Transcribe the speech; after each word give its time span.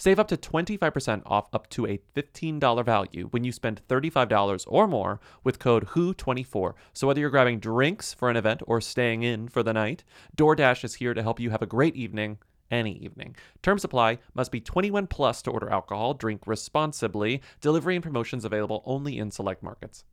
save 0.00 0.18
up 0.18 0.28
to 0.28 0.36
25% 0.36 1.22
off 1.26 1.48
up 1.52 1.68
to 1.68 1.86
a 1.86 2.00
$15 2.16 2.84
value 2.84 3.28
when 3.30 3.44
you 3.44 3.52
spend 3.52 3.82
$35 3.86 4.64
or 4.66 4.88
more 4.88 5.20
with 5.44 5.58
code 5.58 5.88
WHO24. 5.88 6.72
So 6.94 7.06
whether 7.06 7.20
you're 7.20 7.28
grabbing 7.28 7.60
drinks 7.60 8.14
for 8.14 8.30
an 8.30 8.36
event 8.36 8.62
or 8.66 8.80
staying 8.80 9.22
in 9.22 9.48
for 9.48 9.62
the 9.62 9.74
night, 9.74 10.02
DoorDash 10.36 10.84
is 10.84 10.94
here 10.94 11.12
to 11.12 11.22
help 11.22 11.38
you 11.38 11.50
have 11.50 11.62
a 11.62 11.66
great 11.66 11.94
evening 11.94 12.38
any 12.70 12.92
evening. 12.98 13.36
Terms 13.62 13.84
apply. 13.84 14.18
Must 14.32 14.50
be 14.50 14.60
21 14.60 15.08
plus 15.08 15.42
to 15.42 15.50
order 15.50 15.68
alcohol. 15.68 16.14
Drink 16.14 16.46
responsibly. 16.46 17.42
Delivery 17.60 17.96
and 17.96 18.02
promotions 18.02 18.44
available 18.44 18.82
only 18.86 19.18
in 19.18 19.30
select 19.30 19.62
markets. 19.62 20.04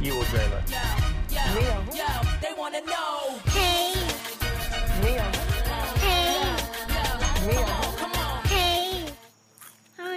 You 0.00 0.16
will 0.16 0.24
dream 0.24 0.50
it. 0.52 0.70
Yo, 1.30 2.04
they 2.40 2.52
wanna 2.58 2.80
know. 2.82 3.11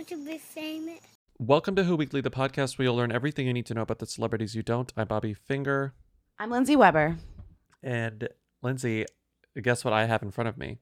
Want 0.05 0.23
to 0.23 0.31
be 0.31 0.37
famous. 0.37 0.99
Welcome 1.39 1.75
to 1.75 1.83
Who 1.83 1.95
Weekly, 1.95 2.21
the 2.21 2.29
podcast 2.29 2.77
where 2.77 2.83
you'll 2.83 2.95
learn 2.95 3.11
everything 3.11 3.47
you 3.47 3.53
need 3.53 3.65
to 3.67 3.73
know 3.73 3.81
about 3.81 3.99
the 3.99 4.05
celebrities 4.05 4.53
you 4.53 4.61
don't. 4.61 4.93
I'm 4.95 5.07
Bobby 5.07 5.33
Finger. 5.33 5.93
I'm 6.37 6.51
Lindsay 6.51 6.75
Weber. 6.75 7.17
And 7.81 8.29
Lindsay, 8.61 9.05
guess 9.61 9.83
what 9.83 9.93
I 9.93 10.05
have 10.05 10.21
in 10.21 10.31
front 10.31 10.49
of 10.49 10.57
me? 10.57 10.79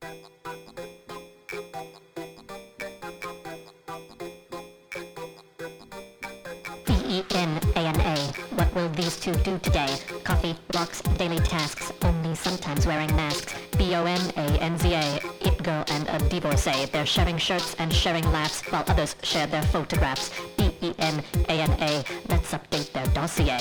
B-E-N-A-N-A. 6.86 8.18
What 8.56 8.76
will 8.76 8.90
these 8.90 9.18
two 9.18 9.34
do 9.36 9.58
today? 9.60 9.96
Coffee, 10.24 10.56
walks, 10.74 11.02
daily 11.18 11.40
tasks, 11.40 11.92
only 12.34 12.58
sometimes 12.58 12.88
wearing 12.88 13.16
masks. 13.16 13.54
B-O-N-A-N-Z-A. 13.78 15.20
It 15.42 15.64
girl 15.64 15.84
and 15.88 16.08
a 16.10 16.30
divorcee. 16.30 16.86
They're 16.86 17.06
sharing 17.06 17.38
shirts 17.38 17.76
and 17.78 17.94
sharing 17.94 18.24
laughs 18.32 18.62
while 18.72 18.84
others 18.88 19.16
share 19.22 19.46
their 19.46 19.62
photographs. 19.64 20.32
B-E-N-A-N-A. 20.58 22.04
Let's 22.30 22.54
update 22.54 22.92
their 22.92 23.06
dossier. 23.14 23.60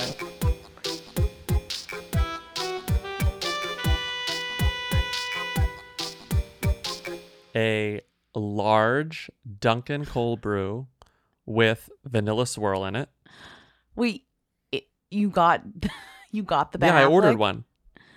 A 7.55 8.01
large 8.33 9.29
Dunkin' 9.59 10.05
cold 10.05 10.41
brew 10.41 10.87
with 11.45 11.89
vanilla 12.03 12.47
swirl 12.47 12.85
in 12.85 12.95
it. 12.95 13.09
Wait, 13.95 14.25
it, 14.71 14.85
you 15.11 15.29
got 15.29 15.61
you 16.31 16.41
got 16.41 16.71
the 16.71 16.79
Ben 16.79 16.95
yeah, 16.95 17.01
I 17.01 17.05
ordered 17.05 17.35
Affleck? 17.35 17.39
one. 17.39 17.63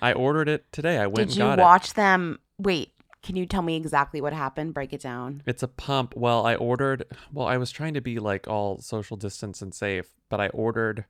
I 0.02 0.12
ordered 0.12 0.48
it 0.48 0.70
today. 0.72 0.98
I 0.98 1.06
went 1.06 1.30
Did 1.30 1.40
and 1.40 1.58
you 1.58 1.62
watch 1.62 1.94
them? 1.94 2.38
Wait, 2.58 2.92
can 3.22 3.36
you 3.36 3.46
tell 3.46 3.62
me 3.62 3.76
exactly 3.76 4.20
what 4.20 4.32
happened? 4.32 4.74
Break 4.74 4.92
it 4.92 5.00
down. 5.00 5.42
It's 5.46 5.62
a 5.62 5.68
pump. 5.68 6.14
Well, 6.16 6.46
I 6.46 6.54
ordered. 6.54 7.04
Well, 7.32 7.46
I 7.46 7.56
was 7.56 7.70
trying 7.70 7.94
to 7.94 8.00
be 8.00 8.18
like 8.18 8.46
all 8.46 8.78
social 8.80 9.16
distance 9.16 9.62
and 9.62 9.74
safe, 9.74 10.12
but 10.28 10.40
I 10.40 10.48
ordered. 10.48 11.04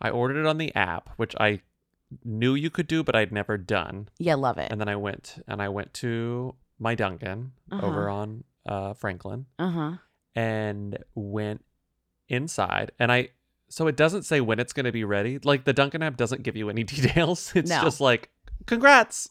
I 0.00 0.10
ordered 0.10 0.38
it 0.40 0.46
on 0.46 0.58
the 0.58 0.74
app, 0.74 1.10
which 1.16 1.34
I 1.38 1.60
knew 2.24 2.54
you 2.54 2.70
could 2.70 2.86
do, 2.88 3.04
but 3.04 3.14
I'd 3.14 3.32
never 3.32 3.56
done. 3.58 4.08
Yeah, 4.18 4.34
love 4.34 4.58
it. 4.58 4.70
And 4.70 4.80
then 4.80 4.88
I 4.88 4.96
went 4.96 5.42
and 5.46 5.60
I 5.62 5.68
went 5.68 5.94
to 5.94 6.54
my 6.78 6.94
Dunkin' 6.94 7.52
over 7.70 8.08
on 8.08 8.44
uh, 8.66 8.94
Franklin 8.94 9.46
Uh 9.58 9.70
huh. 9.70 9.92
and 10.34 10.98
went 11.14 11.64
inside. 12.28 12.92
And 12.98 13.12
I, 13.12 13.28
so 13.70 13.86
it 13.86 13.96
doesn't 13.96 14.24
say 14.24 14.42
when 14.42 14.58
it's 14.60 14.74
going 14.74 14.84
to 14.84 14.92
be 14.92 15.04
ready. 15.04 15.38
Like 15.42 15.64
the 15.64 15.72
Dunkin' 15.72 16.02
app 16.02 16.16
doesn't 16.18 16.42
give 16.42 16.56
you 16.56 16.68
any 16.68 16.84
details. 16.94 17.52
It's 17.54 17.70
No. 17.70 17.80
just 17.82 18.00
like, 18.00 18.28
congrats. 18.66 19.30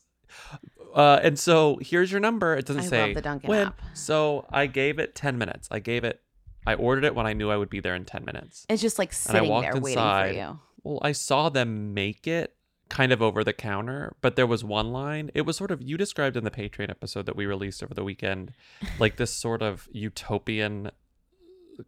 Uh, 0.95 1.19
and 1.22 1.38
so 1.38 1.77
here's 1.81 2.11
your 2.11 2.19
number. 2.19 2.55
It 2.55 2.66
doesn't 2.66 2.83
I 2.83 2.85
say 2.88 3.05
love 3.07 3.16
the 3.16 3.22
Dunkin' 3.22 3.47
when. 3.49 3.67
app. 3.67 3.81
So 3.94 4.45
I 4.49 4.66
gave 4.66 4.97
it 4.97 5.13
10 5.13 5.38
minutes. 5.38 5.67
I 5.69 5.79
gave 5.79 6.03
it, 6.03 6.22
I 6.66 6.73
ordered 6.73 7.03
it 7.03 7.13
when 7.13 7.28
I 7.28 7.33
knew 7.33 7.51
I 7.51 7.57
would 7.57 7.69
be 7.69 7.79
there 7.79 7.94
in 7.95 8.05
10 8.05 8.25
minutes. 8.25 8.66
It's 8.69 8.81
just 8.81 8.97
like 8.97 9.09
And 9.28 9.38
I 9.38 9.39
sitting 9.39 9.49
walked 9.49 9.63
there 9.66 9.75
inside. 9.78 10.22
waiting 10.25 10.41
for 10.45 10.51
you. 10.53 10.59
Well, 10.83 10.99
I 11.03 11.11
saw 11.11 11.49
them 11.49 11.94
make 11.94 12.25
it 12.25 12.55
kind 12.89 13.11
of 13.11 13.22
over 13.22 13.44
the 13.44 13.53
counter, 13.53 14.16
but 14.22 14.35
there 14.35 14.47
was 14.47 14.63
one 14.63 14.91
line. 14.91 15.29
It 15.35 15.41
was 15.41 15.57
sort 15.57 15.69
of 15.69 15.79
you 15.81 15.95
described 15.97 16.35
in 16.35 16.44
the 16.44 16.49
Patreon 16.51 16.89
episode 16.89 17.28
that 17.28 17.35
we 17.35 17.45
released 17.45 17.83
over 17.83 17.94
the 17.94 18.03
weekend, 18.03 18.53
like 18.97 19.17
this 19.17 19.31
sort 19.31 19.61
of 19.61 19.88
utopian 19.91 20.89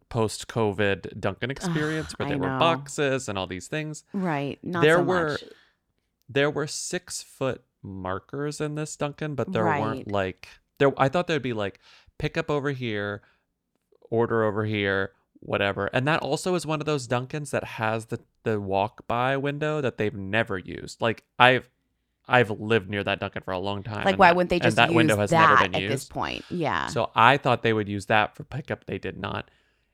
post-COVID 0.08 1.20
Dunkin' 1.20 1.50
experience 1.50 2.12
where 2.18 2.28
there 2.28 2.38
were 2.38 2.58
boxes 2.58 3.28
and 3.28 3.38
all 3.38 3.46
these 3.46 3.68
things. 3.68 4.04
Right. 4.12 4.58
Not 4.62 4.82
there 4.82 4.96
so 4.98 5.02
were 5.02 5.28
much. 5.30 5.44
there 6.28 6.50
were 6.50 6.66
six 6.66 7.22
foot 7.22 7.62
markers 7.82 8.60
in 8.60 8.74
this 8.74 8.96
Dunkin', 8.96 9.34
but 9.34 9.52
there 9.52 9.64
Right. 9.64 9.80
weren't 9.80 10.10
like 10.10 10.48
there. 10.78 10.92
I 10.96 11.08
thought 11.08 11.26
there'd 11.26 11.42
be 11.42 11.52
like 11.52 11.80
pick 12.18 12.36
up 12.36 12.50
over 12.50 12.70
here, 12.70 13.22
order 14.10 14.44
over 14.44 14.64
here, 14.64 15.12
whatever. 15.40 15.86
And 15.86 16.06
that 16.06 16.20
also 16.20 16.54
is 16.54 16.64
one 16.66 16.80
of 16.80 16.86
those 16.86 17.08
Dunkins 17.08 17.50
that 17.50 17.64
has 17.64 18.06
the 18.06 18.20
the 18.44 18.60
walk 18.60 19.06
by 19.06 19.36
window 19.36 19.80
that 19.80 19.98
they've 19.98 20.14
never 20.14 20.58
used. 20.58 21.00
Like 21.00 21.24
I've 21.38 21.68
I've 22.28 22.50
lived 22.50 22.88
near 22.88 23.02
that 23.02 23.18
Dunkin' 23.18 23.42
for 23.42 23.50
a 23.50 23.58
long 23.58 23.82
time. 23.82 24.04
Like, 24.04 24.16
why 24.16 24.28
that- 24.28 24.36
wouldn't 24.36 24.50
they 24.50 24.56
and 24.56 24.62
just 24.62 24.76
that 24.76 24.90
use 24.90 24.96
window 24.96 25.16
has 25.16 25.30
that 25.30 25.40
never 25.48 25.62
been 25.64 25.74
at 25.74 25.80
used. 25.82 25.92
this 25.92 26.04
point? 26.04 26.44
Yeah. 26.50 26.86
So 26.86 27.10
I 27.16 27.36
thought 27.36 27.62
they 27.62 27.72
would 27.72 27.88
use 27.88 28.06
that 28.06 28.36
for 28.36 28.44
pickup. 28.44 28.84
They 28.86 28.98
did 28.98 29.18
not. 29.18 29.50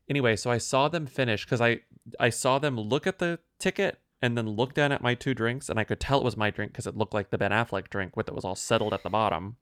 Anyway, 0.09 0.37
so 0.37 0.51
I 0.51 0.59
saw 0.59 0.89
them 0.89 1.07
finish 1.07 1.45
because 1.45 1.61
I 1.61 1.81
I 2.19 2.31
saw 2.31 2.59
them 2.59 2.79
look 2.79 3.07
at 3.07 3.19
the 3.19 3.39
ticket 3.59 4.01
and 4.23 4.37
then 4.37 4.49
look 4.49 4.75
down 4.75 4.93
at 4.93 5.03
my 5.03 5.15
two 5.15 5.35
drinks, 5.35 5.69
and 5.69 5.79
I 5.79 5.85
could 5.85 6.01
tell 6.01 6.19
it 6.19 6.25
was 6.25 6.37
my 6.37 6.51
drink 6.51 6.73
because 6.73 6.87
it 6.87 6.97
looked 6.97 7.15
like 7.15 7.31
the 7.31 7.39
Ben 7.39 7.51
Affleck 7.51 7.89
drink 7.89 8.17
with 8.17 8.29
it 8.29 8.35
was 8.35 8.45
all 8.45 8.57
settled 8.57 8.95
at 8.95 9.03
the 9.03 9.11
bottom. 9.11 9.57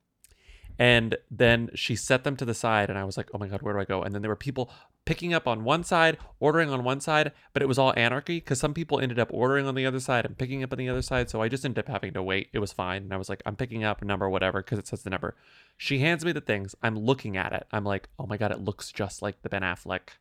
And 0.78 1.16
then 1.30 1.70
she 1.74 1.96
set 1.96 2.24
them 2.24 2.36
to 2.36 2.44
the 2.44 2.54
side, 2.54 2.90
and 2.90 2.98
I 2.98 3.04
was 3.04 3.16
like, 3.16 3.30
"Oh 3.32 3.38
my 3.38 3.48
god, 3.48 3.62
where 3.62 3.74
do 3.74 3.80
I 3.80 3.84
go?" 3.84 4.02
And 4.02 4.14
then 4.14 4.22
there 4.22 4.30
were 4.30 4.36
people 4.36 4.70
picking 5.06 5.32
up 5.32 5.46
on 5.46 5.64
one 5.64 5.84
side, 5.84 6.18
ordering 6.38 6.68
on 6.68 6.84
one 6.84 7.00
side, 7.00 7.32
but 7.54 7.62
it 7.62 7.66
was 7.66 7.78
all 7.78 7.94
anarchy 7.96 8.38
because 8.38 8.60
some 8.60 8.74
people 8.74 9.00
ended 9.00 9.18
up 9.18 9.32
ordering 9.32 9.66
on 9.66 9.74
the 9.74 9.86
other 9.86 10.00
side 10.00 10.26
and 10.26 10.36
picking 10.36 10.62
up 10.62 10.72
on 10.72 10.78
the 10.78 10.88
other 10.88 11.00
side. 11.02 11.30
So 11.30 11.40
I 11.40 11.48
just 11.48 11.64
ended 11.64 11.84
up 11.84 11.88
having 11.88 12.12
to 12.12 12.22
wait. 12.22 12.50
It 12.52 12.58
was 12.58 12.72
fine, 12.72 13.02
and 13.02 13.14
I 13.14 13.16
was 13.16 13.28
like, 13.30 13.42
"I'm 13.46 13.56
picking 13.56 13.84
up 13.84 14.02
a 14.02 14.04
number, 14.04 14.28
whatever," 14.28 14.62
because 14.62 14.78
it 14.78 14.86
says 14.86 15.02
the 15.02 15.10
number. 15.10 15.34
She 15.78 16.00
hands 16.00 16.24
me 16.24 16.32
the 16.32 16.40
things. 16.40 16.74
I'm 16.82 16.98
looking 16.98 17.36
at 17.36 17.52
it. 17.52 17.66
I'm 17.72 17.84
like, 17.84 18.08
"Oh 18.18 18.26
my 18.26 18.36
god, 18.36 18.52
it 18.52 18.60
looks 18.60 18.92
just 18.92 19.22
like 19.22 19.42
the 19.42 19.48
Ben 19.48 19.62
Affleck 19.62 20.18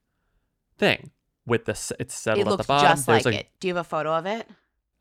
thing." 0.78 1.12
With 1.48 1.66
this, 1.66 1.92
it's 2.00 2.16
settled 2.16 2.48
it 2.48 2.52
at 2.52 2.58
the 2.58 2.64
bottom. 2.64 2.90
just 2.90 3.08
like 3.08 3.24
There's 3.24 3.36
a- 3.36 3.40
it. 3.42 3.48
Do 3.60 3.68
you 3.68 3.76
have 3.76 3.86
a 3.86 3.88
photo 3.88 4.14
of 4.14 4.26
it? 4.26 4.48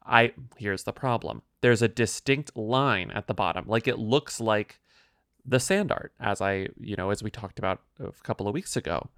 I 0.04 0.32
here's 0.58 0.82
the 0.84 0.93
problem. 0.93 1.40
There's 1.62 1.81
a 1.81 1.88
distinct 1.88 2.54
line 2.56 3.10
at 3.12 3.26
the 3.26 3.34
bottom. 3.34 3.64
Like 3.66 3.88
it 3.88 3.99
looks 3.99 4.40
like 4.40 4.78
the 5.46 5.58
sand 5.60 5.90
art 5.90 6.12
as 6.20 6.40
I, 6.43 6.69
you 6.78 6.96
know, 6.96 7.08
as 7.10 7.22
we 7.22 7.31
talked 7.31 7.58
about 7.58 7.81
a 7.99 8.10
couple 8.22 8.46
of 8.46 8.52
weeks 8.54 8.76
ago. 8.76 9.08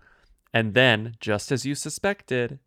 And 0.55 0.75
then, 0.75 1.17
just 1.21 1.51
as 1.53 1.67
you 1.67 1.75
suspected, 1.75 2.61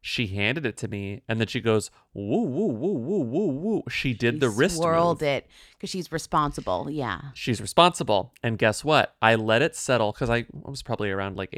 she 0.00 0.26
handed 0.28 0.66
it 0.66 0.76
to 0.78 0.88
me 0.88 1.22
and 1.28 1.38
then 1.40 1.46
she 1.46 1.60
goes, 1.60 1.90
woo, 2.12 2.42
woo, 2.42 2.66
woo, 2.66 2.92
woo, 2.94 3.20
woo, 3.20 3.46
woo. 3.48 3.82
She 3.88 4.12
did 4.14 4.40
the 4.40 4.50
She 4.50 4.56
wrist 4.58 4.76
swirled 4.76 5.20
move. 5.20 5.28
it 5.28 5.46
because 5.76 5.90
she's 5.90 6.10
responsible. 6.10 6.88
Yeah. 6.90 7.20
She's 7.34 7.60
responsible. 7.60 8.32
And 8.42 8.58
guess 8.58 8.84
what? 8.84 9.14
I 9.22 9.36
let 9.36 9.62
it 9.62 9.76
settle 9.76 10.10
because 10.12 10.28
I 10.30 10.46
was 10.52 10.82
probably 10.82 11.10
around 11.10 11.36
like 11.36 11.50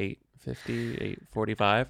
850, 0.47 0.93
845. 0.95 1.87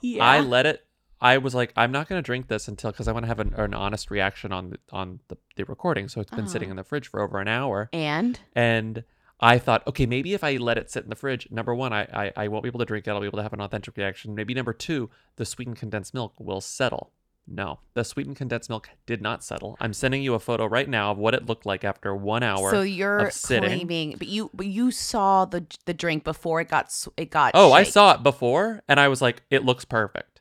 Yeah. 0.00 0.24
I 0.24 0.40
let 0.40 0.66
it. 0.66 0.86
I 1.20 1.38
was 1.38 1.54
like, 1.54 1.72
I'm 1.76 1.92
not 1.92 2.08
gonna 2.08 2.22
drink 2.22 2.48
this 2.48 2.66
until 2.66 2.90
because 2.90 3.06
I 3.06 3.12
want 3.12 3.22
to 3.24 3.28
have 3.28 3.38
an, 3.38 3.54
an 3.54 3.74
honest 3.74 4.10
reaction 4.10 4.52
on 4.52 4.70
the, 4.70 4.78
on 4.90 5.20
the, 5.28 5.36
the 5.56 5.64
recording. 5.64 6.08
So 6.08 6.20
it's 6.20 6.32
been 6.32 6.48
sitting 6.48 6.66
Uh-huh. 6.66 6.72
in 6.72 6.76
the 6.78 6.84
fridge 6.84 7.06
for 7.08 7.20
over 7.22 7.38
an 7.40 7.46
hour, 7.48 7.88
and 7.92 8.40
and 8.56 9.04
I 9.38 9.58
thought, 9.58 9.86
okay, 9.86 10.06
maybe 10.06 10.34
if 10.34 10.42
I 10.42 10.56
let 10.56 10.78
it 10.78 10.90
sit 10.90 11.04
in 11.04 11.10
the 11.10 11.16
fridge, 11.16 11.48
number 11.50 11.74
one, 11.76 11.92
I, 11.92 12.02
I 12.12 12.32
I 12.36 12.48
won't 12.48 12.64
be 12.64 12.68
able 12.68 12.80
to 12.80 12.84
drink 12.86 13.06
it. 13.06 13.10
I'll 13.10 13.20
be 13.20 13.26
able 13.26 13.38
to 13.38 13.42
have 13.44 13.52
an 13.52 13.60
authentic 13.60 13.96
reaction. 13.96 14.34
Maybe 14.34 14.52
number 14.52 14.72
two, 14.72 15.10
the 15.36 15.44
sweetened 15.44 15.76
condensed 15.76 16.12
milk 16.12 16.34
will 16.40 16.60
settle. 16.60 17.12
No, 17.46 17.80
the 17.94 18.04
sweetened 18.04 18.36
condensed 18.36 18.70
milk 18.70 18.88
did 19.04 19.20
not 19.20 19.42
settle. 19.42 19.76
I'm 19.80 19.92
sending 19.92 20.22
you 20.22 20.34
a 20.34 20.38
photo 20.40 20.64
right 20.66 20.88
now 20.88 21.10
of 21.10 21.18
what 21.18 21.34
it 21.34 21.46
looked 21.46 21.66
like 21.66 21.82
after 21.84 22.14
one 22.14 22.42
hour. 22.42 22.70
So 22.70 22.82
you're 22.82 23.18
of 23.26 23.32
sitting. 23.32 23.68
claiming, 23.68 24.14
but 24.16 24.28
you 24.28 24.50
but 24.54 24.66
you 24.66 24.90
saw 24.92 25.44
the 25.44 25.66
the 25.84 25.92
drink 25.94 26.22
before 26.24 26.60
it 26.60 26.68
got 26.68 26.94
it 27.16 27.30
got. 27.30 27.52
Oh, 27.54 27.72
I 27.72 27.82
saw 27.82 28.14
it 28.14 28.22
before, 28.22 28.82
and 28.88 29.00
I 29.00 29.08
was 29.08 29.20
like, 29.20 29.42
it 29.50 29.64
looks 29.64 29.84
perfect. 29.84 30.40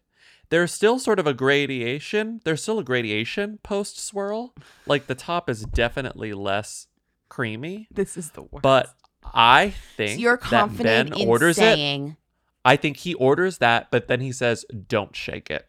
There's 0.50 0.72
still 0.74 1.00
sort 1.00 1.18
of 1.18 1.26
a 1.26 1.34
gradation. 1.34 2.42
There's 2.44 2.62
still 2.62 2.78
a 2.78 2.84
gradation 2.84 3.60
post 3.64 4.00
swirl. 4.00 4.54
Like 4.86 5.08
the 5.08 5.16
top 5.16 5.50
is 5.50 5.64
definitely 5.64 6.34
less 6.34 6.88
creamy, 7.30 7.88
This 7.90 8.16
is 8.18 8.32
the 8.32 8.44
worst. 8.44 8.62
but 8.62 8.94
I 9.34 9.70
So 9.70 9.76
think 9.98 10.20
you're 10.20 10.38
that 10.38 10.44
confident 10.44 11.12
Ben 11.12 11.20
in 11.22 11.28
orders 11.30 11.58
it. 11.58 12.16
I 12.64 12.76
think 12.76 12.98
he 12.98 13.14
orders 13.16 13.58
that, 13.58 13.90
but 13.90 14.08
then 14.08 14.20
he 14.22 14.32
says, 14.32 14.66
"Don't 14.88 15.16
shake 15.16 15.50
it." 15.50 15.68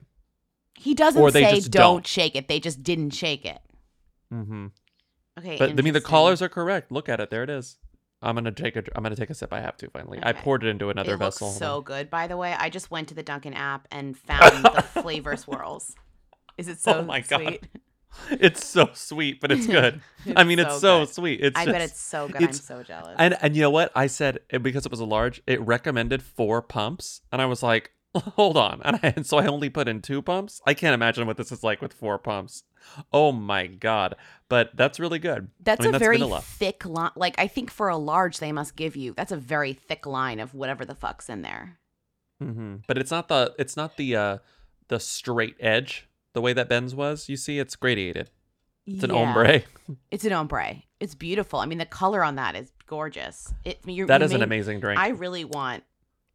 He 0.83 0.95
doesn't 0.95 1.21
or 1.21 1.31
they 1.31 1.43
say 1.45 1.55
just 1.57 1.71
don't, 1.71 1.83
don't. 1.83 2.07
shake 2.07 2.35
it. 2.37 2.49
They 2.49 2.61
just 2.61 2.83
didn't 2.83 3.11
shake 3.11 3.45
it. 3.45 3.61
Mm-hmm. 4.33 4.67
Okay, 5.39 5.57
But 5.59 5.65
I 5.65 5.67
mean, 5.69 5.77
the 5.77 5.89
interesting. 5.89 6.09
colors 6.11 6.43
are 6.43 6.49
correct. 6.49 6.91
Look 6.93 7.09
at 7.09 7.21
it. 7.21 7.31
There 7.31 7.43
it 7.43 7.51
is. 7.51 7.79
I'm 8.21 8.35
gonna 8.37 8.53
take 8.53 8.77
a. 8.77 8.85
I'm 8.95 9.03
gonna 9.03 9.17
take 9.17 9.31
a 9.31 9.35
sip. 9.35 9.53
I 9.53 9.61
have 9.61 9.77
to 9.79 9.91
finally. 9.91 10.21
I 10.23 10.33
poured 10.33 10.63
it 10.63 10.69
into 10.69 10.91
another 10.91 11.15
it 11.15 11.19
vessel. 11.19 11.49
looks 11.49 11.59
so 11.59 11.77
on. 11.79 11.83
good. 11.83 12.11
By 12.11 12.27
the 12.29 12.37
way, 12.37 12.55
I 12.57 12.69
just 12.71 12.91
went 12.91 13.09
to 13.09 13.15
the 13.15 13.23
Dunkin' 13.23 13.55
app 13.55 13.89
and 13.91 14.17
found 14.17 14.65
the 14.65 14.83
flavor 15.03 15.37
swirls. 15.37 15.95
Is 16.57 16.69
it 16.69 16.79
so 16.79 16.99
Oh 16.99 17.03
my 17.03 17.21
God. 17.21 17.43
sweet? 17.43 17.67
It's 18.31 18.67
so 18.67 18.91
sweet, 18.93 19.41
but 19.41 19.51
it's 19.51 19.67
good. 19.67 20.03
I 20.37 20.45
mean, 20.45 20.59
it's 20.59 20.75
so 20.75 20.79
so, 20.81 21.01
good. 21.07 21.15
sweet. 21.15 21.41
It's 21.41 21.59
I 21.59 21.65
bet 21.65 21.81
it's 21.81 21.99
so 21.99 22.29
good. 22.29 22.43
I'm 22.43 22.53
so 22.53 22.83
jealous. 22.83 23.17
And 23.19 23.39
and 23.41 23.57
you 23.57 23.63
know 23.63 23.71
what? 23.71 23.91
I 23.97 24.07
said 24.07 24.41
it, 24.51 24.63
because 24.63 24.85
it 24.85 24.91
was 24.91 25.01
a 25.01 25.07
large, 25.07 25.41
it 25.47 25.59
recommended 25.63 26.23
four 26.23 26.61
pumps, 26.61 27.23
and 27.33 27.41
I 27.41 27.47
was 27.47 27.63
like, 27.63 27.91
hold 28.37 28.57
on. 28.57 28.81
And, 28.85 29.01
I, 29.03 29.13
and 29.17 29.27
so 29.27 29.39
I 29.39 29.47
only 29.47 29.71
put 29.71 29.89
in 29.89 30.03
two 30.03 30.21
pumps. 30.23 30.61
I 30.67 30.75
can't 30.75 30.95
imagine 30.95 31.27
what 31.27 31.37
this 31.37 31.51
is 31.53 31.63
like 31.65 31.81
with 31.81 31.93
four 31.93 32.19
pumps. 32.19 32.65
Oh 33.13 33.31
my 33.33 33.67
god! 33.69 34.17
But 34.49 34.71
that's 34.77 34.99
really 34.99 35.19
good. 35.21 35.49
That's 35.61 35.81
I 35.81 35.85
mean, 35.89 35.95
a 35.95 35.99
very 35.99 36.17
vanilla. 36.19 36.41
thick 36.43 36.85
line. 36.85 37.13
Like 37.17 37.37
I 37.39 37.47
think 37.47 37.71
for 37.71 37.89
a 37.89 37.97
large, 37.97 38.39
they 38.39 38.53
must 38.53 38.75
give 38.77 38.97
you. 38.97 39.15
That's 39.15 39.33
a 39.33 39.37
very 39.37 39.73
thick 39.73 40.05
line 40.05 40.41
of 40.41 40.53
whatever 40.55 40.85
the 40.85 40.95
fuck's 40.97 41.29
in 41.29 41.43
there. 41.43 41.79
hmm 42.41 42.77
But 42.89 42.99
it's 42.99 43.11
not 43.11 43.29
the 43.29 43.55
it's 43.59 43.77
not 43.77 43.97
the 43.97 44.17
uh 44.17 44.39
the 44.89 44.99
straight 44.99 45.55
edge 45.61 46.09
the 46.35 46.41
way 46.41 46.53
that 46.53 46.69
Ben's 46.69 46.95
was. 46.95 47.29
You 47.29 47.37
see, 47.37 47.59
it's 47.61 47.77
gradiated. 47.77 48.31
It's 48.85 49.05
an 49.05 49.11
Yeah. 49.11 49.17
ombre. 49.17 49.63
It's 50.11 50.25
an 50.25 50.33
ombre. 50.33 50.83
It's 51.01 51.15
beautiful. 51.15 51.61
I 51.61 51.67
mean, 51.67 51.79
the 51.79 51.87
color 51.87 52.25
on 52.25 52.35
that 52.37 52.57
is 52.57 52.73
gorgeous. 52.87 53.53
It. 53.65 53.79
You're, 53.87 54.07
That 54.09 54.23
is 54.23 54.33
an 54.33 54.43
amazing 54.43 54.81
drink. 54.81 54.99
I 55.01 55.09
really 55.09 55.45
want. 55.45 55.85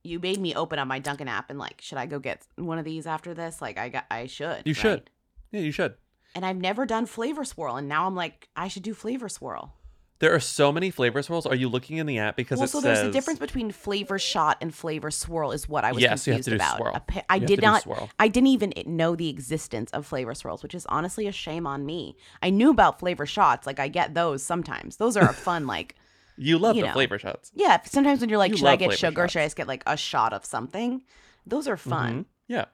You 0.07 0.19
made 0.19 0.39
me 0.39 0.56
open 0.56 0.80
up 0.80 0.88
my 0.88 1.00
Dunkin' 1.00 1.27
app 1.27 1.50
and 1.50 1.59
like, 1.59 1.81
should 1.81 1.98
I 1.98 2.06
go 2.06 2.19
get 2.19 2.45
one 2.56 2.80
of 2.80 2.86
these 2.86 3.06
after 3.06 3.33
this? 3.33 3.62
Like, 3.62 3.77
I 3.77 3.89
got, 3.89 4.06
I 4.09 4.27
should. 4.27 4.63
You 4.65 4.74
should. 4.74 5.09
yeah, 5.51 5.62
you 5.62 5.71
should. 5.71 5.95
And 6.33 6.45
I've 6.45 6.57
never 6.57 6.86
done 6.86 7.06
flavor 7.06 7.44
swirl, 7.44 7.77
and 7.77 7.88
now 7.88 8.06
I'm 8.06 8.15
like, 8.15 8.48
I 8.56 8.68
should 8.68 8.83
do 8.83 8.94
flavor 8.94 9.27
swirl. 9.27 9.74
There 10.19 10.33
are 10.33 10.39
so 10.39 10.71
many 10.71 10.89
flavor 10.89 11.21
swirls. 11.21 11.45
Are 11.45 11.56
you 11.56 11.69
looking 11.69 11.98
in 11.98 12.07
the 12.07 12.18
app 12.18 12.36
because 12.36 12.57
well, 12.57 12.65
it 12.65 12.69
so 12.69 12.80
says 12.81 13.00
there's 13.00 13.09
a 13.09 13.12
difference 13.12 13.39
between 13.39 13.71
flavor 13.71 14.18
shot 14.18 14.57
and 14.62 14.74
flavor 14.74 15.12
swirl, 15.12 15.51
is 15.51 15.69
what 15.69 15.83
I 15.83 15.92
was 15.92 16.01
Yes, 16.01 16.25
you 16.25 16.33
have 16.33 16.44
confused 16.44 16.45
to 16.45 16.50
do 16.51 16.56
about. 16.56 16.77
swirl. 16.77 16.95
Appa- 16.95 17.13
You 17.15 17.21
I 17.30 17.39
did 17.39 17.62
not. 17.62 17.88
I 18.18 18.27
didn't 18.27 18.48
even 18.48 18.74
know 18.88 19.15
the 19.15 19.30
existence 19.30 19.92
of 19.92 20.07
flavor 20.07 20.33
swirls, 20.33 20.63
which 20.63 20.74
is 20.74 20.88
honestly 20.88 21.27
a 21.27 21.31
shame 21.31 21.68
on 21.68 21.86
me. 21.86 22.18
I 22.42 22.50
knew 22.50 22.71
about 22.71 23.00
flavor 23.00 23.25
shots, 23.27 23.68
like 23.68 23.80
I 23.80 23.89
get 23.89 24.15
those 24.15 24.42
sometimes. 24.42 24.98
Those 24.98 25.18
are 25.18 25.30
a 25.30 25.33
fun, 25.33 25.68
like 25.75 25.95
You 26.38 26.57
love 26.60 26.75
you 26.75 26.84
the 26.84 26.88
know. 26.88 26.94
flavor 26.94 27.18
shots. 27.19 27.51
yeah. 27.56 27.81
Sometimes 27.84 28.22
when 28.22 28.30
you're 28.30 28.38
like, 28.38 28.51
You 28.51 28.57
should 28.57 28.68
I 28.68 28.72
love 28.72 28.80
get 28.80 28.86
flavor 28.89 28.98
sugar? 28.98 29.28
Should 29.28 29.39
I 29.39 29.44
shots. 29.44 29.45
just 29.51 29.57
get 29.57 29.68
like 29.68 29.84
a 29.88 29.98
shot 29.98 30.34
of 30.34 30.45
something? 30.45 31.04
Those 31.45 31.68
are 31.68 31.78
fun. 31.78 32.24
Mhm. 32.24 32.25
Yeah. 32.48 32.66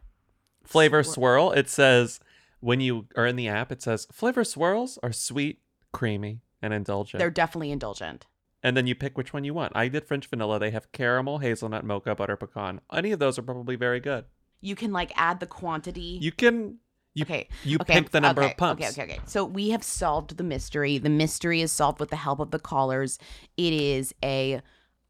Flavor 0.64 1.04
swirl. 1.04 1.52
It 1.52 1.70
says 1.70 2.20
when 2.60 2.80
you 2.80 3.08
are 3.16 3.26
in 3.26 3.36
the 3.36 3.48
app, 3.48 3.72
it 3.72 3.82
says 3.82 4.08
flavor 4.12 4.44
swirls 4.44 4.98
are 5.04 5.12
sweet, 5.12 5.60
creamy, 5.92 6.42
and 6.62 6.74
indulgent. 6.74 7.20
They're 7.20 7.30
definitely 7.32 7.72
indulgent. 7.72 8.26
and 8.66 8.78
then 8.78 8.88
you 8.88 8.96
pick 8.96 9.18
which 9.18 9.34
one 9.34 9.44
you 9.44 9.54
want. 9.54 9.74
I 9.76 9.90
did 9.90 10.06
French 10.06 10.26
vanilla. 10.28 10.58
They 10.58 10.72
have 10.72 10.90
caramel, 10.94 11.40
hazelnut, 11.40 11.84
mocha, 11.84 12.16
butter 12.16 12.38
pecan. 12.38 12.80
Any 12.94 13.12
of 13.12 13.20
those 13.20 13.38
are 13.38 13.42
probably 13.42 13.76
very 13.76 14.00
good. 14.00 14.24
You 14.62 14.76
can 14.78 14.94
like 14.94 15.12
add 15.18 15.42
the 15.42 15.46
quantity. 15.48 16.18
You 16.22 16.32
can 16.32 16.78
you 17.14 17.24
okay. 17.24 17.48
you 17.64 17.78
okay, 17.82 17.94
pick 17.94 18.12
the 18.12 18.22
number 18.22 18.42
okay, 18.44 18.52
of 18.52 18.58
pumps. 18.58 18.84
Okay, 18.84 19.04
okay, 19.04 19.14
okay. 19.14 19.22
So 19.26 19.46
we 19.46 19.70
have 19.70 19.84
solved 19.84 20.38
the 20.38 20.44
mystery. 20.44 20.98
The 20.98 21.10
mystery 21.10 21.62
is 21.62 21.72
solved 21.72 22.00
with 22.00 22.10
the 22.10 22.16
help 22.16 22.40
of 22.40 22.52
the 22.52 22.60
callers. 22.60 23.20
It 23.58 23.74
is 23.74 24.14
a 24.24 24.62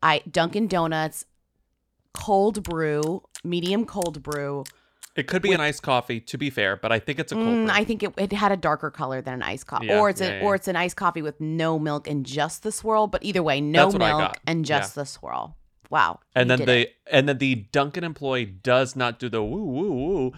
I 0.01 0.21
Dunkin' 0.29 0.67
Donuts 0.67 1.25
cold 2.13 2.63
brew, 2.63 3.23
medium 3.43 3.85
cold 3.85 4.21
brew. 4.21 4.63
It 5.15 5.27
could 5.27 5.43
be 5.43 5.51
an 5.53 5.61
iced 5.61 5.83
coffee, 5.83 6.19
to 6.21 6.37
be 6.39 6.49
fair, 6.49 6.75
but 6.75 6.91
I 6.91 6.97
think 6.97 7.19
it's 7.19 7.31
a 7.31 7.35
cold 7.35 7.47
Mm, 7.47 7.65
brew. 7.65 7.75
I 7.75 7.83
think 7.83 8.01
it, 8.01 8.13
it 8.17 8.33
had 8.33 8.51
a 8.51 8.57
darker 8.57 8.89
color 8.89 9.21
than 9.21 9.35
an 9.35 9.43
iced 9.43 9.67
coffee, 9.67 9.85
Yeah, 9.87 9.99
or 9.99 10.09
it's 10.09 10.21
yeah, 10.21 10.27
a, 10.27 10.37
yeah. 10.39 10.43
or 10.43 10.55
it's 10.55 10.67
an 10.67 10.75
iced 10.75 10.95
coffee 10.95 11.21
with 11.21 11.39
no 11.39 11.77
milk 11.77 12.07
and 12.07 12.25
just 12.25 12.63
the 12.63 12.71
swirl. 12.71 13.05
But 13.05 13.23
either 13.23 13.43
way, 13.43 13.61
no 13.61 13.91
milk 13.91 14.37
and 14.47 14.65
just 14.65 14.95
the 14.95 15.05
swirl. 15.05 15.55
Wow. 15.89 16.21
and 16.35 16.49
then 16.49 16.65
the 16.65 16.79
it. 16.89 16.95
and 17.11 17.29
then 17.29 17.37
the 17.37 17.53
Dunkin' 17.71 18.03
employee 18.03 18.45
does 18.45 18.95
not 18.95 19.19
do 19.19 19.29
the 19.29 19.43
woo 19.43 19.63
woo 19.63 19.91
woo, 19.91 20.31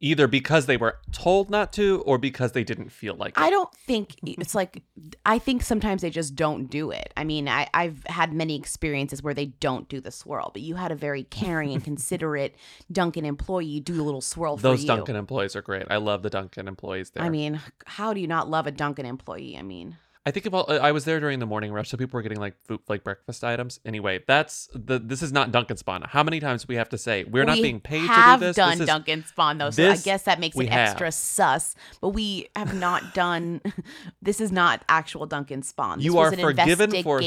either 0.00 0.28
because 0.28 0.66
they 0.66 0.76
were 0.76 0.98
told 1.12 1.50
not 1.50 1.72
to 1.72 2.02
or 2.06 2.18
because 2.18 2.52
they 2.52 2.62
didn't 2.64 2.90
feel 2.90 3.14
like 3.14 3.36
it. 3.36 3.40
I 3.40 3.50
don't 3.50 3.72
think 3.74 4.16
it's 4.22 4.54
like 4.54 4.82
I 5.26 5.38
think 5.38 5.62
sometimes 5.62 6.02
they 6.02 6.10
just 6.10 6.36
don't 6.36 6.66
do 6.66 6.90
it. 6.90 7.12
I 7.16 7.24
mean, 7.24 7.48
I, 7.48 7.68
I've 7.74 8.04
had 8.06 8.32
many 8.32 8.56
experiences 8.56 9.22
where 9.22 9.34
they 9.34 9.46
don't 9.46 9.88
do 9.88 10.00
the 10.00 10.10
swirl, 10.10 10.50
but 10.52 10.62
you 10.62 10.76
had 10.76 10.92
a 10.92 10.96
very 10.96 11.24
caring 11.24 11.72
and 11.72 11.82
considerate 11.88 12.54
Dunkin' 12.90 13.24
employee 13.24 13.80
do 13.80 14.00
a 14.00 14.04
little 14.04 14.20
swirl 14.20 14.56
for 14.56 14.62
Those 14.62 14.82
you. 14.82 14.88
Dunkin' 14.88 15.16
employees 15.16 15.56
are 15.56 15.62
great. 15.62 15.86
I 15.90 15.96
love 15.96 16.22
the 16.22 16.30
Dunkin' 16.30 16.68
employees 16.68 17.10
there. 17.10 17.22
I 17.22 17.28
mean, 17.28 17.60
how 17.86 18.14
do 18.14 18.20
you 18.20 18.28
not 18.28 18.48
love 18.48 18.66
a 18.66 18.70
Dunkin' 18.70 19.06
employee? 19.06 19.56
I 19.56 19.62
mean, 19.62 19.96
I 20.28 20.30
think 20.30 20.44
about 20.44 20.68
I 20.70 20.92
was 20.92 21.06
there 21.06 21.20
during 21.20 21.38
the 21.38 21.46
morning 21.46 21.72
rush, 21.72 21.88
so 21.88 21.96
people 21.96 22.18
were 22.18 22.22
getting 22.22 22.38
like 22.38 22.54
food, 22.66 22.80
like 22.86 23.02
breakfast 23.02 23.42
items. 23.42 23.80
Anyway, 23.86 24.22
that's 24.26 24.68
the 24.74 24.98
this 24.98 25.22
is 25.22 25.32
not 25.32 25.52
Dunkin' 25.52 25.78
Spawn. 25.78 26.02
How 26.06 26.22
many 26.22 26.38
times 26.38 26.68
we 26.68 26.74
have 26.74 26.90
to 26.90 26.98
say 26.98 27.24
we're 27.24 27.46
not 27.46 27.56
being 27.56 27.80
paid 27.80 28.06
to 28.06 28.36
do 28.36 28.40
this? 28.40 28.56
done 28.56 28.76
this 28.76 29.24
is, 29.24 29.28
Spawn 29.30 29.56
though, 29.56 29.70
so 29.70 29.88
I 29.88 29.96
guess 29.96 30.24
that 30.24 30.38
makes 30.38 30.54
we 30.54 30.66
it 30.66 30.72
have. 30.72 30.90
extra 30.90 31.12
sus. 31.12 31.74
But 32.02 32.10
we 32.10 32.50
have 32.54 32.74
not 32.74 33.14
done. 33.14 33.62
this 34.22 34.38
is 34.38 34.52
not 34.52 34.84
actual 34.86 35.24
Dunkin' 35.24 35.62
Spawn. 35.62 35.96
This 35.96 36.04
You 36.04 36.18
are 36.18 36.30
forgiven 36.30 37.02
for- 37.02 37.22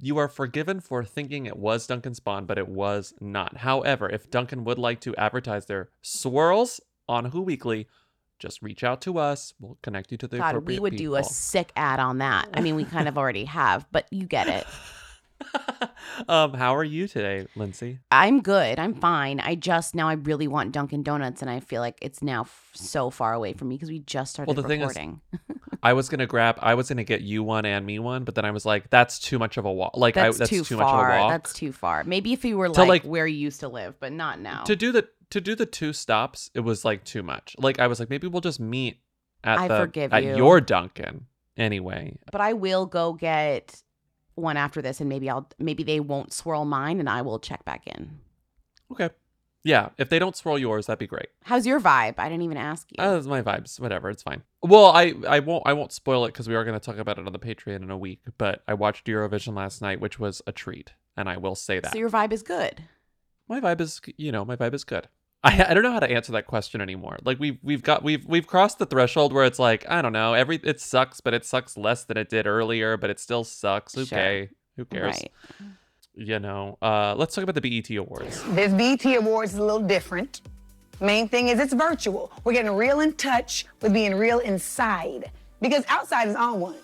You 0.00 0.16
are 0.16 0.28
forgiven 0.28 0.80
for 0.80 1.04
thinking 1.04 1.44
it 1.44 1.58
was 1.58 1.86
Dunkin' 1.86 2.14
Spawn, 2.14 2.46
but 2.46 2.56
it 2.56 2.68
was 2.68 3.12
not. 3.20 3.58
However, 3.58 4.08
if 4.08 4.30
Dunkin' 4.30 4.64
would 4.64 4.78
like 4.78 5.02
to 5.02 5.14
advertise 5.16 5.66
their 5.66 5.90
swirls 6.00 6.80
on 7.06 7.26
Who 7.26 7.42
Weekly, 7.42 7.88
just 8.38 8.62
reach 8.62 8.84
out 8.84 9.00
to 9.02 9.18
us. 9.18 9.54
We'll 9.60 9.78
connect 9.82 10.12
you 10.12 10.18
to 10.18 10.28
the 10.28 10.38
God, 10.38 10.46
we 10.46 10.48
appropriate 10.50 10.82
would 10.82 10.96
do 10.96 11.16
a 11.16 11.24
sick 11.24 11.72
ad 11.76 12.00
on 12.00 12.18
that. 12.18 12.48
I 12.54 12.60
mean, 12.60 12.76
we 12.76 12.84
kind 12.84 13.08
of 13.08 13.18
already 13.18 13.44
have, 13.44 13.86
but 13.90 14.06
you 14.10 14.26
get 14.26 14.48
it. 14.48 14.66
um, 16.28 16.54
how 16.54 16.74
are 16.74 16.84
you 16.84 17.06
today, 17.06 17.46
Lindsay? 17.56 17.98
I'm 18.10 18.40
good. 18.40 18.78
I'm 18.78 18.94
fine. 18.94 19.40
I 19.40 19.54
just 19.54 19.94
now 19.94 20.08
I 20.08 20.14
really 20.14 20.48
want 20.48 20.72
Dunkin' 20.72 21.02
Donuts, 21.02 21.42
and 21.42 21.50
I 21.50 21.60
feel 21.60 21.80
like 21.80 21.98
it's 22.02 22.22
now 22.22 22.42
f- 22.42 22.70
so 22.74 23.10
far 23.10 23.34
away 23.34 23.52
from 23.52 23.68
me 23.68 23.76
because 23.76 23.88
we 23.88 24.00
just 24.00 24.32
started 24.32 24.54
the 24.56 24.62
thing 24.62 24.80
is- 24.80 24.88
recording. 24.88 25.20
I 25.80 25.92
was 25.92 26.08
gonna 26.08 26.26
grab. 26.26 26.58
I 26.60 26.74
was 26.74 26.88
gonna 26.88 27.04
get 27.04 27.20
you 27.20 27.44
one 27.44 27.64
and 27.64 27.86
me 27.86 28.00
one, 28.00 28.24
but 28.24 28.34
then 28.34 28.44
I 28.44 28.50
was 28.50 28.66
like, 28.66 28.90
that's 28.90 29.20
too 29.20 29.38
much 29.38 29.58
of 29.58 29.64
a 29.64 29.72
walk. 29.72 29.96
Like 29.96 30.14
that's, 30.16 30.34
I, 30.34 30.38
that's 30.38 30.50
too, 30.50 30.64
too, 30.64 30.76
much 30.76 30.86
far. 30.86 31.10
of 31.10 31.16
a 31.16 31.20
walk. 31.20 31.30
That's 31.30 31.52
too 31.52 31.72
far. 31.72 32.02
Maybe 32.02 32.32
if 32.32 32.44
you 32.44 32.58
were 32.58 32.68
like, 32.68 32.88
like- 32.88 33.02
where 33.04 33.28
you 33.28 33.38
used 33.38 33.60
to 33.60 33.68
live, 33.68 33.94
but 34.00 34.12
not 34.12 34.40
now. 34.40 34.64
to 34.64 34.74
do 34.74 34.90
the 34.90 35.06
to 35.30 35.40
do 35.40 35.54
the 35.54 35.66
two 35.66 35.92
stops, 35.92 36.50
it 36.54 36.60
was 36.60 36.84
like 36.84 37.04
too 37.04 37.22
much. 37.22 37.54
Like 37.58 37.78
I 37.78 37.86
was 37.86 38.00
like, 38.00 38.10
maybe 38.10 38.26
we'll 38.26 38.40
just 38.40 38.60
meet 38.60 39.00
at 39.44 39.58
I 39.58 39.68
the 39.68 39.76
forgive 39.78 40.12
at 40.12 40.24
you. 40.24 40.36
your 40.36 40.60
Dunkin' 40.60 41.26
anyway. 41.56 42.18
but 42.32 42.40
I 42.40 42.52
will 42.52 42.86
go 42.86 43.12
get 43.12 43.82
one 44.34 44.56
after 44.56 44.80
this, 44.80 45.00
and 45.00 45.08
maybe 45.08 45.28
I'll 45.28 45.48
maybe 45.58 45.82
they 45.82 46.00
won't 46.00 46.32
swirl 46.32 46.64
mine, 46.64 47.00
and 47.00 47.08
I 47.08 47.22
will 47.22 47.38
check 47.40 47.64
back 47.64 47.86
in. 47.86 48.20
Okay, 48.90 49.10
yeah. 49.64 49.90
If 49.98 50.08
they 50.08 50.18
don't 50.18 50.36
swirl 50.36 50.58
yours, 50.58 50.86
that'd 50.86 50.98
be 50.98 51.06
great. 51.06 51.28
How's 51.44 51.66
your 51.66 51.80
vibe? 51.80 52.14
I 52.18 52.28
didn't 52.28 52.42
even 52.42 52.56
ask 52.56 52.88
you. 52.90 53.02
Uh, 53.04 53.20
my 53.26 53.42
vibes. 53.42 53.78
Whatever, 53.80 54.08
it's 54.10 54.22
fine. 54.22 54.42
Well, 54.62 54.86
I 54.86 55.14
I 55.28 55.40
won't 55.40 55.64
I 55.66 55.72
won't 55.72 55.92
spoil 55.92 56.24
it 56.24 56.28
because 56.28 56.48
we 56.48 56.54
are 56.54 56.64
going 56.64 56.78
to 56.78 56.84
talk 56.84 56.98
about 56.98 57.18
it 57.18 57.26
on 57.26 57.32
the 57.32 57.38
Patreon 57.38 57.82
in 57.82 57.90
a 57.90 57.98
week. 57.98 58.20
But 58.38 58.62
I 58.66 58.74
watched 58.74 59.06
Eurovision 59.06 59.54
last 59.54 59.82
night, 59.82 60.00
which 60.00 60.18
was 60.18 60.40
a 60.46 60.52
treat, 60.52 60.92
and 61.16 61.28
I 61.28 61.36
will 61.36 61.54
say 61.54 61.80
that 61.80 61.92
so 61.92 61.98
your 61.98 62.10
vibe 62.10 62.32
is 62.32 62.42
good. 62.42 62.84
my 63.48 63.60
vibe 63.60 63.80
is 63.80 64.00
you 64.16 64.32
know 64.32 64.44
my 64.44 64.56
vibe 64.56 64.74
is 64.74 64.84
good. 64.84 65.08
I, 65.44 65.66
I 65.70 65.74
don't 65.74 65.82
know 65.84 65.92
how 65.92 66.00
to 66.00 66.10
answer 66.10 66.32
that 66.32 66.46
question 66.46 66.80
anymore. 66.80 67.18
Like 67.24 67.38
we've 67.38 67.58
we've 67.62 67.82
got 67.82 68.02
we've 68.02 68.24
we've 68.26 68.46
crossed 68.46 68.78
the 68.78 68.86
threshold 68.86 69.32
where 69.32 69.44
it's 69.44 69.58
like 69.58 69.88
I 69.88 70.02
don't 70.02 70.12
know 70.12 70.34
every 70.34 70.60
it 70.64 70.80
sucks, 70.80 71.20
but 71.20 71.32
it 71.32 71.44
sucks 71.44 71.76
less 71.76 72.04
than 72.04 72.16
it 72.16 72.28
did 72.28 72.46
earlier, 72.46 72.96
but 72.96 73.10
it 73.10 73.20
still 73.20 73.44
sucks. 73.44 73.94
Sure. 73.94 74.02
Okay, 74.02 74.48
who 74.76 74.84
cares? 74.84 75.16
Right. 75.16 75.32
You 76.14 76.40
know. 76.40 76.76
Uh, 76.82 77.14
let's 77.16 77.34
talk 77.34 77.44
about 77.44 77.54
the 77.54 77.60
BET 77.60 77.88
Awards. 77.96 78.42
This 78.48 78.72
BET 78.72 79.16
Awards 79.16 79.52
is 79.52 79.58
a 79.58 79.64
little 79.64 79.86
different. 79.86 80.40
Main 81.00 81.28
thing 81.28 81.48
is 81.48 81.60
it's 81.60 81.72
virtual. 81.72 82.32
We're 82.42 82.54
getting 82.54 82.72
real 82.72 83.00
in 83.00 83.12
touch 83.12 83.66
with 83.80 83.92
being 83.92 84.16
real 84.16 84.40
inside. 84.40 85.30
Because 85.60 85.84
outside 85.88 86.28
is 86.28 86.34
on 86.34 86.58
one. 86.58 86.74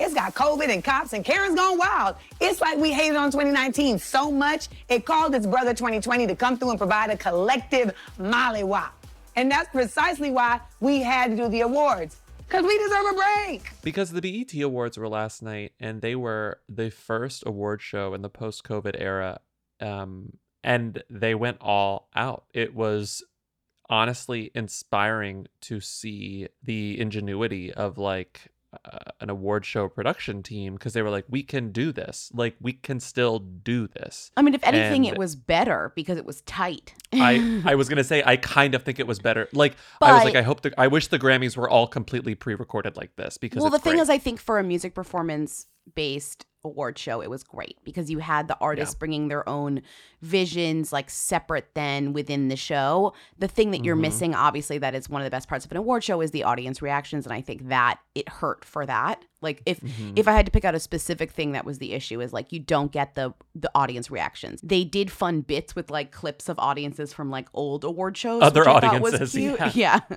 It's 0.00 0.14
got 0.14 0.34
COVID 0.34 0.68
and 0.68 0.82
cops 0.82 1.12
and 1.12 1.24
Karen's 1.24 1.54
gone 1.54 1.78
wild. 1.78 2.16
It's 2.40 2.60
like 2.60 2.78
we 2.78 2.92
hated 2.92 3.16
on 3.16 3.30
2019 3.30 3.98
so 3.98 4.30
much, 4.30 4.68
it 4.88 5.04
called 5.04 5.34
its 5.34 5.46
brother 5.46 5.74
2020 5.74 6.26
to 6.26 6.36
come 6.36 6.56
through 6.56 6.70
and 6.70 6.78
provide 6.78 7.10
a 7.10 7.16
collective 7.16 7.94
mollywop. 8.18 8.90
And 9.36 9.50
that's 9.50 9.68
precisely 9.70 10.30
why 10.30 10.60
we 10.80 11.00
had 11.02 11.30
to 11.30 11.36
do 11.36 11.48
the 11.48 11.62
awards. 11.62 12.16
Because 12.38 12.66
we 12.66 12.76
deserve 12.76 13.06
a 13.12 13.14
break. 13.14 13.70
Because 13.80 14.10
the 14.10 14.20
BET 14.20 14.60
Awards 14.60 14.98
were 14.98 15.08
last 15.08 15.42
night, 15.42 15.72
and 15.80 16.02
they 16.02 16.14
were 16.14 16.60
the 16.68 16.90
first 16.90 17.42
award 17.46 17.80
show 17.80 18.12
in 18.12 18.20
the 18.20 18.28
post 18.28 18.62
COVID 18.64 18.94
era. 19.00 19.40
Um, 19.80 20.34
and 20.62 21.02
they 21.08 21.34
went 21.34 21.56
all 21.62 22.08
out. 22.14 22.44
It 22.52 22.74
was 22.74 23.24
honestly 23.88 24.50
inspiring 24.54 25.46
to 25.62 25.80
see 25.80 26.48
the 26.62 27.00
ingenuity 27.00 27.72
of 27.72 27.96
like 27.96 28.51
uh, 28.84 28.98
an 29.20 29.30
award 29.30 29.64
show 29.66 29.88
production 29.88 30.42
team 30.42 30.74
because 30.74 30.92
they 30.92 31.02
were 31.02 31.10
like, 31.10 31.24
we 31.28 31.42
can 31.42 31.72
do 31.72 31.92
this. 31.92 32.30
Like, 32.34 32.56
we 32.60 32.72
can 32.72 33.00
still 33.00 33.38
do 33.38 33.86
this. 33.86 34.30
I 34.36 34.42
mean, 34.42 34.54
if 34.54 34.64
anything, 34.64 35.06
And- 35.06 35.14
it 35.14 35.18
was 35.18 35.36
better 35.36 35.92
because 35.94 36.18
it 36.18 36.24
was 36.24 36.40
tight. 36.42 36.94
I 37.12 37.62
I 37.66 37.74
was 37.74 37.88
gonna 37.88 38.04
say 38.04 38.22
I 38.24 38.36
kind 38.36 38.74
of 38.74 38.82
think 38.82 38.98
it 38.98 39.06
was 39.06 39.18
better. 39.18 39.48
Like 39.52 39.76
I 40.00 40.14
was 40.14 40.24
like 40.24 40.36
I 40.36 40.42
hope 40.42 40.62
the 40.62 40.72
I 40.78 40.86
wish 40.86 41.08
the 41.08 41.18
Grammys 41.18 41.56
were 41.56 41.68
all 41.68 41.86
completely 41.86 42.34
pre-recorded 42.34 42.96
like 42.96 43.16
this 43.16 43.38
because 43.38 43.62
well, 43.62 43.70
the 43.70 43.78
thing 43.78 43.94
great. 43.94 44.02
is, 44.02 44.10
I 44.10 44.18
think 44.18 44.40
for 44.40 44.58
a 44.58 44.64
music 44.64 44.94
performance 44.94 45.66
based 45.94 46.46
award 46.64 46.98
show, 46.98 47.20
it 47.20 47.28
was 47.30 47.42
great 47.42 47.76
because 47.84 48.10
you 48.10 48.18
had 48.18 48.48
the 48.48 48.56
artists 48.60 48.94
bringing 48.94 49.28
their 49.28 49.48
own 49.48 49.82
visions, 50.20 50.92
like 50.92 51.10
separate 51.10 51.68
then 51.74 52.12
within 52.12 52.48
the 52.48 52.56
show. 52.56 53.12
The 53.38 53.48
thing 53.48 53.70
that 53.72 53.84
you're 53.84 53.94
Mm-hmm. 53.96 54.02
missing, 54.02 54.34
obviously, 54.34 54.78
that 54.78 54.94
is 54.94 55.08
one 55.08 55.20
of 55.20 55.24
the 55.26 55.30
best 55.30 55.48
parts 55.48 55.64
of 55.64 55.70
an 55.72 55.76
award 55.76 56.04
show 56.04 56.20
is 56.20 56.30
the 56.30 56.44
audience 56.44 56.80
reactions, 56.80 57.26
and 57.26 57.32
I 57.32 57.40
think 57.40 57.68
that 57.68 57.98
it 58.14 58.28
hurt 58.28 58.64
for 58.64 58.86
that. 58.86 59.24
Like 59.40 59.62
if 59.66 59.80
Mm-hmm. 59.80 60.12
if 60.16 60.28
I 60.28 60.32
had 60.32 60.46
to 60.46 60.52
pick 60.52 60.64
out 60.64 60.74
a 60.76 60.80
specific 60.80 61.32
thing 61.32 61.52
that 61.52 61.64
was 61.64 61.78
the 61.78 61.92
issue 61.94 62.20
is 62.20 62.32
like 62.32 62.52
you 62.52 62.60
don't 62.60 62.92
get 62.92 63.14
the 63.16 63.34
the 63.54 63.70
audience 63.74 64.10
reactions. 64.10 64.60
They 64.62 64.84
did 64.84 65.10
fun 65.10 65.40
bits 65.40 65.74
with 65.74 65.90
like 65.90 66.12
clips 66.12 66.48
of 66.48 66.58
audiences 66.60 67.12
from 67.12 67.30
like 67.30 67.48
old 67.52 67.82
award 67.84 68.16
shows. 68.16 68.42
Other 68.42 68.68
audiences, 68.68 69.32
cute. 69.34 69.58
yeah. 69.58 69.72
yeah. 69.74 70.16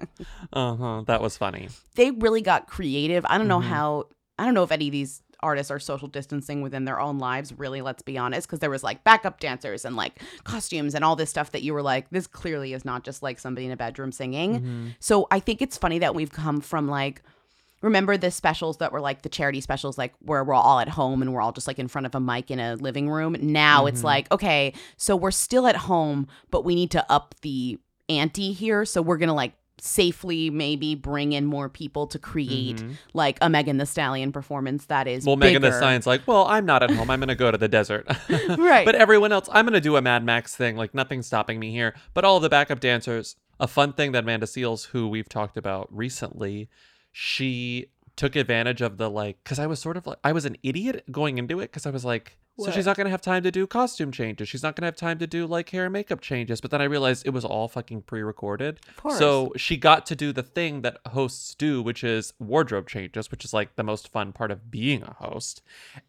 uh 0.53 0.75
huh 0.75 1.03
that 1.07 1.21
was 1.21 1.37
funny. 1.37 1.69
they 1.95 2.11
really 2.11 2.41
got 2.41 2.67
creative. 2.67 3.25
I 3.27 3.37
don't 3.39 3.47
know 3.47 3.59
Mm-hmm. 3.59 3.69
how 3.69 4.07
I 4.37 4.43
don't 4.45 4.53
know 4.53 4.63
if 4.63 4.71
any 4.71 4.87
of 4.87 4.91
these 4.91 5.21
artists 5.45 5.71
are 5.71 5.79
social 5.79 6.07
distancing 6.07 6.61
within 6.61 6.85
their 6.85 6.99
own 6.99 7.19
lives, 7.19 7.53
really, 7.57 7.81
let's 7.81 8.01
be 8.01 8.17
honest, 8.17 8.47
because 8.47 8.59
there 8.59 8.69
was 8.69 8.83
like 8.83 9.03
backup 9.03 9.39
dancers 9.39 9.85
and 9.85 9.95
like 9.95 10.21
costumes 10.43 10.95
and 10.95 11.05
all 11.05 11.15
this 11.15 11.29
stuff 11.29 11.51
that 11.51 11.61
you 11.61 11.73
were 11.73 11.81
like, 11.81 12.09
this 12.09 12.27
clearly 12.27 12.73
is 12.73 12.83
not 12.83 13.03
just 13.03 13.23
like 13.23 13.39
somebody 13.39 13.65
in 13.65 13.71
a 13.71 13.77
bedroom 13.77 14.11
singing. 14.11 14.59
Mm-hmm. 14.59 14.87
So 14.99 15.27
I 15.31 15.39
think 15.39 15.61
it's 15.61 15.77
funny 15.77 15.99
that 15.99 16.15
we've 16.15 16.31
come 16.31 16.59
from 16.59 16.87
like 16.89 17.21
remember 17.81 18.17
the 18.17 18.31
specials 18.31 18.77
that 18.77 18.91
were 18.91 19.01
like 19.01 19.21
the 19.21 19.29
charity 19.29 19.61
specials 19.61 19.95
like 19.95 20.13
where 20.19 20.43
we're 20.43 20.55
all 20.55 20.79
at 20.79 20.89
home 20.89 21.21
and 21.21 21.33
we're 21.33 21.41
all 21.41 21.51
just 21.51 21.67
like 21.67 21.77
in 21.77 21.87
front 21.87 22.07
of 22.07 22.15
a 22.15 22.19
mic 22.19 22.49
in 22.49 22.59
a 22.59 22.75
living 22.75 23.07
room 23.09 23.35
now 23.39 23.85
it's 23.85 24.03
like 24.03 24.31
okay 24.31 24.73
so 24.97 25.15
we're 25.15 25.29
still 25.29 25.67
at 25.67 25.75
home 25.75 26.27
but 26.49 26.65
we 26.65 26.73
need 26.73 26.89
to 26.89 27.05
up 27.11 27.35
the 27.41 27.77
ante 28.09 28.53
here 28.53 28.85
so 28.85 29.03
we're 29.03 29.17
gonna 29.17 29.35
like 29.35 29.53
safely 29.79 30.49
maybe 30.49 30.95
bring 30.95 31.33
in 31.33 31.45
more 31.45 31.69
people 31.69 32.07
to 32.07 32.17
create 32.17 32.77
mm-hmm. 32.77 32.93
like 33.13 33.37
a 33.41 33.49
Megan 33.49 33.77
Thee 33.77 33.85
Stallion 33.85 34.31
performance 34.31 34.85
that 34.85 35.07
is 35.07 35.25
Well, 35.25 35.35
Megan 35.35 35.61
the 35.61 35.67
bigger. 35.67 35.77
Stallion's 35.77 36.07
like, 36.07 36.21
well, 36.25 36.45
I'm 36.45 36.65
not 36.65 36.83
at 36.83 36.91
home. 36.91 37.09
I'm 37.09 37.19
gonna 37.19 37.35
go 37.35 37.51
to 37.51 37.57
the 37.57 37.67
desert. 37.67 38.07
Right. 38.57 38.85
But 38.85 38.95
everyone 38.95 39.31
else, 39.31 39.49
I'm 39.51 39.65
gonna 39.65 39.81
do 39.81 39.95
a 39.95 40.01
Mad 40.01 40.23
Max 40.23 40.55
thing. 40.55 40.75
Like 40.75 40.93
nothing's 40.93 41.27
stopping 41.27 41.59
me 41.59 41.71
here. 41.71 41.95
But 42.13 42.25
all 42.25 42.39
the 42.39 42.49
backup 42.49 42.79
dancers, 42.79 43.35
a 43.59 43.67
fun 43.67 43.93
thing 43.93 44.11
that 44.13 44.23
Amanda 44.23 44.45
Seales, 44.45 44.87
who 44.87 45.07
we've 45.07 45.29
talked 45.29 45.57
about 45.57 45.87
recently, 45.95 46.69
she 47.11 47.87
took 48.15 48.35
advantage 48.35 48.81
of 48.81 48.97
the 48.97 49.09
like 49.09 49.37
because 49.43 49.59
I 49.59 49.67
was 49.67 49.79
sort 49.79 49.97
of 49.97 50.07
like 50.07 50.17
I 50.23 50.31
was 50.31 50.45
an 50.45 50.55
idiot 50.63 51.03
going 51.11 51.37
into 51.37 51.59
it 51.59 51.63
because 51.71 51.85
I 51.85 51.89
was 51.89 52.05
like, 52.05 52.37
so 52.57 52.71
she's 52.71 52.85
not 52.85 52.95
gonna 52.95 53.09
have 53.09 53.21
time 53.21 53.43
to 53.43 53.51
do 53.51 53.67
costume 53.67 54.11
changes. 54.13 54.47
She's 54.47 54.63
not 54.63 54.75
gonna 54.77 54.87
have 54.87 54.95
time 54.95 55.19
to 55.19 55.27
do 55.27 55.45
like 55.45 55.69
hair 55.69 55.83
and 55.85 55.91
makeup 55.93 56.21
changes. 56.21 56.61
But 56.61 56.71
then 56.71 56.81
I 56.81 56.85
realized 56.85 57.25
it 57.25 57.31
was 57.31 57.43
all 57.43 57.67
fucking 57.67 58.03
pre-recorded. 58.03 58.79
course. 58.95 59.17
So 59.19 59.51
she 59.57 59.75
got 59.75 60.05
to 60.05 60.15
do 60.15 60.31
the 60.31 60.43
thing 60.43 60.81
that 60.83 60.99
hosts 61.07 61.53
do, 61.55 61.81
which 61.81 62.03
is 62.05 62.31
wardrobe 62.39 62.87
changes, 62.87 63.29
which 63.31 63.43
is 63.43 63.53
like 63.53 63.75
the 63.75 63.83
most 63.83 64.07
fun 64.07 64.31
part 64.31 64.51
of 64.51 64.71
being 64.71 65.03
a 65.03 65.13
host. 65.15 65.61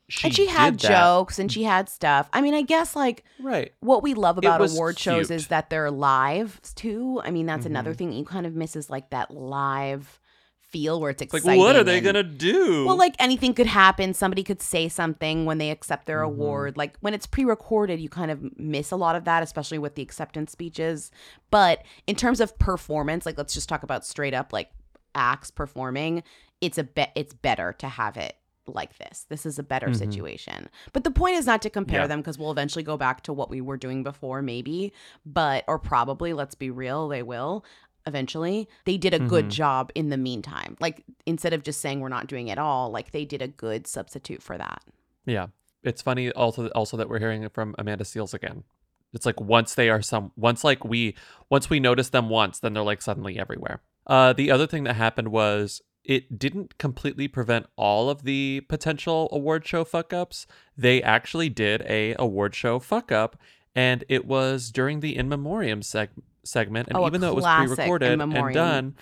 She 0.09 0.29
and 0.29 0.35
she 0.37 0.47
had 0.47 0.79
that. 0.79 0.89
jokes 0.89 1.41
and 1.41 1.51
she 1.51 1.65
had 1.65 1.89
stuff. 1.89 2.29
I 2.33 2.41
mean, 2.41 2.55
I 2.55 2.63
guess 2.63 2.95
like 2.95 3.25
Right. 3.41 3.73
what 3.81 4.05
we 4.05 4.15
love 4.15 4.39
about 4.39 4.61
award 4.61 4.97
shows 4.99 5.33
is 5.33 5.49
that 5.49 5.71
they're 5.71 5.91
live 5.91 6.61
too. 6.77 7.21
I 7.25 7.33
mean, 7.33 7.47
that's 7.47 7.67
another 7.67 7.91
Mm-hmm. 7.91 7.99
thing 7.99 8.13
you 8.13 8.25
kind 8.25 8.47
of 8.47 8.55
miss 8.55 8.77
is 8.77 8.89
like 8.89 9.11
that 9.11 9.33
live 9.33 10.21
feel 10.69 11.01
where 11.01 11.11
it's 11.11 11.23
It's 11.23 11.33
like, 11.45 11.59
what 11.59 11.77
are 11.77 11.85
they 11.85 11.97
and- 11.99 12.05
gonna 12.05 12.23
do? 12.23 12.85
Well, 12.87 12.97
like 12.97 13.15
anything 13.19 13.55
could 13.55 13.67
happen. 13.67 14.13
Somebody 14.15 14.43
could 14.43 14.61
say 14.61 14.89
something 14.89 15.45
when 15.45 15.59
they 15.59 15.71
accept 15.71 16.07
their 16.07 16.19
Mm-hmm. 16.21 16.41
award. 16.41 16.77
Like 16.77 16.97
when 17.01 17.15
it's 17.15 17.27
pre-recorded, 17.27 18.01
you 18.01 18.09
kind 18.09 18.31
of 18.31 18.59
miss 18.59 18.91
a 18.91 18.97
lot 18.97 19.17
of 19.17 19.25
that, 19.25 19.43
especially 19.43 19.79
with 19.79 19.95
the 19.95 20.03
acceptance 20.03 20.53
speeches. 20.53 21.11
But 21.51 21.83
in 22.07 22.17
terms 22.17 22.41
of 22.41 22.59
performance, 22.59 23.25
like 23.27 23.39
let's 23.39 23.55
just 23.55 23.69
talk 23.69 23.83
about 23.83 24.05
straight 24.05 24.35
up 24.35 24.53
like 24.53 24.71
acts 25.15 25.51
performing. 25.51 26.23
It's 26.61 26.79
a 26.79 26.85
bet. 26.85 27.13
It's 27.15 27.33
better 27.35 27.73
to 27.79 27.89
have 27.89 28.17
it 28.17 28.35
like 28.69 28.99
this. 28.99 29.27
This 29.29 29.47
is 29.47 29.61
a 29.61 29.63
better 29.63 29.95
situation. 29.95 30.69
But 30.93 31.05
the 31.05 31.11
point 31.13 31.37
is 31.37 31.47
not 31.47 31.63
to 31.63 31.71
compare 31.71 32.01
Mm-hmm. 32.01 32.03
Yeah. 32.03 32.07
them 32.09 32.21
because 32.21 32.37
we'll 32.37 32.51
eventually 32.51 32.83
go 32.83 32.97
back 32.97 33.23
to 33.23 33.33
what 33.33 33.49
we 33.49 33.61
were 33.61 33.77
doing 33.77 34.03
before, 34.03 34.43
maybe. 34.43 34.93
But 35.25 35.63
or 35.69 35.79
probably, 35.79 36.33
let's 36.33 36.57
be 36.57 36.71
real, 36.71 37.07
they 37.07 37.23
will 37.23 37.65
eventually. 38.07 38.69
They 38.85 38.97
did 38.97 39.13
a 39.15 39.19
Mm-hmm. 39.19 39.29
good 39.29 39.51
job 39.51 39.91
in 39.95 40.09
the 40.11 40.17
meantime. 40.17 40.77
Like 40.81 41.05
instead 41.27 41.53
of 41.53 41.63
just 41.63 41.81
saying 41.81 42.01
we're 42.01 42.09
not 42.09 42.27
doing 42.27 42.49
it 42.49 42.59
all, 42.59 42.91
like 42.91 43.11
they 43.13 43.25
did 43.25 43.43
a 43.43 43.49
good 43.49 43.87
substitute 43.87 44.43
for 44.43 44.57
that. 44.59 44.83
yeah, 45.25 45.47
it's 45.83 46.03
funny 46.03 46.31
also 46.33 46.69
also 46.71 46.97
that 46.97 47.09
we're 47.09 47.19
hearing 47.19 47.43
it 47.45 47.53
from 47.55 47.75
Amanda 47.79 48.05
Seales 48.05 48.35
again. 48.35 48.65
It's 49.13 49.25
like 49.27 49.41
once 49.41 49.75
they 49.75 49.89
are 49.89 50.03
some 50.03 50.33
once 50.37 50.65
like 50.65 50.85
we 50.85 51.15
once 51.49 51.71
we 51.71 51.81
notice 51.81 52.11
them 52.11 52.29
once, 52.29 52.59
then 52.59 52.75
they're 52.75 52.83
like 52.83 53.01
suddenly 53.03 53.39
everywhere. 53.39 53.81
Uh, 54.07 54.33
the 54.33 54.51
other 54.51 54.67
thing 54.67 54.85
that 54.85 54.95
happened 54.95 55.29
was 55.29 55.81
it 56.05 56.39
didn't 56.39 56.79
completely 56.79 57.27
prevent 57.29 57.67
all 57.77 58.11
of 58.11 58.23
the 58.25 58.61
potential 58.69 59.29
award 59.33 59.67
show 59.67 59.85
fuck 59.85 60.13
ups. 60.13 60.47
They 60.77 61.03
actually 61.03 61.49
did 61.49 61.83
a 61.83 62.15
award 62.19 62.55
show 62.55 62.79
fuck 62.79 63.11
up, 63.11 63.37
and 63.75 64.05
it 64.09 64.27
was 64.27 64.71
during 64.71 65.01
the 65.01 65.17
in 65.17 65.29
memoriam 65.29 65.81
seg- 65.81 66.11
segment. 66.47 66.89
And 66.89 66.97
oh, 66.97 67.07
even 67.07 67.21
though 67.21 67.31
it 67.31 67.37
was 67.37 67.45
pre-recorded 67.45 68.21
and 68.21 68.55
done, 68.55 68.95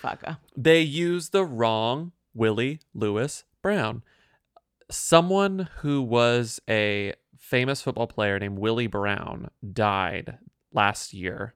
they 0.56 0.80
used 0.80 1.32
the 1.32 1.44
wrong 1.44 2.12
Willie 2.34 2.80
Lewis 2.94 3.44
Brown. 3.62 4.02
Someone 4.90 5.68
who 5.78 6.02
was 6.02 6.60
a 6.68 7.14
famous 7.38 7.80
football 7.82 8.06
player 8.06 8.38
named 8.38 8.58
Willie 8.58 8.86
Brown 8.86 9.50
died 9.72 10.38
last 10.72 11.12
year, 11.14 11.54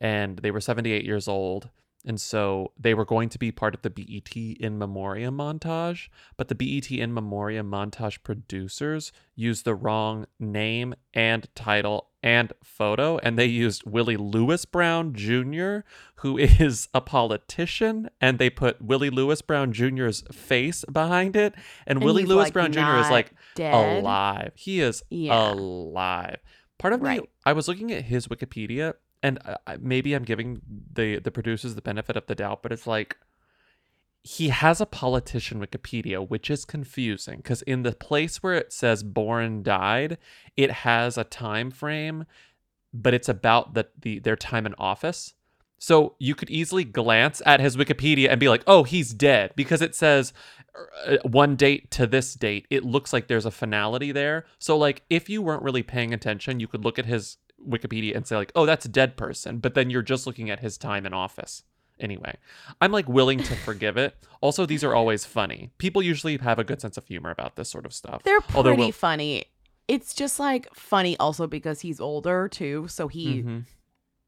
and 0.00 0.38
they 0.38 0.50
were 0.50 0.60
78 0.60 1.04
years 1.04 1.28
old. 1.28 1.70
And 2.06 2.18
so 2.18 2.72
they 2.78 2.94
were 2.94 3.04
going 3.04 3.28
to 3.28 3.38
be 3.38 3.52
part 3.52 3.74
of 3.74 3.82
the 3.82 3.90
BET 3.90 4.34
in 4.34 4.78
memoriam 4.78 5.36
montage, 5.36 6.08
but 6.38 6.48
the 6.48 6.54
BET 6.54 6.90
in 6.90 7.12
memoriam 7.12 7.70
montage 7.70 8.22
producers 8.22 9.12
used 9.34 9.66
the 9.66 9.74
wrong 9.74 10.26
name 10.38 10.94
and 11.12 11.46
title 11.54 12.06
and 12.22 12.52
photo, 12.62 13.18
and 13.18 13.38
they 13.38 13.46
used 13.46 13.84
Willie 13.84 14.16
Lewis 14.16 14.64
Brown 14.64 15.12
Jr., 15.14 15.78
who 16.16 16.38
is 16.38 16.88
a 16.94 17.00
politician, 17.02 18.08
and 18.20 18.38
they 18.38 18.48
put 18.50 18.80
Willie 18.80 19.10
Lewis 19.10 19.42
Brown 19.42 19.72
Jr.'s 19.72 20.22
face 20.32 20.84
behind 20.90 21.36
it, 21.36 21.54
and, 21.86 21.98
And 21.98 22.04
Willie 22.04 22.24
Lewis 22.24 22.44
like, 22.46 22.52
Brown 22.54 22.72
Jr. 22.72 22.96
is 22.96 23.10
like 23.10 23.32
dead? 23.54 23.74
alive. 24.00 24.52
He 24.54 24.80
is 24.80 25.02
Yeah. 25.10 25.52
alive. 25.52 26.38
Part 26.78 26.94
of 26.94 27.02
me, 27.02 27.20
I 27.44 27.52
was 27.52 27.68
looking 27.68 27.92
at 27.92 28.04
his 28.04 28.28
Wikipedia, 28.28 28.94
and 29.22 29.38
I- 29.66 29.76
maybe 29.78 30.14
I'm 30.14 30.24
giving 30.24 30.60
the 30.92 31.18
the 31.18 31.30
producers 31.30 31.74
the 31.74 31.82
benefit 31.82 32.16
of 32.16 32.26
the 32.26 32.34
doubt, 32.34 32.62
but 32.62 32.72
it's 32.72 32.86
like 32.86 33.16
he 34.22 34.48
has 34.48 34.80
a 34.80 34.86
politician 34.86 35.60
Wikipedia, 35.60 36.26
which 36.26 36.50
is 36.50 36.64
confusing 36.64 37.38
because 37.38 37.62
in 37.62 37.82
the 37.82 37.92
place 37.92 38.42
where 38.42 38.54
it 38.54 38.72
says 38.72 39.02
born 39.02 39.62
died, 39.62 40.18
it 40.56 40.70
has 40.70 41.16
a 41.16 41.24
time 41.24 41.70
frame, 41.70 42.26
but 42.92 43.14
it's 43.14 43.28
about 43.28 43.74
the, 43.74 43.88
the 43.98 44.18
their 44.18 44.36
time 44.36 44.66
in 44.66 44.74
office. 44.78 45.34
So 45.78 46.16
you 46.18 46.34
could 46.34 46.50
easily 46.50 46.84
glance 46.84 47.40
at 47.46 47.60
his 47.60 47.76
Wikipedia 47.78 48.28
and 48.28 48.38
be 48.38 48.50
like, 48.50 48.62
"Oh, 48.66 48.82
he's 48.84 49.14
dead," 49.14 49.52
because 49.56 49.80
it 49.80 49.94
says 49.94 50.34
uh, 51.06 51.16
one 51.22 51.56
date 51.56 51.90
to 51.92 52.06
this 52.06 52.34
date. 52.34 52.66
It 52.68 52.84
looks 52.84 53.14
like 53.14 53.28
there's 53.28 53.46
a 53.46 53.50
finality 53.50 54.12
there. 54.12 54.44
So 54.58 54.76
like, 54.76 55.02
if 55.08 55.30
you 55.30 55.40
weren't 55.40 55.62
really 55.62 55.82
paying 55.82 56.12
attention, 56.12 56.60
you 56.60 56.68
could 56.68 56.84
look 56.84 56.98
at 56.98 57.06
his 57.06 57.38
Wikipedia 57.68 58.16
and 58.16 58.26
say 58.26 58.36
like, 58.36 58.52
"Oh, 58.54 58.66
that's 58.66 58.84
a 58.84 58.88
dead 58.88 59.16
person," 59.16 59.58
but 59.58 59.74
then 59.74 59.90
you're 59.90 60.02
just 60.02 60.26
looking 60.26 60.50
at 60.50 60.60
his 60.60 60.76
time 60.78 61.06
in 61.06 61.12
office. 61.14 61.62
Anyway, 61.98 62.34
I'm 62.80 62.92
like 62.92 63.08
willing 63.08 63.38
to 63.38 63.54
forgive 63.56 63.96
it. 63.98 64.16
Also, 64.40 64.64
these 64.64 64.82
are 64.82 64.94
always 64.94 65.24
funny. 65.26 65.70
People 65.76 66.00
usually 66.02 66.38
have 66.38 66.58
a 66.58 66.64
good 66.64 66.80
sense 66.80 66.96
of 66.96 67.06
humor 67.06 67.30
about 67.30 67.56
this 67.56 67.68
sort 67.68 67.84
of 67.84 67.92
stuff. 67.92 68.22
They're 68.22 68.38
Although 68.54 68.70
pretty 68.70 68.82
we'll- 68.84 68.92
funny. 68.92 69.44
It's 69.86 70.14
just 70.14 70.38
like 70.38 70.72
funny 70.74 71.16
also 71.18 71.46
because 71.46 71.80
he's 71.80 72.00
older 72.00 72.48
too, 72.48 72.86
so 72.88 73.08
he 73.08 73.42
Mhm. 73.42 73.64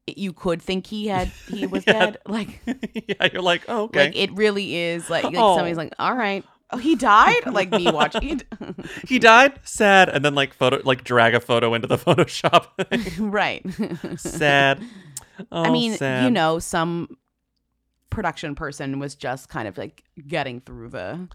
you 0.05 0.33
could 0.33 0.61
think 0.61 0.85
he 0.87 1.07
had 1.07 1.29
he 1.47 1.65
was 1.75 1.85
Yeah. 1.87 1.93
dead. 1.93 2.17
Like 2.27 2.61
yeah, 2.93 3.29
you're 3.31 3.41
like, 3.41 3.63
oh, 3.69 3.83
okay. 3.83 4.07
like 4.07 4.15
it 4.17 4.31
really 4.33 4.75
is 4.75 5.09
like, 5.09 5.23
like 5.23 5.35
Oh. 5.37 5.55
somebody's 5.55 5.77
like, 5.77 5.93
all 5.97 6.13
right. 6.15 6.43
Oh, 6.71 6.77
he 6.77 6.95
died? 6.95 7.45
Like 7.45 7.69
me 7.71 7.91
watching 7.91 8.41
he 9.07 9.19
died. 9.19 9.59
Sad. 9.63 10.09
And 10.09 10.23
then 10.25 10.35
like 10.35 10.53
photo, 10.53 10.81
like 10.83 11.03
drag 11.03 11.35
a 11.35 11.39
photo 11.39 11.73
into 11.73 11.87
the 11.87 11.97
Photoshop. 11.99 12.67
right. 13.19 13.65
sad. 14.19 14.83
Oh, 15.51 15.63
I 15.63 15.69
mean, 15.71 15.93
sad. 15.97 16.23
you 16.25 16.31
know, 16.31 16.59
some 16.59 17.17
production 18.09 18.55
person 18.55 18.99
was 18.99 19.15
just 19.15 19.49
kind 19.49 19.67
of 19.67 19.77
like 19.77 20.03
getting 20.27 20.61
through 20.61 20.89
the 20.89 21.27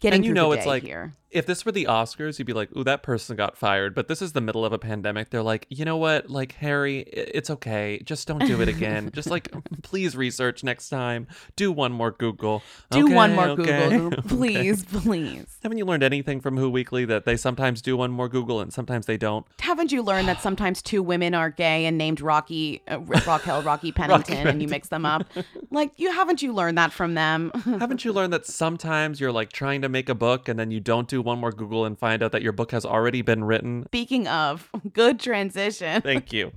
getting 0.00 0.18
and 0.18 0.26
you 0.26 0.32
know 0.32 0.52
it's 0.52 0.66
like 0.66 0.82
here. 0.82 1.12
if 1.30 1.46
this 1.46 1.64
were 1.64 1.72
the 1.72 1.84
oscars 1.84 2.38
you'd 2.38 2.46
be 2.46 2.52
like 2.52 2.74
ooh 2.76 2.84
that 2.84 3.02
person 3.02 3.36
got 3.36 3.56
fired. 3.56 3.94
But 3.94 4.08
this 4.08 4.20
is 4.22 4.32
the 4.32 4.40
middle 4.40 4.64
of 4.64 4.72
a 4.72 4.78
pandemic. 4.78 5.30
They're 5.30 5.42
like 5.42 5.66
you 5.70 5.84
know 5.84 5.96
what? 5.96 6.30
Like 6.30 6.52
harry 6.52 7.00
it's 7.00 7.50
okay. 7.50 8.00
Just 8.04 8.28
don't 8.28 8.46
do 8.46 8.60
it 8.60 8.68
again. 8.68 9.10
Just 9.14 9.30
like 9.30 9.52
please 9.82 10.16
research 10.16 10.62
next 10.64 10.88
time. 10.88 11.26
Do 11.56 11.72
one 11.72 11.92
more 11.92 12.10
google. 12.10 12.62
Do 12.90 13.10
one 13.10 13.34
more 13.34 13.48
okay, 13.48 13.88
Google, 13.88 14.06
okay. 14.18 14.28
please, 14.28 14.84
please. 14.84 15.58
haven't 15.62 15.78
you 15.78 15.84
learned 15.84 16.02
anything 16.02 16.40
from 16.40 16.56
who 16.56 16.70
weekly 16.70 17.04
that 17.06 17.24
they 17.24 17.36
sometimes 17.36 17.82
do 17.82 17.96
one 17.96 18.10
more 18.10 18.28
google 18.28 18.60
and 18.60 18.72
sometimes 18.72 19.06
they 19.06 19.16
don't? 19.16 19.46
Haven't 19.60 19.92
you 19.92 20.02
learned 20.02 20.28
that 20.28 20.40
sometimes 20.40 20.82
two 20.82 21.02
women 21.02 21.34
are 21.34 21.50
gay 21.50 21.86
and 21.86 21.98
named 21.98 22.20
Rocky, 22.20 22.82
uh, 22.88 23.00
Raquel, 23.00 23.62
Rocky 23.64 23.92
Pennington, 23.92 24.46
and 24.46 24.62
you 24.62 24.68
mix 24.68 24.88
them 24.88 25.04
up? 25.04 25.24
Like, 25.70 25.92
you 25.96 26.12
haven't 26.12 26.42
you 26.42 26.52
learned 26.52 26.78
that 26.78 26.92
from 26.92 27.14
them? 27.14 27.50
haven't 27.64 28.04
you 28.04 28.12
learned 28.12 28.32
that 28.32 28.46
sometimes 28.46 29.20
you're 29.20 29.32
like 29.32 29.52
trying 29.52 29.82
to 29.82 29.88
make 29.96 30.08
a 30.10 30.14
book 30.14 30.46
and 30.46 30.58
then 30.58 30.70
you 30.70 30.78
don't 30.78 31.08
do 31.08 31.22
one 31.22 31.38
more 31.38 31.50
google 31.50 31.86
and 31.86 31.98
find 31.98 32.22
out 32.22 32.32
that 32.32 32.42
your 32.42 32.52
book 32.52 32.70
has 32.72 32.84
already 32.84 33.22
been 33.22 33.42
written? 33.44 33.84
Speaking 33.86 34.28
of, 34.28 34.68
good 34.92 35.18
transition. 35.18 36.02
thank 36.02 36.32
you. 36.34 36.52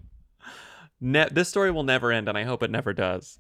Ne- 0.99 1.29
this 1.31 1.47
story 1.47 1.71
will 1.71 1.83
never 1.83 2.11
end 2.11 2.27
and 2.27 2.37
i 2.37 2.43
hope 2.43 2.61
it 2.61 2.69
never 2.69 2.91
does 2.91 3.39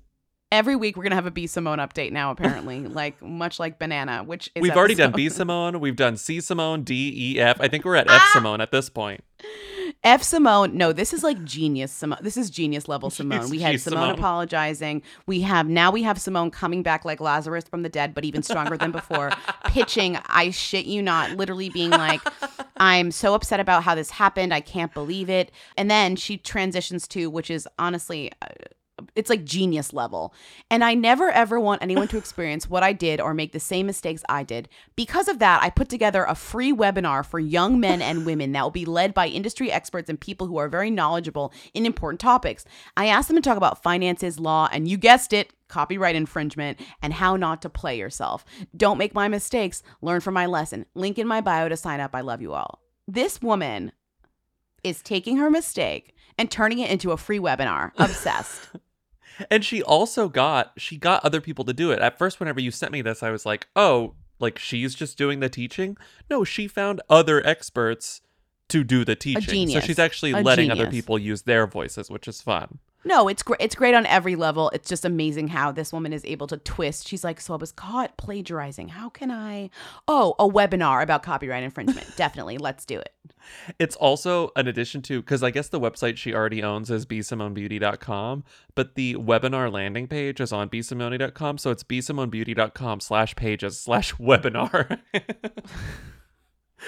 Every 0.51 0.75
week 0.75 0.97
we're 0.97 1.03
gonna 1.03 1.15
have 1.15 1.27
a 1.27 1.31
B 1.31 1.45
Simone 1.45 1.77
update 1.77 2.11
now. 2.11 2.31
Apparently, 2.31 2.79
like 2.87 3.21
much 3.21 3.59
like 3.59 3.77
Banana, 3.77 4.23
which 4.23 4.49
is 4.55 4.63
We've 4.63 4.75
already 4.75 4.95
done 4.95 5.11
B 5.11 5.29
Simone, 5.29 5.79
we've 5.79 5.95
done 5.95 6.17
C 6.17 6.41
Simone, 6.41 6.83
D, 6.83 7.13
E, 7.15 7.39
F. 7.39 7.61
I 7.61 7.67
think 7.67 7.85
we're 7.85 7.95
at 7.95 8.07
F 8.07 8.13
ah! 8.19 8.29
Simone 8.33 8.59
at 8.59 8.71
this 8.71 8.89
point. 8.89 9.23
F 10.03 10.23
Simone. 10.23 10.75
No, 10.75 10.91
this 10.91 11.13
is 11.13 11.23
like 11.23 11.43
genius 11.43 11.91
Simone. 11.91 12.19
This 12.21 12.37
is 12.37 12.49
genius 12.49 12.87
level 12.87 13.09
Simone. 13.09 13.41
Jeez, 13.41 13.49
we 13.51 13.59
had 13.59 13.79
Simone, 13.79 14.03
Simone. 14.03 14.17
apologizing. 14.17 15.03
We 15.27 15.41
have 15.41 15.67
now 15.67 15.91
we 15.91 16.03
have 16.03 16.19
Simone 16.19 16.49
coming 16.49 16.83
back 16.83 17.05
like 17.05 17.19
Lazarus 17.19 17.65
from 17.65 17.83
the 17.83 17.89
dead, 17.89 18.15
but 18.15 18.25
even 18.25 18.41
stronger 18.41 18.77
than 18.77 18.91
before. 18.91 19.31
pitching, 19.65 20.17
I 20.27 20.51
shit 20.51 20.85
you 20.85 21.01
not, 21.01 21.31
literally 21.31 21.69
being 21.69 21.91
like, 21.91 22.21
I'm 22.77 23.11
so 23.11 23.35
upset 23.35 23.59
about 23.59 23.83
how 23.83 23.93
this 23.93 24.09
happened. 24.09 24.53
I 24.53 24.61
can't 24.61 24.93
believe 24.93 25.29
it. 25.29 25.51
And 25.77 25.91
then 25.91 26.15
she 26.15 26.37
transitions 26.37 27.07
to, 27.09 27.29
which 27.29 27.51
is 27.51 27.67
honestly. 27.77 28.31
Uh, 28.41 28.47
It's 29.15 29.29
like 29.29 29.45
genius 29.45 29.93
level. 29.93 30.33
And 30.69 30.83
I 30.83 30.93
never 30.93 31.29
ever 31.31 31.59
want 31.59 31.81
anyone 31.81 32.07
to 32.09 32.17
experience 32.19 32.69
what 32.69 32.83
I 32.83 32.93
did 32.93 33.19
or 33.21 33.33
make 33.33 33.51
the 33.51 33.59
same 33.59 33.85
mistakes 33.85 34.23
I 34.29 34.43
did. 34.43 34.69
Because 34.95 35.27
of 35.27 35.39
that, 35.39 35.61
I 35.61 35.69
put 35.69 35.89
together 35.89 36.23
a 36.23 36.35
free 36.35 36.73
webinar 36.73 37.25
for 37.25 37.39
young 37.39 37.79
men 37.79 38.01
and 38.01 38.25
women 38.25 38.51
that 38.53 38.63
will 38.63 38.71
be 38.71 38.85
led 38.85 39.13
by 39.13 39.27
industry 39.27 39.71
experts 39.71 40.09
and 40.09 40.19
people 40.19 40.47
who 40.47 40.57
are 40.57 40.69
very 40.69 40.91
knowledgeable 40.91 41.53
in 41.73 41.85
important 41.85 42.19
topics. 42.19 42.65
I 42.97 43.07
asked 43.07 43.27
them 43.27 43.37
to 43.37 43.41
talk 43.41 43.57
about 43.57 43.83
finances, 43.83 44.39
law, 44.39 44.69
and 44.71 44.87
you 44.87 44.97
guessed 44.97 45.33
it, 45.33 45.53
copyright 45.67 46.15
infringement, 46.15 46.79
and 47.01 47.13
how 47.13 47.35
not 47.35 47.61
to 47.61 47.69
play 47.69 47.97
yourself. 47.97 48.43
Don't 48.75 48.97
make 48.97 49.13
my 49.13 49.27
mistakes, 49.27 49.83
learn 50.01 50.21
from 50.21 50.33
my 50.33 50.45
lesson. 50.45 50.85
Link 50.95 51.17
in 51.17 51.27
my 51.27 51.41
bio 51.41 51.69
to 51.69 51.77
sign 51.77 51.99
up. 51.99 52.13
I 52.13 52.21
love 52.21 52.41
you 52.41 52.53
all. 52.53 52.81
This 53.07 53.41
woman 53.41 53.91
is 54.83 55.01
taking 55.01 55.37
her 55.37 55.49
mistake 55.49 56.13
and 56.37 56.49
turning 56.49 56.79
it 56.79 56.89
into 56.89 57.11
a 57.11 57.17
free 57.17 57.39
webinar. 57.39 57.91
Obsessed. 57.97 58.69
And 59.49 59.63
she 59.63 59.81
also 59.81 60.29
got 60.29 60.73
she 60.77 60.97
got 60.97 61.23
other 61.23 61.41
people 61.41 61.65
to 61.65 61.73
do 61.73 61.91
it. 61.91 61.99
At 61.99 62.17
first, 62.17 62.39
whenever 62.39 62.59
you 62.59 62.71
sent 62.71 62.91
me 62.91 63.01
this, 63.01 63.23
I 63.23 63.31
was 63.31 63.45
like, 63.45 63.67
oh, 63.75 64.15
like 64.39 64.59
she's 64.59 64.95
just 64.95 65.17
doing 65.17 65.39
the 65.39 65.49
teaching. 65.49 65.97
No, 66.29 66.43
she 66.43 66.67
found 66.67 67.01
other 67.09 67.45
experts 67.45 68.21
to 68.69 68.83
do 68.83 69.03
the 69.03 69.15
teaching. 69.15 69.69
So 69.69 69.79
she's 69.79 69.99
actually 69.99 70.31
A 70.31 70.41
letting 70.41 70.71
other 70.71 70.89
people 70.89 71.17
use 71.17 71.43
their 71.43 71.67
voices, 71.67 72.09
which 72.09 72.27
is 72.27 72.41
fun. 72.41 72.79
No, 73.05 73.27
it's 73.27 73.43
great. 73.43 73.61
It's 73.61 73.75
great 73.75 73.95
on 73.95 74.05
every 74.05 74.35
level. 74.35 74.69
It's 74.71 74.89
just 74.89 75.05
amazing 75.05 75.47
how 75.49 75.71
this 75.71 75.93
woman 75.93 76.11
is 76.11 76.25
able 76.25 76.47
to 76.47 76.57
twist. 76.57 77.07
She's 77.07 77.23
like, 77.23 77.39
"So 77.39 77.53
I 77.53 77.57
was 77.57 77.71
caught 77.71 78.17
plagiarizing. 78.17 78.89
How 78.89 79.09
can 79.09 79.31
I? 79.31 79.69
Oh, 80.07 80.35
a 80.37 80.47
webinar 80.47 81.01
about 81.01 81.23
copyright 81.23 81.63
infringement. 81.63 82.13
Definitely, 82.17 82.57
let's 82.57 82.85
do 82.85 82.99
it." 82.99 83.13
It's 83.79 83.95
also 83.95 84.51
an 84.55 84.67
addition 84.67 85.01
to 85.03 85.21
because 85.21 85.43
I 85.43 85.51
guess 85.51 85.69
the 85.69 85.79
website 85.79 86.17
she 86.17 86.33
already 86.33 86.61
owns 86.61 86.91
is 86.91 87.05
bsimonebeauty.com, 87.05 88.43
but 88.75 88.95
the 88.95 89.15
webinar 89.15 89.71
landing 89.71 90.07
page 90.07 90.39
is 90.41 90.51
on 90.51 90.69
bsimone.com, 90.69 91.57
so 91.57 91.71
it's 91.71 91.83
bsimonebeauty.com 91.83 92.99
slash 92.99 93.35
pages 93.35 93.79
slash 93.79 94.13
webinar. 94.15 94.99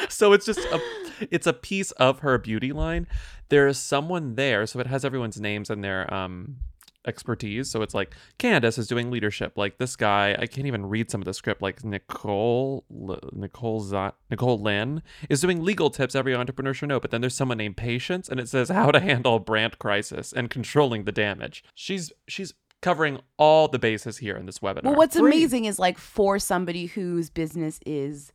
so 0.10 0.34
it's 0.34 0.46
just 0.46 0.60
a 0.60 0.82
it's 1.30 1.48
a 1.48 1.54
piece 1.54 1.92
of 1.92 2.20
her 2.20 2.38
beauty 2.38 2.72
line. 2.72 3.08
There 3.50 3.68
is 3.68 3.78
someone 3.78 4.36
there, 4.36 4.66
so 4.66 4.80
it 4.80 4.88
has 4.88 5.04
everyone's 5.06 5.40
names 5.40 5.70
and 5.70 5.84
their 5.84 6.12
um 6.14 6.58
expertise. 7.06 7.70
So 7.70 7.82
it's 7.82 7.94
like 7.94 8.16
Candace 8.38 8.78
is 8.78 8.88
doing 8.88 9.12
leadership. 9.12 9.58
Like 9.58 9.78
this 9.78 9.96
guy, 9.96 10.36
I 10.38 10.46
can't 10.46 10.68
even 10.68 10.86
read 10.86 11.10
some 11.10 11.22
of 11.22 11.26
the 11.26 11.34
script. 11.34 11.62
Like 11.62 11.84
Nicole, 11.84 12.86
Nicole, 13.34 13.82
Z- 13.82 14.12
Nicole 14.30 14.60
Lynn 14.60 15.02
is 15.30 15.42
doing 15.42 15.64
legal 15.64 15.90
tips 15.90 16.16
every 16.16 16.36
entrepreneur 16.36 16.74
should 16.74 16.90
know. 16.90 17.00
But 17.00 17.12
then 17.12 17.22
there's 17.22 17.36
someone 17.36 17.58
named 17.58 17.78
Patience, 17.78 18.30
and 18.30 18.40
it 18.40 18.50
says 18.50 18.70
how 18.70 18.92
to 18.92 19.00
handle 19.00 19.40
brand 19.40 19.80
crisis 19.80 20.34
and 20.34 20.50
controlling 20.50 21.06
the 21.06 21.12
damage. 21.12 21.64
She's 21.76 22.12
she's 22.28 22.54
covering 22.82 23.20
all 23.38 23.68
the 23.68 23.80
bases 23.80 24.18
here 24.18 24.36
in 24.36 24.46
this 24.46 24.60
webinar. 24.60 24.84
Well, 24.84 24.96
what's 24.96 25.16
Free. 25.16 25.32
amazing 25.32 25.66
is 25.66 25.78
like 25.78 25.98
for 25.98 26.40
somebody 26.40 26.88
whose 26.88 27.30
business 27.30 27.80
is 27.86 28.34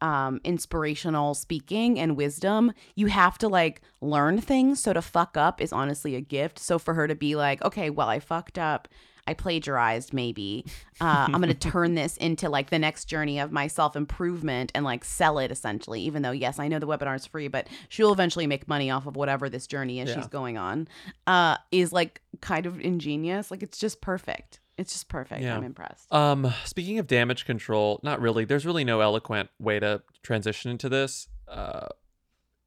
um 0.00 0.40
inspirational 0.44 1.34
speaking 1.34 1.98
and 1.98 2.16
wisdom 2.16 2.72
you 2.96 3.06
have 3.06 3.38
to 3.38 3.48
like 3.48 3.80
learn 4.00 4.40
things. 4.40 4.82
So 4.82 4.92
to 4.92 5.00
fuck 5.02 5.36
up 5.36 5.60
is 5.60 5.72
honestly 5.72 6.14
a 6.14 6.20
gift. 6.20 6.58
So 6.58 6.78
for 6.78 6.94
her 6.94 7.08
to 7.08 7.14
be 7.14 7.34
like 7.36 7.62
okay 7.62 7.90
well 7.90 8.08
i 8.08 8.20
fucked 8.20 8.58
up. 8.58 8.88
I 9.28 9.34
plagiarized 9.34 10.12
maybe. 10.12 10.64
Uh, 11.00 11.26
i'm 11.32 11.40
gonna 11.40 11.52
turn 11.72 11.94
this 11.96 12.16
into 12.18 12.48
like 12.48 12.70
the 12.70 12.78
next 12.78 13.06
journey 13.06 13.40
of 13.40 13.50
my 13.50 13.66
self-improvement 13.66 14.70
and 14.74 14.84
like 14.84 15.04
sell 15.04 15.38
it 15.40 15.50
essentially 15.50 16.00
even 16.02 16.22
though 16.22 16.30
yes 16.30 16.58
i 16.60 16.68
know 16.68 16.78
the 16.78 16.86
webinar 16.86 17.16
is 17.16 17.26
free 17.26 17.48
but 17.48 17.66
she'll 17.88 18.12
eventually 18.12 18.46
make 18.46 18.68
money 18.68 18.88
off 18.88 19.04
of 19.06 19.16
whatever 19.16 19.48
this 19.48 19.66
journey 19.66 19.98
is 20.00 20.08
Yeah. 20.10 20.14
she's 20.16 20.28
going 20.28 20.56
on 20.58 20.86
uh 21.26 21.56
is 21.72 21.92
like 21.92 22.20
kind 22.40 22.66
of 22.66 22.78
ingenious. 22.80 23.50
Like 23.50 23.62
it's 23.62 23.78
just 23.78 24.00
perfect 24.00 24.60
it's 24.78 24.92
just 24.92 25.08
perfect 25.08 25.42
Yeah. 25.42 25.56
i'm 25.56 25.64
impressed 25.64 26.12
Um, 26.12 26.52
speaking 26.64 26.98
of 26.98 27.06
damage 27.06 27.44
control, 27.44 28.00
not 28.02 28.20
really. 28.20 28.44
There's 28.44 28.66
really 28.66 28.84
no 28.84 29.00
eloquent 29.00 29.48
way 29.58 29.78
to 29.80 30.02
transition 30.22 30.70
into 30.70 30.88
this. 30.88 31.28
Uh, 31.48 31.88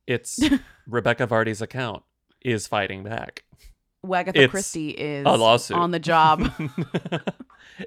it's 0.07 0.39
Rebekah 0.87 1.27
Vardy's 1.27 1.61
account 1.61 2.03
is 2.41 2.65
fighting 2.67 3.03
back. 3.03 3.43
Wagatha 4.05 4.31
It's 4.35 4.51
Christie 4.51 4.91
is 4.91 5.25
a 5.25 5.31
lawsuit. 5.37 5.75
on 5.77 5.91
the 5.91 5.99
job. 5.99 6.51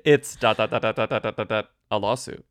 it's 0.05 0.37
dot 0.37 0.57
dot 0.59 0.71
dot 0.71 0.83
dot 0.83 0.95
dot 0.97 1.09
dot 1.11 1.23
dot 1.23 1.37
dot, 1.37 1.49
dot 1.49 1.71
a 1.91 1.99
lawsuit. 1.99 2.45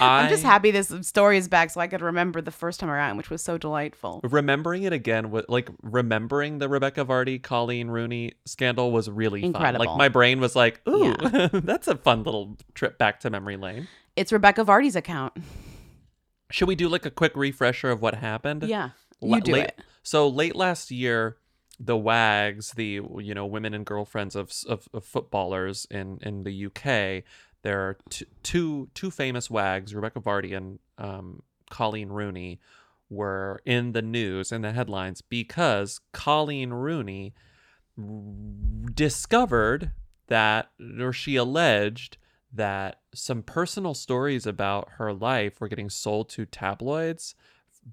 I'm 0.00 0.28
just 0.28 0.42
happy 0.42 0.70
this 0.70 0.92
story 1.02 1.38
is 1.38 1.48
back 1.48 1.70
so 1.70 1.80
I 1.80 1.86
could 1.86 2.00
remember 2.00 2.40
the 2.40 2.50
first 2.50 2.80
time 2.80 2.90
around, 2.90 3.16
which 3.16 3.30
was 3.30 3.42
so 3.42 3.58
delightful. 3.58 4.20
Remembering 4.24 4.84
it 4.84 4.92
again, 4.92 5.32
like 5.48 5.68
remembering 5.82 6.58
the 6.58 6.68
Rebekah 6.68 7.04
Vardy, 7.04 7.40
Coleen 7.40 7.88
Rooney 7.88 8.32
scandal 8.46 8.92
was 8.92 9.10
really 9.10 9.42
fun. 9.42 9.48
Incredible. 9.50 9.86
Like 9.86 9.96
my 9.96 10.08
brain 10.08 10.40
was 10.40 10.56
like, 10.56 10.80
"Ooh, 10.88 11.14
that's 11.52 11.88
a 11.88 11.96
fun 11.96 12.22
little 12.22 12.56
trip 12.74 12.98
back 12.98 13.20
to 13.20 13.30
memory 13.30 13.56
lane." 13.56 13.88
It's 14.16 14.32
Rebekah 14.32 14.64
Vardy's 14.64 14.96
account. 14.96 15.34
Should 16.50 16.68
we 16.68 16.74
do 16.74 16.88
like 16.88 17.06
a 17.06 17.10
quick 17.10 17.32
refresher 17.36 17.90
of 17.90 18.02
what 18.02 18.16
happened? 18.16 18.64
Yeah, 18.64 18.90
you 19.20 19.40
do 19.40 19.52
late, 19.52 19.64
it. 19.64 19.80
So 20.02 20.28
late 20.28 20.56
last 20.56 20.90
year, 20.90 21.36
the 21.78 21.96
WAGs, 21.96 22.72
the 22.72 23.00
you 23.18 23.34
know 23.34 23.46
women 23.46 23.74
and 23.74 23.86
girlfriends 23.86 24.36
of 24.36 24.52
of, 24.68 24.88
of 24.92 25.04
footballers 25.04 25.86
in 25.90 26.18
in 26.22 26.44
the 26.44 26.66
UK, 26.66 27.24
there 27.62 27.80
are 27.80 27.96
t- 28.08 28.26
two 28.42 28.88
two 28.94 29.10
famous 29.10 29.50
WAGs, 29.50 29.94
Rebekah 29.94 30.20
Vardy 30.20 30.56
and 30.56 30.78
um, 30.98 31.42
Coleen 31.70 32.10
Rooney, 32.10 32.60
were 33.08 33.60
in 33.64 33.92
the 33.92 34.02
news 34.02 34.52
in 34.52 34.62
the 34.62 34.72
headlines 34.72 35.20
because 35.20 36.00
Coleen 36.14 36.72
Rooney 36.72 37.34
r- 37.98 38.04
discovered 38.94 39.92
that, 40.28 40.70
or 40.98 41.12
she 41.12 41.36
alleged 41.36 42.16
that 42.52 43.00
some 43.14 43.42
personal 43.42 43.94
stories 43.94 44.46
about 44.46 44.88
her 44.96 45.12
life 45.12 45.60
were 45.60 45.68
getting 45.68 45.90
sold 45.90 46.28
to 46.30 46.46
tabloids 46.46 47.34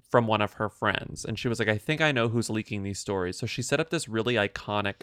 from 0.08 0.26
one 0.26 0.40
of 0.40 0.54
her 0.54 0.68
friends. 0.68 1.24
And 1.24 1.38
she 1.38 1.48
was 1.48 1.58
like 1.58 1.68
i 1.68 1.78
think 1.78 2.00
i 2.00 2.12
know 2.12 2.28
who's 2.28 2.50
leaking 2.50 2.82
these 2.82 2.98
stories. 2.98 3.38
So 3.38 3.46
she 3.46 3.62
set 3.62 3.80
up 3.80 3.90
this 3.90 4.08
really 4.08 4.34
iconic 4.34 5.02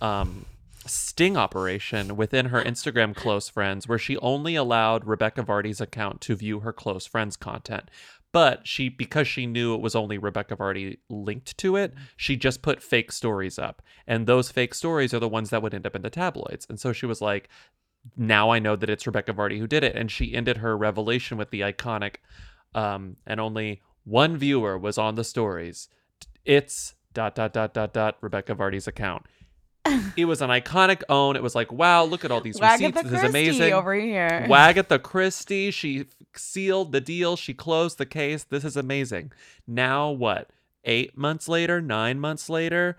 um 0.00 0.46
sting 0.86 1.36
operation 1.36 2.16
within 2.16 2.46
her 2.46 2.62
instagram 2.62 3.14
close 3.14 3.48
friends 3.48 3.88
where 3.88 3.98
she 3.98 4.16
only 4.18 4.54
allowed 4.54 5.06
rebekah 5.06 5.42
vardy's 5.42 5.80
account 5.80 6.20
to 6.20 6.34
view 6.34 6.60
her 6.60 6.72
close 6.72 7.06
friends 7.06 7.36
content 7.36 7.90
but 8.32 8.66
she 8.66 8.88
because 8.88 9.26
she 9.26 9.46
knew 9.46 9.74
it 9.74 9.80
was 9.80 9.94
only 9.94 10.18
rebekah 10.18 10.56
vardy 10.56 10.98
linked 11.08 11.56
to 11.58 11.76
it 11.76 11.94
she 12.16 12.36
just 12.36 12.62
put 12.62 12.82
fake 12.82 13.12
stories 13.12 13.58
up 13.58 13.82
and 14.06 14.26
those 14.26 14.50
fake 14.50 14.74
stories 14.74 15.12
are 15.14 15.20
the 15.20 15.28
ones 15.28 15.50
that 15.50 15.62
would 15.62 15.74
end 15.74 15.86
up 15.86 15.96
in 15.96 16.02
the 16.02 16.10
tabloids 16.10 16.66
and 16.68 16.78
so 16.78 16.92
she 16.92 17.06
was 17.06 17.20
like 17.20 17.48
now 18.16 18.50
I 18.50 18.58
know 18.58 18.76
that 18.76 18.90
it's 18.90 19.06
Rebekah 19.06 19.34
Vardy 19.34 19.58
who 19.58 19.66
did 19.66 19.82
it. 19.82 19.96
And 19.96 20.10
she 20.10 20.34
ended 20.34 20.58
her 20.58 20.76
revelation 20.76 21.38
with 21.38 21.50
the 21.50 21.60
iconic, 21.62 22.16
um, 22.74 23.16
and 23.26 23.40
only 23.40 23.82
one 24.04 24.36
viewer 24.36 24.78
was 24.78 24.98
on 24.98 25.14
the 25.14 25.24
stories. 25.24 25.88
It's 26.44 26.94
dot 27.12 27.34
dot 27.34 27.52
dot 27.52 27.74
dot 27.74 27.92
dot 27.92 28.18
Rebekah 28.20 28.54
Vardy's 28.54 28.86
account. 28.86 29.26
It 30.16 30.24
was 30.24 30.40
an 30.42 30.50
iconic 30.50 31.02
own. 31.08 31.36
It 31.36 31.42
was 31.42 31.54
like, 31.54 31.72
wow, 31.72 32.04
look 32.04 32.24
at 32.24 32.30
all 32.30 32.40
these 32.40 32.60
receipts. 32.60 33.02
This 33.02 33.12
is 33.12 33.22
amazing. 33.24 33.72
over 33.72 33.94
here. 33.94 34.46
Wagatha 34.48 35.02
Christie, 35.02 35.70
she 35.70 36.06
sealed 36.34 36.92
the 36.92 37.00
deal. 37.00 37.36
She 37.36 37.54
closed 37.54 37.98
the 37.98 38.06
case. 38.06 38.44
This 38.44 38.64
is 38.64 38.76
amazing. 38.76 39.32
Now, 39.66 40.10
what? 40.10 40.50
Eight 40.84 41.16
months 41.16 41.48
later, 41.48 41.80
nine 41.80 42.20
months 42.20 42.48
later, 42.48 42.96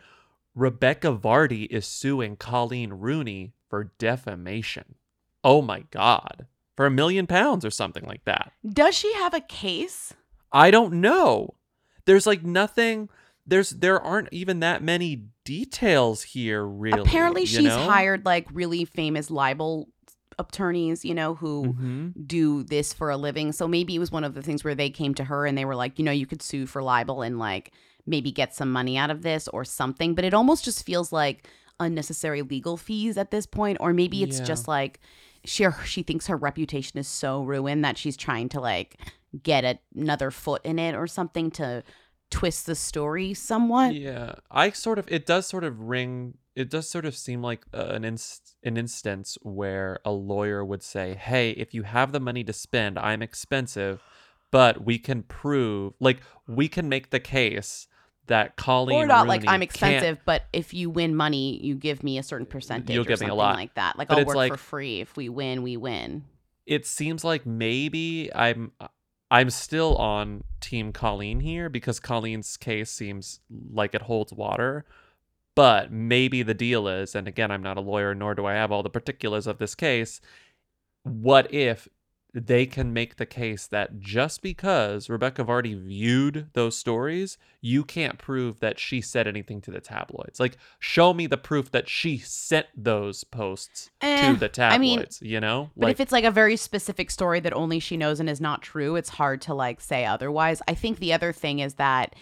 Rebekah 0.56 1.16
Vardy 1.16 1.68
is 1.70 1.86
suing 1.86 2.36
Coleen 2.36 2.90
Rooney 2.92 3.54
for 3.70 3.92
defamation. 3.98 4.96
Oh 5.44 5.62
my 5.62 5.84
God. 5.92 6.48
For 6.76 6.86
a 6.86 6.92
million 6.92 7.28
pounds 7.28 7.64
or 7.66 7.72
something 7.72 8.04
like 8.06 8.26
that. 8.26 8.52
Does 8.68 8.96
she 8.96 9.14
have 9.14 9.34
a 9.34 9.40
case? 9.42 10.14
I 10.52 10.70
don't 10.72 10.94
know. 11.02 11.56
There's 12.06 12.28
like 12.28 12.44
nothing. 12.44 13.10
There's 13.48 13.70
there 13.72 14.00
aren't 14.02 14.30
even 14.32 14.60
that 14.60 14.84
many 14.84 15.24
details 15.46 16.22
here. 16.24 16.66
Really, 16.66 17.00
Apparently, 17.00 17.46
she's 17.46 17.64
know? 17.64 17.86
hired 17.86 18.26
like 18.26 18.48
really 18.52 18.84
famous 18.86 19.32
libel 19.32 19.88
attorneys, 20.40 21.04
you 21.04 21.16
know, 21.16 21.34
who 21.36 21.74
Mhm. 21.80 22.28
do 22.28 22.64
this 22.64 22.94
for 22.94 23.10
a 23.10 23.18
living. 23.18 23.52
So 23.52 23.68
maybe 23.68 23.96
it 23.96 24.00
was 24.00 24.12
one 24.12 24.24
of 24.24 24.34
the 24.36 24.42
things 24.44 24.64
where 24.64 24.76
they 24.76 24.90
came 24.90 25.14
to 25.16 25.24
her 25.24 25.46
and 25.46 25.58
they 25.58 25.66
were 25.66 25.76
like, 25.76 25.98
you 25.98 26.06
know, 26.06 26.12
you 26.12 26.28
could 26.28 26.42
sue 26.44 26.66
for 26.68 26.84
libel 26.84 27.22
and 27.24 27.40
like 27.40 27.72
maybe 28.06 28.32
get 28.32 28.54
some 28.54 28.72
money 28.72 28.98
out 28.98 29.10
of 29.10 29.24
this 29.24 29.48
or 29.48 29.66
something. 29.66 30.14
But 30.14 30.26
it 30.26 30.34
almost 30.34 30.64
just 30.64 30.86
feels 30.86 31.12
like 31.12 31.48
unnecessary 31.80 32.42
legal 32.42 32.78
fees 32.78 33.18
at 33.18 33.32
this 33.32 33.46
point, 33.46 33.78
or 33.80 33.94
maybe 33.94 34.22
it's 34.24 34.40
Yeah. 34.40 34.46
just 34.46 34.68
like 34.68 35.00
she 35.46 35.66
she 35.86 36.04
thinks 36.04 36.28
her 36.28 36.38
reputation 36.38 37.00
is 37.00 37.08
so 37.08 37.42
ruined 37.44 37.84
that 37.86 37.98
she's 37.98 38.18
trying 38.18 38.50
to 38.50 38.60
like 38.60 39.00
get 39.44 39.82
another 39.96 40.30
foot 40.32 40.62
in 40.66 40.78
it 40.80 40.94
or 40.96 41.08
something 41.08 41.50
to 41.52 41.84
twist 42.30 42.66
the 42.66 42.76
story 42.76 43.34
somewhat. 43.34 43.96
Yeah, 43.96 44.36
I 44.52 44.72
sort 44.72 45.00
of. 45.00 45.06
It 45.10 45.26
does 45.26 45.48
sort 45.48 45.64
of 45.64 45.80
ring. 45.82 46.36
It 46.56 46.70
does 46.70 46.90
sort 46.90 47.06
of 47.06 47.16
seem 47.16 47.42
like 47.42 47.66
uh, 47.74 47.86
an 47.88 48.04
inst- 48.04 48.56
an 48.64 48.78
instance 48.78 49.38
where 49.44 50.00
a 50.04 50.12
lawyer 50.12 50.64
would 50.66 50.84
say, 50.84 51.14
"Hey, 51.16 51.52
if 51.52 51.74
you 51.74 51.84
have 51.84 52.12
the 52.12 52.20
money 52.20 52.44
to 52.44 52.54
spend, 52.54 52.98
I'm 52.98 53.22
expensive, 53.22 54.02
but 54.52 54.84
we 54.84 54.98
can 54.98 55.24
prove, 55.24 55.94
like, 56.00 56.22
we 56.48 56.68
can 56.68 56.90
make 56.90 57.10
the 57.12 57.20
case 57.20 57.88
that 58.28 58.58
Coleen 58.58 58.94
or 58.94 59.06
not 59.06 59.28
like 59.28 59.44
I'm 59.48 59.62
expensive, 59.62 60.18
but 60.26 60.44
if 60.52 60.74
you 60.74 60.90
win 60.90 61.16
money, 61.16 61.64
you 61.64 61.76
give 61.76 62.04
me 62.04 62.18
a 62.18 62.24
certain 62.24 62.46
percentage. 62.46 62.90
You'll 62.90 63.04
or 63.04 63.06
give 63.06 63.22
me 63.22 63.28
a 63.28 63.30
something 63.30 63.38
lot. 63.38 63.56
like 63.56 63.74
that. 63.76 63.98
Like 63.98 64.10
But 64.10 64.18
I'll 64.20 64.26
work 64.26 64.36
like- 64.36 64.52
for 64.52 64.58
free. 64.58 65.00
If 65.00 65.16
we 65.16 65.30
win, 65.30 65.62
we 65.64 65.78
win. 65.78 66.26
it 66.66 66.86
seems 66.86 67.24
like 67.24 67.46
maybe 67.46 68.30
I'm 68.36 68.72
I'm 69.30 69.50
still 69.50 69.96
on 69.98 70.44
team 70.62 70.94
Coleen 70.94 71.42
here 71.42 71.70
because 71.70 72.00
Coleen's 72.00 72.56
case 72.58 72.90
seems 72.90 73.40
like 73.50 73.94
it 73.94 74.04
holds 74.04 74.32
water. 74.34 74.86
But 75.56 75.92
maybe 75.92 76.44
the 76.44 76.54
deal 76.54 76.88
is, 76.88 77.16
and 77.16 77.28
again, 77.28 77.50
I'm 77.50 77.64
not 77.64 77.78
a 77.78 77.82
lawyer, 77.82 78.14
nor 78.14 78.36
do 78.36 78.46
I 78.46 78.54
have 78.54 78.72
all 78.72 78.84
the 78.84 78.90
particulars 78.92 79.48
of 79.48 79.58
this 79.58 79.74
case. 79.74 80.22
What 81.04 81.52
if 81.52 81.88
they 82.34 82.66
can 82.66 82.94
make 82.94 83.16
the 83.16 83.26
case 83.26 83.68
that 83.68 84.00
just 84.00 84.42
because 84.42 85.10
Rebekah 85.10 85.46
Vardy 85.46 85.80
viewed 85.80 86.50
those 86.54 86.78
stories, 86.78 87.38
you 87.62 87.84
can't 87.84 88.18
prove 88.18 88.60
that 88.60 88.80
she 88.80 89.02
said 89.02 89.28
anything 89.28 89.62
to 89.62 89.72
the 89.72 89.80
tabloids? 89.80 90.40
Like, 90.40 90.58
show 90.80 91.14
me 91.14 91.28
the 91.28 91.38
proof 91.38 91.72
that 91.72 91.90
she 91.90 92.18
sent 92.18 92.68
those 92.76 93.24
posts 93.24 93.90
Eh, 94.02 94.34
to 94.34 94.40
the 94.40 94.50
tabloids, 94.50 94.76
I 94.76 94.78
mean, 95.26 95.32
you 95.32 95.40
know? 95.40 95.72
But 95.76 95.92
if 95.92 96.00
it's 96.00 96.12
like 96.12 96.26
a 96.26 96.32
very 96.32 96.58
specific 96.58 97.10
story 97.12 97.40
that 97.40 97.54
only 97.54 97.80
she 97.80 97.98
knows 97.98 98.20
and 98.20 98.30
is 98.30 98.42
not 98.42 98.62
true, 98.62 98.96
it's 98.96 99.10
hard 99.10 99.42
to 99.44 99.54
like 99.54 99.82
say 99.82 100.06
otherwise. 100.06 100.62
I 100.68 100.74
think 100.74 101.00
the 101.00 101.14
other 101.14 101.34
thing 101.34 101.60
is 101.60 101.76
that 101.76 102.16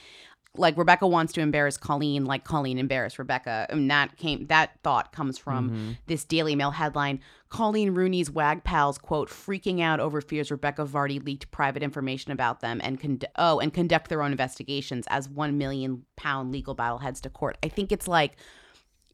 like 0.57 0.77
Rebekah 0.77 1.07
wants 1.07 1.33
to 1.33 1.41
embarrass 1.41 1.77
Coleen, 1.77 2.25
like 2.25 2.45
Coleen 2.45 2.77
embarrassed 2.77 3.19
Rebekah. 3.19 3.67
And 3.69 3.89
that 3.91 4.17
came 4.17 4.47
that 4.47 4.71
thought 4.83 5.11
comes 5.11 5.37
from 5.37 5.69
Mm-hmm. 5.69 5.91
this 6.07 6.23
Daily 6.25 6.55
Mail 6.55 6.71
headline. 6.71 7.19
Coleen 7.49 7.93
Rooney's 7.95 8.29
wag 8.29 8.63
pals 8.63 8.97
quote 8.97 9.29
freaking 9.29 9.81
out 9.81 9.99
over 9.99 10.19
fears 10.19 10.51
Rebekah 10.51 10.85
Vardy 10.85 11.23
leaked 11.23 11.49
private 11.51 11.83
information 11.83 12.31
about 12.31 12.59
them 12.59 12.81
and 12.83 12.99
con- 12.99 13.19
oh 13.37 13.59
and 13.59 13.73
conduct 13.73 14.09
their 14.09 14.21
own 14.21 14.31
investigations 14.31 15.05
as 15.09 15.29
one 15.29 15.57
million 15.57 16.03
pound 16.17 16.51
legal 16.51 16.73
battle 16.73 16.97
heads 16.97 17.21
to 17.21 17.29
court. 17.29 17.57
I 17.63 17.69
think 17.69 17.91
it's 17.91 18.07
like 18.07 18.35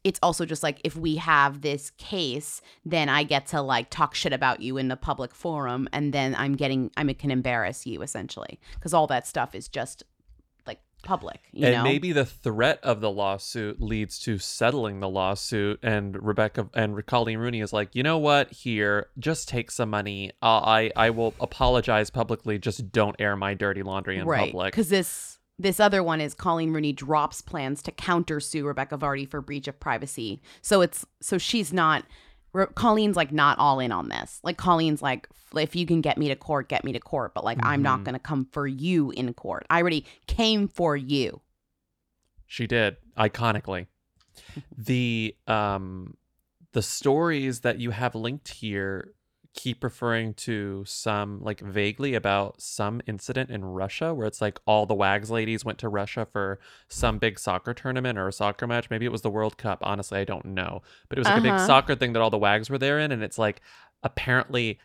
it's 0.03 0.19
also 0.23 0.45
just 0.45 0.63
like 0.63 0.81
if 0.83 0.95
we 0.95 1.17
have 1.17 1.61
this 1.61 1.91
case, 1.91 2.59
then 2.83 3.07
I 3.07 3.21
get 3.21 3.45
to 3.47 3.61
like 3.61 3.91
talk 3.91 4.15
shit 4.15 4.33
about 4.33 4.59
you 4.59 4.77
in 4.77 4.87
the 4.87 4.97
public 4.97 5.35
forum, 5.35 5.87
and 5.93 6.11
then 6.11 6.33
I'm 6.35 6.55
getting 6.55 6.89
I 6.97 7.03
can 7.13 7.29
embarrass 7.29 7.85
you 7.85 8.01
essentially 8.01 8.59
because 8.73 8.95
all 8.95 9.05
that 9.07 9.27
stuff 9.27 9.53
is 9.53 9.67
just 9.67 10.01
public, 11.01 11.39
you 11.51 11.65
and 11.65 11.75
know. 11.77 11.83
maybe 11.83 12.11
the 12.11 12.25
threat 12.25 12.79
of 12.83 13.01
the 13.01 13.11
lawsuit 13.11 13.81
leads 13.81 14.19
to 14.19 14.37
settling 14.37 14.99
the 14.99 15.09
lawsuit 15.09 15.79
and 15.83 16.21
rebekah 16.21 16.69
and 16.73 16.95
coleen 17.05 17.37
rooney 17.37 17.61
is 17.61 17.73
like 17.73 17.93
you 17.93 18.03
know 18.03 18.17
what 18.17 18.51
here 18.51 19.07
just 19.19 19.49
take 19.49 19.71
some 19.71 19.89
money 19.89 20.31
uh, 20.41 20.59
i 20.59 20.91
i 20.95 21.09
will 21.09 21.33
apologize 21.39 22.09
publicly 22.09 22.57
just 22.57 22.91
don't 22.91 23.15
air 23.19 23.35
my 23.35 23.53
dirty 23.53 23.83
laundry 23.83 24.17
in 24.17 24.25
right 24.25 24.51
public 24.51 24.71
because 24.71 24.89
this 24.89 25.39
this 25.61 25.79
other 25.79 26.01
one 26.01 26.21
is 26.21 26.33
Coleen 26.33 26.73
Rooney 26.73 26.91
drops 26.91 27.41
plans 27.41 27.83
to 27.83 27.91
counter 27.91 28.39
sue 28.39 28.65
Rebekah 28.65 28.97
Vardy 28.97 29.29
for 29.29 29.41
breach 29.41 29.67
of 29.67 29.79
privacy. 29.79 30.41
So 30.61 30.81
it's 30.81 31.05
so 31.21 31.37
she's 31.37 31.71
not. 31.71 32.03
Re- 32.53 32.65
Coleen's 32.75 33.15
like 33.15 33.31
not 33.31 33.57
all 33.59 33.79
in 33.79 33.91
on 33.91 34.09
this. 34.09 34.39
Like 34.43 34.57
Coleen's 34.57 35.01
like, 35.01 35.27
if 35.55 35.75
you 35.75 35.85
can 35.85 36.01
get 36.01 36.17
me 36.17 36.27
to 36.29 36.35
court, 36.35 36.69
get 36.69 36.83
me 36.83 36.93
to 36.93 36.99
court. 36.99 37.33
But 37.33 37.43
like, 37.43 37.57
I'm 37.63 37.75
Mm-hmm. 37.79 37.83
not 37.83 38.03
gonna 38.03 38.19
come 38.19 38.47
for 38.51 38.67
you 38.67 39.11
in 39.11 39.33
court. 39.33 39.65
I 39.69 39.79
already 39.81 40.05
came 40.27 40.67
for 40.67 40.95
you. 40.97 41.41
she 42.47 42.67
did 42.67 42.97
iconically 43.17 43.87
the 44.77 45.35
um 45.47 46.15
the 46.73 46.81
stories 46.81 47.61
that 47.61 47.79
you 47.79 47.91
have 47.91 48.15
linked 48.15 48.47
here 48.49 49.13
keep 49.53 49.83
referring 49.83 50.33
to 50.33 50.83
some 50.85 51.41
like 51.43 51.59
vaguely 51.59 52.13
about 52.15 52.61
some 52.61 53.01
incident 53.05 53.49
in 53.49 53.65
Russia 53.65 54.13
where 54.13 54.25
it's 54.25 54.39
like 54.41 54.59
all 54.65 54.85
the 54.85 54.93
wags 54.93 55.29
ladies 55.29 55.65
went 55.65 55.77
to 55.77 55.89
Russia 55.89 56.25
for 56.31 56.57
some 56.87 57.17
big 57.17 57.37
soccer 57.37 57.73
tournament 57.73 58.17
or 58.17 58.29
a 58.29 58.33
soccer 58.33 58.65
match. 58.65 58.89
Maybe 58.89 59.05
it 59.05 59.11
was 59.11 59.23
the 59.23 59.29
World 59.29 59.57
Cup. 59.57 59.79
Honestly, 59.83 60.19
I 60.19 60.23
don't 60.23 60.45
know. 60.45 60.81
But 61.09 61.17
it 61.17 61.21
was 61.21 61.27
like 61.27 61.37
a 61.39 61.41
big 61.41 61.51
Uh-huh. 61.51 61.67
soccer 61.67 61.95
thing 61.95 62.13
that 62.13 62.21
all 62.21 62.29
the 62.29 62.37
wags 62.37 62.69
were 62.69 62.77
there 62.77 62.97
in 62.97 63.11
and 63.11 63.21
it's 63.23 63.37
like 63.37 63.61
apparently 64.03 64.79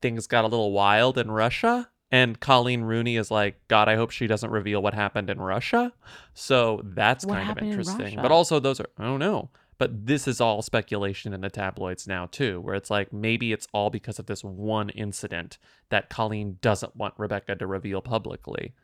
things 0.00 0.26
got 0.26 0.44
a 0.44 0.48
little 0.48 0.70
wild 0.72 1.18
in 1.18 1.30
Russia 1.30 1.90
and 2.12 2.38
Coleen 2.38 2.84
Rooney 2.84 3.16
is 3.16 3.32
like, 3.32 3.60
God, 3.66 3.88
I 3.88 3.96
hope 3.96 4.12
she 4.12 4.28
doesn't 4.28 4.50
reveal 4.50 4.80
what 4.80 4.94
happened 4.94 5.28
in 5.30 5.40
Russia. 5.40 5.92
So 6.34 6.80
that's 6.84 7.26
What 7.26 7.32
kind 7.32 7.42
of 7.42 7.48
happened 7.48 7.72
in 7.72 7.80
interesting. 7.80 8.16
But 8.22 8.30
also 8.30 8.60
those 8.60 8.78
are 8.78 8.86
I 8.98 9.04
don't 9.04 9.18
know. 9.18 9.50
But 9.78 10.06
this 10.06 10.28
is 10.28 10.40
all 10.40 10.62
speculation 10.62 11.32
in 11.32 11.40
the 11.40 11.50
tabloids 11.50 12.06
now 12.06 12.26
too, 12.26 12.60
where 12.60 12.74
it's 12.74 12.90
like 12.90 13.12
maybe 13.12 13.52
it's 13.52 13.68
all 13.72 13.90
because 13.90 14.18
of 14.18 14.26
this 14.26 14.44
one 14.44 14.90
incident 14.90 15.58
that 15.90 16.10
Coleen 16.10 16.60
doesn't 16.60 16.96
want 16.96 17.14
Rebekah 17.16 17.56
to 17.56 17.66
reveal 17.66 18.00
publicly. 18.00 18.74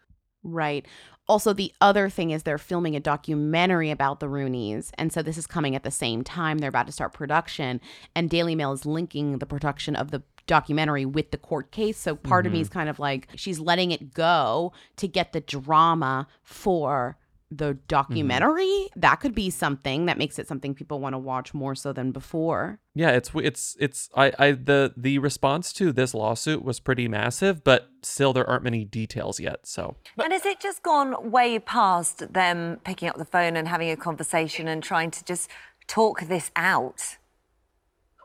Right. 0.42 0.87
Also, 1.29 1.53
the 1.53 1.72
other 1.81 2.09
thing 2.09 2.31
is 2.31 2.42
they're 2.42 2.59
filming 2.59 2.96
a 2.96 3.00
documentary 3.00 3.90
about 3.90 4.20
the 4.20 4.26
Roonies. 4.26 4.90
And 4.94 5.12
so 5.12 5.22
this 5.22 5.38
is 5.38 5.46
coming 5.46 5.76
at 5.76 5.85
the 5.85 5.90
same 5.90 6.24
time. 6.24 6.59
They're 6.59 6.68
about 6.68 6.87
to 6.87 6.92
start 6.92 7.12
production. 7.12 7.81
And 8.16 8.31
Daily 8.31 8.55
Mail 8.55 8.72
is 8.72 8.87
linking 8.87 9.38
the 9.38 9.46
production 9.46 9.94
of 9.94 10.11
the 10.11 10.22
documentary 10.46 11.05
with 11.05 11.31
the 11.31 11.38
court 11.38 11.70
case. 11.70 11.98
So 11.98 12.16
part 12.16 12.46
of 12.46 12.53
me 12.53 12.59
mm-hmm. 12.59 12.62
is 12.62 12.68
kind 12.68 12.88
of 12.88 12.98
like 12.98 13.29
she's 13.37 13.61
letting 13.61 13.92
it 13.92 14.12
go 14.12 14.72
to 14.96 15.07
get 15.07 15.33
the 15.33 15.40
drama 15.40 16.26
for 16.42 17.16
the 17.50 17.74
mm-hmm. 17.74 17.80
documentary. 17.88 18.88
That 18.96 19.16
could 19.16 19.34
be 19.34 19.50
something 19.50 20.06
that 20.06 20.18
makes 20.18 20.38
it 20.38 20.46
something 20.46 20.74
people 20.74 21.00
want 21.00 21.14
to 21.14 21.18
watch 21.18 21.52
more 21.52 21.74
so 21.74 21.92
than 21.92 22.12
before. 22.12 22.80
Yeah, 22.94 23.10
it's 23.10 23.30
it's 23.34 23.76
it's 23.80 24.08
I 24.16 24.32
I 24.38 24.52
the 24.52 24.94
the 24.96 25.18
response 25.18 25.72
to 25.74 25.92
this 25.92 26.14
lawsuit 26.14 26.64
was 26.64 26.80
pretty 26.80 27.08
massive, 27.08 27.64
but 27.64 27.88
still 28.02 28.32
there 28.32 28.48
aren't 28.48 28.64
many 28.64 28.84
details 28.84 29.40
yet. 29.40 29.66
So 29.66 29.96
And 30.22 30.32
has 30.32 30.46
it 30.46 30.60
just 30.60 30.82
gone 30.82 31.30
way 31.30 31.58
past 31.58 32.32
them 32.32 32.80
picking 32.84 33.08
up 33.08 33.16
the 33.16 33.24
phone 33.24 33.56
and 33.56 33.68
having 33.68 33.90
a 33.90 33.96
conversation 33.96 34.68
and 34.68 34.82
trying 34.82 35.10
to 35.12 35.24
just 35.24 35.50
talk 35.86 36.22
this 36.22 36.50
out? 36.56 37.16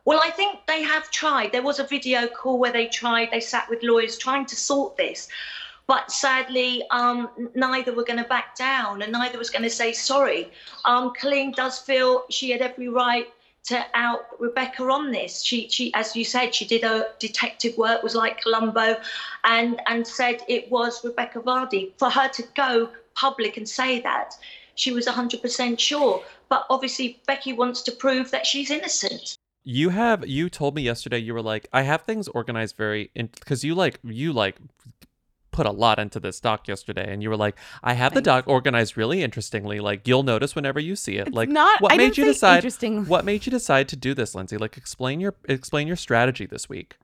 Well, 0.06 0.20
I 0.22 0.30
think 0.30 0.60
they 0.68 0.82
have 0.84 1.10
tried. 1.10 1.50
There 1.50 1.62
was 1.62 1.80
a 1.80 1.84
video 1.84 2.28
call 2.28 2.60
where 2.60 2.70
they 2.70 2.86
tried, 2.86 3.32
they 3.32 3.40
sat 3.40 3.68
with 3.68 3.82
lawyers 3.82 4.16
trying 4.16 4.46
to 4.46 4.54
sort 4.54 4.96
this. 4.96 5.28
But 5.86 6.10
sadly, 6.10 6.82
um, 6.90 7.30
neither 7.54 7.94
were 7.94 8.04
going 8.04 8.22
to 8.22 8.28
back 8.28 8.56
down 8.56 9.02
and 9.02 9.12
neither 9.12 9.38
was 9.38 9.50
going 9.50 9.62
to 9.62 9.70
say 9.70 9.92
sorry. 9.92 10.50
Um, 10.84 11.12
Coleen 11.14 11.54
does 11.54 11.78
feel 11.78 12.24
she 12.28 12.50
had 12.50 12.60
every 12.60 12.88
right 12.88 13.28
to 13.66 13.84
out 13.94 14.20
Rebekah 14.38 14.84
on 14.84 15.10
this. 15.10 15.42
She, 15.42 15.68
she, 15.68 15.92
as 15.94 16.16
you 16.16 16.24
said, 16.24 16.54
she 16.54 16.64
did 16.64 16.82
her 16.82 17.08
detective 17.18 17.76
work, 17.76 18.02
was 18.02 18.14
like 18.14 18.40
Columbo, 18.40 18.96
and 19.44 19.80
and 19.86 20.06
said 20.06 20.42
it 20.48 20.70
was 20.70 21.04
Rebekah 21.04 21.40
Vardy. 21.40 21.92
For 21.98 22.08
her 22.08 22.28
to 22.28 22.44
go 22.54 22.90
public 23.14 23.56
and 23.56 23.68
say 23.68 24.00
that, 24.00 24.34
she 24.76 24.92
was 24.92 25.06
100% 25.06 25.78
sure. 25.78 26.22
But 26.48 26.66
obviously, 26.70 27.20
Becky 27.26 27.52
wants 27.52 27.82
to 27.82 27.92
prove 27.92 28.30
that 28.30 28.46
she's 28.46 28.70
innocent. 28.70 29.36
you 29.64 29.88
have 29.88 30.24
you 30.28 30.48
told 30.48 30.76
me 30.76 30.82
yesterday 30.82 31.18
you 31.18 31.34
were 31.34 31.42
like 31.42 31.66
I 31.72 31.82
have 31.82 32.02
things 32.02 32.28
organized 32.28 32.76
very 32.76 33.10
because 33.14 33.64
you 33.64 33.74
like 33.74 33.98
you 34.04 34.32
like 34.32 34.56
put 35.56 35.66
a 35.66 35.72
lot 35.72 35.98
into 35.98 36.20
this 36.20 36.38
doc 36.38 36.68
yesterday, 36.68 37.10
and 37.12 37.22
you 37.22 37.30
were 37.30 37.36
like, 37.36 37.56
I 37.82 37.94
have 37.94 38.12
the 38.14 38.20
doc 38.20 38.44
organized 38.46 38.96
really 38.96 39.22
interestingly. 39.22 39.80
Like 39.80 40.06
you'll 40.06 40.22
notice 40.22 40.54
whenever 40.54 40.78
you 40.78 40.94
see 40.94 41.16
it. 41.16 41.32
like 41.32 41.48
not- 41.48 41.80
what 41.80 41.92
I 41.92 41.96
made 41.96 42.16
you 42.18 42.24
decide? 42.26 42.62
What 43.08 43.24
made 43.24 43.46
you 43.46 43.50
decide 43.50 43.88
to 43.88 43.96
do 43.96 44.12
this, 44.14 44.34
Lindsay? 44.34 44.58
Like 44.58 44.76
explain 44.76 45.18
your 45.18 45.34
explain 45.48 45.86
your 45.86 45.96
strategy 45.96 46.46
this 46.46 46.68
week. 46.68 46.98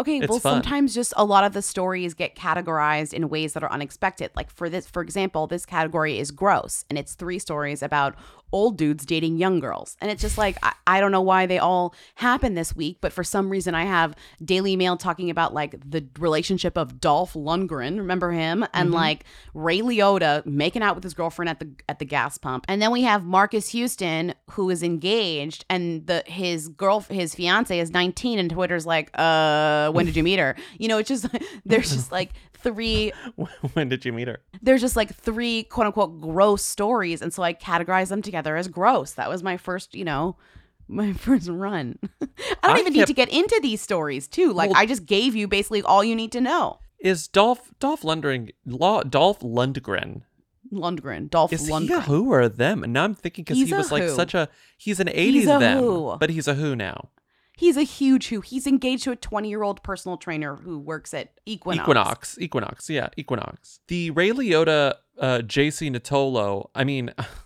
Okay, 0.00 0.18
It's 0.18 0.28
well, 0.28 0.40
fun. 0.40 0.54
sometimes 0.54 0.92
just 0.92 1.14
a 1.16 1.24
lot 1.24 1.44
of 1.44 1.52
the 1.52 1.62
stories 1.62 2.14
get 2.14 2.34
categorized 2.34 3.12
in 3.12 3.28
ways 3.28 3.52
that 3.52 3.62
are 3.62 3.70
unexpected. 3.70 4.32
Like 4.34 4.50
for 4.50 4.68
this, 4.68 4.88
for 4.88 5.02
example, 5.02 5.46
this 5.46 5.64
category 5.64 6.18
is 6.18 6.32
gross, 6.32 6.84
and 6.90 6.98
it's 6.98 7.14
three 7.14 7.38
stories 7.38 7.80
about 7.80 8.16
old 8.54 8.78
dudes 8.78 9.04
dating 9.04 9.36
young 9.36 9.58
girls, 9.60 9.96
and 10.00 10.10
it's 10.10 10.22
just 10.22 10.38
like 10.38 10.56
I, 10.62 10.72
I 10.86 11.00
don't 11.00 11.12
know 11.12 11.20
why 11.20 11.44
they 11.46 11.58
all 11.58 11.94
happen 12.14 12.54
this 12.54 12.74
week, 12.74 12.98
but 13.00 13.12
for 13.12 13.24
some 13.24 13.50
reason 13.50 13.74
I 13.74 13.84
have 13.84 14.14
Daily 14.42 14.76
Mail 14.76 14.96
talking 14.96 15.28
about 15.28 15.52
like 15.52 15.74
the 15.84 16.06
relationship 16.18 16.78
of 16.78 17.00
Dolph 17.00 17.34
Lundgren, 17.34 17.98
remember 17.98 18.30
him, 18.30 18.64
and 18.72 18.88
Mm-hmm. 18.88 18.94
like 18.94 19.24
Ray 19.54 19.80
Liotta 19.80 20.46
making 20.46 20.82
out 20.82 20.94
with 20.94 21.02
his 21.04 21.14
girlfriend 21.14 21.48
at 21.48 21.58
the 21.58 21.68
at 21.88 21.98
the 21.98 22.04
gas 22.04 22.38
pump, 22.38 22.64
and 22.68 22.80
then 22.80 22.90
we 22.92 23.02
have 23.02 23.24
Marques 23.24 23.68
Houston 23.70 24.34
who 24.52 24.70
is 24.70 24.82
engaged, 24.82 25.64
and 25.68 26.06
the 26.06 26.22
his 26.26 26.68
girl 26.68 27.00
his 27.00 27.34
fiance 27.34 27.76
is 27.78 27.90
19, 27.90 28.38
and 28.38 28.50
Twitter's 28.50 28.86
like, 28.86 29.10
uh, 29.14 29.90
when 29.90 30.06
did 30.06 30.14
you 30.16 30.22
meet 30.22 30.38
her? 30.38 30.54
You 30.78 30.88
know, 30.88 30.98
it's 30.98 31.08
just 31.08 31.26
there's 31.64 31.90
just 31.90 32.12
like 32.12 32.30
three 32.52 33.12
when 33.74 33.88
did 33.88 34.04
you 34.04 34.12
meet 34.12 34.26
her? 34.28 34.40
there's 34.62 34.80
just 34.80 34.96
like 34.96 35.14
three 35.14 35.64
quote 35.64 35.86
unquote 35.86 36.20
gross 36.20 36.62
stories 36.64 37.20
and 37.20 37.32
so 37.32 37.42
i 37.42 37.52
categorize 37.52 38.08
them 38.08 38.22
together 38.22 38.43
as 38.56 38.68
gross 38.68 39.12
that 39.12 39.28
was 39.30 39.42
my 39.42 39.56
first 39.56 39.94
you 39.94 40.04
know 40.04 40.36
my 40.88 41.12
first 41.12 41.48
run 41.48 41.98
i 42.22 42.26
don't 42.68 42.76
I 42.76 42.80
even 42.80 42.92
need 42.92 43.06
to 43.06 43.14
get 43.14 43.30
into 43.30 43.58
these 43.62 43.80
stories 43.80 44.28
too 44.28 44.52
like 44.52 44.70
Well- 44.70 44.78
i 44.80 44.86
just 44.86 45.06
gave 45.06 45.34
you 45.34 45.48
basically 45.48 45.82
all 45.82 46.04
you 46.04 46.14
need 46.14 46.32
to 46.32 46.40
know 46.40 46.78
Is 47.00 47.28
Dolph 47.28 47.72
Dolph 47.80 48.02
Lundgren 48.02 48.50
Law 48.66 49.02
Dolph 49.02 49.40
Lundgren? 49.40 50.22
lundgren 50.72 51.30
dolph 51.30 51.52
Is 51.52 51.66
he 51.66 51.72
a 51.72 51.74
lundgren 51.76 52.02
who 52.02 52.32
or 52.32 52.40
a 52.40 52.48
them? 52.48 52.82
And 52.82 52.92
now 52.92 53.04
I'm 53.04 53.14
thinking 53.14 53.44
because 53.44 53.58
he 53.58 53.72
was 53.72 53.92
like 53.92 54.02
who. 54.04 54.08
such 54.14 54.34
a 54.34 54.48
he's 54.76 54.98
an 55.00 55.06
80s 55.08 55.32
He's 55.32 55.46
a 55.46 55.58
them, 55.58 55.78
who. 55.78 56.16
but 56.18 56.30
he's 56.30 56.48
a 56.48 56.54
who 56.54 56.74
now. 56.74 57.10
he's 57.56 57.76
a 57.76 57.82
huge 57.82 58.28
who 58.28 58.40
he's 58.40 58.66
engaged 58.66 59.04
to 59.04 59.12
a 59.12 59.16
20 59.16 59.48
year 59.48 59.62
old 59.62 59.82
personal 59.82 60.16
trainer 60.16 60.56
who 60.56 60.78
works 60.78 61.14
at 61.14 61.32
equinox 61.46 61.84
Equinox. 61.86 62.38
Equinox. 62.40 62.90
Yeah, 62.90 63.08
Equinox. 63.16 63.80
The 63.88 64.10
Ray 64.10 64.30
Liotta, 64.30 64.94
uh, 65.20 65.38
JC 65.44 65.94
Natolo. 65.94 66.70
I 66.74 66.82
mean, 66.84 67.12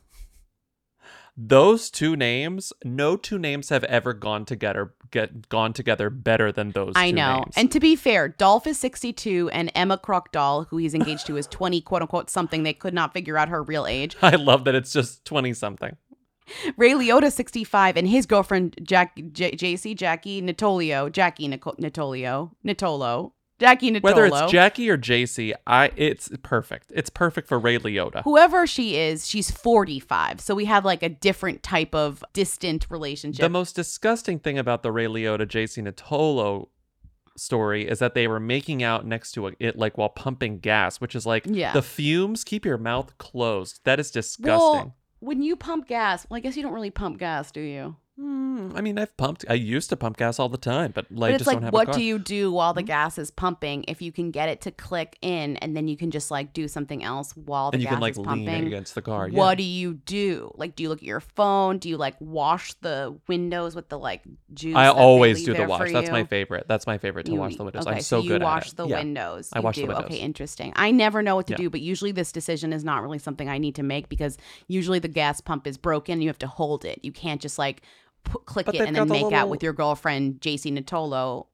those 1.41 1.89
two 1.89 2.17
names, 2.17 2.73
no 2.85 3.17
two 3.17 3.39
names 3.39 3.69
have 3.69 3.85
ever 3.85 4.13
gone 4.13 4.45
together 4.45 4.95
get 5.11 5.49
gone 5.49 5.73
together 5.73 6.11
better 6.11 6.53
than 6.53 6.73
those 6.73 6.93
I 6.97 7.13
know. 7.13 7.37
names. 7.39 7.55
And 7.57 7.71
to 7.73 7.81
be 7.81 7.97
fair, 7.97 8.29
Dolph 8.29 8.67
is 8.67 8.79
62 8.79 9.49
and 9.51 9.71
Emma 9.75 9.97
Krokdal, 9.97 10.67
who 10.69 10.77
he's 10.77 10.95
engaged 10.95 11.27
to, 11.29 11.37
is 11.37 11.47
20, 11.47 11.81
quote 11.81 12.03
unquote, 12.03 12.29
something. 12.29 12.63
They 12.63 12.75
could 12.75 12.93
not 12.93 13.13
figure 13.15 13.39
out 13.39 13.49
her 13.49 13.63
real 13.63 13.87
age. 13.87 14.17
I 14.23 14.37
love 14.37 14.65
that 14.65 14.75
it's 14.75 14.93
just 14.93 15.25
20 15.25 15.55
something. 15.55 15.97
Ray 16.77 16.93
Liotta, 16.93 17.31
65, 17.31 17.97
and 17.99 18.09
his 18.09 18.27
girlfriend, 18.27 18.79
Jack, 18.83 19.17
J- 19.33 19.53
JC, 19.53 19.95
Jackie 19.95 20.41
Natolio, 20.43 21.13
Jackie 21.13 21.47
Nico- 21.47 21.75
Natolio, 21.79 22.53
Natolo, 22.67 23.33
Jackie 23.59 23.91
Natolo. 23.91 24.03
Whether 24.03 24.27
it's 24.27 24.53
Jackie 24.53 24.89
or 24.89 24.97
JC, 24.97 25.53
I 25.67 25.91
it's 25.97 26.31
perfect. 26.43 26.93
It's 26.95 27.11
perfect 27.11 27.49
for 27.49 27.59
Ray 27.59 27.79
Liotta. 27.79 28.23
Whoever 28.23 28.67
she 28.67 28.97
is, 28.97 29.27
she's 29.27 29.51
45. 29.51 30.41
So 30.41 30.55
we 30.55 30.67
have 30.67 30.85
like 30.85 31.03
a 31.03 31.09
different 31.09 31.63
type 31.63 31.95
of 31.95 32.23
distant 32.33 32.87
relationship. 32.89 33.41
The 33.43 33.49
most 33.49 33.75
disgusting 33.75 34.39
thing 34.39 34.59
about 34.59 34.83
the 34.83 34.93
Ray 34.93 35.07
Liotta 35.07 35.47
JC 35.47 35.83
Natolo 35.83 36.69
story 37.37 37.87
is 37.89 37.99
that 38.01 38.15
they 38.15 38.27
were 38.27 38.41
making 38.41 38.83
out 38.83 39.07
next 39.07 39.33
to 39.33 39.47
it 39.61 39.77
like 39.77 39.97
while 39.99 40.09
pumping 40.09 40.59
gas, 40.59 41.01
which 41.01 41.15
is 41.15 41.25
like 41.27 41.45
Yeah. 41.47 41.73
the 41.73 41.83
fumes 41.83 42.45
keep 42.45 42.65
your 42.65 42.79
mouth 42.79 43.17
closed. 43.19 43.81
That 43.85 44.01
is 44.01 44.11
disgusting. 44.11 44.59
well, 44.59 44.97
when 45.21 45.43
you 45.43 45.57
pump 45.57 45.87
gas, 45.89 46.27
well, 46.29 46.37
I 46.37 46.41
guess 46.41 46.57
you 46.57 46.63
don't 46.63 46.73
really 46.73 46.91
pump 46.91 47.19
gas, 47.19 47.51
do 47.51 47.61
you? 47.61 47.97
Mm, 48.21 48.73
I 48.77 48.81
mean, 48.81 48.99
I've 48.99 49.17
pumped. 49.17 49.45
I 49.49 49.55
used 49.55 49.91
to 49.91 49.97
pump 49.97 50.17
gas 50.17 50.41
all 50.41 50.49
the 50.49 50.59
time, 50.59 50.91
but 50.93 51.07
like, 51.11 51.19
but 51.21 51.31
it's 51.31 51.39
just 51.39 51.47
like, 51.47 51.57
don't 51.57 51.63
have 51.65 51.73
what 51.73 51.83
a 51.89 51.91
car. 51.93 51.95
do 51.99 52.03
you 52.05 52.19
do 52.19 52.51
while 52.51 52.75
the 52.75 52.83
gas 52.83 53.17
is 53.17 53.31
pumping 53.31 53.85
if 53.87 54.03
you 54.03 54.11
can 54.11 54.33
get 54.33 54.49
it 54.49 54.61
to 54.63 54.73
click 54.73 55.17
in 55.23 55.57
and 55.59 55.77
then 55.77 55.87
you 55.87 55.97
can 55.97 56.11
just 56.11 56.29
like 56.29 56.53
do 56.53 56.67
something 56.67 57.05
else 57.05 57.37
while 57.37 57.71
the 57.71 57.77
And 57.77 57.83
you 57.83 57.87
gas 57.87 57.95
can 57.95 58.01
like 58.01 58.11
is 58.13 58.19
lean 58.19 58.27
pumping? 58.27 58.67
against 58.67 58.97
the 58.97 59.03
car. 59.03 59.29
What 59.29 59.51
yeah. 59.51 59.55
do 59.55 59.63
you 59.63 59.95
do? 59.95 60.53
Like, 60.57 60.75
do 60.75 60.83
you 60.83 60.89
look 60.89 60.99
at 60.99 61.05
your 61.05 61.21
phone? 61.21 61.79
Do 61.79 61.89
you 61.89 61.97
like 61.97 62.17
wash 62.21 62.73
the 62.75 63.17
windows 63.29 63.77
with 63.77 63.89
the 63.89 63.99
like 63.99 64.23
juice? 64.53 64.75
I 64.75 64.89
always 64.89 65.45
do 65.45 65.55
the 65.55 65.67
wash. 65.67 65.93
That's 65.93 66.11
my 66.11 66.25
favorite. 66.25 66.67
That's 66.67 66.89
my 66.89 66.99
favorite 66.99 67.27
to 67.27 67.33
You- 67.33 67.39
wash 67.39 67.55
the 67.55 67.63
windows. 67.65 67.87
Okay, 67.87 67.97
I'm 67.97 68.03
so, 68.03 68.21
you 68.21 68.31
good 68.31 68.43
wash 68.43 68.67
at 68.67 68.73
it. 68.73 68.77
the 68.79 68.89
Yeah. 68.89 68.99
windows. 68.99 69.51
I 69.53 69.61
You 69.61 69.63
wash 69.63 69.77
do. 69.77 69.83
the 69.83 69.87
windows. 69.89 70.05
Okay, 70.07 70.17
interesting. 70.17 70.73
I 70.75 70.91
never 70.91 71.23
know 71.23 71.37
what 71.37 71.47
to 71.47 71.53
Yeah. 71.53 71.59
do, 71.59 71.71
but 71.71 71.81
usually 71.83 72.11
this 72.11 72.33
decision 72.33 72.73
is 72.73 72.83
not 72.83 73.01
really 73.03 73.19
something 73.21 73.49
I 73.49 73.59
need 73.59 73.77
to 73.77 73.85
make 73.85 74.09
because 74.09 74.39
usually 74.67 74.99
the 74.99 75.07
gas 75.09 75.41
pump 75.41 75.69
is 75.69 75.79
broken. 75.79 76.21
You 76.21 76.29
have 76.29 76.39
to 76.41 76.49
hold 76.49 76.85
it. 76.85 76.99
You 77.05 77.13
can't 77.13 77.41
just 77.41 77.59
like 77.61 77.83
click 78.47 78.67
But 78.67 78.75
it 78.77 78.81
and 78.83 78.97
then 78.97 79.09
the 79.09 79.13
make 79.15 79.33
out 79.33 79.49
with 79.49 79.63
your 79.63 79.73
girlfriend 79.73 80.41
JC 80.41 80.73
Natolo. 80.77 81.47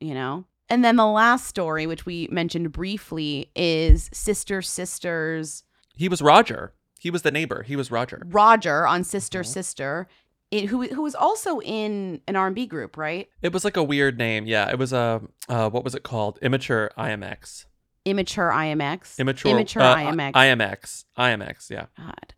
you 0.00 0.14
know. 0.14 0.44
And 0.68 0.84
then 0.84 0.96
the 0.96 1.06
last 1.06 1.46
story, 1.46 1.86
which 1.86 2.06
we 2.06 2.28
mentioned 2.30 2.72
briefly, 2.72 3.50
is 3.54 4.08
Sister 4.12 4.62
Sisters 4.62 5.64
He 5.94 6.08
was 6.08 6.22
Roger. 6.22 6.72
He 6.98 7.10
was 7.10 7.22
the 7.22 7.30
neighbor. 7.30 7.62
He 7.64 7.76
was 7.76 7.90
Roger. 7.90 8.22
Roger 8.26 8.86
on 8.86 9.04
Sister 9.04 9.40
Mm-hmm. 9.40 9.52
Sister, 9.52 10.08
it, 10.50 10.66
who 10.66 10.82
who 10.86 11.02
was 11.02 11.14
also 11.14 11.60
in 11.60 12.20
an 12.28 12.36
R 12.36 12.46
and 12.46 12.54
B 12.54 12.66
group, 12.66 12.96
right? 12.96 13.28
It 13.42 13.52
was 13.52 13.64
like 13.64 13.76
a 13.76 13.82
weird 13.82 14.18
name. 14.18 14.46
Yeah, 14.46 14.70
it 14.70 14.78
was 14.78 14.92
a 14.92 15.20
uh, 15.48 15.68
what 15.68 15.82
was 15.84 15.94
it 15.94 16.02
called? 16.04 16.38
Immature 16.42 16.90
IMX. 16.96 17.66
Immature 18.04 18.50
IMX. 18.50 19.18
Immature. 19.18 19.50
Immature 19.52 19.82
uh, 19.82 19.96
IMX. 19.96 20.32
IMX. 20.32 21.04
IMX. 21.18 21.70
Yeah. 21.70 21.86
God. 21.96 22.34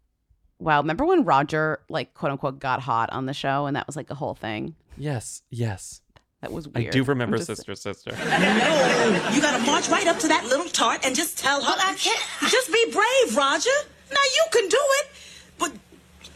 Wow. 0.58 0.80
Remember 0.80 1.04
when 1.04 1.24
Roger, 1.24 1.80
like, 1.88 2.14
quote 2.14 2.32
unquote, 2.32 2.58
got 2.58 2.80
hot 2.80 3.10
on 3.12 3.26
the 3.26 3.34
show 3.34 3.66
and 3.66 3.76
that 3.76 3.86
was 3.86 3.96
like 3.96 4.10
a 4.10 4.14
whole 4.14 4.34
thing? 4.34 4.74
Yes. 4.96 5.42
Yes. 5.50 6.00
That 6.40 6.52
was 6.52 6.68
weird. 6.68 6.88
I 6.88 6.90
do 6.90 7.02
remember 7.04 7.36
just- 7.38 7.48
Sister 7.48 7.74
Sister. 7.74 8.10
No, 8.12 9.30
you 9.32 9.40
gotta 9.40 9.64
march 9.64 9.88
right 9.88 10.06
up 10.06 10.18
to 10.18 10.28
that 10.28 10.44
little 10.44 10.66
tart 10.68 11.00
and 11.04 11.16
just 11.16 11.38
tell 11.38 11.62
her. 11.62 11.72
I 11.78 11.94
can't. 11.94 12.20
Just 12.50 12.70
be 12.72 12.84
brave, 12.92 13.36
Roger. 13.36 13.70
Now 14.10 14.20
you 14.36 14.44
can 14.52 14.68
do 14.68 14.78
it, 15.00 15.06
but 15.58 15.72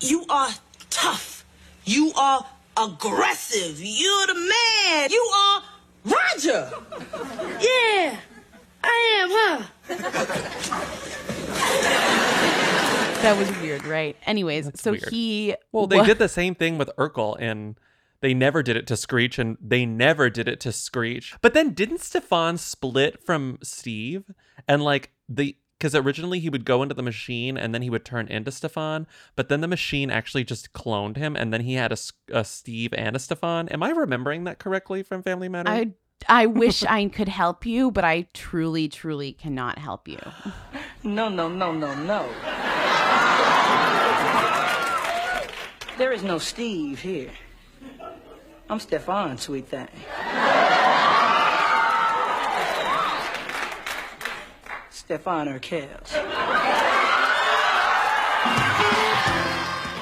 you 0.01 0.25
are 0.31 0.49
tough. 0.89 1.45
You 1.85 2.13
are 2.19 2.45
aggressive. 2.77 3.79
You're 3.81 4.27
the 4.29 4.35
man. 4.35 5.11
You 5.11 5.21
are 5.37 5.63
Roger. 6.05 6.71
Yeah, 7.61 8.17
I 8.83 9.21
am, 9.21 9.29
huh? 9.31 9.63
That 13.23 13.37
was 13.37 13.51
weird, 13.61 13.85
right? 13.85 14.17
Anyways, 14.27 14.71
so 14.81 14.93
weird. 14.93 15.09
he. 15.11 15.55
Well, 15.73 15.87
they 15.87 15.97
wa- 15.99 16.05
did 16.05 16.19
the 16.19 16.29
same 16.29 16.55
thing 16.55 16.79
with 16.79 16.91
Urkel, 16.99 17.37
and 17.39 17.77
they 18.21 18.33
never 18.35 18.63
did 18.63 18.77
it 18.77 18.87
to 18.89 18.97
Screech, 18.97 19.39
and 19.39 19.57
they 19.61 19.85
never 19.87 20.31
did 20.31 20.49
it 20.49 20.61
to 20.61 20.73
Screech. 20.73 21.35
But 21.41 21.55
then 21.55 21.75
didn't 21.75 22.01
Stefan 22.01 22.59
split 22.59 23.23
from 23.25 23.59
Steve? 23.63 24.25
And 24.67 24.83
like 24.83 25.11
the 25.29 25.57
because 25.79 25.95
originally 25.95 26.41
he 26.41 26.49
would 26.51 26.65
go 26.65 26.83
into 26.83 26.95
the 26.95 27.05
machine 27.05 27.57
and 27.57 27.73
then 27.73 27.83
he 27.83 27.91
would 27.91 28.05
turn 28.05 28.27
into 28.27 28.51
Stefan, 28.51 29.07
but 29.37 29.49
then 29.49 29.61
the 29.61 29.69
machine 29.69 30.11
actually 30.11 30.43
just 30.43 30.73
cloned 30.73 31.17
him, 31.17 31.37
and 31.37 31.53
then 31.53 31.61
he 31.61 31.75
had 31.75 31.93
a, 31.93 31.97
a 32.33 32.45
Steve 32.45 32.93
and 32.95 33.15
a 33.15 33.19
Stefan. 33.21 33.69
Am 33.69 33.83
I 33.83 33.91
remembering 33.91 34.43
that 34.45 34.59
correctly 34.59 35.05
from 35.05 35.23
Family 35.23 35.49
Matters? 35.49 35.71
I, 35.73 35.93
I 36.43 36.47
wish 36.47 36.83
I 36.83 37.07
could 37.07 37.29
help 37.29 37.65
you, 37.65 37.93
but 37.93 38.03
I 38.05 38.27
truly, 38.35 38.89
truly 38.89 39.33
cannot 39.33 39.79
help 39.79 40.09
you. 40.09 40.19
No, 41.05 41.29
no, 41.29 41.49
no, 41.49 41.73
no, 41.73 41.95
no. 41.95 42.29
There 45.99 46.13
is 46.13 46.23
no 46.23 46.39
Steve 46.39 47.01
here. 47.01 47.31
I'm 48.71 48.79
Stefan, 48.79 49.39
sweet 49.39 49.67
thing. 49.67 49.89
Stefan 54.91 55.49
Urquelles. 55.49 56.88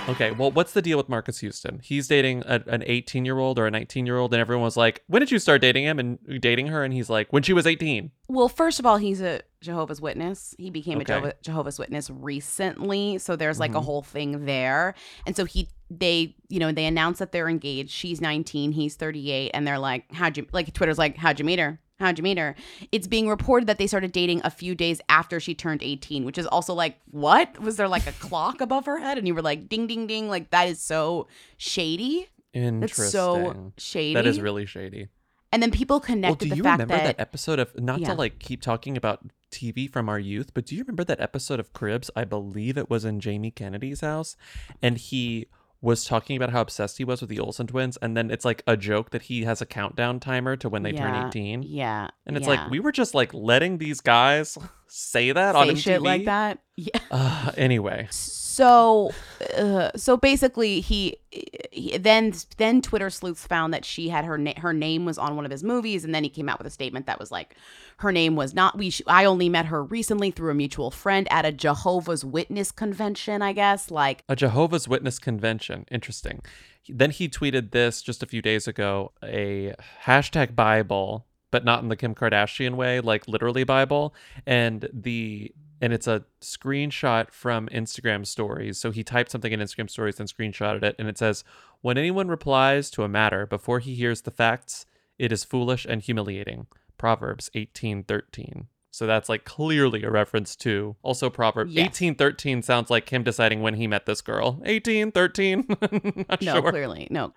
Okay, 0.08 0.30
well, 0.30 0.52
what's 0.52 0.72
the 0.72 0.82
deal 0.82 0.98
with 0.98 1.08
Marques 1.08 1.40
Houston? 1.40 1.80
He's 1.82 2.06
dating 2.06 2.44
a, 2.46 2.62
an 2.68 2.84
18 2.86 3.24
year 3.24 3.38
old 3.38 3.58
or 3.58 3.66
a 3.66 3.70
19 3.72 4.06
year 4.06 4.18
old, 4.18 4.32
and 4.32 4.40
everyone 4.40 4.62
was 4.62 4.76
like, 4.76 5.02
"When 5.08 5.18
did 5.20 5.32
you 5.32 5.38
start 5.40 5.60
dating 5.60 5.82
him?" 5.84 5.98
And 5.98 6.18
dating 6.40 6.68
her, 6.68 6.84
and 6.84 6.94
he's 6.94 7.10
like, 7.10 7.32
"When 7.32 7.42
she 7.42 7.52
was 7.52 7.66
18." 7.66 8.12
Well, 8.28 8.48
first 8.48 8.78
of 8.78 8.86
all, 8.86 8.98
he's 8.98 9.20
a 9.20 9.40
Jehovah's 9.60 10.00
Witness. 10.00 10.54
He 10.58 10.70
became 10.70 10.98
Okay. 10.98 11.12
a 11.12 11.16
Jehovah, 11.16 11.34
Jehovah's 11.42 11.78
Witness 11.80 12.08
recently, 12.10 13.18
so 13.18 13.34
there's 13.34 13.58
like 13.58 13.74
a 13.74 13.80
Mhm. 13.80 13.84
whole 13.84 14.02
thing 14.02 14.44
there. 14.44 14.94
And 15.26 15.34
so 15.34 15.44
he, 15.44 15.68
they, 15.90 16.36
you 16.48 16.60
know, 16.60 16.70
they 16.70 16.86
announced 16.86 17.18
that 17.18 17.32
they're 17.32 17.48
engaged. 17.48 17.90
She's 17.90 18.20
19, 18.20 18.72
he's 18.72 18.94
38, 18.94 19.50
and 19.54 19.66
they're 19.66 19.78
like, 19.78 20.12
"How'd 20.12 20.36
you?" 20.36 20.46
Like 20.52 20.72
Twitter's 20.72 20.98
like, 20.98 21.16
"How'd 21.16 21.40
you 21.40 21.44
meet 21.44 21.58
her?" 21.58 21.80
How'd 21.98 22.18
you 22.18 22.22
meet 22.22 22.36
her? 22.38 22.54
It's 22.92 23.06
being 23.06 23.28
reported 23.28 23.66
that 23.68 23.78
they 23.78 23.86
started 23.86 24.12
dating 24.12 24.42
a 24.44 24.50
few 24.50 24.74
days 24.74 25.00
after 25.08 25.40
she 25.40 25.54
turned 25.54 25.82
18, 25.82 26.24
which 26.24 26.36
is 26.36 26.46
also 26.46 26.74
like, 26.74 26.98
what? 27.10 27.58
Was 27.58 27.76
there 27.76 27.88
like 27.88 28.06
a 28.06 28.12
clock 28.20 28.60
above 28.60 28.84
her 28.86 28.98
head? 28.98 29.16
And 29.16 29.26
you 29.26 29.34
were 29.34 29.42
like, 29.42 29.68
ding, 29.68 29.86
ding, 29.86 30.06
ding. 30.06 30.28
Like, 30.28 30.50
that 30.50 30.68
is 30.68 30.80
so 30.80 31.26
shady. 31.56 32.28
Interesting. 32.52 33.04
That's 33.04 33.12
so 33.12 33.72
shady. 33.78 34.14
That 34.14 34.26
is 34.26 34.40
really 34.40 34.66
shady. 34.66 35.08
And 35.52 35.62
then 35.62 35.70
people 35.70 36.00
connected 36.00 36.50
Well, 36.50 36.56
do 36.56 36.56
you 36.56 36.62
remember 36.62 36.94
that, 36.96 37.16
that, 37.16 37.20
episode 37.20 37.58
of 37.58 37.74
not 37.80 38.00
Yeah. 38.00 38.08
to 38.08 38.14
like 38.14 38.40
keep 38.40 38.60
talking 38.60 38.96
about 38.96 39.20
TV 39.50 39.90
from 39.90 40.08
our 40.08 40.18
youth, 40.18 40.52
but 40.52 40.66
do 40.66 40.74
you 40.74 40.82
remember 40.82 41.04
that 41.04 41.20
episode 41.20 41.60
of 41.60 41.72
Cribs? 41.72 42.10
I 42.14 42.24
believe 42.24 42.76
it 42.76 42.90
was 42.90 43.04
in 43.06 43.20
Jamie 43.20 43.52
Kennedy's 43.52 44.00
house, 44.00 44.36
and 44.82 44.98
he 44.98 45.46
was 45.80 46.04
talking 46.04 46.36
about 46.36 46.50
how 46.50 46.60
obsessed 46.60 46.98
he 46.98 47.04
was 47.04 47.20
with 47.20 47.30
the 47.30 47.38
Olsen 47.38 47.66
twins, 47.66 47.96
and 47.98 48.16
then 48.16 48.30
it's 48.30 48.44
like 48.44 48.62
a 48.66 48.76
joke 48.76 49.10
that 49.10 49.22
he 49.22 49.44
has 49.44 49.60
a 49.60 49.66
countdown 49.66 50.20
timer 50.20 50.56
to 50.56 50.68
when 50.68 50.82
they 50.82 50.92
turn 50.92 51.26
eighteen. 51.26 51.62
Yeah. 51.62 52.08
And 52.26 52.36
it's 52.36 52.46
yeah. 52.46 52.54
like 52.54 52.70
we 52.70 52.80
were 52.80 52.92
just 52.92 53.14
like 53.14 53.32
letting 53.34 53.78
these 53.78 54.00
guys 54.00 54.56
say 54.86 55.32
that 55.32 55.54
say 55.54 55.58
on 55.58 55.68
MTV. 55.68 55.78
shit 55.78 56.02
like 56.02 56.24
that. 56.24 56.58
Yeah. 56.76 56.98
Uh, 57.10 57.52
anyway, 57.56 58.08
So, 58.10 58.45
uh, 58.64 59.90
so 59.96 60.16
basically, 60.16 60.80
he, 60.80 61.16
he 61.30 61.98
then 61.98 62.32
then 62.56 62.80
Twitter 62.80 63.10
sleuths 63.10 63.46
found 63.46 63.74
that 63.74 63.84
she 63.84 64.08
had 64.08 64.24
her 64.24 64.38
na- 64.38 64.58
her 64.58 64.72
name 64.72 65.04
was 65.04 65.18
on 65.18 65.36
one 65.36 65.44
of 65.44 65.50
his 65.50 65.62
movies, 65.62 66.04
and 66.04 66.14
then 66.14 66.24
he 66.24 66.30
came 66.30 66.48
out 66.48 66.58
with 66.58 66.66
a 66.66 66.70
statement 66.70 67.06
that 67.06 67.18
was 67.18 67.30
like, 67.30 67.56
her 67.98 68.12
name 68.12 68.36
was 68.36 68.54
not. 68.54 68.78
We 68.78 68.90
sh- 68.90 69.02
I 69.06 69.24
only 69.24 69.48
met 69.48 69.66
her 69.66 69.82
recently 69.82 70.30
through 70.30 70.50
a 70.50 70.54
mutual 70.54 70.90
friend 70.90 71.26
at 71.30 71.44
a 71.44 71.52
Jehovah's 71.52 72.24
Witness 72.24 72.70
convention. 72.72 73.42
I 73.42 73.52
guess 73.52 73.90
like 73.90 74.24
a 74.28 74.36
Jehovah's 74.36 74.88
Witness 74.88 75.18
convention. 75.18 75.84
Interesting. 75.90 76.40
Then 76.88 77.10
he 77.10 77.28
tweeted 77.28 77.72
this 77.72 78.00
just 78.00 78.22
a 78.22 78.26
few 78.26 78.40
days 78.40 78.68
ago 78.68 79.12
a 79.22 79.74
hashtag 80.04 80.54
Bible, 80.54 81.26
but 81.50 81.64
not 81.64 81.82
in 81.82 81.88
the 81.88 81.96
Kim 81.96 82.14
Kardashian 82.14 82.74
way, 82.74 83.00
like 83.00 83.26
literally 83.26 83.64
Bible. 83.64 84.14
And 84.46 84.88
the 84.92 85.52
and 85.80 85.92
it's 85.92 86.06
a 86.06 86.24
screenshot 86.40 87.30
from 87.30 87.68
Instagram 87.68 88.26
stories. 88.26 88.78
So 88.78 88.90
he 88.90 89.04
typed 89.04 89.30
something 89.30 89.52
in 89.52 89.60
Instagram 89.60 89.90
stories 89.90 90.18
and 90.18 90.28
screenshotted 90.28 90.82
it. 90.82 90.96
And 90.98 91.08
it 91.08 91.18
says, 91.18 91.44
When 91.80 91.98
anyone 91.98 92.28
replies 92.28 92.90
to 92.92 93.02
a 93.02 93.08
matter 93.08 93.46
before 93.46 93.80
he 93.80 93.94
hears 93.94 94.22
the 94.22 94.30
facts, 94.30 94.86
it 95.18 95.32
is 95.32 95.44
foolish 95.44 95.86
and 95.88 96.02
humiliating. 96.02 96.66
Proverbs 96.98 97.50
eighteen 97.54 98.04
thirteen. 98.04 98.68
So 98.96 99.06
that's 99.06 99.28
like 99.28 99.44
clearly 99.44 100.04
a 100.04 100.10
reference 100.10 100.56
to 100.56 100.96
also 101.02 101.28
Proverbs 101.28 101.74
Yes. 101.74 101.84
eighteen 101.88 102.14
thirteen 102.14 102.62
sounds 102.62 102.88
like 102.88 103.10
him 103.10 103.22
deciding 103.22 103.60
when 103.60 103.74
he 103.74 103.86
met 103.86 104.06
this 104.06 104.22
girl. 104.22 104.58
Eighteen 104.64 105.12
thirteen. 105.12 105.66
Not 106.30 106.40
no, 106.40 106.54
sure. 106.62 106.70
clearly 106.70 107.06
no. 107.10 107.34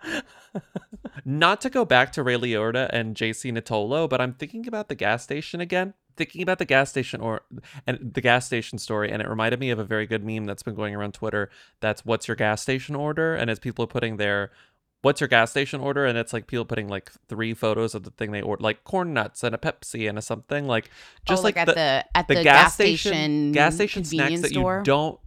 Not 1.26 1.60
to 1.60 1.70
go 1.70 1.84
back 1.84 2.14
to 2.14 2.24
Ray 2.24 2.36
Liotta 2.36 2.90
and 2.94 3.14
Jacy 3.14 3.52
Nittolo, 3.52 4.08
but 4.10 4.22
I'm 4.22 4.36
thinking 4.36 4.68
about 4.70 4.88
the 4.88 4.96
gas 4.96 5.22
station 5.24 5.60
again. 5.60 5.96
Thinking 6.16 6.42
about 6.42 6.60
the 6.60 6.66
gas 6.66 6.90
station 6.92 7.20
or 7.20 7.42
and 7.86 8.14
the 8.14 8.22
gas 8.22 8.46
station 8.46 8.78
story, 8.78 9.12
and 9.12 9.22
it 9.22 9.28
reminded 9.28 9.60
me 9.60 9.70
of 9.70 9.80
a 9.80 9.84
very 9.84 10.06
good 10.08 10.24
meme 10.24 10.46
that's 10.46 10.64
been 10.64 10.76
going 10.76 10.96
around 10.96 11.14
Twitter. 11.14 11.50
That's 11.82 12.06
what's 12.06 12.30
your 12.30 12.36
gas 12.36 12.62
station 12.62 12.96
order, 12.96 13.36
and 13.36 13.50
as 13.50 13.60
people 13.60 13.84
are 13.84 13.88
putting 13.88 14.16
their 14.16 14.52
what's 15.02 15.22
your 15.22 15.28
gas 15.28 15.52
station 15.52 15.80
order, 15.82 16.06
and 16.06 16.18
it's 16.18 16.34
like 16.34 16.48
people 16.48 16.66
putting 16.66 16.88
like 16.88 17.12
three 17.28 17.54
photos 17.54 17.96
of 17.96 18.04
the 18.04 18.12
thing 18.12 18.32
they 18.32 18.42
ordered, 18.42 18.64
like 18.64 18.84
corn 18.84 19.14
nuts 19.14 19.44
and 19.44 19.56
a 19.56 19.58
Pepsi 19.58 20.08
and 20.10 20.18
a 20.18 20.22
something 20.22 20.68
like 20.68 20.90
oh, 20.90 21.24
just 21.26 21.42
Oh, 21.42 21.44
like 21.44 21.58
at 21.58 21.68
the- 21.68 22.06
at 22.16 22.28
the 22.28 22.36
gas 22.44 22.74
station 22.74 23.52
gas 23.52 23.76
station 23.76 24.04
snacks 24.04 24.20
convenience 24.30 24.42
that 24.44 24.54
you 24.54 24.84
don't 24.84 25.20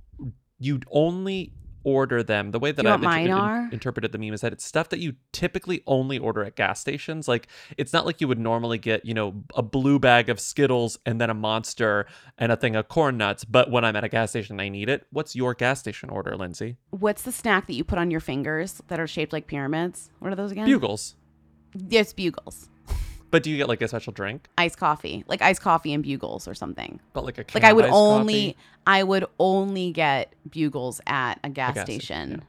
you 0.59 0.81
only 0.91 1.53
order 1.85 2.23
them 2.23 2.51
the 2.51 2.59
way 2.59 2.73
that 2.73 2.83
you 2.83 2.89
know 2.89 2.99
mine 2.99 3.29
in- 3.29 3.73
interpreted 3.73 4.13
the 4.13 4.19
meme 4.19 4.35
is 4.35 4.41
that 4.41 4.53
it's 4.53 4.65
stuff 4.65 4.89
that 4.91 4.99
you 4.99 5.15
typically 5.33 5.83
only 5.87 6.19
order 6.19 6.45
at 6.45 6.57
gas 6.57 6.81
stations. 6.81 7.29
Like 7.29 7.49
it's 7.77 7.93
not 7.93 8.07
like 8.07 8.21
you 8.21 8.29
would 8.29 8.39
normally 8.39 8.79
get, 8.79 9.05
you 9.05 9.15
know, 9.15 9.43
a 9.55 9.63
blue 9.63 9.99
bag 9.99 10.29
of 10.29 10.41
Skittles 10.41 10.99
and 11.07 11.21
then 11.21 11.31
a 11.31 11.35
monster 11.35 12.07
and 12.39 12.53
a 12.53 12.57
thing 12.57 12.77
of 12.77 12.89
corn 12.89 13.17
nuts. 13.17 13.45
But 13.45 13.71
when 13.71 13.85
I'm 13.85 13.97
at 13.97 14.05
a 14.05 14.09
gas 14.09 14.31
station, 14.31 14.61
I 14.61 14.69
need 14.69 14.89
it. 14.89 15.07
What's 15.11 15.35
your 15.35 15.55
gas 15.55 15.81
station 15.81 16.11
order, 16.11 16.37
Lindsay? 16.37 16.77
What's 16.91 17.23
the 17.23 17.33
snack 17.33 17.67
that 17.67 17.75
you 17.75 17.85
put 17.85 17.99
on 17.99 18.11
your 18.11 18.21
fingers 18.21 18.83
that 18.89 19.01
are 19.01 19.07
shaped 19.07 19.33
like 19.33 19.47
pyramids? 19.47 20.11
What 20.19 20.33
are 20.33 20.37
those 20.37 20.53
again? 20.53 20.67
Bugles. 20.67 21.17
Yes, 21.75 22.13
bugles. 22.13 22.69
But 23.33 23.43
do 23.43 23.51
you 23.51 23.57
get 23.57 23.67
like 23.69 23.83
a 23.83 23.89
special 23.89 24.13
drink? 24.13 24.49
Iced 24.57 24.77
coffee, 24.79 25.25
like 25.27 25.43
iced 25.43 25.61
coffee 25.63 25.93
and 25.93 26.05
bugles 26.05 26.47
or 26.47 26.55
something. 26.55 27.01
But 27.15 27.25
like 27.25 27.39
a 27.39 27.45
like 27.55 27.65
I 27.65 27.73
would 27.73 27.87
only 27.87 28.53
coffee? 28.53 28.57
I 28.87 29.03
would 29.03 29.25
only 29.41 29.91
get 29.91 30.33
bugles 30.49 31.01
at 31.07 31.41
a 31.43 31.49
gas, 31.49 31.75
gas 31.75 31.85
station, 31.87 32.29
station. 32.29 32.45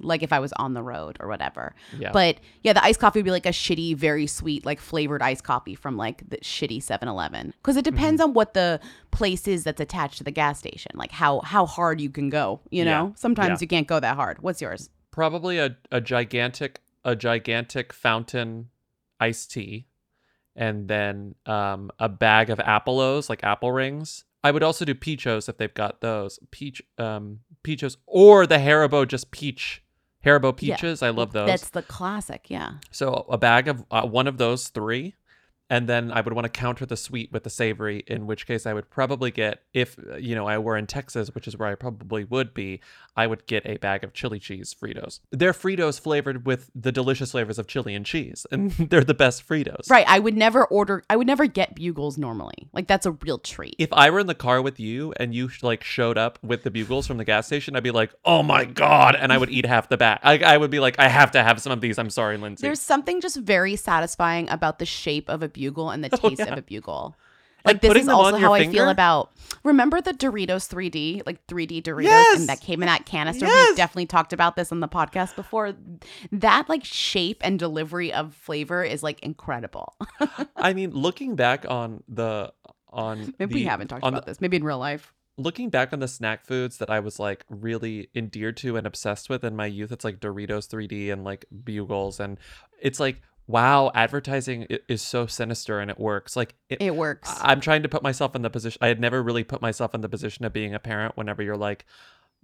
Like 0.00 0.22
if 0.24 0.32
I 0.32 0.40
was 0.40 0.52
on 0.54 0.74
the 0.74 0.82
road 0.82 1.16
or 1.20 1.28
whatever. 1.28 1.74
Yeah. 1.96 2.10
But 2.12 2.38
yeah, 2.62 2.72
the 2.72 2.82
iced 2.82 2.98
coffee 2.98 3.20
would 3.20 3.24
be 3.26 3.30
like 3.30 3.46
a 3.46 3.50
shitty, 3.50 3.94
very 3.94 4.26
sweet, 4.26 4.64
like 4.66 4.80
flavored 4.80 5.22
iced 5.22 5.44
coffee 5.44 5.74
from 5.76 5.96
like 5.96 6.28
the 6.28 6.38
shitty 6.38 6.78
7-Eleven. 6.78 7.52
Because 7.62 7.76
it 7.76 7.84
depends 7.84 8.20
Mm-hmm. 8.20 8.30
on 8.30 8.34
what 8.34 8.54
the 8.54 8.80
place 9.12 9.46
is 9.46 9.62
that's 9.64 9.80
attached 9.80 10.18
to 10.18 10.24
the 10.24 10.30
gas 10.32 10.58
station. 10.58 10.90
Like 10.94 11.12
how 11.12 11.40
how 11.42 11.66
hard 11.66 12.00
you 12.00 12.10
can 12.10 12.30
go. 12.30 12.60
You 12.70 12.84
Yeah. 12.84 12.90
know? 13.02 13.12
Sometimes 13.16 13.60
Yeah. 13.60 13.64
you 13.64 13.68
can't 13.68 13.86
go 13.86 14.00
that 14.00 14.16
hard. 14.16 14.42
What's 14.42 14.60
yours? 14.62 14.88
probably 15.10 15.58
a, 15.58 15.76
a 15.90 16.00
gigantic 16.00 16.80
a 17.04 17.14
gigantic 17.14 17.92
fountain 17.92 18.70
iced 19.20 19.50
tea 19.52 19.86
and 20.56 20.88
then 20.88 21.34
um, 21.46 21.90
a 21.98 22.08
bag 22.08 22.50
of 22.50 22.60
apple 22.60 23.00
like 23.28 23.42
apple 23.44 23.72
rings. 23.72 24.24
I 24.44 24.50
would 24.50 24.62
also 24.62 24.84
do 24.84 24.94
peachos 24.94 25.48
if 25.48 25.56
they've 25.56 25.72
got 25.72 26.00
those. 26.00 26.38
Peach 26.50 26.82
um 26.98 27.40
peachos 27.64 27.96
or 28.06 28.46
the 28.46 28.56
haribo 28.56 29.06
just 29.06 29.30
peach 29.30 29.82
haribo 30.24 30.52
Yeah. 30.60 30.74
peaches. 30.76 31.02
I 31.02 31.10
love 31.10 31.32
those. 31.32 31.46
That's 31.46 31.70
the 31.70 31.82
classic, 31.82 32.50
yeah. 32.50 32.74
so 32.90 33.26
a 33.28 33.38
bag 33.38 33.68
of 33.68 33.84
uh, 33.90 34.02
one 34.02 34.26
of 34.26 34.38
those 34.38 34.68
three 34.68 35.14
and 35.72 35.88
then 35.88 36.12
I 36.12 36.20
would 36.20 36.34
want 36.34 36.44
to 36.44 36.50
counter 36.50 36.84
the 36.84 36.98
sweet 36.98 37.32
with 37.32 37.44
the 37.44 37.50
savory, 37.50 38.04
in 38.06 38.26
which 38.26 38.46
case 38.46 38.66
I 38.66 38.74
would 38.74 38.90
probably 38.90 39.30
get, 39.30 39.62
if 39.72 39.98
uh, 39.98 40.16
you 40.16 40.34
know 40.34 40.46
I 40.46 40.58
were 40.58 40.76
in 40.76 40.86
Texas, 40.86 41.34
which 41.34 41.48
is 41.48 41.56
where 41.56 41.66
I 41.66 41.76
probably 41.76 42.24
would 42.24 42.52
be, 42.52 42.82
I 43.16 43.26
would 43.26 43.46
get 43.46 43.64
a 43.64 43.78
bag 43.78 44.04
of 44.04 44.12
chili 44.12 44.38
cheese 44.38 44.76
Fritos. 44.78 45.20
They're 45.30 45.54
Fritos 45.54 45.98
flavored 45.98 46.44
with 46.44 46.70
the 46.74 46.92
delicious 46.92 47.30
flavors 47.30 47.58
of 47.58 47.68
chili 47.68 47.94
and 47.94 48.04
cheese, 48.04 48.46
and 48.52 48.70
they're 48.90 49.02
the 49.02 49.14
best 49.14 49.48
Fritos. 49.48 49.88
Right. 49.88 50.04
I 50.06 50.18
would 50.18 50.36
never 50.36 50.66
order 50.66 51.04
I 51.08 51.16
would 51.16 51.26
never 51.26 51.46
get 51.46 51.74
bugles 51.74 52.18
normally. 52.18 52.68
Like 52.74 52.86
that's 52.86 53.06
a 53.06 53.12
real 53.12 53.38
treat. 53.38 53.74
If 53.78 53.94
I 53.94 54.10
were 54.10 54.20
in 54.20 54.26
the 54.26 54.34
car 54.34 54.60
with 54.60 54.78
you 54.78 55.14
and 55.16 55.34
you 55.34 55.48
like 55.62 55.82
showed 55.84 56.18
up 56.18 56.38
with 56.42 56.64
the 56.64 56.70
bugles 56.70 57.06
from 57.06 57.16
the 57.16 57.24
gas 57.24 57.46
station, 57.46 57.76
I'd 57.76 57.82
be 57.82 57.90
like, 57.90 58.12
"Oh 58.26 58.42
my 58.42 58.66
god!" 58.66 59.16
and 59.16 59.32
I 59.32 59.38
would 59.38 59.48
eat 59.48 59.64
half 59.64 59.88
the 59.88 59.96
bag. 59.96 60.20
I, 60.22 60.54
I 60.54 60.58
would 60.58 60.70
be 60.70 60.80
like, 60.80 60.98
"I 60.98 61.08
have 61.08 61.30
to 61.30 61.42
have 61.42 61.62
some 61.62 61.72
of 61.72 61.80
these." 61.80 61.98
I'm 61.98 62.10
sorry, 62.10 62.36
Lindsay. 62.36 62.66
There's 62.66 62.80
something 62.80 63.22
just 63.22 63.38
very 63.38 63.74
satisfying 63.74 64.50
about 64.50 64.78
the 64.78 64.84
shape 64.84 65.30
of 65.30 65.42
a 65.42 65.48
bugle 65.48 65.61
and 65.90 66.02
the 66.04 66.08
Oh, 66.22 66.28
taste 66.28 66.40
yeah. 66.40 66.52
of 66.52 66.58
a 66.58 66.62
bugle. 66.62 67.16
And 67.64 67.74
Like 67.74 67.80
this 67.82 67.96
is 68.02 68.08
also 68.08 68.38
how 68.38 68.54
I 68.54 68.60
finger? 68.60 68.72
feel 68.78 68.88
about. 68.88 69.30
Remember 69.62 70.00
the 70.00 70.12
Doritos 70.12 70.68
3D, 70.68 71.22
like 71.26 71.46
3D 71.46 71.80
Doritos, 71.82 72.02
Yes! 72.04 72.40
and 72.40 72.48
that 72.48 72.60
came 72.60 72.82
in 72.82 72.86
that 72.86 73.06
canister. 73.06 73.46
Yes! 73.46 73.68
We've 73.68 73.76
definitely 73.76 74.06
talked 74.06 74.32
about 74.32 74.56
this 74.56 74.72
on 74.72 74.80
the 74.80 74.88
podcast 74.88 75.36
before. 75.36 75.74
That 76.32 76.68
like 76.68 76.84
shape 76.84 77.38
and 77.44 77.58
delivery 77.60 78.12
of 78.12 78.34
flavor 78.34 78.82
is 78.82 79.04
like 79.04 79.20
incredible. 79.22 79.94
I 80.56 80.72
mean, 80.72 80.90
looking 80.90 81.36
back 81.36 81.64
on 81.68 82.02
the 82.08 82.52
on 82.90 83.32
Maybe 83.38 83.54
we 83.54 83.62
haven't 83.64 83.88
talked 83.88 84.04
about 84.04 84.24
the- 84.26 84.32
this. 84.32 84.40
Maybe 84.40 84.56
in 84.56 84.64
real 84.64 84.78
life. 84.78 85.14
looking 85.38 85.70
back 85.70 85.92
on 85.94 86.00
the 86.00 86.08
snack 86.08 86.44
foods 86.44 86.76
that 86.78 86.90
I 86.90 86.98
was 87.00 87.18
like 87.20 87.44
really 87.48 88.08
endeared 88.14 88.56
to 88.58 88.76
and 88.76 88.86
obsessed 88.88 89.30
with 89.30 89.44
in 89.44 89.54
my 89.56 89.66
youth, 89.66 89.92
it's 89.92 90.04
like 90.04 90.18
Doritos 90.20 90.66
3D 90.68 91.12
and 91.12 91.22
like 91.24 91.44
Bugles, 91.64 92.18
and 92.20 92.38
it's 92.80 92.98
like 93.00 93.22
wow, 93.46 93.90
advertising 93.94 94.66
is 94.88 95.02
so 95.02 95.26
sinister 95.26 95.80
and 95.80 95.90
it 95.90 95.98
works. 95.98 96.36
Like 96.36 96.54
It 96.68 96.94
works. 96.94 97.32
I'm 97.40 97.60
trying 97.60 97.82
to 97.82 97.88
put 97.88 98.02
myself 98.02 98.34
in 98.34 98.42
the 98.42 98.50
position. 98.50 98.78
I 98.80 98.88
had 98.88 99.00
never 99.00 99.22
really 99.22 99.44
put 99.44 99.60
myself 99.60 99.94
in 99.94 100.00
the 100.00 100.08
position 100.08 100.44
of 100.44 100.52
being 100.52 100.74
a 100.74 100.78
parent. 100.78 101.16
Whenever 101.16 101.42
you're 101.42 101.56
like. 101.56 101.84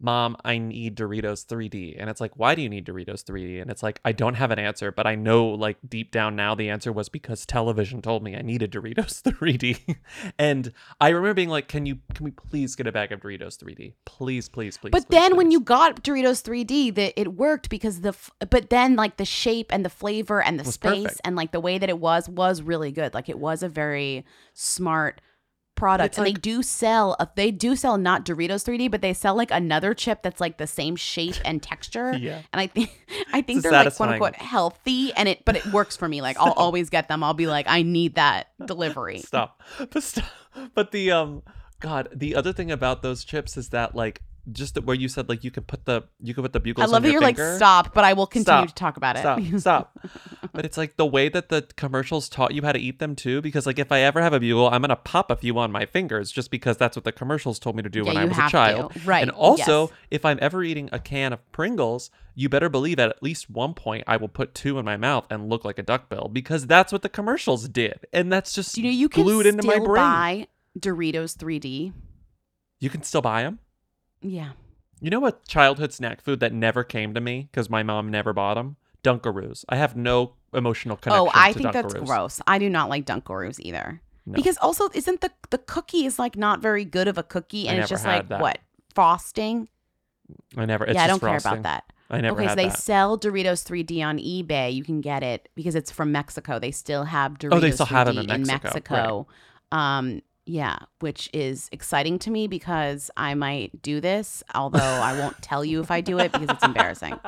Mom, 0.00 0.36
I 0.44 0.58
need 0.58 0.96
Doritos 0.96 1.44
3D. 1.46 1.96
And 1.98 2.08
it's 2.08 2.20
like, 2.20 2.36
why 2.36 2.54
do 2.54 2.62
you 2.62 2.68
need 2.68 2.86
Doritos 2.86 3.24
3D? 3.24 3.60
And 3.60 3.70
it's 3.70 3.82
like, 3.82 4.00
I 4.04 4.12
don't 4.12 4.34
have 4.34 4.50
an 4.52 4.58
answer, 4.58 4.92
but 4.92 5.06
I 5.06 5.16
know 5.16 5.46
like 5.48 5.76
deep 5.88 6.12
down 6.12 6.36
now 6.36 6.54
the 6.54 6.70
answer 6.70 6.92
was 6.92 7.08
because 7.08 7.44
television 7.44 8.00
told 8.00 8.22
me 8.22 8.36
I 8.36 8.42
needed 8.42 8.70
Doritos 8.70 9.22
3D. 9.22 9.96
and 10.38 10.72
I 11.00 11.08
remember 11.08 11.34
being 11.34 11.48
like, 11.48 11.66
can 11.68 11.84
you 11.86 11.98
can 12.14 12.24
we 12.24 12.30
please 12.30 12.76
get 12.76 12.86
a 12.86 12.92
bag 12.92 13.10
of 13.10 13.20
Doritos 13.20 13.58
3D? 13.62 13.94
Please, 14.04 14.48
please, 14.48 14.78
please. 14.78 14.90
But 14.90 15.08
please, 15.08 15.18
then 15.18 15.36
when 15.36 15.50
you 15.50 15.60
got 15.60 16.04
Doritos 16.04 16.42
3D, 16.42 16.94
that 16.94 17.20
it 17.20 17.34
worked 17.34 17.68
because 17.68 18.00
the 18.02 18.10
f- 18.10 18.30
but 18.50 18.70
then 18.70 18.94
like 18.94 19.16
the 19.16 19.24
shape 19.24 19.72
and 19.72 19.84
the 19.84 19.90
flavor 19.90 20.40
and 20.40 20.60
the 20.60 20.64
space 20.64 21.02
perfect. 21.02 21.20
and 21.24 21.34
like 21.34 21.50
the 21.52 21.60
way 21.60 21.76
that 21.78 21.88
it 21.88 21.98
was 21.98 22.28
was 22.28 22.62
really 22.62 22.92
good. 22.92 23.14
Like 23.14 23.28
it 23.28 23.38
was 23.38 23.62
a 23.64 23.68
very 23.68 24.24
smart 24.54 25.20
product. 25.78 26.18
And 26.18 26.26
they 26.26 26.32
do 26.32 26.62
sell 26.62 27.16
a, 27.18 27.28
they 27.34 27.50
do 27.50 27.76
sell 27.76 27.96
not 27.96 28.24
Doritos 28.24 28.64
3D, 28.64 28.90
but 28.90 29.00
they 29.00 29.14
sell 29.14 29.34
like 29.34 29.50
another 29.50 29.94
chip 29.94 30.22
that's 30.22 30.40
like 30.40 30.58
the 30.58 30.66
same 30.66 30.96
shape 30.96 31.36
and 31.44 31.62
texture. 31.62 32.12
Yeah. 32.18 32.42
And 32.52 32.60
I 32.60 32.66
think 32.66 32.90
I 33.32 33.42
think 33.42 33.62
they're 33.62 33.70
like 33.72 33.94
quote 33.94 34.08
unquote 34.10 34.34
healthy 34.34 35.12
and 35.14 35.28
it 35.28 35.44
but 35.44 35.56
it 35.56 35.64
works 35.66 35.96
for 35.96 36.08
me. 36.08 36.20
Like 36.20 36.36
I'll 36.40 36.52
always 36.52 36.90
get 36.90 37.08
them. 37.08 37.22
I'll 37.22 37.32
be 37.34 37.46
like, 37.46 37.66
I 37.68 37.82
need 37.82 38.16
that 38.16 38.48
delivery. 38.64 39.20
stop 39.20 39.62
but 39.78 40.02
stop 40.02 40.26
but 40.74 40.90
the 40.90 41.12
um 41.12 41.42
god 41.80 42.08
the 42.12 42.34
other 42.34 42.52
thing 42.52 42.70
about 42.72 43.02
those 43.02 43.24
chips 43.24 43.56
is 43.56 43.68
that 43.68 43.94
like 43.94 44.20
just 44.52 44.74
the, 44.74 44.80
where 44.82 44.96
you 44.96 45.08
said 45.08 45.28
like 45.28 45.44
you 45.44 45.50
could 45.50 45.66
put 45.66 45.84
the 45.84 46.02
you 46.20 46.34
could 46.34 46.42
put 46.42 46.52
the 46.52 46.60
bugles. 46.60 46.88
I 46.88 46.90
love 46.90 47.02
that 47.02 47.08
your 47.12 47.20
you're 47.22 47.32
like 47.32 47.38
stop, 47.56 47.94
but 47.94 48.04
I 48.04 48.12
will 48.12 48.26
continue 48.26 48.62
Stop. 48.62 48.68
to 48.68 48.74
talk 48.74 48.96
about 48.96 49.16
it. 49.16 49.20
Stop, 49.20 49.40
stop. 49.58 49.98
but 50.52 50.64
it's 50.64 50.76
like 50.76 50.96
the 50.96 51.06
way 51.06 51.28
that 51.28 51.48
the 51.48 51.62
commercials 51.76 52.28
taught 52.28 52.54
you 52.54 52.62
how 52.62 52.72
to 52.72 52.78
eat 52.78 52.98
them 52.98 53.14
too. 53.16 53.40
Because 53.40 53.66
like 53.66 53.78
if 53.78 53.90
I 53.92 54.00
ever 54.00 54.20
have 54.22 54.32
a 54.32 54.40
bugle, 54.40 54.68
I'm 54.68 54.80
gonna 54.82 54.96
pop 54.96 55.30
a 55.30 55.36
few 55.36 55.58
on 55.58 55.70
my 55.72 55.86
fingers 55.86 56.32
just 56.32 56.50
because 56.50 56.76
that's 56.76 56.96
what 56.96 57.04
the 57.04 57.12
commercials 57.12 57.58
told 57.58 57.76
me 57.76 57.82
to 57.82 57.88
do 57.88 58.04
when 58.04 58.14
Yeah, 58.14 58.22
I 58.22 58.24
was 58.26 58.38
a 58.38 58.42
to. 58.42 58.48
child. 58.48 58.92
Right, 59.06 59.22
And 59.22 59.30
also, 59.30 59.88
yes. 59.88 59.92
if 60.10 60.24
I'm 60.24 60.38
ever 60.40 60.62
eating 60.62 60.88
a 60.92 60.98
can 60.98 61.32
of 61.32 61.52
Pringles, 61.52 62.10
you 62.34 62.48
better 62.48 62.68
believe 62.68 62.98
at 62.98 63.10
at 63.10 63.22
least 63.22 63.50
one 63.50 63.74
point 63.74 64.04
I 64.06 64.16
will 64.16 64.28
put 64.28 64.54
two 64.54 64.78
in 64.78 64.84
my 64.84 64.96
mouth 64.96 65.26
and 65.30 65.48
look 65.48 65.64
like 65.64 65.78
a 65.78 65.82
duckbill 65.82 66.28
because 66.32 66.66
that's 66.66 66.92
what 66.92 67.02
the 67.02 67.08
commercials 67.08 67.68
did, 67.68 68.06
and 68.12 68.32
that's 68.32 68.52
just 68.54 68.76
you 68.76 68.84
know 68.84 68.90
you 68.90 69.08
can 69.08 69.24
glued 69.24 69.46
into 69.46 69.66
my 69.66 69.74
still 69.74 69.84
brain. 69.86 70.02
buy 70.04 70.46
Doritos 70.78 71.36
3D? 71.36 71.92
You 72.80 72.90
can 72.90 73.02
still 73.02 73.20
buy 73.22 73.42
them. 73.42 73.58
Yeah. 74.20 74.50
You 75.00 75.10
know 75.10 75.20
what 75.20 75.46
childhood 75.46 75.92
snack 75.92 76.20
food 76.20 76.40
that 76.40 76.52
never 76.52 76.82
came 76.82 77.14
to 77.14 77.20
me 77.20 77.48
because 77.50 77.70
my 77.70 77.82
mom 77.82 78.10
never 78.10 78.32
bought 78.32 78.54
them? 78.54 78.76
Dunkaroos. 79.04 79.64
I 79.68 79.76
have 79.76 79.96
no 79.96 80.32
emotional 80.52 80.96
connection. 80.96 81.28
Oh, 81.28 81.30
I 81.32 81.52
think 81.52 81.72
that's 81.72 81.94
gross. 81.94 82.40
I 82.46 82.58
do 82.58 82.68
not 82.68 82.88
like 82.88 83.04
Dunkaroos 83.06 83.60
either. 83.60 84.00
No. 84.26 84.34
Because 84.34 84.58
also, 84.58 84.88
isn't 84.94 85.20
the 85.20 85.30
the 85.50 85.58
cookie 85.58 86.04
is 86.04 86.18
like 86.18 86.36
not 86.36 86.60
very 86.60 86.84
good 86.84 87.08
of 87.08 87.16
a 87.16 87.22
cookie, 87.22 87.68
I 87.68 87.72
and 87.72 87.80
it's 87.80 87.88
just 87.88 88.04
like 88.04 88.28
that. 88.28 88.40
what 88.40 88.58
frosting? 88.94 89.68
I 90.56 90.66
never. 90.66 90.84
It's 90.84 90.94
yeah, 90.94 91.04
I 91.04 91.06
don't 91.06 91.20
care 91.20 91.36
about 91.36 91.62
that. 91.62 91.84
I 92.10 92.20
never 92.20 92.40
okay, 92.40 92.48
so 92.48 92.54
they 92.54 92.68
that. 92.68 92.78
sell 92.78 93.18
Doritos 93.18 93.64
3D 93.64 94.04
on 94.04 94.18
eBay. 94.18 94.74
You 94.74 94.82
can 94.82 95.00
get 95.00 95.22
it 95.22 95.48
because 95.54 95.74
it's 95.74 95.90
from 95.90 96.10
Mexico. 96.10 96.58
They 96.58 96.70
still 96.70 97.04
have 97.04 97.38
Doritos 97.38 97.54
Oh, 97.54 97.60
they 97.60 97.70
still 97.70 97.86
3D 97.86 97.90
have 97.90 98.08
'em 98.08 98.18
in 98.18 98.30
in 98.30 98.42
Mexico, 98.46 98.62
Mexico. 98.62 99.26
Um, 99.72 100.22
yeah, 100.48 100.78
which 101.00 101.28
is 101.34 101.68
exciting 101.72 102.18
to 102.20 102.30
me 102.30 102.46
because 102.46 103.10
I 103.16 103.34
might 103.34 103.82
do 103.82 104.00
this, 104.00 104.42
although 104.54 104.78
I 104.78 105.18
won't 105.18 105.36
tell 105.42 105.64
you 105.64 105.80
if 105.80 105.90
I 105.90 106.00
do 106.00 106.18
it 106.18 106.32
because 106.32 106.48
it's 106.48 106.64
embarrassing. 106.64 107.20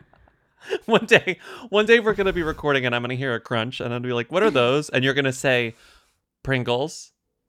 one 0.86 1.06
day, 1.06 1.38
one 1.68 1.86
day 1.86 2.00
we're 2.00 2.14
gonna 2.14 2.32
be 2.32 2.42
recording 2.42 2.86
and 2.86 2.94
I'm 2.94 3.02
gonna 3.02 3.14
hear 3.14 3.34
a 3.34 3.40
crunch 3.40 3.78
and 3.80 3.86
I'm 3.94 4.00
gonna 4.00 4.08
be 4.08 4.14
like, 4.14 4.32
"What 4.32 4.42
are 4.42 4.50
those?" 4.50 4.88
And 4.88 5.04
you're 5.04 5.14
gonna 5.14 5.32
say, 5.32 5.76
"Pringles." 6.42 7.12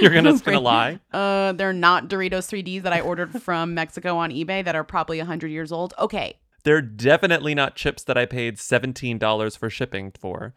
you're 0.00 0.14
gonna 0.14 0.30
just 0.30 0.44
gonna 0.44 0.60
lie. 0.60 1.00
Uh, 1.12 1.52
they're 1.52 1.72
not 1.72 2.08
Doritos 2.08 2.48
3Ds 2.48 2.82
that 2.82 2.92
I 2.92 3.00
ordered 3.00 3.42
from 3.42 3.74
Mexico 3.74 4.16
on 4.16 4.30
eBay 4.30 4.64
that 4.64 4.74
are 4.74 4.84
probably 4.84 5.18
100 5.18 5.48
years 5.48 5.70
old. 5.70 5.92
Okay. 5.98 6.38
They're 6.64 6.80
definitely 6.80 7.54
not 7.54 7.76
chips 7.76 8.02
that 8.04 8.16
I 8.16 8.26
paid 8.26 8.58
seventeen 8.58 9.18
dollars 9.18 9.54
for 9.54 9.68
shipping 9.68 10.12
for. 10.18 10.54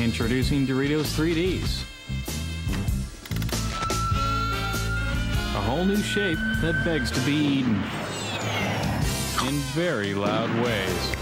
Introducing 0.00 0.66
Doritos 0.66 1.14
3Ds. 1.14 1.84
A 5.54 5.60
whole 5.60 5.84
new 5.84 5.98
shape 5.98 6.38
that 6.62 6.82
begs 6.86 7.10
to 7.10 7.20
be 7.20 7.34
eaten 7.34 7.74
in 9.46 9.54
very 9.74 10.14
loud 10.14 10.48
ways. 10.64 11.16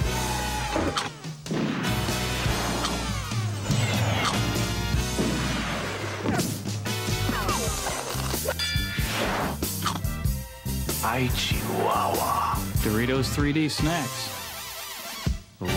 Ay, 11.02 11.28
Chihuahua. 11.34 12.54
Doritos 12.84 13.34
3D 13.34 13.68
snacks. 13.68 14.30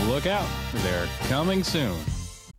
Look 0.06 0.26
out, 0.26 0.46
they're 0.72 1.08
coming 1.28 1.64
soon. 1.64 1.98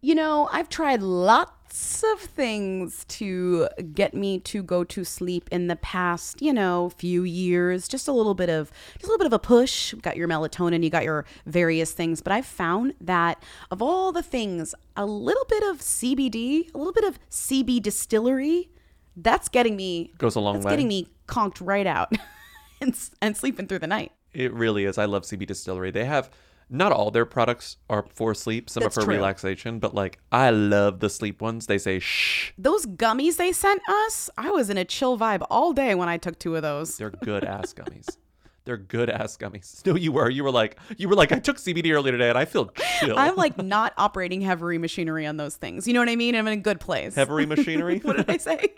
You 0.04 0.16
know, 0.16 0.49
I've 0.51 0.68
tried 0.68 1.01
lots 1.01 2.04
of 2.04 2.20
things 2.20 3.06
to 3.06 3.70
get 3.93 4.14
me 4.14 4.38
to 4.41 4.62
go 4.62 4.84
to 4.84 5.06
sleep 5.06 5.47
in 5.49 5.68
the 5.68 5.78
past, 5.78 6.41
you 6.41 6.51
know, 6.51 6.89
few 6.97 7.24
years. 7.24 7.88
Just 7.88 8.10
a 8.10 8.12
little 8.12 8.34
bit 8.34 8.49
of 8.49 8.70
just 8.95 9.06
a 9.06 9.08
little 9.08 9.18
bit 9.18 9.28
of 9.28 9.32
a 9.32 9.39
push. 9.39 9.93
Got 9.93 10.18
your 10.18 10.28
melatonin, 10.28 10.84
you 10.84 10.89
got 10.89 11.06
your 11.06 11.24
various 11.45 11.93
things, 11.93 12.22
but 12.22 12.34
I've 12.34 12.45
found 12.45 12.95
that 12.99 13.41
of 13.72 13.82
all 13.82 14.12
the 14.12 14.22
things, 14.22 14.76
a 14.97 15.06
little 15.06 15.45
bit 15.45 15.64
of 15.64 15.80
CBD, 15.80 16.70
a 16.74 16.78
little 16.78 16.91
bit 16.91 17.06
of 17.06 17.18
CB 17.30 17.82
distillery, 17.82 18.72
that's 19.16 19.47
getting 19.47 19.78
me 19.78 20.12
Goes 20.18 20.36
a 20.36 20.41
long 20.41 20.56
that's 20.56 20.66
way. 20.66 20.72
getting 20.74 20.89
me 20.89 21.08
conked 21.28 21.62
right 21.62 21.88
out 21.88 22.12
and 22.82 22.93
and 23.22 23.38
sleeping 23.38 23.68
through 23.68 23.80
the 23.80 23.88
night. 23.88 24.12
It 24.34 24.51
really 24.51 24.84
is. 24.84 24.97
I 24.97 25.06
love 25.06 25.24
CB 25.24 25.47
Distillery. 25.47 25.91
They 25.91 26.06
have 26.06 26.30
not 26.70 26.91
all 26.91 27.11
their 27.11 27.26
products 27.26 27.78
are 27.89 28.05
for 28.14 28.34
sleep. 28.34 28.70
Some 28.70 28.82
That's 28.84 28.97
are 28.97 29.01
for 29.01 29.05
true. 29.05 29.16
relaxation, 29.16 29.80
but 29.80 29.93
like 29.93 30.20
I 30.32 30.49
love 30.49 30.99
the 30.99 31.09
sleep 31.09 31.41
ones. 31.41 31.68
They 31.68 31.78
say 31.78 31.99
shh. 31.99 32.51
Those 32.57 32.86
gummies 32.86 33.38
they 33.38 33.51
sent 33.51 33.82
us, 33.88 34.30
I 34.38 34.49
was 34.51 34.70
in 34.70 34.78
a 34.78 34.86
chill 34.86 35.18
vibe 35.18 35.45
all 35.49 35.74
day 35.74 35.95
when 35.95 36.09
I 36.09 36.18
took 36.18 36.39
two 36.39 36.55
of 36.55 36.61
those. 36.61 36.97
They're 36.97 37.09
good 37.11 37.43
ass 37.43 37.74
gummies. 37.78 38.18
They're 38.66 38.78
good 38.78 39.09
ass 39.09 39.36
gummies. 39.38 39.86
No, 39.86 39.95
you 39.95 40.11
were. 40.14 40.30
You 40.30 40.43
were 40.43 40.51
like 40.51 40.80
you 40.97 41.09
were 41.09 41.16
like 41.16 41.32
I 41.32 41.39
took 41.39 41.57
CBD 41.57 41.93
earlier 41.93 42.14
today 42.14 42.30
and 42.30 42.38
I 42.38 42.45
feel 42.45 42.68
chill. 42.99 43.18
I'm 43.18 43.36
like 43.36 43.57
not 43.61 43.93
operating 43.97 44.41
heavy 44.41 44.78
machinery 44.78 45.26
on 45.26 45.38
those 45.38 45.55
things. 45.57 45.88
You 45.88 45.93
know 45.93 45.99
what 45.99 46.09
I 46.09 46.16
mean? 46.16 46.36
I'm 46.36 46.47
in 46.47 46.53
a 46.53 46.61
good 46.61 46.80
place. 46.80 47.16
Heavy 47.16 47.45
machinery. 47.45 47.99
what 47.99 48.18
did 48.18 48.30
I 48.30 48.38
say? 48.38 48.74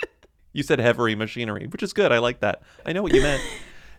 You 0.53 0.63
said 0.63 0.79
heavy 0.79 1.15
machinery, 1.15 1.67
which 1.67 1.83
is 1.83 1.93
good. 1.93 2.11
I 2.11 2.17
like 2.19 2.39
that. 2.39 2.63
I 2.85 2.93
know 2.93 3.03
what 3.03 3.13
you 3.13 3.21
meant. 3.21 3.41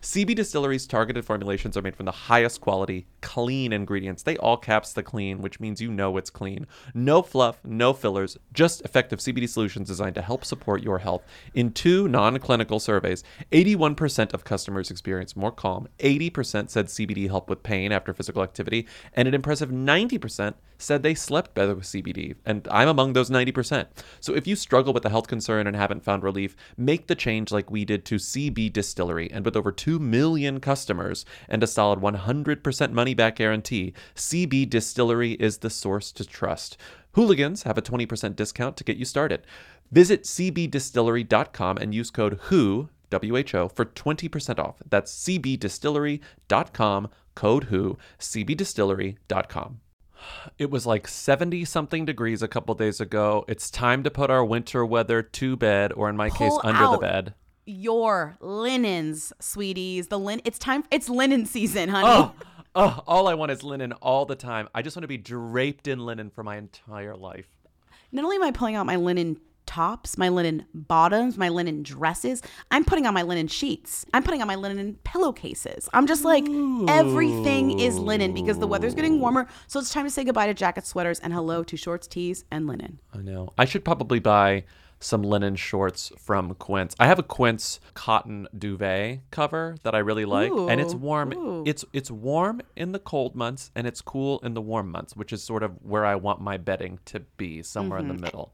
CB 0.01 0.35
Distillery's 0.35 0.87
targeted 0.87 1.25
formulations 1.25 1.75
are 1.77 1.81
made 1.81 1.95
from 1.95 2.05
the 2.05 2.11
highest 2.11 2.61
quality, 2.61 3.07
clean 3.27 3.73
ingredients. 3.73 4.23
They 4.23 4.37
all 4.37 4.55
caps 4.55 4.93
the 4.93 5.03
clean, 5.03 5.41
which 5.41 5.59
means 5.59 5.81
you 5.81 5.91
know 5.91 6.15
it's 6.15 6.29
clean. 6.29 6.65
No 6.93 7.21
fluff, 7.21 7.59
no 7.65 7.91
fillers, 7.91 8.37
just 8.53 8.81
effective 8.83 9.19
CBD 9.19 9.49
solutions 9.49 9.89
designed 9.89 10.15
to 10.15 10.21
help 10.21 10.45
support 10.45 10.81
your 10.81 10.99
health. 10.99 11.25
In 11.53 11.73
two 11.73 12.07
non 12.07 12.39
clinical 12.39 12.79
surveys, 12.79 13.25
81% 13.51 14.33
of 14.33 14.45
customers 14.45 14.89
experienced 14.89 15.35
more 15.35 15.51
calm, 15.51 15.89
80% 15.99 16.69
said 16.69 16.85
CBD 16.85 17.27
helped 17.27 17.49
with 17.49 17.63
pain 17.63 17.91
after 17.91 18.13
physical 18.13 18.41
activity, 18.41 18.87
and 19.13 19.27
an 19.27 19.33
impressive 19.33 19.71
90% 19.71 20.53
said 20.77 21.03
they 21.03 21.15
slept 21.15 21.53
better 21.53 21.75
with 21.75 21.85
CBD. 21.85 22.35
And 22.45 22.67
I'm 22.71 22.87
among 22.87 23.13
those 23.13 23.29
90%. 23.29 23.87
So 24.19 24.33
if 24.33 24.47
you 24.47 24.55
struggle 24.55 24.93
with 24.93 25.05
a 25.05 25.09
health 25.09 25.27
concern 25.27 25.67
and 25.67 25.75
haven't 25.75 26.03
found 26.03 26.23
relief, 26.23 26.55
make 26.77 27.07
the 27.07 27.15
change 27.15 27.51
like 27.51 27.71
we 27.71 27.85
did 27.85 28.05
to 28.05 28.15
CB 28.15 28.71
Distillery. 28.73 29.29
And 29.31 29.43
with 29.43 29.55
over 29.55 29.71
2 29.71 29.99
million 29.99 30.59
customers 30.59 31.25
and 31.49 31.63
a 31.63 31.67
solid 31.67 31.99
100% 31.99 32.91
money 32.91 33.13
back 33.17 33.35
guarantee, 33.35 33.93
CB 34.15 34.69
Distillery 34.69 35.33
is 35.33 35.57
the 35.57 35.69
source 35.69 36.13
to 36.13 36.23
trust. 36.25 36.77
Hooligans 37.13 37.63
have 37.63 37.77
a 37.77 37.81
20% 37.81 38.35
discount 38.35 38.77
to 38.77 38.83
get 38.85 38.95
you 38.95 39.03
started. 39.03 39.41
Visit 39.91 40.23
cbdistillery.com 40.23 41.77
and 41.77 41.93
use 41.93 42.11
code 42.11 42.39
WHO, 42.43 42.89
WHO, 43.11 43.69
for 43.75 43.85
20% 43.85 44.59
off. 44.59 44.75
That's 44.89 45.13
cbdistillery.com, 45.27 47.09
code 47.35 47.63
WHO, 47.65 47.97
cbdistillery.com. 48.19 49.79
It 50.57 50.71
was 50.71 50.85
like 50.85 51.07
70 51.07 51.65
something 51.65 52.05
degrees 52.05 52.41
a 52.41 52.47
couple 52.47 52.73
days 52.75 52.99
ago. 52.99 53.45
It's 53.47 53.69
time 53.69 54.03
to 54.03 54.11
put 54.11 54.29
our 54.29 54.43
winter 54.43 54.85
weather 54.85 55.21
to 55.21 55.55
bed, 55.55 55.93
or 55.93 56.09
in 56.09 56.17
my 56.17 56.29
case, 56.29 56.49
Pull 56.49 56.61
under 56.63 56.87
the 56.91 56.97
bed. 56.97 57.33
Your 57.65 58.37
linens, 58.39 59.33
sweeties. 59.39 60.07
The 60.07 60.17
lin. 60.17 60.41
It's 60.45 60.57
time. 60.57 60.83
It's 60.89 61.09
linen 61.09 61.45
season, 61.45 61.89
honey. 61.89 62.07
Oh, 62.07 62.33
oh, 62.77 63.03
all 63.07 63.27
I 63.27 63.33
want 63.33 63.51
is 63.51 63.63
linen 63.63 63.91
all 63.93 64.25
the 64.25 64.35
time. 64.35 64.69
I 64.73 64.81
just 64.81 64.95
want 64.95 65.03
to 65.03 65.07
be 65.07 65.17
draped 65.17 65.87
in 65.87 65.99
linen 65.99 66.29
for 66.29 66.43
my 66.43 66.57
entire 66.57 67.15
life. 67.15 67.47
Not 68.11 68.23
only 68.23 68.37
am 68.37 68.43
I 68.43 68.51
pulling 68.51 68.75
out 68.75 68.85
my 68.85 68.95
linen 68.95 69.39
tops, 69.65 70.17
my 70.17 70.29
linen 70.29 70.65
bottoms, 70.73 71.37
my 71.37 71.49
linen 71.49 71.83
dresses, 71.83 72.41
I'm 72.71 72.85
putting 72.85 73.05
on 73.05 73.13
my 73.13 73.23
linen 73.23 73.47
sheets. 73.47 74.05
I'm 74.13 74.23
putting 74.23 74.41
on 74.41 74.47
my 74.47 74.55
linen 74.55 74.97
pillowcases. 75.03 75.89
I'm 75.91 76.07
just 76.07 76.23
like, 76.23 76.45
everything 76.87 77.79
is 77.79 77.97
linen 77.99 78.33
because 78.33 78.59
the 78.59 78.67
weather's 78.67 78.93
getting 78.95 79.19
warmer. 79.19 79.47
So 79.67 79.79
it's 79.79 79.91
time 79.91 80.05
to 80.05 80.11
say 80.11 80.23
goodbye 80.23 80.47
to 80.47 80.53
jackets, 80.53 80.87
sweaters, 80.87 81.19
and 81.19 81.33
hello 81.33 81.63
to 81.63 81.75
shorts, 81.75 82.07
tees, 82.07 82.45
and 82.49 82.67
linen. 82.67 82.99
I 83.13 83.17
know. 83.17 83.49
I 83.57 83.65
should 83.65 83.83
probably 83.83 84.19
buy 84.19 84.63
some 84.99 85.21
linen 85.21 85.55
shorts 85.55 86.11
from 86.17 86.53
Quince. 86.55 86.95
I 86.99 87.07
have 87.07 87.19
a 87.19 87.23
Quince 87.23 87.79
cotton 87.93 88.47
duvet 88.57 89.19
cover 89.31 89.75
that 89.83 89.95
I 89.95 89.99
really 89.99 90.25
like, 90.25 90.51
and 90.51 90.81
it's 90.81 90.93
warm. 90.93 91.33
ooh. 91.33 91.63
It's 91.65 91.85
it's 91.93 92.09
warm 92.09 92.61
in 92.75 92.91
the 92.91 92.99
cold 92.99 93.35
months, 93.35 93.71
and 93.75 93.85
it's 93.87 94.01
cool 94.01 94.39
in 94.39 94.53
the 94.53 94.61
warm 94.61 94.91
months, 94.91 95.15
which 95.15 95.31
is 95.31 95.43
sort 95.43 95.63
of 95.63 95.73
where 95.83 96.05
I 96.05 96.15
want 96.15 96.41
my 96.41 96.57
bedding 96.57 96.99
to 97.05 97.19
be, 97.37 97.63
somewhere 97.63 97.99
in 97.99 98.07
the 98.07 98.13
mm-hmm. 98.13 98.23
middle. 98.23 98.53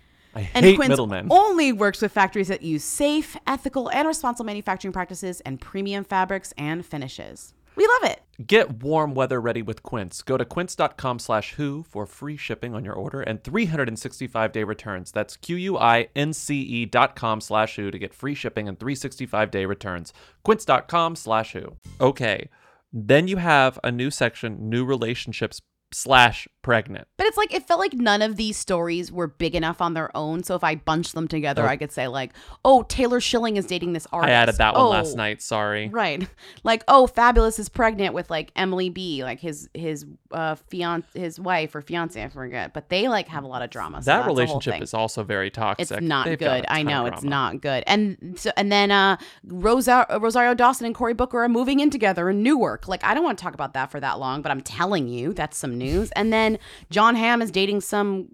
I 0.35 0.49
And 0.53 0.65
hate 0.65 0.75
Quince 0.77 0.89
middlemen. 0.89 1.27
only 1.29 1.71
works 1.73 2.01
with 2.01 2.11
factories 2.11 2.47
that 2.47 2.61
use 2.61 2.83
safe, 2.83 3.35
ethical, 3.47 3.89
and 3.91 4.07
responsible 4.07 4.45
manufacturing 4.45 4.91
practices 4.93 5.41
and 5.41 5.59
premium 5.59 6.03
fabrics 6.03 6.53
and 6.57 6.85
finishes. 6.85 7.53
We 7.75 7.87
love 7.87 8.11
it. 8.11 8.21
Get 8.45 8.83
warm 8.83 9.13
weather 9.13 9.39
ready 9.39 9.61
with 9.61 9.81
Quince. 9.81 10.21
Go 10.21 10.35
to 10.35 10.43
quince.com 10.43 11.19
slash 11.19 11.53
who 11.53 11.83
for 11.83 12.05
free 12.05 12.35
shipping 12.35 12.75
on 12.75 12.83
your 12.83 12.93
order 12.93 13.21
and 13.21 13.41
365 13.43 14.51
day 14.51 14.63
returns. 14.65 15.11
That's 15.11 15.37
Q-U-I-N-C-E 15.37 16.85
dot 16.87 17.15
com 17.15 17.39
slash 17.41 17.75
who 17.77 17.89
to 17.91 17.97
get 17.97 18.13
free 18.13 18.35
shipping 18.35 18.67
and 18.67 18.77
365 18.79 19.51
day 19.51 19.65
returns. 19.65 20.11
Quince.com 20.43 21.15
slash 21.15 21.53
who. 21.53 21.77
Okay. 22.01 22.49
Then 22.91 23.27
you 23.29 23.37
have 23.37 23.79
a 23.85 23.91
new 23.91 24.11
section, 24.11 24.69
new 24.69 24.83
relationships 24.83 25.61
slash 25.91 26.47
pregnant. 26.61 27.07
But 27.17 27.25
it's 27.27 27.37
like 27.37 27.53
it 27.53 27.67
felt 27.67 27.79
like 27.79 27.93
none 27.93 28.21
of 28.21 28.35
these 28.35 28.55
stories 28.57 29.11
were 29.11 29.27
big 29.27 29.55
enough 29.55 29.81
on 29.81 29.93
their 29.93 30.15
own. 30.15 30.43
So 30.43 30.55
if 30.55 30.63
I 30.63 30.75
bunched 30.75 31.13
them 31.15 31.27
together, 31.27 31.63
Oh. 31.63 31.67
I 31.67 31.75
could 31.77 31.91
say 31.91 32.07
like, 32.07 32.33
"Oh, 32.63 32.83
Taylor 32.83 33.19
Schilling 33.19 33.57
is 33.57 33.65
dating 33.65 33.93
this 33.93 34.07
artist." 34.11 34.29
I 34.29 34.33
added 34.33 34.55
that 34.57 34.73
one 34.75 34.83
Oh, 34.83 34.89
last 34.89 35.15
night. 35.15 35.41
Sorry. 35.41 35.89
Right. 35.89 36.27
Like, 36.63 36.83
oh, 36.87 37.07
Fabolous 37.11 37.57
is 37.59 37.69
pregnant 37.69 38.13
with 38.13 38.29
like 38.29 38.51
Emily 38.55 38.89
B, 38.89 39.23
like 39.23 39.39
his 39.39 39.69
his 39.73 40.05
uh 40.31 40.55
fiance 40.55 41.07
his 41.19 41.39
wife 41.39 41.73
or 41.75 41.81
fiance, 41.81 42.21
I 42.21 42.27
forget. 42.29 42.73
But 42.73 42.89
they 42.89 43.07
like 43.07 43.27
have 43.29 43.43
a 43.43 43.47
lot 43.47 43.61
of 43.63 43.69
drama. 43.69 44.01
So 44.01 44.05
that 44.05 44.17
that's 44.17 44.19
a 44.21 44.23
whole 44.27 44.35
relationship 44.35 44.81
is 44.81 44.93
also 44.93 45.23
very 45.23 45.49
toxic. 45.49 45.89
It's 45.91 46.01
not 46.01 46.25
They've 46.25 46.37
good. 46.37 46.65
I 46.67 46.83
know 46.83 47.05
it's 47.07 47.23
not 47.23 47.61
good. 47.61 47.83
And 47.87 48.35
so 48.37 48.51
and 48.57 48.71
then 48.71 48.91
uh 48.91 49.17
Rosa, 49.43 50.05
Rosario 50.19 50.53
Dawson 50.53 50.85
and 50.85 50.93
Cory 50.95 51.13
Booker 51.13 51.43
are 51.43 51.49
moving 51.49 51.79
in 51.79 51.89
together 51.89 52.29
in 52.29 52.43
Newark. 52.43 52.87
Like 52.87 53.03
I 53.03 53.13
don't 53.13 53.23
want 53.23 53.37
to 53.39 53.43
talk 53.43 53.53
about 53.53 53.73
that 53.73 53.91
for 53.91 53.99
that 53.99 54.19
long, 54.19 54.41
but 54.41 54.51
I'm 54.51 54.61
telling 54.61 55.07
you 55.07 55.33
that's 55.33 55.57
some 55.57 55.77
news. 55.83 56.11
And 56.11 56.31
then 56.31 56.59
Jon 56.89 57.15
Hamm 57.15 57.41
is 57.41 57.51
dating 57.51 57.81
some 57.81 58.29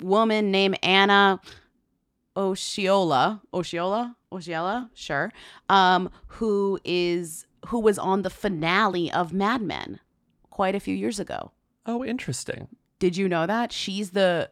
woman 0.00 0.50
named 0.50 0.78
Anna 0.82 1.40
Osceola. 2.36 3.42
Osceola? 3.52 4.16
Osceola? 4.30 4.90
Sure. 4.94 5.32
Um 5.68 6.10
who 6.26 6.78
is 6.84 7.46
who 7.66 7.80
was 7.80 7.98
on 7.98 8.22
the 8.22 8.30
finale 8.30 9.10
of 9.12 9.32
Mad 9.32 9.62
Men 9.62 10.00
quite 10.50 10.74
a 10.74 10.80
few 10.80 10.94
years 10.94 11.20
ago. 11.20 11.52
Oh, 11.86 12.04
interesting. 12.04 12.68
Did 12.98 13.16
you 13.16 13.28
know 13.28 13.46
that? 13.46 13.72
She's 13.72 14.10
the 14.10 14.50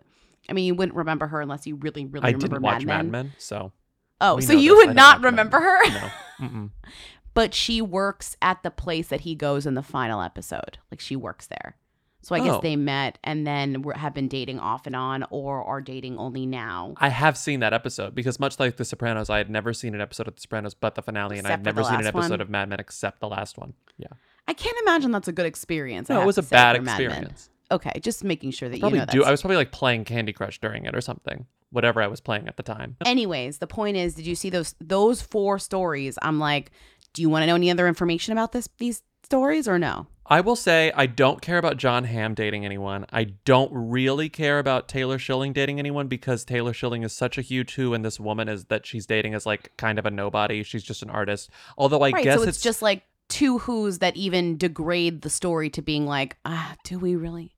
I 0.48 0.52
mean, 0.52 0.64
you 0.64 0.74
wouldn't 0.74 0.96
remember 0.96 1.28
her 1.28 1.40
unless 1.40 1.66
you 1.66 1.76
really, 1.76 2.06
really 2.06 2.24
I 2.24 2.30
remember 2.30 2.56
didn't 2.56 2.62
Mad 2.62 2.72
watch 2.72 2.84
Men. 2.84 2.96
Mad 2.96 3.12
Men, 3.12 3.32
so. 3.38 3.72
Oh, 4.20 4.36
we 4.36 4.42
so 4.42 4.52
you 4.52 4.76
this. 4.76 4.88
Would 4.88 4.96
not 4.96 5.22
remember 5.22 5.60
her? 5.60 5.88
No. 5.88 6.10
Mm-mm. 6.40 6.70
but 7.34 7.54
she 7.54 7.80
works 7.80 8.36
at 8.42 8.62
the 8.62 8.70
place 8.70 9.08
that 9.08 9.20
he 9.20 9.34
goes 9.34 9.66
in 9.66 9.74
the 9.74 9.82
final 9.82 10.20
episode. 10.20 10.78
Like 10.90 11.00
she 11.00 11.16
works 11.16 11.46
there. 11.46 11.76
So 12.22 12.34
I 12.34 12.40
guess 12.40 12.56
Oh. 12.56 12.60
they 12.60 12.76
met 12.76 13.18
and 13.24 13.46
then 13.46 13.82
were, 13.82 13.94
have 13.94 14.12
been 14.14 14.28
dating 14.28 14.58
off 14.58 14.86
and 14.86 14.94
on 14.94 15.24
or 15.30 15.64
are 15.64 15.80
dating 15.80 16.18
only 16.18 16.44
now. 16.46 16.94
I 16.98 17.08
have 17.08 17.36
seen 17.38 17.60
that 17.60 17.72
episode 17.72 18.14
because 18.14 18.38
much 18.38 18.60
like 18.60 18.76
The 18.76 18.84
Sopranos, 18.84 19.30
I 19.30 19.38
had 19.38 19.48
never 19.48 19.72
seen 19.72 19.94
an 19.94 20.00
episode 20.00 20.28
of 20.28 20.34
The 20.34 20.40
Sopranos 20.42 20.74
but 20.74 20.94
the 20.94 21.02
finale, 21.02 21.38
and 21.38 21.46
I've 21.46 21.62
never 21.64 21.82
seen 21.82 22.00
an 22.00 22.06
episode 22.06 22.30
one. 22.30 22.40
of 22.42 22.50
Mad 22.50 22.68
Men 22.68 22.78
except 22.80 23.20
the 23.20 23.28
last 23.28 23.56
one. 23.56 23.72
Yeah. 23.96 24.08
I 24.46 24.52
can't 24.52 24.76
imagine 24.82 25.10
that's 25.12 25.28
a 25.28 25.32
good 25.32 25.46
experience. 25.46 26.10
I 26.10 26.14
No, 26.14 26.22
it 26.22 26.26
was 26.26 26.38
a 26.38 26.42
bad 26.42 26.76
experience. 26.76 27.48
Okay, 27.72 28.00
just 28.02 28.24
making 28.24 28.50
sure 28.50 28.68
that 28.68 28.76
you 28.76 28.80
Probably 28.80 28.98
know 28.98 29.06
do. 29.06 29.24
I 29.24 29.30
was 29.30 29.40
probably 29.40 29.56
like 29.56 29.70
playing 29.70 30.04
Candy 30.04 30.32
Crush 30.32 30.58
during 30.60 30.86
it 30.86 30.94
or 30.96 31.00
something. 31.00 31.46
Whatever 31.70 32.02
I 32.02 32.08
was 32.08 32.20
playing 32.20 32.48
at 32.48 32.56
the 32.56 32.64
time. 32.64 32.96
Anyways, 33.06 33.58
the 33.58 33.68
point 33.68 33.96
is, 33.96 34.14
did 34.14 34.26
you 34.26 34.34
see 34.34 34.50
those 34.50 34.74
those 34.80 35.22
four 35.22 35.60
stories? 35.60 36.18
I'm 36.20 36.40
like, 36.40 36.72
do 37.14 37.22
you 37.22 37.28
want 37.30 37.44
to 37.44 37.46
know 37.46 37.54
any 37.54 37.70
other 37.70 37.86
information 37.86 38.32
about 38.32 38.50
this 38.50 38.68
these 38.78 39.04
stories 39.22 39.68
or 39.68 39.78
no? 39.78 40.08
I 40.30 40.40
will 40.40 40.54
say 40.54 40.92
I 40.94 41.06
don't 41.06 41.42
care 41.42 41.58
about 41.58 41.76
Jon 41.76 42.04
Hamm 42.04 42.34
dating 42.34 42.64
anyone. 42.64 43.04
I 43.12 43.24
don't 43.44 43.72
really 43.74 44.28
care 44.28 44.60
about 44.60 44.86
Taylor 44.86 45.18
Schilling 45.18 45.52
dating 45.52 45.80
anyone 45.80 46.06
because 46.06 46.44
Taylor 46.44 46.72
Schilling 46.72 47.02
is 47.02 47.12
such 47.12 47.36
a 47.36 47.42
huge 47.42 47.74
who, 47.74 47.92
and 47.94 48.04
this 48.04 48.20
woman 48.20 48.48
is 48.48 48.66
that 48.66 48.86
she's 48.86 49.06
dating 49.06 49.34
is 49.34 49.44
like 49.44 49.76
kind 49.76 49.98
of 49.98 50.06
a 50.06 50.10
nobody. 50.10 50.62
She's 50.62 50.84
just 50.84 51.02
an 51.02 51.10
artist. 51.10 51.50
Although 51.76 52.02
I 52.02 52.10
right, 52.10 52.22
guess 52.22 52.38
so 52.40 52.48
it's, 52.48 52.60
just 52.60 52.80
like 52.80 53.02
two 53.28 53.58
who's 53.58 53.98
that 53.98 54.16
even 54.16 54.56
degrade 54.56 55.22
the 55.22 55.30
story 55.30 55.68
to 55.70 55.82
being 55.82 56.06
like, 56.06 56.36
ah, 56.44 56.76
do 56.84 57.00
we 57.00 57.16
really 57.16 57.56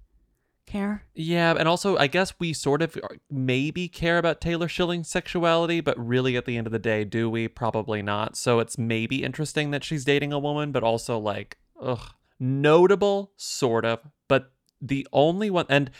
care? 0.64 1.04
Yeah, 1.14 1.54
and 1.58 1.68
also 1.68 1.98
I 1.98 2.06
guess 2.06 2.32
we 2.38 2.54
sort 2.54 2.80
of 2.80 2.96
maybe 3.30 3.86
care 3.86 4.16
about 4.16 4.40
Taylor 4.40 4.66
Schilling's 4.66 5.10
sexuality, 5.10 5.82
but 5.82 5.98
really 5.98 6.38
at 6.38 6.46
the 6.46 6.56
end 6.56 6.66
of 6.66 6.72
the 6.72 6.78
day, 6.78 7.04
do 7.04 7.28
we? 7.28 7.48
Probably 7.48 8.00
not. 8.00 8.34
So 8.34 8.60
it's 8.60 8.78
maybe 8.78 9.22
interesting 9.22 9.72
that 9.72 9.84
she's 9.84 10.06
dating 10.06 10.32
a 10.32 10.38
woman, 10.38 10.72
but 10.72 10.82
also 10.82 11.18
like, 11.18 11.58
ugh, 11.78 12.14
notable, 12.42 13.32
sort 13.36 13.84
of. 13.84 14.00
But 14.28 14.52
the 14.80 15.06
only 15.12 15.48
one, 15.48 15.66
and 15.68 15.90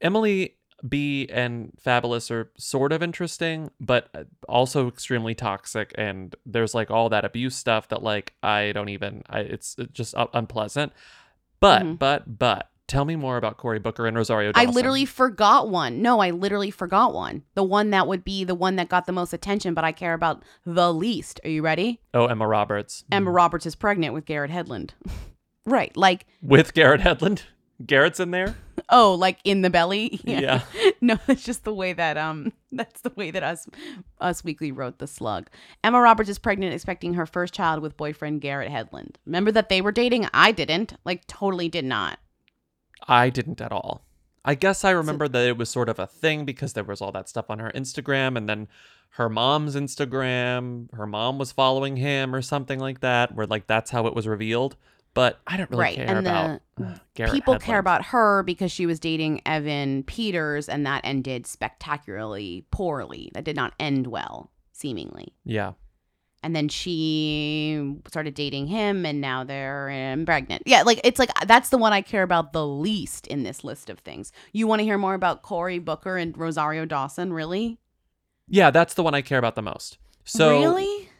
Emily 0.00 0.54
B 0.88 1.28
and 1.30 1.72
Fabolous 1.84 2.30
are 2.30 2.52
sort 2.56 2.92
of 2.92 3.02
interesting, 3.02 3.70
but 3.80 4.08
also 4.48 4.86
extremely 4.86 5.34
toxic. 5.34 5.92
And 5.98 6.36
there's 6.46 6.72
like 6.72 6.88
all 6.90 7.08
that 7.08 7.24
abuse 7.24 7.56
stuff 7.56 7.88
that 7.88 8.02
like 8.02 8.34
I 8.42 8.70
don't 8.72 8.88
even, 8.88 9.24
I, 9.28 9.40
it's 9.40 9.74
just 9.92 10.14
uh, 10.14 10.28
unpleasant. 10.32 10.92
But, 11.60 11.82
Mhm. 11.82 11.98
but, 11.98 12.38
but. 12.38 12.70
Tell 12.86 13.04
me 13.04 13.16
more 13.16 13.36
about 13.36 13.58
Cory 13.58 13.78
Booker 13.78 14.06
and 14.06 14.16
Rosario 14.16 14.50
Dawson. 14.50 14.66
I 14.66 14.72
literally 14.72 15.04
forgot 15.04 15.68
one. 15.68 16.00
No, 16.00 16.20
I 16.20 16.30
literally 16.30 16.70
forgot 16.70 17.12
one. 17.12 17.42
The 17.54 17.62
one 17.62 17.90
that 17.90 18.06
would 18.08 18.24
be 18.24 18.44
the 18.44 18.54
one 18.54 18.76
that 18.76 18.88
got 18.88 19.04
the 19.04 19.12
most 19.12 19.34
attention, 19.34 19.74
but 19.74 19.84
I 19.84 19.92
care 19.92 20.14
about 20.14 20.42
the 20.64 20.90
least. 20.90 21.38
Are 21.44 21.50
you 21.50 21.60
ready? 21.60 22.00
Oh, 22.14 22.24
Emma 22.24 22.46
Roberts. 22.48 23.04
Emma 23.12 23.30
Roberts 23.30 23.66
is 23.66 23.74
pregnant 23.74 24.14
with 24.14 24.24
Garrett 24.24 24.50
Hedlund. 24.50 24.92
right. 25.66 25.96
Like, 25.96 26.26
With 26.42 26.74
Garrett 26.74 27.00
Hedlund. 27.00 27.42
Garrett's 27.84 28.18
in 28.20 28.30
there? 28.32 28.56
oh, 28.90 29.14
like 29.14 29.38
in 29.44 29.62
the 29.62 29.70
belly? 29.70 30.20
Yeah. 30.24 30.62
no, 31.00 31.16
that's 31.26 31.44
just 31.44 31.64
the 31.64 31.72
way 31.74 31.92
that 31.92 32.16
um 32.16 32.52
that's 32.72 33.02
the 33.02 33.12
way 33.16 33.30
that 33.30 33.42
us 33.42 33.68
us 34.20 34.42
weekly 34.42 34.72
wrote 34.72 34.98
the 34.98 35.06
slug. 35.06 35.48
Emma 35.84 36.00
Roberts 36.00 36.28
is 36.30 36.38
pregnant 36.38 36.74
expecting 36.74 37.14
her 37.14 37.26
first 37.26 37.54
child 37.54 37.82
with 37.82 37.96
boyfriend 37.96 38.40
Garrett 38.40 38.70
Hedlund. 38.70 39.16
Remember 39.26 39.52
that 39.52 39.68
they 39.68 39.80
were 39.80 39.92
dating? 39.92 40.26
I 40.34 40.52
didn't. 40.52 40.94
Like 41.04 41.26
totally 41.26 41.68
did 41.68 41.84
not. 41.84 42.18
I 43.06 43.30
didn't 43.30 43.60
at 43.60 43.72
all. 43.72 44.04
I 44.44 44.54
guess 44.54 44.84
I 44.84 44.90
remember 44.90 45.28
that 45.28 45.46
it 45.46 45.56
was 45.58 45.68
sort 45.68 45.88
of 45.88 45.98
a 45.98 46.06
thing 46.06 46.44
because 46.44 46.72
there 46.72 46.84
was 46.84 47.00
all 47.00 47.12
that 47.12 47.28
stuff 47.28 47.50
on 47.50 47.58
her 47.58 47.70
Instagram 47.74 48.36
and 48.36 48.48
then 48.48 48.68
her 49.10 49.28
mom's 49.28 49.76
Instagram, 49.76 50.92
her 50.94 51.06
mom 51.06 51.38
was 51.38 51.52
following 51.52 51.96
him 51.96 52.34
or 52.34 52.42
something 52.42 52.78
like 52.78 53.00
that, 53.00 53.34
where 53.34 53.46
like 53.46 53.66
that's 53.66 53.90
how 53.90 54.06
it 54.06 54.14
was 54.14 54.26
revealed. 54.26 54.76
But 55.18 55.40
I 55.48 55.56
don't 55.56 55.68
really 55.70 55.82
right. 55.82 55.96
care 55.96 56.06
and 56.06 56.18
about 56.18 56.60
the 56.76 57.24
uh, 57.24 57.32
people 57.32 57.58
care 57.58 57.80
about 57.80 58.04
her 58.06 58.44
because 58.44 58.70
she 58.70 58.86
was 58.86 59.00
dating 59.00 59.42
Evan 59.44 60.04
Peters 60.04 60.68
and 60.68 60.86
that 60.86 61.00
ended 61.02 61.44
spectacularly 61.44 62.64
poorly. 62.70 63.32
That 63.34 63.42
did 63.42 63.56
not 63.56 63.72
end 63.80 64.06
well, 64.06 64.52
seemingly. 64.70 65.34
Yeah. 65.44 65.72
and 66.44 66.54
then 66.54 66.68
she 66.68 67.96
started 68.06 68.34
dating 68.34 68.68
him 68.68 69.04
and 69.04 69.20
now 69.20 69.42
they're 69.42 70.22
pregnant 70.24 70.62
yeah 70.66 70.82
like 70.82 71.00
it's 71.02 71.18
like 71.18 71.30
that's 71.48 71.70
the 71.70 71.78
one 71.78 71.92
i 71.92 72.00
care 72.00 72.22
about 72.22 72.52
the 72.52 72.64
least 72.64 73.26
in 73.26 73.42
this 73.42 73.64
list 73.64 73.90
of 73.90 73.98
things 73.98 74.30
you 74.52 74.68
want 74.68 74.78
to 74.78 74.84
hear 74.84 74.98
more 74.98 75.14
about 75.14 75.42
cory 75.42 75.80
booker 75.80 76.16
and 76.16 76.38
rosario 76.38 76.84
dawson 76.84 77.32
really 77.32 77.76
Yeah, 78.46 78.70
that's 78.70 78.94
the 78.94 79.02
one 79.02 79.14
I 79.14 79.20
care 79.20 79.38
about 79.38 79.56
the 79.56 79.62
most. 79.62 79.98
So 80.24 80.60
really 80.60 81.10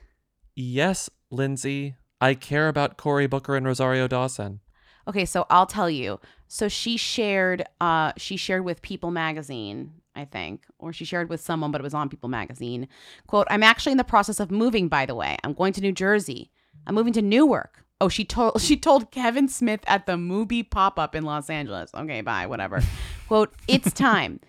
Yes, 0.54 1.08
Lindsay. 1.30 1.94
I 2.20 2.34
care 2.34 2.68
about 2.68 2.96
Cory 2.96 3.26
Booker 3.26 3.54
and 3.56 3.66
Rosario 3.66 4.08
Dawson. 4.08 4.60
okay 5.06 5.24
so 5.24 5.46
i'll 5.50 5.66
tell 5.66 5.88
you. 5.90 6.20
So 6.48 6.68
she 6.68 6.96
shared 6.96 7.64
uh 7.80 8.12
she 8.16 8.36
shared 8.36 8.64
with 8.64 8.82
people 8.82 9.10
magazine 9.10 9.92
i 10.16 10.24
think 10.24 10.64
or 10.78 10.92
she 10.92 11.04
shared 11.04 11.28
with 11.28 11.40
someone 11.40 11.70
but 11.70 11.80
it 11.80 11.84
was 11.84 11.94
on 11.94 12.08
people 12.08 12.28
magazine. 12.28 12.88
Quote 13.26 13.46
i'm 13.50 13.62
actually 13.62 13.92
in 13.92 13.98
the 13.98 14.04
process 14.14 14.40
of 14.40 14.50
moving 14.50 14.88
by 14.88 15.06
the 15.06 15.14
way. 15.14 15.36
I'm 15.44 15.52
going 15.54 15.72
to 15.74 15.80
new 15.80 15.92
jersey. 15.92 16.50
I'm 16.86 16.94
moving 16.94 17.12
to 17.14 17.22
newark. 17.22 17.84
Oh 18.00 18.08
she 18.08 18.24
told 18.24 18.60
she 18.68 18.76
told 18.76 19.10
kevin 19.10 19.48
smith 19.48 19.80
at 19.86 20.06
the 20.06 20.16
movie 20.16 20.62
pop-up 20.62 21.14
in 21.14 21.24
los 21.24 21.48
angeles. 21.50 21.90
Okay 21.94 22.20
bye 22.22 22.46
whatever. 22.46 22.80
Quote 23.28 23.52
it's 23.68 23.92
time. 24.10 24.40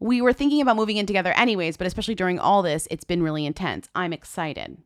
We 0.00 0.20
were 0.22 0.32
thinking 0.32 0.60
about 0.60 0.76
moving 0.76 0.96
in 0.96 1.06
together 1.06 1.32
anyways 1.36 1.76
but 1.76 1.86
especially 1.86 2.14
during 2.14 2.38
all 2.38 2.62
this 2.62 2.88
it's 2.90 3.04
been 3.04 3.22
really 3.22 3.44
intense. 3.46 3.88
I'm 3.94 4.12
excited 4.12 4.78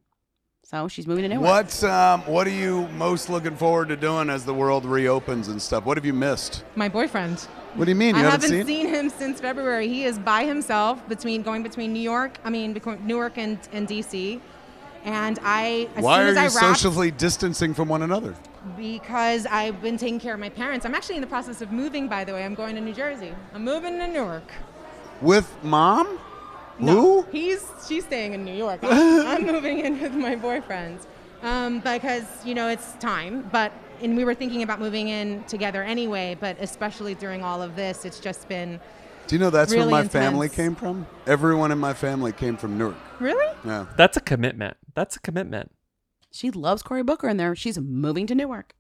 so 0.73 0.89
she's 0.89 1.07
moving 1.07 1.23
to 1.23 1.29
newark 1.29 1.47
What 1.47 1.85
um, 1.85 2.23
What 2.23 2.47
are 2.47 2.51
you 2.51 2.89
most 2.89 3.29
looking 3.29 3.57
forward 3.57 3.89
to 3.89 3.97
doing 3.97 4.31
as 4.31 4.45
the 4.45 4.55
world 4.55 4.87
reopens 4.87 5.49
and 5.49 5.61
stuff? 5.61 5.85
What 5.85 5.99
have 5.99 6.07
you 6.07 6.15
missed? 6.15 6.65
My 6.77 6.89
boyfriend. 6.89 7.41
What 7.75 7.85
do 7.85 7.91
you 7.91 7.95
mean? 7.95 8.15
You 8.17 8.23
I 8.23 8.25
haven't 8.25 8.51
haven't 8.51 8.67
seen? 8.67 8.85
seen 8.85 8.89
him 8.89 9.11
since 9.11 9.39
February. 9.41 9.87
He 9.87 10.05
is 10.05 10.19
by 10.19 10.45
himself 10.45 11.07
between 11.09 11.43
going 11.43 11.63
between 11.63 11.93
New 11.93 12.01
York, 12.01 12.39
I 12.45 12.51
mean 12.51 12.73
between 12.73 13.07
Newark 13.07 13.37
and, 13.37 13.59
and 13.73 13.87
DC. 13.87 14.41
And 15.05 15.39
I 15.43 15.89
as 15.97 16.05
Why 16.05 16.19
soon 16.19 16.27
are 16.27 16.29
as 16.31 16.35
you 16.55 16.61
I 16.61 16.63
wrapped, 16.63 16.81
socially 16.81 17.11
distancing 17.11 17.75
from 17.75 17.89
one 17.89 18.03
another? 18.03 18.35
because 18.77 19.45
I've 19.47 19.83
been 19.83 19.97
taking 19.99 20.21
care 20.21 20.35
of 20.35 20.41
my 20.41 20.49
parents. 20.49 20.87
I'm 20.87 20.95
actually 20.95 21.17
in 21.17 21.21
the 21.21 21.27
process 21.27 21.61
of 21.61 21.73
moving 21.73 22.09
by 22.09 22.25
the 22.25 22.33
way. 22.33 22.45
I'm 22.45 22.55
going 22.55 22.77
to 22.77 22.81
New 22.81 22.95
Jersey. 22.95 23.35
I'm 23.53 23.65
moving 23.65 23.99
to 23.99 24.07
Newark. 24.07 24.51
With 25.21 25.53
mom? 25.63 26.19
No, 26.79 27.23
Who? 27.23 27.27
he's 27.31 27.65
she's 27.87 28.05
staying 28.05 28.33
in 28.35 28.45
New 28.45 28.55
York. 28.55 28.81
I'm, 28.83 29.27
I'm 29.27 29.47
moving 29.47 29.81
in 29.81 30.01
with 30.01 30.15
my 30.15 30.37
boyfriend 30.37 31.01
um, 31.43 31.81
because 31.81 32.25
you 32.45 32.55
know 32.55 32.69
it's 32.69 32.93
time. 32.95 33.49
But 33.53 33.73
and 34.01 34.17
we 34.17 34.25
were 34.25 34.35
thinking 34.35 34.63
about 34.63 34.81
moving 34.81 35.09
in 35.09 35.45
together 35.45 35.83
anyway. 35.83 36.37
But 36.39 36.57
especially 36.61 37.15
during 37.15 37.43
all 37.43 37.63
of 37.63 37.77
this, 37.77 38.05
it's 38.05 38.19
just 38.21 38.49
been 38.49 38.81
Do 39.27 39.35
you 39.37 39.39
know 39.41 39.51
that's 39.51 39.73
really 39.73 39.93
where 39.93 40.03
my 40.03 40.09
family 40.09 40.49
came 40.49 40.75
from? 40.75 41.07
Everyone 41.27 41.71
in 41.73 41.79
my 41.79 41.95
family 41.95 42.33
came 42.33 42.57
from 42.57 42.79
Newark. 42.79 42.97
Really? 43.21 43.55
Yeah. 43.65 43.87
That's 43.97 44.17
a 44.17 44.21
commitment. 44.21 44.77
That's 44.95 45.17
a 45.17 45.21
commitment. 45.21 45.71
she 46.33 46.51
loves 46.51 46.83
cory 46.83 47.03
booker 47.03 47.29
and 47.29 47.39
there 47.39 47.55
she's 47.55 47.79
moving 47.79 48.27
to 48.27 48.35
newark 48.35 48.75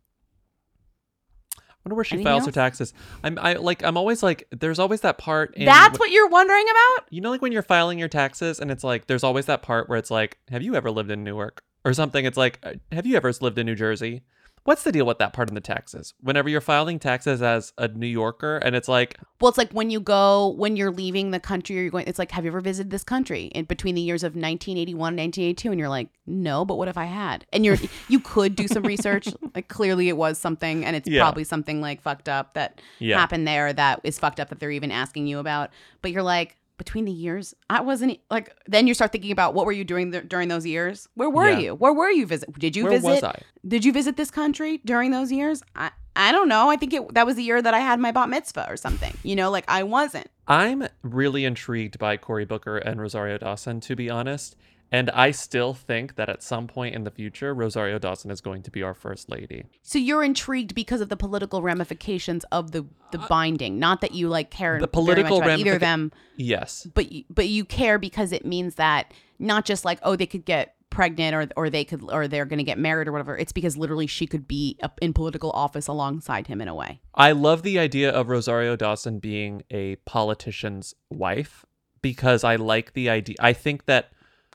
wonder 1.85 1.95
where 1.97 2.05
she 2.05 2.15
Anything 2.15 2.31
files 2.31 2.47
her 2.47 2.53
taxes. 2.53 2.95
I'm 3.25 3.39
I 3.41 3.55
like 3.55 3.83
I'm 3.85 3.97
always 3.97 4.23
like 4.23 4.47
there's 4.51 4.79
always 4.79 5.01
that 5.03 5.19
part 5.19 5.55
in 5.57 5.65
That's 5.67 5.97
wh- 5.97 6.01
what 6.01 6.11
you're 6.11 6.29
wondering 6.29 6.65
about? 6.71 7.07
you 7.11 7.21
know 7.21 7.31
like 7.31 7.43
when 7.43 7.53
you're 7.53 7.63
filing 7.63 7.99
your 7.99 8.09
taxes 8.09 8.61
and 8.61 8.71
it's 8.71 8.85
like 8.85 9.07
there's 9.07 9.25
always 9.25 9.47
that 9.47 9.63
part 9.63 9.89
where 9.89 9.99
it's 9.99 10.11
like 10.11 10.39
have 10.51 10.63
you 10.63 10.75
ever 10.75 10.91
lived 10.91 11.11
in 11.11 11.25
Newark 11.25 11.63
or 11.85 11.93
something 11.93 12.25
it's 12.25 12.37
like 12.37 12.65
have 12.93 13.07
you 13.07 13.17
ever 13.17 13.33
lived 13.41 13.59
in 13.59 13.67
New 13.67 13.75
Jersey? 13.75 14.23
What's 14.65 14.85
the 14.85 14.93
deal 14.93 15.07
with 15.07 15.19
that 15.19 15.33
part 15.33 15.49
in 15.49 15.57
the 15.57 15.61
taxes? 15.61 16.15
Whenever 16.21 16.49
you're 16.49 16.61
filing 16.61 17.01
taxes 17.01 17.43
as 17.43 17.73
a 17.79 17.89
New 17.89 18.07
Yorker 18.07 18.59
and 18.59 18.77
it's 18.77 18.87
like 18.89 19.19
Well, 19.41 19.49
it's 19.49 19.59
like 19.59 19.73
when 19.73 19.91
you 19.91 19.99
go 19.99 20.55
when 20.57 20.77
you're 20.77 20.93
leaving 20.93 21.33
the 21.33 21.41
country 21.41 21.77
or 21.79 21.83
you're 21.83 21.91
going. 21.91 22.07
It's 22.07 22.19
like, 22.19 22.31
have 22.31 22.45
you 22.45 22.51
ever 22.51 22.61
visited 22.61 22.91
this 22.91 23.03
country 23.03 23.47
in 23.47 23.65
between 23.65 23.97
the 23.97 24.01
years 24.01 24.23
of 24.23 24.33
1981 24.37 24.95
and 25.15 25.19
1982? 25.19 25.71
And 25.71 25.79
you're 25.81 25.89
like, 25.89 26.09
no, 26.27 26.65
but 26.65 26.77
what 26.77 26.87
if 26.87 26.97
I 26.97 27.07
had? 27.07 27.45
And 27.53 27.65
you're 27.65 27.77
you 28.09 28.21
could 28.21 28.55
do 28.55 28.69
some 28.69 28.85
research. 28.85 29.29
Like 29.55 29.67
clearly 29.69 30.09
it 30.09 30.17
was 30.17 30.39
something, 30.39 30.85
and 30.85 30.95
it's 30.95 31.09
Yeah. 31.09 31.23
probably 31.23 31.45
something 31.45 31.81
like 31.81 32.01
fucked 32.01 32.29
up 32.29 32.55
that 32.55 32.81
Yeah. 33.01 33.19
happened 33.19 33.49
there 33.49 33.73
that 33.73 34.01
is 34.05 34.19
fucked 34.19 34.39
up 34.39 34.49
that 34.51 34.61
they're 34.61 34.71
even 34.71 34.93
asking 34.93 35.27
you 35.27 35.39
about. 35.41 35.71
But 36.03 36.13
you're 36.13 36.23
like. 36.23 36.57
Between 36.85 37.05
the 37.05 37.13
years, 37.13 37.55
I 37.71 37.81
wasn't 37.81 38.19
like. 38.29 38.55
Then 38.67 38.89
you 38.89 38.95
start 38.95 39.13
thinking 39.13 39.31
about 39.31 39.55
what 39.55 39.67
were 39.67 39.73
you 39.73 39.85
doing 39.85 40.11
th- 40.11 40.29
during 40.29 40.49
those 40.49 40.67
years? 40.67 41.09
Where 41.15 41.31
were 41.31 41.49
Yeah. 41.49 41.59
you? 41.59 41.75
Where 41.77 41.93
were 41.93 42.11
you 42.11 42.27
visit? 42.27 42.53
Did 42.59 42.75
you 42.75 42.83
Where 42.85 42.95
was 42.95 43.03
visit? 43.03 43.25
I? 43.25 43.39
Did 43.67 43.85
you 43.85 43.93
visit 43.93 44.17
this 44.17 44.33
country 44.33 44.81
during 44.85 45.13
those 45.13 45.31
years? 45.31 45.63
I 45.77 45.91
I 46.17 46.33
don't 46.33 46.49
know. 46.49 46.69
I 46.71 46.77
think 46.77 46.93
it 46.93 47.15
that 47.15 47.25
was 47.25 47.37
the 47.37 47.45
year 47.45 47.63
that 47.63 47.73
I 47.73 47.79
had 47.79 48.01
my 48.01 48.11
bat 48.11 48.29
mitzvah 48.29 48.67
or 48.69 48.77
something. 48.77 49.17
You 49.23 49.37
know, 49.37 49.49
like 49.51 49.65
I 49.69 49.85
wasn't. 49.85 50.27
I'm 50.49 50.89
really 51.03 51.45
intrigued 51.45 51.99
by 52.01 52.17
Cory 52.17 52.45
Booker 52.45 52.77
and 52.79 53.01
Rosario 53.01 53.39
Dawson, 53.39 53.79
to 53.83 53.95
be 53.95 54.11
honest. 54.11 54.57
And 54.93 55.09
I 55.11 55.31
still 55.31 55.73
think 55.73 56.17
that 56.17 56.29
at 56.29 56.43
some 56.43 56.67
point 56.67 56.95
in 56.95 57.05
the 57.05 57.11
future, 57.11 57.55
Rosario 57.55 57.99
Dawson 57.99 58.31
is 58.31 58.43
going 58.43 58.63
to 58.65 58.71
be 58.71 58.83
our 58.83 58.93
first 58.93 59.31
lady. 59.31 59.65
So 59.83 59.99
you're 59.99 60.23
intrigued 60.23 60.75
because 60.75 61.01
of 61.01 61.09
the 61.09 61.17
political 61.17 61.63
ramifications 61.63 62.45
of 62.53 62.73
the 62.73 62.85
the 63.11 63.19
binding, 63.19 63.79
not 63.79 64.01
that 64.03 64.13
you 64.13 64.29
like 64.29 64.51
care 64.51 64.77
Uh, 64.77 64.81
The 64.81 64.87
very 64.87 64.91
political 65.05 65.39
much 65.39 65.47
about 65.47 65.59
either 65.61 65.75
of 65.75 65.81
them, 65.81 66.13
Yes. 66.37 66.87
but 66.95 67.11
you, 67.11 67.25
but 67.31 67.49
you 67.49 67.65
care 67.65 67.99
because 67.99 68.33
it 68.33 68.45
means 68.45 68.75
that 68.77 69.13
not 69.39 69.65
just 69.65 69.85
like 69.85 69.99
oh 70.03 70.15
they 70.15 70.27
could 70.27 70.45
get 70.45 70.75
pregnant 70.91 71.35
or 71.35 71.49
or 71.57 71.71
they 71.71 71.85
could 71.85 72.03
or 72.13 72.29
they're 72.29 72.45
going 72.45 72.59
to 72.59 72.65
get 72.65 72.79
married 72.79 73.09
or 73.09 73.13
whatever. 73.13 73.35
It's 73.37 73.53
because 73.53 73.79
literally 73.79 74.07
she 74.07 74.27
could 74.27 74.47
be 74.47 74.77
up 74.83 74.99
in 75.01 75.15
political 75.15 75.51
office 75.53 75.87
alongside 75.89 76.47
him 76.49 76.61
in 76.61 76.69
a 76.69 76.75
way. 76.75 77.01
I 77.15 77.33
love 77.33 77.63
the 77.63 77.79
idea 77.79 78.11
of 78.11 78.29
Rosario 78.29 78.77
Dawson 78.77 79.19
being 79.21 79.63
a 79.71 79.97
politician's 80.05 80.95
wife 81.09 81.65
because 82.03 82.45
I 82.45 82.57
like 82.57 82.93
the 82.93 83.09
idea. 83.09 83.37
I 83.41 83.55
think 83.55 83.87
that. 83.87 84.11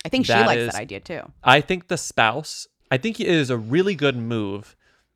I 0.06 0.10
think 0.10 0.26
she 0.26 0.34
that 0.34 0.48
likes 0.48 0.62
is- 0.62 0.72
that 0.74 0.80
idea 0.82 1.00
too. 1.00 1.22
I 1.44 1.62
think 1.62 1.88
the 1.88 1.98
spouse, 1.98 2.68
I 2.92 2.98
think 2.98 3.20
it 3.20 3.28
is 3.28 3.50
a 3.50 3.58
really 3.58 3.96
good 3.96 4.16
move 4.16 4.76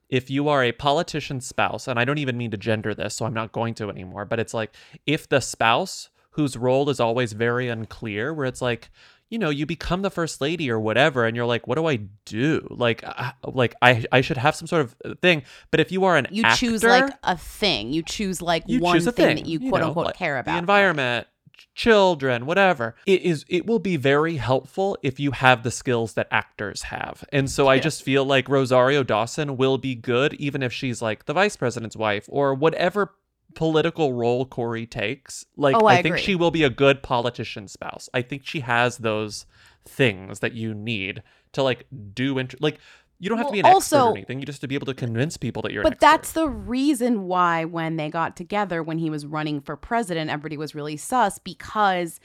if 0.10 0.30
you 0.30 0.50
are 0.50 0.62
a 0.64 0.74
politician's 0.74 1.46
spouse, 1.46 1.88
and 1.88 1.98
I 1.98 2.04
don't 2.04 2.18
even 2.18 2.38
mean 2.38 2.52
to 2.52 2.58
gender 2.58 2.94
this, 2.94 3.16
so 3.16 3.26
I'm 3.26 3.34
not 3.34 3.54
going 3.54 3.74
to 3.76 3.90
anymore, 3.90 4.26
but 4.26 4.40
it's 4.40 4.54
like 4.54 4.72
if 5.06 5.30
the 5.30 5.40
spouse 5.40 6.10
whose 6.32 6.58
role 6.58 6.90
is 6.90 7.00
always 7.00 7.32
very 7.34 7.70
unclear, 7.70 8.34
where 8.34 8.46
it's 8.46 8.62
like, 8.62 8.90
you 9.30 9.40
know, 9.40 9.50
you 9.50 9.66
become 9.66 10.02
the 10.02 10.12
first 10.12 10.42
lady 10.42 10.70
or 10.70 10.78
whatever, 10.82 11.26
and 11.26 11.38
you're 11.38 11.46
like, 11.46 11.66
what 11.66 11.76
do 11.76 11.86
I 11.88 11.96
do? 12.26 12.68
Like, 12.70 13.02
uh, 13.06 13.32
like 13.46 13.74
I, 13.82 14.04
I 14.12 14.20
should 14.20 14.36
have 14.36 14.54
some 14.56 14.68
sort 14.68 14.82
of 14.82 15.20
thing. 15.22 15.44
But 15.72 15.80
if 15.80 15.90
you 15.94 16.04
are 16.04 16.18
an 16.18 16.28
You 16.30 16.44
actor, 16.44 16.58
choose 16.68 16.84
like 16.84 17.14
a 17.24 17.38
thing. 17.38 17.94
You 17.94 18.04
choose 18.04 18.42
like 18.42 18.64
you 18.68 18.80
one 18.82 18.96
choose 18.98 19.06
thing, 19.06 19.14
thing, 19.14 19.36
that 19.38 19.46
you 19.46 19.60
you 19.60 19.70
quote 19.70 19.80
know, 19.82 19.88
unquote 19.88 20.08
like 20.08 20.16
care 20.18 20.38
about. 20.38 20.52
the 20.52 20.58
environment 20.58 21.28
children 21.76 22.45
whatever 22.45 22.95
it 23.05 23.22
is 23.22 23.45
it 23.47 23.66
will 23.66 23.80
be 23.80 23.97
very 23.97 24.38
helpful 24.38 24.97
if 25.03 25.20
you 25.20 25.32
have 25.32 25.64
the 25.64 25.72
skills 25.72 26.14
that 26.14 26.28
actors 26.32 26.84
have. 26.84 27.24
And 27.32 27.49
so 27.49 27.68
i 27.68 27.80
just 27.80 28.03
feel 28.03 28.26
like 28.26 28.49
rosario 28.49 29.03
dawson 29.03 29.57
will 29.57 29.78
be 29.78 29.95
good 29.95 30.34
even 30.36 30.62
if 30.64 30.72
she's 30.74 31.01
like 31.01 31.26
the 31.26 31.34
vice 31.34 31.55
president's 31.55 31.95
wife 31.95 32.26
or 32.30 32.53
whatever 32.53 33.14
political 33.53 34.14
role 34.14 34.45
corey 34.45 34.86
takes. 34.86 35.45
Like 35.57 35.76
Oh, 35.76 35.86
I 35.86 35.95
think 36.01 36.16
agree. 36.16 36.22
she 36.22 36.36
will 36.36 36.51
be 36.51 36.64
a 36.64 36.70
good 36.70 37.03
politician 37.03 37.68
spouse. 37.68 38.07
I 38.14 38.22
think 38.22 38.43
she 38.45 38.62
has 38.62 38.99
those 38.99 39.45
things 39.84 40.39
that 40.39 40.53
you 40.53 40.74
need 40.74 41.22
to 41.51 41.62
like 41.64 41.86
do 42.14 42.38
int- 42.38 42.62
like 42.62 42.80
you 43.22 43.30
don't 43.30 43.38
have 43.38 43.48
to 43.48 43.54
be 43.54 43.60
an 43.60 43.66
Well, 43.66 43.78
expert 43.78 43.98
or 43.98 44.12
anything 44.18 44.40
you 44.40 44.46
just 44.46 44.58
have 44.58 44.62
to 44.62 44.68
be 44.68 44.76
able 44.76 44.88
to 44.88 44.94
convince 44.94 45.38
people 45.38 45.62
that 45.62 45.72
you're 45.72 45.84
But 45.84 46.00
that's 46.02 46.34
the 46.34 46.50
reason 46.50 47.24
why 47.24 47.64
when 47.66 47.96
they 47.96 48.10
got 48.10 48.36
together 48.36 48.82
when 48.84 48.98
he 48.98 49.10
was 49.10 49.26
running 49.26 49.62
for 49.62 49.76
president, 49.78 50.30
everybody 50.30 50.58
was 50.58 50.76
really 50.76 50.98
sus 50.98 51.38
because 51.40 52.20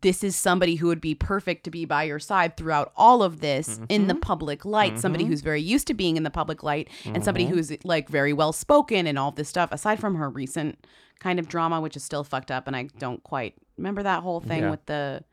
this 0.00 0.22
is 0.22 0.36
somebody 0.36 0.76
who 0.76 0.86
would 0.86 1.00
be 1.00 1.12
perfect 1.14 1.64
to 1.64 1.72
be 1.72 1.84
by 1.84 2.04
your 2.04 2.20
side 2.20 2.56
throughout 2.56 2.92
all 2.96 3.20
of 3.24 3.40
this 3.40 3.80
in 3.88 4.06
the 4.06 4.14
Mm-hmm. 4.14 4.20
public 4.20 4.64
light. 4.64 4.96
Somebody 5.00 5.24
Mhm. 5.24 5.28
who's 5.28 5.40
very 5.40 5.60
used 5.60 5.88
to 5.88 5.94
being 5.94 6.16
in 6.16 6.22
the 6.22 6.30
public 6.30 6.62
light 6.62 6.88
and 7.04 7.24
somebody 7.24 7.46
Mhm. 7.46 7.50
who's 7.50 7.72
like 7.84 8.08
very 8.08 8.32
well 8.32 8.52
spoken 8.52 9.08
and 9.08 9.18
all 9.18 9.32
this 9.32 9.48
stuff. 9.48 9.72
Aside 9.72 9.98
from 9.98 10.14
her 10.14 10.30
recent 10.30 10.78
kind 11.18 11.40
of 11.40 11.48
drama, 11.48 11.80
which 11.80 11.96
is 11.96 12.04
still 12.04 12.22
fucked 12.22 12.52
up, 12.52 12.68
and 12.68 12.76
I 12.76 12.84
don't 12.98 13.24
quite 13.24 13.54
remember 13.76 14.04
that 14.04 14.22
whole 14.22 14.38
thing 14.40 14.62
Yeah. 14.62 14.70
with 14.70 14.86
the 14.86 15.24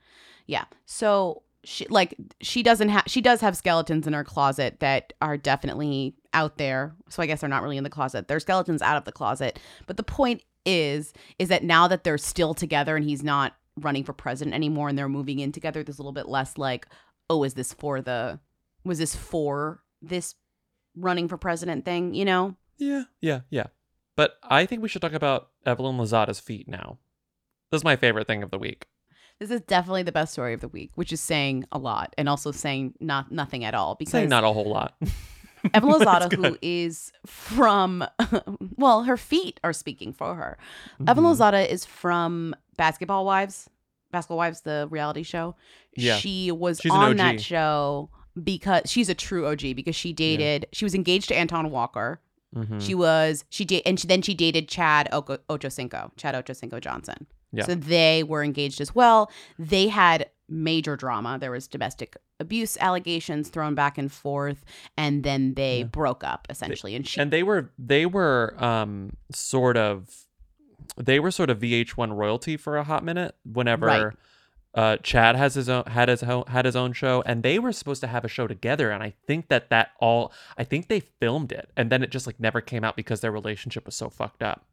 yeah. 0.48 0.66
So 0.88 1.44
she 1.64 1.86
like 1.88 2.16
she 2.42 2.62
doesn't 2.62 2.90
have 2.90 3.04
she 3.08 3.22
does 3.22 3.42
have 3.42 3.56
skeletons 3.56 4.06
in 4.06 4.14
her 4.14 4.24
closet 4.24 4.80
that 4.80 5.14
are 5.22 5.38
definitely 5.38 6.16
out 6.34 6.58
there. 6.58 6.96
So 7.10 7.24
I 7.24 7.26
guess 7.26 7.42
they're 7.42 7.50
not 7.50 7.64
really 7.64 7.78
in 7.78 7.84
the 7.84 7.90
closet. 7.90 8.28
They're 8.28 8.40
skeletons 8.40 8.82
out 8.82 8.98
of 8.98 9.06
the 9.06 9.12
closet. 9.12 9.60
But 9.88 9.98
the 9.98 10.04
point 10.04 10.44
is 10.66 11.14
is 11.40 11.50
that 11.50 11.64
now 11.64 11.88
that 11.88 12.04
they're 12.04 12.18
still 12.18 12.54
together 12.54 12.96
and 12.96 13.06
he's 13.06 13.24
not 13.24 13.56
running 13.80 14.04
for 14.04 14.14
president 14.14 14.56
anymore 14.56 14.90
and 14.90 14.98
they're 14.98 15.10
moving 15.10 15.40
in 15.40 15.52
together, 15.52 15.84
there's 15.84 16.00
a 16.00 16.02
little 16.02 16.12
bit 16.12 16.28
less 16.28 16.58
like, 16.58 16.88
oh, 17.30 17.44
is 17.44 17.54
this 17.54 17.74
for 17.74 18.02
the 18.02 18.40
was 18.84 19.00
this 19.00 19.16
for 19.16 19.82
this 20.02 20.36
running 20.96 21.28
for 21.28 21.38
president 21.38 21.86
thing, 21.86 22.14
you 22.14 22.26
know? 22.26 22.56
Yeah, 22.78 23.04
yeah, 23.22 23.42
yeah. 23.50 23.68
But 24.16 24.38
I 24.44 24.66
think 24.66 24.82
we 24.82 24.90
should 24.90 25.02
talk 25.02 25.14
about 25.14 25.50
Evelyn 25.66 25.98
Lozada's 25.98 26.40
feet 26.40 26.68
now. 26.68 27.00
This 27.72 27.80
is 27.80 27.86
my 27.86 27.96
favorite 27.96 28.28
thing 28.28 28.44
of 28.44 28.52
the 28.52 28.60
week. 28.60 28.88
This 29.40 29.52
is 29.52 29.62
definitely 29.62 30.04
the 30.04 30.12
best 30.12 30.34
story 30.34 30.54
of 30.54 30.62
the 30.62 30.68
week, 30.68 30.92
which 30.96 31.12
is 31.12 31.20
saying 31.20 31.66
a 31.72 31.78
lot 31.78 32.14
and 32.18 32.30
also 32.30 32.52
saying 32.52 32.94
not 33.00 33.32
nothing 33.32 33.64
at 33.66 33.74
all 33.74 33.96
because 33.96 34.12
Saying 34.12 34.30
not 34.30 34.44
a 34.44 34.48
whole 34.54 34.70
lot. 34.70 34.96
Evelyn 35.74 36.00
That's 36.04 36.26
Lozada, 36.28 36.34
who 36.46 36.58
is 36.62 37.12
from, 37.26 38.06
well, 38.78 39.04
her 39.04 39.18
feet 39.18 39.60
are 39.64 39.74
speaking 39.74 40.12
for 40.14 40.36
her. 40.36 40.58
Evelyn 41.08 41.34
Mhm. 41.34 41.38
Lozada 41.38 41.68
is 41.70 41.86
from 41.86 42.54
Basketball 42.78 43.26
Wives, 43.26 43.70
Basketball 44.12 44.38
Wives, 44.38 44.62
the 44.62 44.88
reality 44.92 45.24
show. 45.24 45.56
Yeah. 45.96 46.18
She 46.18 46.52
was 46.52 46.80
She's 46.82 46.92
on 46.92 47.16
that 47.18 47.40
show 47.42 48.10
because 48.42 48.84
she's 48.90 49.10
a 49.10 49.16
true 49.16 49.48
OG 49.48 49.74
because 49.76 49.96
she 49.96 50.12
dated, 50.14 50.66
she 50.74 50.86
was 50.86 50.94
engaged 50.96 51.30
to 51.30 51.40
Antoine 51.40 51.70
Walker. 51.72 52.20
Mhm. 52.56 52.82
She 52.82 52.94
was, 52.94 53.46
she 53.50 53.66
did, 53.66 53.82
and 53.86 54.00
she, 54.00 54.08
then 54.08 54.22
she 54.22 54.34
dated 54.34 54.68
Chad 54.68 55.08
Oko- 55.12 55.40
Ochocinco, 55.50 56.12
Chad 56.18 56.36
Ochocinco 56.36 56.80
Johnson. 56.82 57.26
Yeah. 57.54 57.66
So 57.66 57.76
they 57.76 58.24
were 58.24 58.44
engaged 58.44 58.82
as 58.82 58.94
well. 58.94 59.32
They 59.60 59.88
had 59.88 60.30
major 60.50 60.96
drama. 60.98 61.38
There 61.40 61.52
was 61.52 61.68
domestic 61.68 62.18
abuse 62.40 62.78
allegations 62.82 63.50
thrown 63.50 63.76
back 63.76 63.98
and 63.98 64.12
forth, 64.12 64.66
and 64.98 65.24
then 65.24 65.54
they 65.54 65.84
broke 65.84 66.24
up 66.24 66.48
essentially. 66.50 66.96
And 66.96 67.08
she, 67.08 67.22
and 67.22 67.32
they 67.32 67.44
were 67.44 67.72
they 67.80 68.06
were 68.06 68.56
um 68.58 69.16
sort 69.32 69.78
of 69.78 70.10
they 70.98 71.20
were 71.20 71.32
sort 71.32 71.50
of 71.50 71.60
VH1 71.60 72.16
royalty 72.16 72.58
for 72.58 72.78
a 72.78 72.84
hot 72.84 73.04
minute 73.04 73.36
whenever 73.46 73.86
Right. 73.86 74.14
uh 74.74 74.98
Chad 74.98 75.36
has 75.36 75.56
his 75.56 75.70
own 75.70 75.86
had 75.86 76.10
his 76.10 76.22
own 76.24 76.44
had 76.48 76.66
his 76.66 76.76
own 76.76 76.92
show 76.94 77.24
and 77.26 77.42
they 77.42 77.58
were 77.58 77.72
supposed 77.72 78.02
to 78.02 78.08
have 78.08 78.26
a 78.26 78.28
show 78.28 78.46
together 78.48 78.92
and 78.92 79.02
I 79.02 79.14
think 79.26 79.48
that 79.48 79.70
that 79.70 79.92
all 80.00 80.34
I 80.58 80.66
think 80.66 80.90
they 80.90 81.00
filmed 81.00 81.52
it 81.52 81.70
and 81.78 81.90
then 81.90 82.04
it 82.04 82.10
just 82.12 82.28
like 82.28 82.40
never 82.40 82.60
came 82.62 82.84
out 82.84 82.96
because 82.96 83.22
their 83.22 83.32
relationship 83.32 83.86
was 83.86 83.96
so 83.96 84.10
fucked 84.10 84.44
up. 84.44 84.66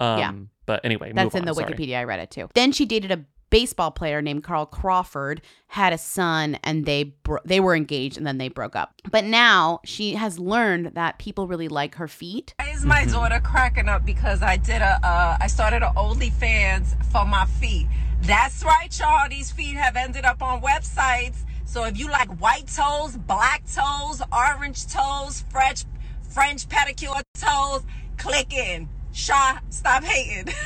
Um 0.00 0.18
Yeah. 0.18 0.32
but 0.66 0.84
anyway, 0.84 1.12
that's 1.14 1.34
move 1.34 1.40
in 1.40 1.44
the 1.44 1.54
sorry. 1.54 1.74
Wikipedia. 1.74 1.98
I 1.98 2.04
read 2.04 2.20
it 2.20 2.30
too. 2.30 2.48
Then 2.54 2.72
she 2.72 2.86
dated 2.86 3.10
a 3.12 3.24
baseball 3.50 3.90
player 3.90 4.22
named 4.22 4.44
Carl 4.44 4.64
Crawford, 4.64 5.42
had 5.66 5.92
a 5.92 5.98
son, 5.98 6.56
and 6.62 6.86
they 6.86 7.02
bro- 7.04 7.40
they 7.44 7.58
were 7.60 7.74
engaged, 7.74 8.16
and 8.16 8.26
then 8.26 8.38
they 8.38 8.48
broke 8.48 8.76
up. 8.76 8.94
But 9.10 9.24
now 9.24 9.80
she 9.84 10.14
has 10.14 10.38
learned 10.38 10.92
that 10.94 11.18
people 11.18 11.46
really 11.48 11.68
like 11.68 11.96
her 11.96 12.08
feet. 12.08 12.54
Why 12.58 12.70
is 12.70 12.84
my 12.84 13.04
daughter 13.04 13.40
cracking 13.42 13.88
up 13.88 14.06
because 14.06 14.42
I 14.42 14.56
did 14.56 14.80
a 14.82 14.98
uh, 15.04 15.36
I 15.40 15.46
started 15.48 15.82
a 15.82 15.92
OnlyFans 15.96 17.04
for 17.06 17.24
my 17.26 17.44
feet. 17.44 17.88
That's 18.22 18.62
right, 18.64 18.96
y'all. 18.98 19.28
These 19.28 19.50
feet 19.50 19.76
have 19.76 19.96
ended 19.96 20.24
up 20.24 20.42
on 20.42 20.60
websites. 20.60 21.44
So 21.64 21.84
if 21.84 21.98
you 21.98 22.08
like 22.10 22.28
white 22.40 22.66
toes, 22.68 23.16
black 23.16 23.64
toes, 23.66 24.22
orange 24.32 24.86
toes, 24.86 25.44
French 25.50 25.84
French 26.28 26.68
pedicure 26.68 27.22
toes, 27.34 27.82
click 28.16 28.52
in. 28.52 28.88
Shaw, 29.12 29.58
stop 29.70 30.04
hating. 30.04 30.52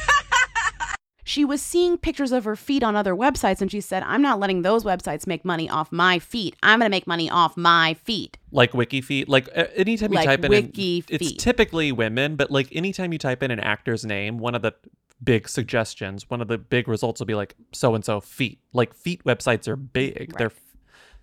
She 1.27 1.43
was 1.43 1.63
seeing 1.63 1.97
pictures 1.97 2.33
of 2.33 2.45
her 2.45 2.55
feet 2.55 2.83
on 2.83 2.95
other 2.95 3.15
websites, 3.15 3.63
and 3.63 3.71
she 3.71 3.81
said, 3.81 4.03
"I'm 4.03 4.21
not 4.21 4.39
letting 4.39 4.61
those 4.61 4.85
websites 4.85 5.27
make 5.27 5.43
money 5.43 5.71
off 5.71 5.91
my 5.91 6.19
feet. 6.19 6.55
I'm 6.63 6.81
going 6.81 6.87
to 6.87 6.91
make 6.91 7.07
money 7.07 7.31
off 7.31 7.57
my 7.57 7.95
feet." 7.95 8.37
like 8.53 8.73
wiki 8.73 9.01
feet 9.01 9.29
like 9.29 9.49
uh, 9.57 9.65
anytime 9.75 10.13
you 10.13 10.17
Like 10.17 10.27
type 10.27 10.45
in 10.45 10.51
wiki 10.51 10.99
an, 10.99 11.05
it's 11.09 11.33
typically 11.43 11.91
women 11.91 12.37
but 12.37 12.53
like 12.53 12.69
anytime 12.71 13.13
you 13.13 13.19
type 13.19 13.43
in 13.43 13.51
an 13.51 13.59
actor's 13.59 14.05
name 14.05 14.39
one 14.39 14.55
of 14.55 14.63
the 14.63 14.73
big 15.23 15.49
suggestions 15.49 16.31
one 16.31 16.41
of 16.41 16.47
the 16.47 16.57
big 16.57 16.87
results 16.87 17.21
will 17.21 17.27
be 17.27 17.35
like 17.35 17.57
so 17.73 17.97
and 17.97 18.05
so 18.05 18.21
feet 18.21 18.61
like 18.73 18.95
feet 18.95 19.25
websites 19.25 19.67
are 19.67 19.75
big 19.75 20.35
they're 20.39 20.53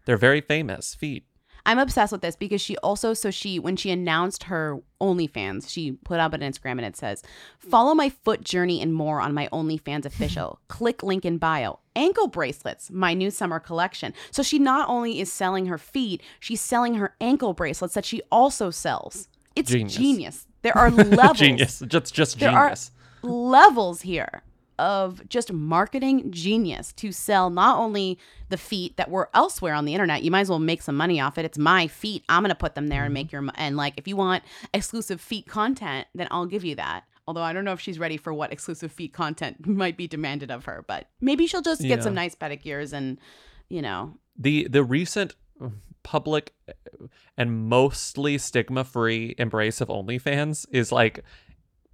they're 0.06 0.18
very 0.18 0.42
famous 0.42 0.94
feet 0.94 1.24
I'm 1.66 1.80
obsessed 1.80 2.12
with 2.12 2.22
this 2.22 2.36
because 2.36 2.62
she 2.62 2.78
also 2.78 3.14
so 3.14 3.32
she 3.32 3.60
when 3.60 3.76
she 3.76 3.92
announced 3.92 4.44
her 4.44 4.80
OnlyFans, 5.02 5.70
she 5.70 5.92
put 5.94 6.20
up 6.20 6.34
an 6.34 6.42
Instagram 6.42 6.72
and 6.74 6.86
it 6.86 6.96
says, 6.98 7.24
"Follow 7.60 7.94
my 7.94 8.10
foot 8.10 8.44
journey 8.44 8.82
and 8.82 8.94
more 8.94 9.22
on 9.22 9.34
my 9.34 9.48
OnlyFans 9.52 10.06
official. 10.12 10.60
Click 10.68 11.04
link 11.04 11.26
in 11.26 11.38
bio. 11.38 11.80
Ankle 11.96 12.28
bracelets, 12.28 12.90
my 12.92 13.14
new 13.14 13.30
summer 13.32 13.60
collection." 13.60 14.14
So 14.32 14.44
she 14.44 14.60
not 14.60 14.90
only 14.90 15.20
is 15.20 15.32
selling 15.32 15.68
her 15.68 15.78
feet, 15.78 16.22
she's 16.40 16.62
selling 16.62 16.96
her 16.96 17.16
ankle 17.22 17.54
bracelets 17.54 17.94
that 17.94 18.06
she 18.06 18.22
also 18.32 18.70
sells. 18.72 19.28
It's 19.56 19.70
Genius. 19.72 19.96
genius. 19.96 20.48
There 20.62 20.78
are 20.78 20.90
levels. 20.92 21.38
genius. 21.40 21.84
Just 21.88 22.14
just 22.14 22.40
There 22.40 22.50
genius. 22.52 22.92
are 23.24 23.30
levels 23.30 24.02
here 24.02 24.44
of 24.82 25.22
just 25.30 25.54
marketing 25.54 26.32
genius 26.32 26.92
to 26.94 27.12
sell 27.12 27.52
not 27.52 27.78
only 27.78 28.18
the 28.50 28.58
feet 28.58 28.98
that 28.98 29.12
were 29.12 29.30
elsewhere 29.36 29.76
on 29.76 29.86
the 29.86 29.94
internet. 29.94 30.24
You 30.24 30.32
might 30.32 30.42
as 30.42 30.50
well 30.50 30.58
make 30.58 30.82
some 30.82 30.98
money 30.98 31.22
off 31.22 31.38
it. 31.38 31.46
It's 31.46 31.60
my 31.60 31.86
feet. 31.86 32.24
I'm 32.28 32.42
gonna 32.42 32.56
put 32.56 32.74
them 32.74 32.88
there 32.88 33.04
and 33.04 33.10
mm-hmm. 33.10 33.14
make 33.14 33.32
your 33.32 33.48
and 33.56 33.78
like 33.78 33.94
if 33.98 34.08
you 34.08 34.16
want 34.16 34.44
exclusive 34.74 35.22
feet 35.22 35.48
content, 35.48 36.08
then 36.16 36.28
I'll 36.32 36.48
give 36.48 36.66
you 36.66 36.76
that. 36.76 37.04
Although 37.28 37.44
I 37.44 37.54
don't 37.54 37.64
know 37.64 37.74
if 37.74 37.80
she's 37.80 38.00
ready 38.00 38.18
for 38.18 38.34
what 38.34 38.52
exclusive 38.52 38.92
feet 38.92 39.14
content 39.14 39.68
might 39.68 39.98
be 39.98 40.08
demanded 40.08 40.50
of 40.50 40.66
her, 40.66 40.84
but 40.88 41.08
maybe 41.22 41.46
she'll 41.46 41.62
just 41.62 41.82
get 41.82 42.00
Yeah. 42.00 42.04
some 42.04 42.16
nice 42.16 42.34
pedicures 42.34 42.92
and 42.92 43.20
you 43.70 43.84
know 43.84 44.18
the 44.36 44.68
the 44.68 44.84
recent 44.84 45.36
public 46.02 46.54
and 47.38 47.70
mostly 47.70 48.40
stigma 48.40 48.84
free 48.84 49.36
embrace 49.38 49.80
of 49.80 49.90
OnlyFans 49.90 50.66
is 50.72 50.92
like 50.92 51.24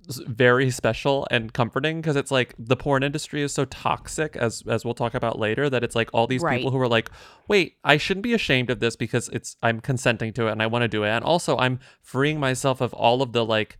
very 0.09 0.69
special 0.71 1.27
and 1.29 1.51
comforting 1.53 1.99
because 2.01 2.15
it's 2.15 2.31
like 2.31 2.55
the 2.57 2.75
porn 2.77 3.03
industry 3.03 3.41
is 3.41 3.53
so 3.53 3.65
toxic 3.65 4.35
as 4.37 4.63
as 4.67 4.85
we'll 4.85 4.93
talk 4.93 5.13
about 5.13 5.37
later 5.37 5.69
that 5.69 5.83
it's 5.83 5.95
like 5.95 6.09
all 6.13 6.27
these 6.27 6.41
Right. 6.41 6.57
people 6.57 6.71
who 6.71 6.79
are 6.79 6.87
like 6.87 7.09
wait 7.47 7.75
I 7.83 7.97
shouldn't 7.97 8.23
be 8.23 8.33
ashamed 8.33 8.69
of 8.69 8.79
this 8.79 8.95
because 8.95 9.27
it's 9.29 9.57
I'm 9.61 9.81
consenting 9.81 10.31
to 10.33 10.47
it 10.47 10.51
and 10.53 10.61
I 10.61 10.67
want 10.67 10.83
to 10.83 10.87
do 10.87 11.03
it. 11.03 11.09
And 11.09 11.25
also 11.25 11.57
I'm 11.57 11.79
freeing 12.01 12.39
myself 12.39 12.79
of 12.79 12.93
all 12.93 13.21
of 13.21 13.33
the 13.33 13.43
like 13.43 13.77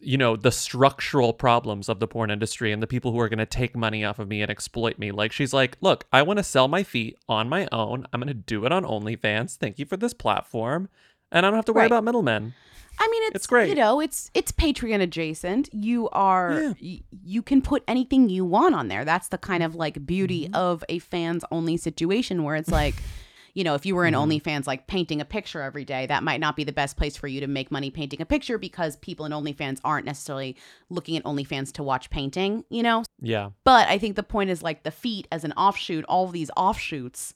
you 0.00 0.18
know 0.18 0.36
the 0.36 0.50
structural 0.52 1.32
problems 1.32 1.88
of 1.88 1.98
the 2.00 2.06
porn 2.08 2.30
industry 2.30 2.72
and 2.72 2.82
the 2.82 2.86
people 2.86 3.12
who 3.12 3.20
are 3.20 3.28
going 3.28 3.38
to 3.38 3.46
take 3.46 3.74
money 3.76 4.04
off 4.04 4.18
of 4.18 4.28
me 4.28 4.42
and 4.42 4.50
exploit 4.50 4.98
me. 4.98 5.10
Like 5.12 5.32
she's 5.32 5.52
like 5.54 5.76
look 5.80 6.04
i 6.12 6.20
want 6.20 6.38
to 6.38 6.42
sell 6.42 6.68
my 6.68 6.82
feet 6.82 7.16
on 7.28 7.48
my 7.48 7.68
own. 7.72 8.06
I'm 8.12 8.20
going 8.20 8.28
to 8.28 8.34
do 8.34 8.64
it 8.66 8.72
on 8.72 8.84
onlyfans. 8.84 9.56
Thank 9.56 9.78
you 9.78 9.86
for 9.86 9.96
this 9.96 10.12
platform. 10.14 10.88
And 11.32 11.46
i 11.46 11.48
don't 11.50 11.56
have 11.56 11.64
to 11.66 11.72
worry 11.72 11.82
Right. 11.82 11.86
about 11.92 12.04
middlemen 12.04 12.54
I 12.98 13.08
mean, 13.08 13.22
it's, 13.24 13.34
It's 13.36 13.46
great. 13.46 13.68
You 13.68 13.74
know, 13.74 14.00
it's 14.00 14.30
it's 14.34 14.52
Patreon 14.52 15.00
adjacent. 15.00 15.68
You 15.72 16.08
are 16.10 16.74
y- 16.80 17.00
you 17.24 17.42
can 17.42 17.60
put 17.62 17.82
anything 17.88 18.28
you 18.28 18.44
want 18.44 18.74
on 18.74 18.88
there. 18.88 19.04
That's 19.04 19.28
the 19.28 19.38
kind 19.38 19.62
of 19.62 19.74
like 19.74 20.04
beauty 20.06 20.44
Mm-hmm. 20.44 20.54
of 20.54 20.84
a 20.88 20.98
fans 21.00 21.44
only 21.50 21.76
situation 21.76 22.42
where 22.44 22.56
it's 22.56 22.68
like, 22.70 22.94
you 23.54 23.62
know, 23.64 23.74
if 23.74 23.84
you 23.86 23.94
were 23.94 24.04
in 24.04 24.14
Mm-hmm. 24.14 24.30
OnlyFans 24.32 24.66
like 24.66 24.86
painting 24.86 25.20
a 25.20 25.24
picture 25.24 25.60
every 25.62 25.84
day, 25.84 26.06
that 26.06 26.22
might 26.22 26.40
not 26.40 26.56
be 26.56 26.64
the 26.64 26.72
best 26.72 26.96
place 26.96 27.16
for 27.16 27.26
you 27.28 27.40
to 27.40 27.46
make 27.46 27.70
money 27.70 27.90
painting 27.90 28.20
a 28.20 28.26
picture 28.26 28.58
because 28.58 28.96
people 28.96 29.26
in 29.26 29.32
OnlyFans 29.32 29.80
aren't 29.84 30.06
necessarily 30.06 30.56
looking 30.90 31.16
at 31.16 31.24
OnlyFans 31.24 31.72
to 31.74 31.82
watch 31.82 32.10
painting. 32.10 32.64
You 32.70 32.82
know, 32.82 33.04
yeah 33.20 33.50
but 33.64 33.88
I 33.88 33.98
think 33.98 34.16
the 34.16 34.22
point 34.22 34.50
is 34.50 34.62
like 34.62 34.82
the 34.82 34.90
feet 34.90 35.28
as 35.32 35.44
an 35.44 35.52
offshoot. 35.52 36.04
All 36.06 36.24
of 36.26 36.32
these 36.32 36.50
offshoots. 36.56 37.34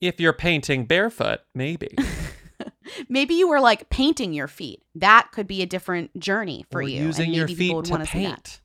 if 0.00 0.20
you're 0.20 0.32
painting 0.34 0.84
barefoot 0.84 1.40
maybe 1.54 1.88
Maybe 3.08 3.34
you 3.34 3.48
were 3.48 3.60
like 3.60 3.88
painting 3.90 4.32
your 4.32 4.48
feet. 4.48 4.82
That 4.94 5.28
could 5.32 5.46
be 5.46 5.62
a 5.62 5.66
different 5.66 6.18
journey 6.18 6.64
for 6.70 6.78
Or 6.78 6.82
you. 6.82 7.02
using 7.02 7.32
your 7.32 7.48
feet 7.48 7.84
to 7.84 7.90
wanna 7.90 8.06
see 8.06 8.24
that. 8.24 8.28
paint 8.28 8.60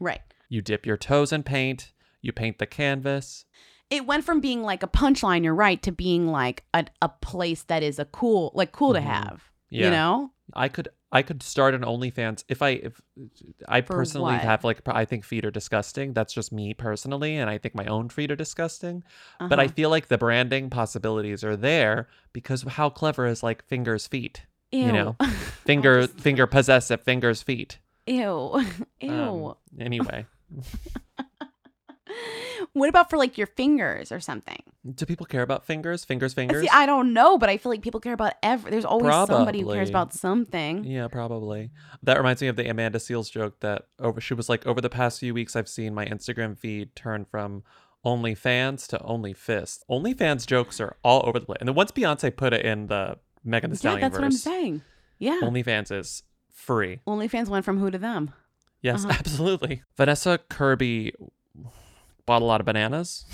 Right. 0.00 0.20
you 0.48 0.62
dip 0.62 0.86
your 0.86 0.96
toes 0.96 1.32
in 1.32 1.42
paint 1.42 1.92
you 2.22 2.32
paint 2.32 2.58
the 2.58 2.66
canvas 2.66 3.44
It 3.90 4.06
went 4.06 4.24
from 4.24 4.40
being 4.40 4.62
like 4.62 4.82
a 4.82 4.86
punchline, 4.88 5.44
you're 5.44 5.54
right, 5.54 5.82
to 5.82 5.92
being 5.92 6.28
like 6.28 6.64
a, 6.74 6.84
a 7.00 7.08
place 7.08 7.62
that 7.64 7.82
is 7.82 7.98
a 7.98 8.04
cool, 8.04 8.52
like 8.54 8.70
cool 8.70 8.92
to 8.92 9.00
mm-hmm. 9.00 9.08
have. 9.08 9.50
Yeah. 9.70 9.86
You 9.86 9.90
know? 9.90 10.32
I 10.54 10.68
could 10.68 10.88
I 11.10 11.22
could 11.22 11.42
start 11.42 11.74
an 11.74 11.82
OnlyFans 11.82 12.44
if 12.48 12.60
I 12.60 12.70
if 12.70 13.00
I 13.66 13.80
For 13.80 13.94
personally 13.94 14.34
what? 14.34 14.42
have 14.42 14.62
like 14.64 14.80
I 14.86 15.04
think 15.06 15.24
feet 15.24 15.44
are 15.44 15.50
disgusting. 15.50 16.12
That's 16.12 16.34
just 16.34 16.52
me 16.52 16.74
personally, 16.74 17.36
and 17.36 17.48
I 17.48 17.56
think 17.58 17.74
my 17.74 17.86
own 17.86 18.10
feet 18.10 18.30
are 18.30 18.36
disgusting. 18.36 19.02
But 19.38 19.58
I 19.58 19.64
Uh-huh. 19.64 19.72
feel 19.74 19.90
like 19.90 20.08
the 20.08 20.18
branding 20.18 20.68
possibilities 20.70 21.42
are 21.44 21.56
there 21.56 22.08
because 22.34 22.62
how 22.62 22.90
clever 22.90 23.26
is 23.26 23.42
like 23.42 23.64
fingers 23.66 24.06
feet? 24.06 24.44
Ew. 24.70 24.86
You 24.86 24.92
know, 24.92 25.16
finger 25.64 26.06
finger 26.06 26.46
possessive 26.46 27.00
fingers 27.02 27.42
feet. 27.42 27.78
Ew. 28.06 28.62
Ew. 29.00 29.10
Um, 29.10 29.54
anyway, 29.80 30.26
what 32.72 32.88
about 32.88 33.10
for 33.10 33.16
like 33.16 33.36
your 33.38 33.46
fingers 33.46 34.10
or 34.12 34.20
something? 34.20 34.62
do 34.94 35.04
people 35.04 35.26
care 35.26 35.42
about 35.42 35.66
fingers? 35.66 36.04
Fingers, 36.04 36.32
fingers. 36.32 36.62
See, 36.62 36.68
I 36.72 36.86
don't 36.86 37.12
know, 37.12 37.36
but 37.36 37.50
I 37.50 37.58
feel 37.58 37.70
like 37.70 37.82
people 37.82 38.00
care 38.00 38.14
about 38.14 38.34
every. 38.42 38.70
There's 38.70 38.84
always 38.86 39.12
somebody 39.26 39.60
who 39.60 39.72
cares 39.74 39.90
about 39.90 40.14
something. 40.14 40.84
Yeah, 40.84 41.08
probably. 41.08 41.70
That 42.02 42.16
reminds 42.16 42.40
me 42.40 42.48
of 42.48 42.56
the 42.56 42.68
Amanda 42.68 42.98
Seales 42.98 43.30
joke 43.30 43.60
that 43.60 43.86
over 43.98 44.20
she 44.20 44.34
was 44.34 44.48
like, 44.48 44.66
over 44.66 44.80
the 44.80 44.88
past 44.88 45.20
few 45.20 45.34
weeks, 45.34 45.56
I've 45.56 45.68
seen 45.68 45.94
my 45.94 46.06
Instagram 46.06 46.56
feed 46.56 46.96
turn 46.96 47.24
from 47.26 47.64
OnlyFans 48.04 48.86
to 48.88 48.98
OnlyFist. 48.98 49.80
OnlyFans 49.90 50.46
jokes 50.46 50.80
are 50.80 50.96
all 51.02 51.22
over 51.26 51.38
the 51.38 51.46
place. 51.46 51.58
And 51.60 51.68
then 51.68 51.74
once 51.74 51.90
Beyonce 51.92 52.34
put 52.34 52.52
it 52.52 52.64
in 52.64 52.86
the 52.86 53.18
Megan 53.44 53.70
Thee 53.70 53.74
Yeah, 53.74 53.78
Stallion 53.78 54.00
that's 54.00 54.14
what 54.14 54.24
I'm 54.24 54.30
saying. 54.32 54.82
Yeah. 55.18 55.40
OnlyFans 55.42 55.92
is 55.92 56.22
free. 56.52 57.00
OnlyFans 57.06 57.48
went 57.48 57.64
from 57.64 57.78
who 57.78 57.90
to 57.90 57.98
them. 57.98 58.30
Yes, 58.80 59.04
Uh-huh. 59.04 59.16
absolutely. 59.18 59.82
Vanessa 59.96 60.38
Kirby 60.48 61.12
bought 62.28 62.42
a 62.42 62.44
lot 62.44 62.60
of 62.60 62.66
bananas. 62.66 63.24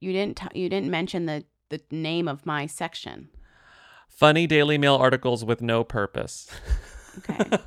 You 0.00 0.12
didn't. 0.12 0.36
T- 0.36 0.60
you 0.60 0.68
didn't 0.68 0.90
mention 0.90 1.24
the 1.26 1.44
the 1.70 1.80
name 1.90 2.26
of 2.28 2.44
my 2.44 2.66
section. 2.66 3.28
Funny 4.08 4.46
Daily 4.46 4.76
Mail 4.76 4.96
articles 4.96 5.44
with 5.44 5.62
no 5.62 5.84
purpose. 5.84 6.50
Okay. 7.18 7.58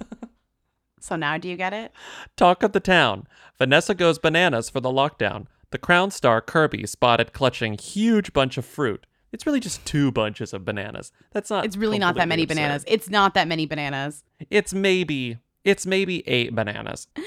so 1.00 1.16
now 1.16 1.38
do 1.38 1.48
you 1.48 1.56
get 1.56 1.74
it? 1.74 1.94
Talk 2.36 2.62
of 2.62 2.74
the 2.74 2.82
town. 2.82 3.26
Vanessa 3.58 3.96
goes 3.96 4.20
bananas 4.20 4.70
for 4.70 4.82
the 4.82 4.90
lockdown. 4.90 5.48
The 5.72 5.78
Crown 5.78 6.12
star 6.12 6.42
Kirby 6.42 6.86
spotted 6.86 7.34
clutching 7.34 7.78
huge 7.78 8.34
bunch 8.34 8.58
of 8.58 8.66
fruit. 8.66 9.06
It's 9.32 9.48
really 9.48 9.62
just 9.62 9.84
two 9.86 10.12
bunches 10.12 10.54
of 10.54 10.66
bananas. 10.66 11.12
That's 11.32 11.50
not. 11.50 11.66
It's 11.66 11.78
really 11.78 11.98
not 11.98 12.16
that 12.16 12.28
many 12.28 12.44
completely 12.44 12.64
bananas. 12.64 12.84
It's 12.88 13.10
not 13.10 13.34
that 13.34 13.48
many 13.48 13.66
bananas. 13.66 14.24
It's 14.52 14.74
maybe. 14.74 15.38
It's 15.64 15.86
maybe 15.86 16.28
eight 16.28 16.54
bananas. 16.54 17.08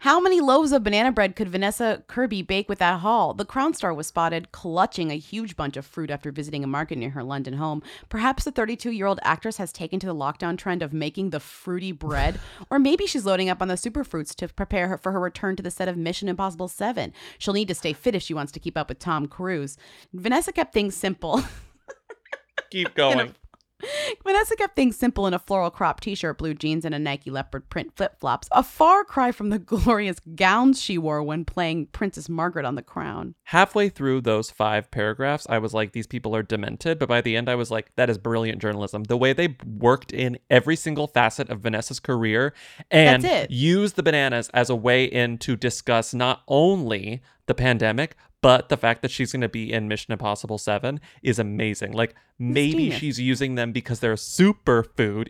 How 0.00 0.20
many 0.20 0.40
loaves 0.40 0.72
of 0.72 0.84
banana 0.84 1.10
bread 1.10 1.36
could 1.36 1.48
Vanessa 1.48 2.02
Kirby 2.06 2.42
bake 2.42 2.68
with 2.68 2.78
that 2.78 3.00
haul? 3.00 3.32
The 3.34 3.44
Crown 3.44 3.72
Star 3.74 3.94
was 3.94 4.06
spotted 4.06 4.52
clutching 4.52 5.10
a 5.10 5.18
huge 5.18 5.56
bunch 5.56 5.76
of 5.76 5.86
fruit 5.86 6.10
after 6.10 6.30
visiting 6.30 6.62
a 6.62 6.66
market 6.66 6.98
near 6.98 7.10
her 7.10 7.22
London 7.22 7.54
home. 7.54 7.82
Perhaps 8.08 8.44
the 8.44 8.52
32 8.52 8.90
year 8.90 9.06
old 9.06 9.20
actress 9.22 9.56
has 9.56 9.72
taken 9.72 9.98
to 10.00 10.06
the 10.06 10.14
lockdown 10.14 10.58
trend 10.58 10.82
of 10.82 10.92
making 10.92 11.30
the 11.30 11.40
fruity 11.40 11.92
bread, 11.92 12.38
or 12.70 12.78
maybe 12.78 13.06
she's 13.06 13.24
loading 13.24 13.48
up 13.48 13.62
on 13.62 13.68
the 13.68 13.74
superfruits 13.74 14.34
to 14.34 14.48
prepare 14.48 14.88
her 14.88 14.98
for 14.98 15.12
her 15.12 15.20
return 15.20 15.56
to 15.56 15.62
the 15.62 15.70
set 15.70 15.88
of 15.88 15.96
Mission 15.96 16.28
Impossible 16.28 16.68
7. 16.68 17.12
She'll 17.38 17.54
need 17.54 17.68
to 17.68 17.74
stay 17.74 17.92
fit 17.92 18.14
if 18.14 18.22
she 18.22 18.34
wants 18.34 18.52
to 18.52 18.60
keep 18.60 18.76
up 18.76 18.88
with 18.88 18.98
Tom 18.98 19.26
Cruise. 19.26 19.78
Vanessa 20.12 20.52
kept 20.52 20.74
things 20.74 20.94
simple. 20.94 21.42
Keep 22.70 22.94
going. 22.94 23.34
Vanessa 24.24 24.56
kept 24.56 24.76
things 24.76 24.96
simple 24.96 25.26
in 25.26 25.34
a 25.34 25.38
floral 25.38 25.70
crop 25.70 26.00
t-shirt, 26.00 26.38
blue 26.38 26.54
jeans, 26.54 26.84
and 26.84 26.94
a 26.94 26.98
Nike 26.98 27.30
leopard 27.30 27.68
print 27.68 27.92
flip-flops. 27.96 28.48
A 28.52 28.62
far 28.62 29.04
cry 29.04 29.32
from 29.32 29.50
the 29.50 29.58
glorious 29.66 30.18
gowns 30.34 30.80
she 30.80 30.98
wore 30.98 31.22
when 31.22 31.44
playing 31.44 31.86
Princess 31.86 32.28
Margaret 32.28 32.64
on 32.64 32.74
The 32.74 32.82
Crown. 32.82 33.34
Halfway 33.44 33.88
through 33.88 34.22
those 34.22 34.50
five 34.50 34.90
paragraphs, 34.90 35.46
I 35.48 35.58
was 35.58 35.74
like, 35.74 35.92
these 35.92 36.06
people 36.06 36.34
are 36.34 36.42
demented. 36.42 36.98
But 36.98 37.08
by 37.08 37.20
the 37.20 37.36
end, 37.36 37.48
I 37.48 37.54
was 37.54 37.70
like, 37.70 37.94
that 37.96 38.10
is 38.10 38.18
brilliant 38.18 38.60
journalism. 38.60 39.04
The 39.04 39.16
way 39.16 39.32
they 39.32 39.56
worked 39.64 40.12
in 40.12 40.38
every 40.50 40.76
single 40.76 41.06
facet 41.06 41.50
of 41.50 41.60
Vanessa's 41.60 42.00
career 42.00 42.54
and 42.90 43.26
used 43.50 43.96
the 43.96 44.02
bananas 44.02 44.50
as 44.54 44.70
a 44.70 44.76
way 44.76 45.04
in 45.04 45.38
to 45.38 45.56
discuss 45.56 46.14
not 46.14 46.42
only 46.48 47.22
the 47.46 47.54
pandemic, 47.54 48.16
but 48.42 48.68
the 48.68 48.76
fact 48.76 49.02
that 49.02 49.10
she's 49.10 49.32
going 49.32 49.40
to 49.40 49.48
be 49.48 49.72
in 49.72 49.88
Mission 49.88 50.12
Impossible 50.12 50.58
7 50.58 51.00
is 51.22 51.38
amazing. 51.38 51.92
Like, 51.92 52.14
maybe 52.38 52.90
she's 52.90 53.18
using 53.18 53.54
them 53.54 53.72
because 53.72 54.00
they're 54.00 54.14
superfood, 54.14 55.28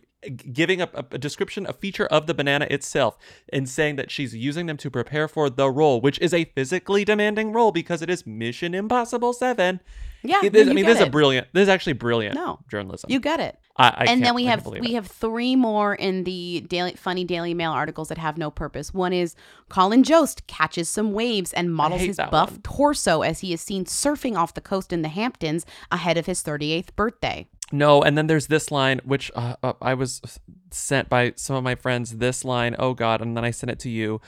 giving 0.52 0.82
a, 0.82 0.88
a 0.92 1.18
description, 1.18 1.66
a 1.66 1.72
feature 1.72 2.06
of 2.06 2.26
the 2.26 2.34
banana 2.34 2.66
itself, 2.68 3.16
and 3.52 3.68
saying 3.68 3.96
that 3.96 4.10
she's 4.10 4.34
using 4.34 4.66
them 4.66 4.76
to 4.78 4.90
prepare 4.90 5.28
for 5.28 5.48
the 5.48 5.70
role, 5.70 6.00
which 6.00 6.18
is 6.18 6.34
a 6.34 6.46
physically 6.46 7.04
demanding 7.04 7.52
role 7.52 7.72
because 7.72 8.02
it 8.02 8.10
is 8.10 8.26
Mission 8.26 8.74
Impossible 8.74 9.32
7. 9.32 9.80
Yeah, 10.28 10.40
It 10.42 10.52
no, 10.52 10.60
is- 10.60 10.66
I 10.66 10.70
you 10.70 10.74
mean, 10.74 10.84
get 10.84 10.88
this 10.90 10.96
is 10.98 11.02
a 11.02 11.06
it. 11.06 11.12
brilliant, 11.12 11.46
this 11.52 11.62
is 11.62 11.68
actually 11.68 11.94
brilliant 11.94 12.34
No. 12.34 12.58
journalism. 12.70 13.10
You 13.10 13.20
get 13.20 13.40
it. 13.40 13.58
I, 13.78 13.88
I 13.88 14.04
and 14.08 14.24
then 14.24 14.34
we 14.34 14.46
have 14.46 14.64
we 14.66 14.94
have 14.94 15.06
three 15.06 15.54
more 15.54 15.94
in 15.94 16.24
the 16.24 16.64
daily 16.66 16.92
funny 16.94 17.24
Daily 17.24 17.52
Mail 17.52 17.72
articles 17.72 18.08
that 18.08 18.16
have 18.16 18.38
no 18.38 18.50
purpose. 18.50 18.94
One 18.94 19.12
is 19.12 19.34
Colin 19.68 20.02
Jost 20.02 20.46
catches 20.46 20.88
some 20.88 21.12
waves 21.12 21.52
and 21.52 21.74
models 21.74 22.00
hate 22.00 22.06
his 22.06 22.16
that 22.16 22.30
buff 22.30 22.52
one. 22.52 22.62
torso 22.62 23.20
as 23.22 23.40
he 23.40 23.52
is 23.52 23.60
seen 23.60 23.84
surfing 23.84 24.34
off 24.36 24.54
the 24.54 24.62
coast 24.62 24.92
in 24.94 25.02
the 25.02 25.08
Hamptons 25.08 25.66
ahead 25.90 26.16
of 26.16 26.24
his 26.24 26.42
38th 26.42 26.96
birthday. 26.96 27.46
No, 27.72 28.00
and 28.02 28.16
then 28.16 28.28
there's 28.28 28.46
this 28.46 28.70
line, 28.70 29.00
which 29.04 29.30
uh, 29.34 29.56
uh, 29.62 29.72
I 29.82 29.92
was 29.94 30.22
sent 30.70 31.08
by 31.10 31.32
some 31.36 31.56
of 31.56 31.64
my 31.64 31.74
friends. 31.74 32.16
This 32.18 32.44
line, 32.44 32.76
oh 32.78 32.94
God, 32.94 33.20
and 33.20 33.36
then 33.36 33.44
I 33.44 33.50
sent 33.50 33.70
it 33.70 33.78
to 33.80 33.90
you. 33.90 34.20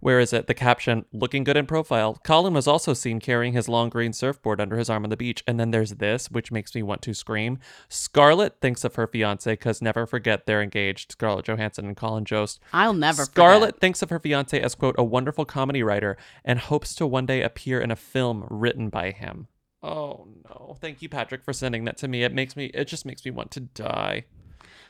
Where 0.00 0.20
is 0.20 0.32
it? 0.32 0.46
The 0.46 0.54
caption, 0.54 1.04
looking 1.12 1.44
good 1.44 1.56
in 1.56 1.66
profile. 1.66 2.18
Colin 2.24 2.54
was 2.54 2.66
also 2.66 2.92
seen 2.94 3.20
carrying 3.20 3.52
his 3.52 3.68
long 3.68 3.88
green 3.88 4.12
surfboard 4.12 4.60
under 4.60 4.76
his 4.76 4.90
arm 4.90 5.04
on 5.04 5.10
the 5.10 5.16
beach. 5.16 5.42
And 5.46 5.58
then 5.58 5.70
there's 5.70 5.92
this, 5.92 6.30
which 6.30 6.52
makes 6.52 6.74
me 6.74 6.82
want 6.82 7.02
to 7.02 7.14
scream. 7.14 7.58
Scarlett 7.88 8.60
thinks 8.60 8.84
of 8.84 8.94
her 8.96 9.06
fiance 9.06 9.50
because 9.52 9.80
never 9.82 10.06
forget 10.06 10.46
they're 10.46 10.62
engaged. 10.62 11.12
Scarlett 11.12 11.46
Johansson 11.46 11.86
and 11.86 11.96
Colin 11.96 12.24
Jost. 12.24 12.60
I'll 12.72 12.92
never 12.92 13.24
Scarlett 13.24 13.70
forget. 13.70 13.80
thinks 13.80 14.02
of 14.02 14.10
her 14.10 14.18
fiance 14.18 14.60
as, 14.60 14.74
quote, 14.74 14.96
a 14.98 15.04
wonderful 15.04 15.44
comedy 15.44 15.82
writer 15.82 16.16
and 16.44 16.58
hopes 16.58 16.94
to 16.96 17.06
one 17.06 17.26
day 17.26 17.42
appear 17.42 17.80
in 17.80 17.90
a 17.90 17.96
film 17.96 18.46
written 18.50 18.88
by 18.88 19.10
him. 19.10 19.48
Oh 19.82 20.26
no. 20.44 20.76
Thank 20.80 21.00
you, 21.02 21.08
Patrick, 21.08 21.44
for 21.44 21.52
sending 21.52 21.84
that 21.84 21.96
to 21.98 22.08
me. 22.08 22.22
It 22.24 22.32
makes 22.34 22.56
me, 22.56 22.66
it 22.66 22.86
just 22.86 23.06
makes 23.06 23.24
me 23.24 23.30
want 23.30 23.50
to 23.52 23.60
die. 23.60 24.24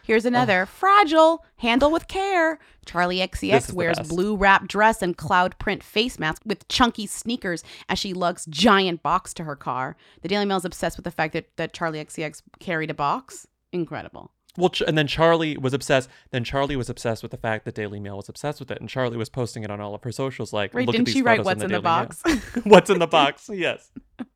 Here's 0.07 0.25
another 0.25 0.67
fragile, 0.67 1.45
handle 1.57 1.91
with 1.91 2.07
care. 2.07 2.61
Charli 2.87 3.19
XCX 3.29 3.73
wears 3.73 3.99
blue 3.99 4.37
wrap 4.37 4.69
dress 4.69 5.03
and 5.03 5.17
cloud 5.17 5.59
print 5.59 5.83
face 5.83 6.17
mask 6.21 6.43
with 6.47 6.69
chunky 6.69 7.09
sneakers 7.09 7.65
as 7.89 7.99
she 7.99 8.13
lugs 8.13 8.47
giant 8.47 9.03
box 9.03 9.35
to 9.35 9.43
her 9.43 9.57
car. 9.57 9.97
The 10.23 10.29
Daily 10.29 10.45
Mail 10.45 10.59
is 10.59 10.65
obsessed 10.65 10.97
with 10.97 11.03
the 11.05 11.11
fact 11.11 11.33
that, 11.33 11.49
that 11.57 11.75
Charli 11.75 11.97
XCX 12.05 12.43
carried 12.61 12.89
a 12.89 12.95
box. 12.95 13.49
Incredible. 13.73 14.31
Well, 14.57 14.71
Ch- 14.71 14.83
and 14.83 14.97
then 14.97 15.09
Charli 15.09 15.59
was 15.61 15.75
obsessed. 15.75 16.09
Then 16.31 16.45
Charli 16.45 16.77
was 16.77 16.89
obsessed 16.89 17.23
with 17.25 17.33
the 17.33 17.37
fact 17.37 17.65
that 17.65 17.75
Daily 17.75 17.99
Mail 17.99 18.17
was 18.17 18.29
obsessed 18.29 18.61
with 18.61 18.71
it, 18.71 18.81
and 18.81 18.89
Charli 18.89 19.17
was 19.17 19.29
posting 19.29 19.65
it 19.65 19.71
on 19.73 19.81
all 19.81 19.95
of 19.95 20.05
her 20.05 20.13
socials. 20.13 20.53
Like, 20.53 20.73
Right, 20.73 20.87
look 20.87 20.93
didn't 20.95 21.03
at 21.03 21.07
these 21.07 21.15
she 21.17 21.23
write 21.23 21.45
what's 21.45 21.61
in 21.63 21.69
the 21.69 21.81
Daily 21.81 21.83
Mail." 21.83 21.83
box? 21.83 22.23
what's 22.65 22.91
in 22.91 23.01
the 23.01 23.07
box? 23.09 23.51
Yes. 23.53 23.91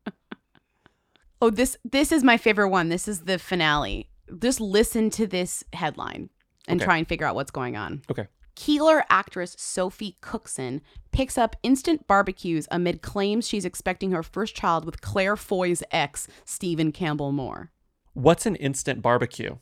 Oh, 1.42 1.48
this 1.48 1.78
this 1.84 2.12
is 2.12 2.22
my 2.22 2.36
favorite 2.36 2.68
one. 2.68 2.90
This 2.90 3.08
is 3.08 3.20
the 3.20 3.38
finale. 3.38 4.09
Just 4.38 4.60
listen 4.60 5.10
to 5.10 5.26
this 5.26 5.64
headline 5.72 6.30
and 6.68 6.80
Okay. 6.80 6.84
try 6.86 6.96
and 6.98 7.08
figure 7.08 7.26
out 7.26 7.34
what's 7.34 7.50
going 7.50 7.76
on. 7.76 8.02
Okay. 8.10 8.26
Keeler 8.56 9.04
actress 9.08 9.56
Sophie 9.58 10.18
Cookson 10.20 10.82
picks 11.12 11.38
up 11.38 11.56
instant 11.62 12.06
barbecues 12.06 12.68
amid 12.70 13.00
claims 13.00 13.48
she's 13.48 13.64
expecting 13.64 14.10
her 14.10 14.22
first 14.22 14.54
child 14.54 14.84
with 14.84 15.00
Claire 15.00 15.36
Foy's 15.36 15.82
ex, 15.90 16.28
Stephen 16.44 16.92
Campbell 16.92 17.32
Moore. 17.32 17.70
What's 18.12 18.44
an 18.46 18.56
instant 18.56 19.00
barbecue? 19.02 19.56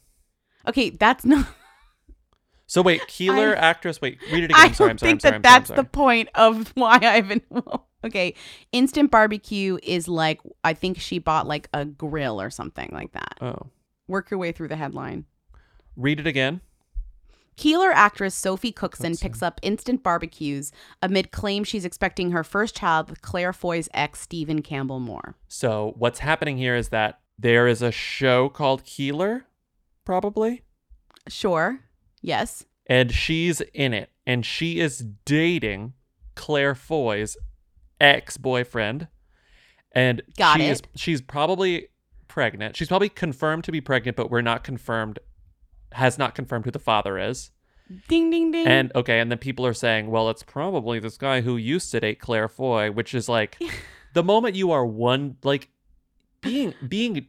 Okay, 0.66 0.90
that's 0.90 1.24
not. 1.24 1.46
So 2.70 2.82
wait, 2.82 3.00
Keeler 3.06 3.56
I- 3.56 3.60
actress. 3.60 3.98
Wait, 3.98 4.18
read 4.30 4.44
it 4.44 4.50
again. 4.50 4.56
I 4.60 4.64
I'm 4.66 4.74
sorry. 4.74 4.90
don't 4.90 4.98
sorry. 5.00 5.10
think 5.12 5.20
sorry. 5.22 5.38
that 5.38 5.42
sorry, 5.48 5.58
that's 5.60 5.70
the 5.70 5.84
point 5.84 6.28
of 6.34 6.68
why 6.74 6.98
I've 7.02 7.28
been. 7.28 7.42
Okay, 8.04 8.34
instant 8.70 9.10
barbecue 9.10 9.76
is 9.82 10.06
like 10.06 10.40
I 10.62 10.72
think 10.74 11.00
she 11.00 11.18
bought 11.18 11.48
like 11.48 11.68
a 11.74 11.84
grill 11.84 12.40
or 12.40 12.48
something 12.48 12.90
like 12.92 13.10
that. 13.12 13.38
Oh, 13.40 13.70
Work 14.08 14.30
your 14.30 14.38
way 14.38 14.52
through 14.52 14.68
the 14.68 14.76
headline. 14.76 15.26
read 15.96 16.18
it 16.20 16.26
again. 16.26 16.60
Keeler 17.56 17.90
actress 17.90 18.36
Sophie 18.36 18.70
Cookson, 18.70 19.16
picks 19.16 19.42
up 19.42 19.58
instant 19.64 20.04
barbecues 20.04 20.70
amid 21.02 21.32
claims 21.32 21.66
she's 21.66 21.84
expecting 21.84 22.30
her 22.30 22.44
first 22.44 22.76
child 22.76 23.10
with 23.10 23.20
Claire 23.20 23.52
Foy's 23.52 23.88
ex, 23.92 24.20
Stephen 24.20 24.62
Campbell 24.62 25.00
Moore. 25.00 25.34
So 25.48 25.94
what's 25.98 26.20
happening 26.20 26.56
here 26.56 26.76
is 26.76 26.90
that 26.90 27.18
there 27.36 27.66
is 27.66 27.82
a 27.82 27.90
show 27.90 28.48
called 28.48 28.84
Keeler, 28.84 29.44
probably, 30.04 30.62
Sure. 31.26 31.80
Yes. 32.22 32.64
and 32.86 33.10
she's 33.12 33.60
in 33.74 33.92
it, 33.92 34.10
and 34.24 34.46
she 34.46 34.78
is 34.78 35.04
dating 35.24 35.94
Claire 36.36 36.76
Foy's 36.76 37.36
ex-boyfriend, 38.00 39.08
and 39.92 40.22
Got 40.36 40.58
she 40.58 40.66
it. 40.66 40.70
is 40.70 40.82
she's 40.94 41.20
probably 41.20 41.88
pregnant. 42.28 42.76
She's 42.76 42.88
probably 42.88 43.08
confirmed 43.08 43.64
to 43.64 43.72
be 43.72 43.80
pregnant, 43.80 44.16
but 44.16 44.30
we're 44.30 44.42
not 44.42 44.64
confirmed. 44.64 45.18
Has 45.92 46.18
not 46.18 46.34
confirmed 46.34 46.64
who 46.64 46.70
the 46.70 46.78
father 46.78 47.18
is. 47.18 47.50
Ding, 48.06 48.30
ding, 48.30 48.50
ding. 48.50 48.66
And 48.66 48.92
okay, 48.94 49.18
and 49.18 49.30
then 49.30 49.38
people 49.38 49.64
are 49.64 49.74
saying, 49.74 50.10
well, 50.10 50.28
it's 50.28 50.42
probably 50.42 50.98
this 50.98 51.16
guy 51.16 51.40
who 51.40 51.56
used 51.56 51.90
to 51.92 52.00
date 52.00 52.20
Claire 52.20 52.48
Foy, 52.48 52.90
which 52.90 53.14
is 53.14 53.28
like 53.28 53.58
the 54.12 54.22
moment 54.22 54.56
you 54.56 54.70
are 54.70 54.84
one 54.84 55.36
like 55.42 55.68
being 56.42 56.74
being 56.86 57.26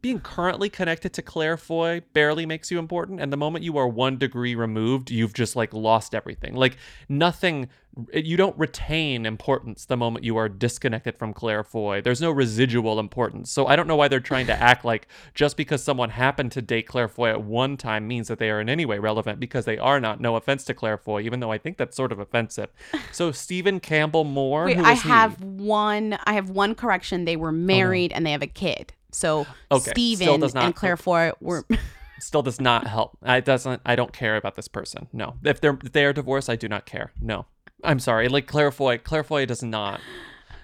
being 0.00 0.20
currently 0.20 0.68
connected 0.68 1.12
to 1.14 1.22
Claire 1.22 1.56
Foy 1.56 2.02
barely 2.12 2.46
makes 2.46 2.70
you 2.70 2.78
important, 2.78 3.20
and 3.20 3.32
the 3.32 3.36
moment 3.36 3.64
you 3.64 3.76
are 3.78 3.88
one 3.88 4.16
degree 4.16 4.54
removed, 4.54 5.10
you've 5.10 5.34
just 5.34 5.56
like 5.56 5.74
lost 5.74 6.14
everything. 6.14 6.54
Like 6.54 6.76
nothing, 7.08 7.68
eh, 8.12 8.20
you 8.24 8.36
don't 8.36 8.56
retain 8.56 9.26
importance 9.26 9.86
the 9.86 9.96
moment 9.96 10.24
you 10.24 10.36
are 10.36 10.48
disconnected 10.48 11.18
from 11.18 11.34
Claire 11.34 11.64
Foy. 11.64 12.00
There's 12.00 12.20
no 12.20 12.30
residual 12.30 13.00
importance. 13.00 13.50
So 13.50 13.66
I 13.66 13.74
don't 13.74 13.88
know 13.88 13.96
why 13.96 14.06
they're 14.06 14.20
trying 14.20 14.46
to 14.46 14.52
act 14.62 14.84
like 14.84 15.08
just 15.34 15.56
because 15.56 15.82
someone 15.82 16.10
happened 16.10 16.52
to 16.52 16.62
date 16.62 16.86
Claire 16.86 17.08
Foy 17.08 17.30
at 17.30 17.42
one 17.42 17.76
time 17.76 18.06
means 18.06 18.28
that 18.28 18.38
they 18.38 18.50
are 18.50 18.60
in 18.60 18.68
any 18.68 18.86
way 18.86 19.00
relevant 19.00 19.40
because 19.40 19.64
they 19.64 19.78
are 19.78 19.98
not. 19.98 20.20
No 20.20 20.36
offense 20.36 20.64
to 20.64 20.74
Claire 20.74 20.98
Foy, 20.98 21.22
even 21.22 21.40
though 21.40 21.50
I 21.50 21.58
think 21.58 21.76
that's 21.76 21.96
sort 21.96 22.12
of 22.12 22.18
offensive. 22.18 22.68
So 23.10 23.32
Stephen 23.32 23.80
Campbell 23.80 24.24
Moore, 24.24 24.66
Wait, 24.66 24.76
who 24.76 24.84
I 24.84 24.92
is 24.92 25.02
he? 25.02 25.08
have 25.08 25.42
one. 25.42 26.18
I 26.24 26.34
have 26.34 26.50
one 26.50 26.74
correction. 26.74 27.24
They 27.24 27.36
were 27.36 27.48
uh-huh. 27.48 27.56
married 27.56 28.12
and 28.12 28.24
they 28.24 28.32
have 28.32 28.42
a 28.42 28.46
kid. 28.46 28.92
So 29.10 29.46
Okay, 29.70 30.14
does 30.14 30.54
not- 30.54 30.64
and 30.64 30.74
Claire 30.74 30.96
Foy 30.96 31.32
were. 31.40 31.64
still 32.20 32.42
does 32.42 32.60
not 32.60 32.86
help. 32.86 33.16
I 33.22 33.40
doesn't. 33.40 33.80
I 33.84 33.96
don't 33.96 34.12
care 34.12 34.36
about 34.36 34.54
this 34.56 34.68
person. 34.68 35.08
No, 35.12 35.36
if 35.44 35.60
they're 35.60 35.78
if 35.82 35.92
they 35.92 36.04
are 36.04 36.12
divorced, 36.12 36.50
I 36.50 36.56
do 36.56 36.68
not 36.68 36.86
care. 36.86 37.12
No, 37.20 37.46
I'm 37.84 37.98
sorry. 38.00 38.28
Like 38.28 38.46
Claire 38.46 38.70
Foy, 38.70 38.98
Claire 38.98 39.24
Foy 39.24 39.46
does 39.46 39.62
not. 39.62 40.00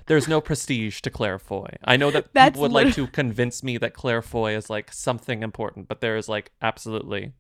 There's 0.07 0.28
no 0.28 0.40
prestige 0.40 1.01
to 1.01 1.11
Claire 1.11 1.38
Foy. 1.38 1.68
I 1.84 1.97
know 1.97 2.11
that 2.11 2.26
That's 2.34 2.51
people 2.51 2.62
would 2.62 2.72
like 2.72 2.95
to 2.95 3.07
convince 3.07 3.62
me 3.62 3.78
that 3.78 3.95
Claire 3.95 4.22
Foy 4.22 4.55
is 4.55 4.68
like 4.68 4.92
something 4.92 5.42
important, 5.42 5.88
but 5.88 6.01
there 6.01 6.16
is 6.16 6.28
like 6.28 6.53
absolutely. 6.61 7.32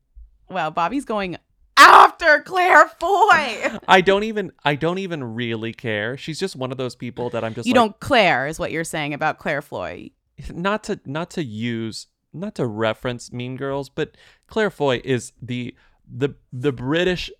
Well, 0.48 0.70
Bobby's 0.70 1.04
going 1.04 1.36
after 1.76 2.42
Claire 2.42 2.88
Foy. 2.88 3.78
I 3.88 4.00
don't 4.00 4.24
even. 4.24 4.52
I 4.64 4.76
don't 4.76 4.98
even 4.98 5.34
really 5.34 5.72
care. 5.72 6.16
She's 6.16 6.38
just 6.38 6.56
one 6.56 6.72
of 6.72 6.78
those 6.78 6.94
people 6.94 7.30
that 7.30 7.44
I'm 7.44 7.54
just. 7.54 7.66
you 7.66 7.72
like, 7.72 7.80
don't 7.80 8.00
Claire 8.00 8.46
is 8.46 8.58
what 8.58 8.72
you're 8.72 8.84
saying 8.84 9.12
about 9.12 9.38
Claire 9.38 9.62
Foy. 9.62 10.10
Not 10.52 10.84
to 10.84 11.00
not 11.04 11.30
to 11.30 11.44
use 11.44 12.08
not 12.32 12.54
to 12.56 12.66
reference 12.66 13.32
Mean 13.32 13.56
Girls, 13.56 13.88
but 13.88 14.16
Claire 14.46 14.70
Foy 14.70 15.00
is 15.04 15.32
the 15.40 15.74
the 16.10 16.34
the 16.52 16.72
British 16.72 17.30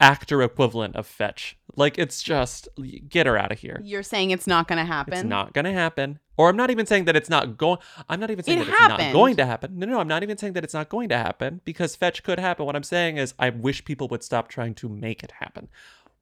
actor 0.00 0.42
equivalent 0.42 0.96
of 0.96 1.06
Fetch. 1.06 1.56
Like 1.76 1.98
it's 1.98 2.22
just 2.22 2.68
get 3.08 3.26
her 3.26 3.36
out 3.36 3.52
of 3.52 3.58
here. 3.58 3.80
You're 3.82 4.02
saying 4.02 4.30
it's 4.30 4.46
not 4.46 4.68
going 4.68 4.78
to 4.78 4.84
happen. 4.84 5.14
It's 5.14 5.24
not 5.24 5.52
gonna 5.52 5.72
happen. 5.72 6.18
Or 6.36 6.48
I'm 6.48 6.56
not 6.56 6.70
even 6.70 6.86
saying 6.86 7.04
that 7.06 7.16
it's 7.16 7.28
not 7.28 7.58
going. 7.58 7.78
I'm 8.08 8.20
not 8.20 8.30
even 8.30 8.44
saying 8.44 8.60
It 8.60 8.66
that 8.66 8.70
it's 8.70 8.88
not 8.88 9.12
going 9.12 9.36
to 9.36 9.44
happen. 9.44 9.76
No, 9.76 9.86
no, 9.86 9.98
I'm 9.98 10.06
not 10.06 10.22
even 10.22 10.38
saying 10.38 10.52
that 10.52 10.62
it's 10.62 10.72
not 10.72 10.88
going 10.88 11.08
to 11.08 11.16
happen 11.16 11.60
because 11.64 11.96
fetch 11.96 12.22
could 12.22 12.38
happen. 12.38 12.64
What 12.64 12.76
I'm 12.76 12.84
saying 12.84 13.16
is, 13.16 13.34
I 13.40 13.50
wish 13.50 13.84
people 13.84 14.06
would 14.08 14.22
stop 14.22 14.48
trying 14.48 14.74
to 14.76 14.88
make 14.88 15.24
it 15.24 15.32
happen. 15.40 15.68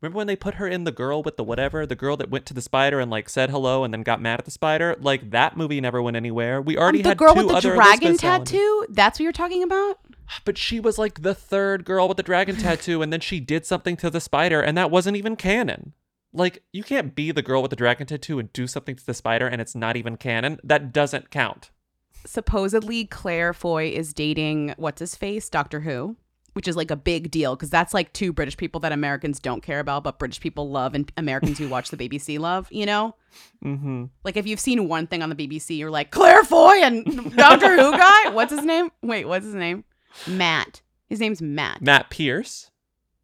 Remember 0.02 0.18
when 0.18 0.26
they 0.26 0.36
put 0.36 0.54
her 0.56 0.68
in 0.68 0.84
the 0.84 0.92
girl 0.92 1.22
with 1.22 1.36
the 1.38 1.44
whatever, 1.44 1.86
the 1.86 1.94
girl 1.96 2.16
that 2.18 2.28
went 2.30 2.44
to 2.46 2.54
the 2.54 2.60
spider 2.60 3.00
and 3.00 3.10
like 3.10 3.28
said 3.30 3.48
hello 3.50 3.82
and 3.82 3.94
then 3.94 4.02
got 4.02 4.20
mad 4.20 4.38
at 4.38 4.44
the 4.44 4.50
spider? 4.50 4.94
Like 5.00 5.30
that 5.30 5.56
movie 5.56 5.80
never 5.80 6.02
went 6.02 6.16
anywhere. 6.16 6.60
We 6.60 6.76
already 6.76 6.98
Um, 6.98 7.02
the 7.04 7.08
had 7.10 7.18
girl 7.18 7.34
two 7.34 7.38
with 7.40 7.48
the 7.48 7.54
other 7.54 7.74
dragon 7.74 8.12
Lisbeth 8.12 8.20
Salander. 8.30 8.44
tattoo. 8.44 8.86
That's 8.90 9.18
what 9.18 9.24
you're 9.24 9.32
talking 9.32 9.62
about. 9.62 9.98
But 10.44 10.58
she 10.58 10.80
was 10.80 10.98
like 10.98 11.22
the 11.22 11.34
third 11.34 11.84
girl 11.84 12.08
with 12.08 12.18
the 12.18 12.22
dragon 12.22 12.56
tattoo, 12.56 13.00
and 13.00 13.12
then 13.12 13.20
she 13.20 13.40
did 13.40 13.64
something 13.64 13.96
to 13.98 14.10
the 14.10 14.20
spider, 14.20 14.60
and 14.60 14.76
that 14.76 14.90
wasn't 14.90 15.16
even 15.16 15.34
canon. 15.36 15.92
Like, 16.32 16.62
you 16.72 16.82
can't 16.82 17.14
be 17.14 17.30
the 17.32 17.40
girl 17.42 17.62
with 17.62 17.70
the 17.70 17.76
dragon 17.76 18.06
tattoo 18.06 18.38
and 18.38 18.52
do 18.52 18.66
something 18.66 18.96
to 18.96 19.06
the 19.06 19.14
spider, 19.14 19.46
and 19.46 19.60
it's 19.62 19.74
not 19.74 19.96
even 19.96 20.16
canon. 20.16 20.58
That 20.62 20.92
doesn't 20.92 21.30
count. 21.30 21.70
Supposedly, 22.26 23.04
Claire 23.06 23.54
Foy 23.54 23.88
is 23.88 24.12
dating 24.12 24.74
what's 24.76 25.00
his 25.00 25.14
face, 25.14 25.48
Doctor 25.48 25.80
Who, 25.80 26.16
which 26.56 26.66
is 26.66 26.74
like 26.74 26.90
a 26.90 26.96
big 26.96 27.30
deal 27.30 27.54
because 27.54 27.68
that's 27.70 27.92
like 27.92 28.12
two 28.14 28.32
British 28.32 28.56
people 28.56 28.80
that 28.80 28.90
Americans 28.90 29.38
don't 29.38 29.62
care 29.62 29.78
about, 29.78 30.02
but 30.02 30.18
British 30.18 30.40
people 30.40 30.70
love, 30.70 30.94
and 30.94 31.12
Americans 31.18 31.58
who 31.58 31.68
watch 31.68 31.90
the 31.90 31.96
BBC 31.98 32.38
love. 32.38 32.66
You 32.72 32.86
know, 32.86 33.14
Mm-hmm. 33.62 34.04
like 34.24 34.38
if 34.38 34.46
you've 34.46 34.58
seen 34.58 34.88
one 34.88 35.06
thing 35.06 35.22
on 35.22 35.28
the 35.28 35.36
BBC, 35.36 35.76
you're 35.76 35.90
like 35.90 36.10
Claire 36.10 36.42
Foy 36.42 36.80
and 36.82 37.04
Doctor 37.36 37.76
Who 37.76 37.92
guy. 37.92 38.30
What's 38.30 38.52
his 38.52 38.64
name? 38.64 38.90
Wait, 39.02 39.26
what's 39.28 39.44
his 39.44 39.54
name? 39.54 39.84
Matt. 40.26 40.80
His 41.08 41.20
name's 41.20 41.42
Matt. 41.42 41.82
Matt 41.82 42.08
Pierce. 42.08 42.70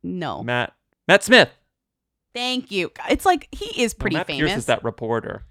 No. 0.02 0.42
Matt. 0.42 0.74
Matt 1.08 1.24
Smith. 1.24 1.48
Thank 2.34 2.70
you. 2.70 2.90
It's 3.10 3.24
like 3.24 3.48
he 3.52 3.82
is 3.82 3.94
pretty 3.94 4.16
Matt 4.16 4.26
famous. 4.26 4.50
Pierce 4.50 4.58
is 4.58 4.66
that 4.66 4.84
reporter. 4.84 5.44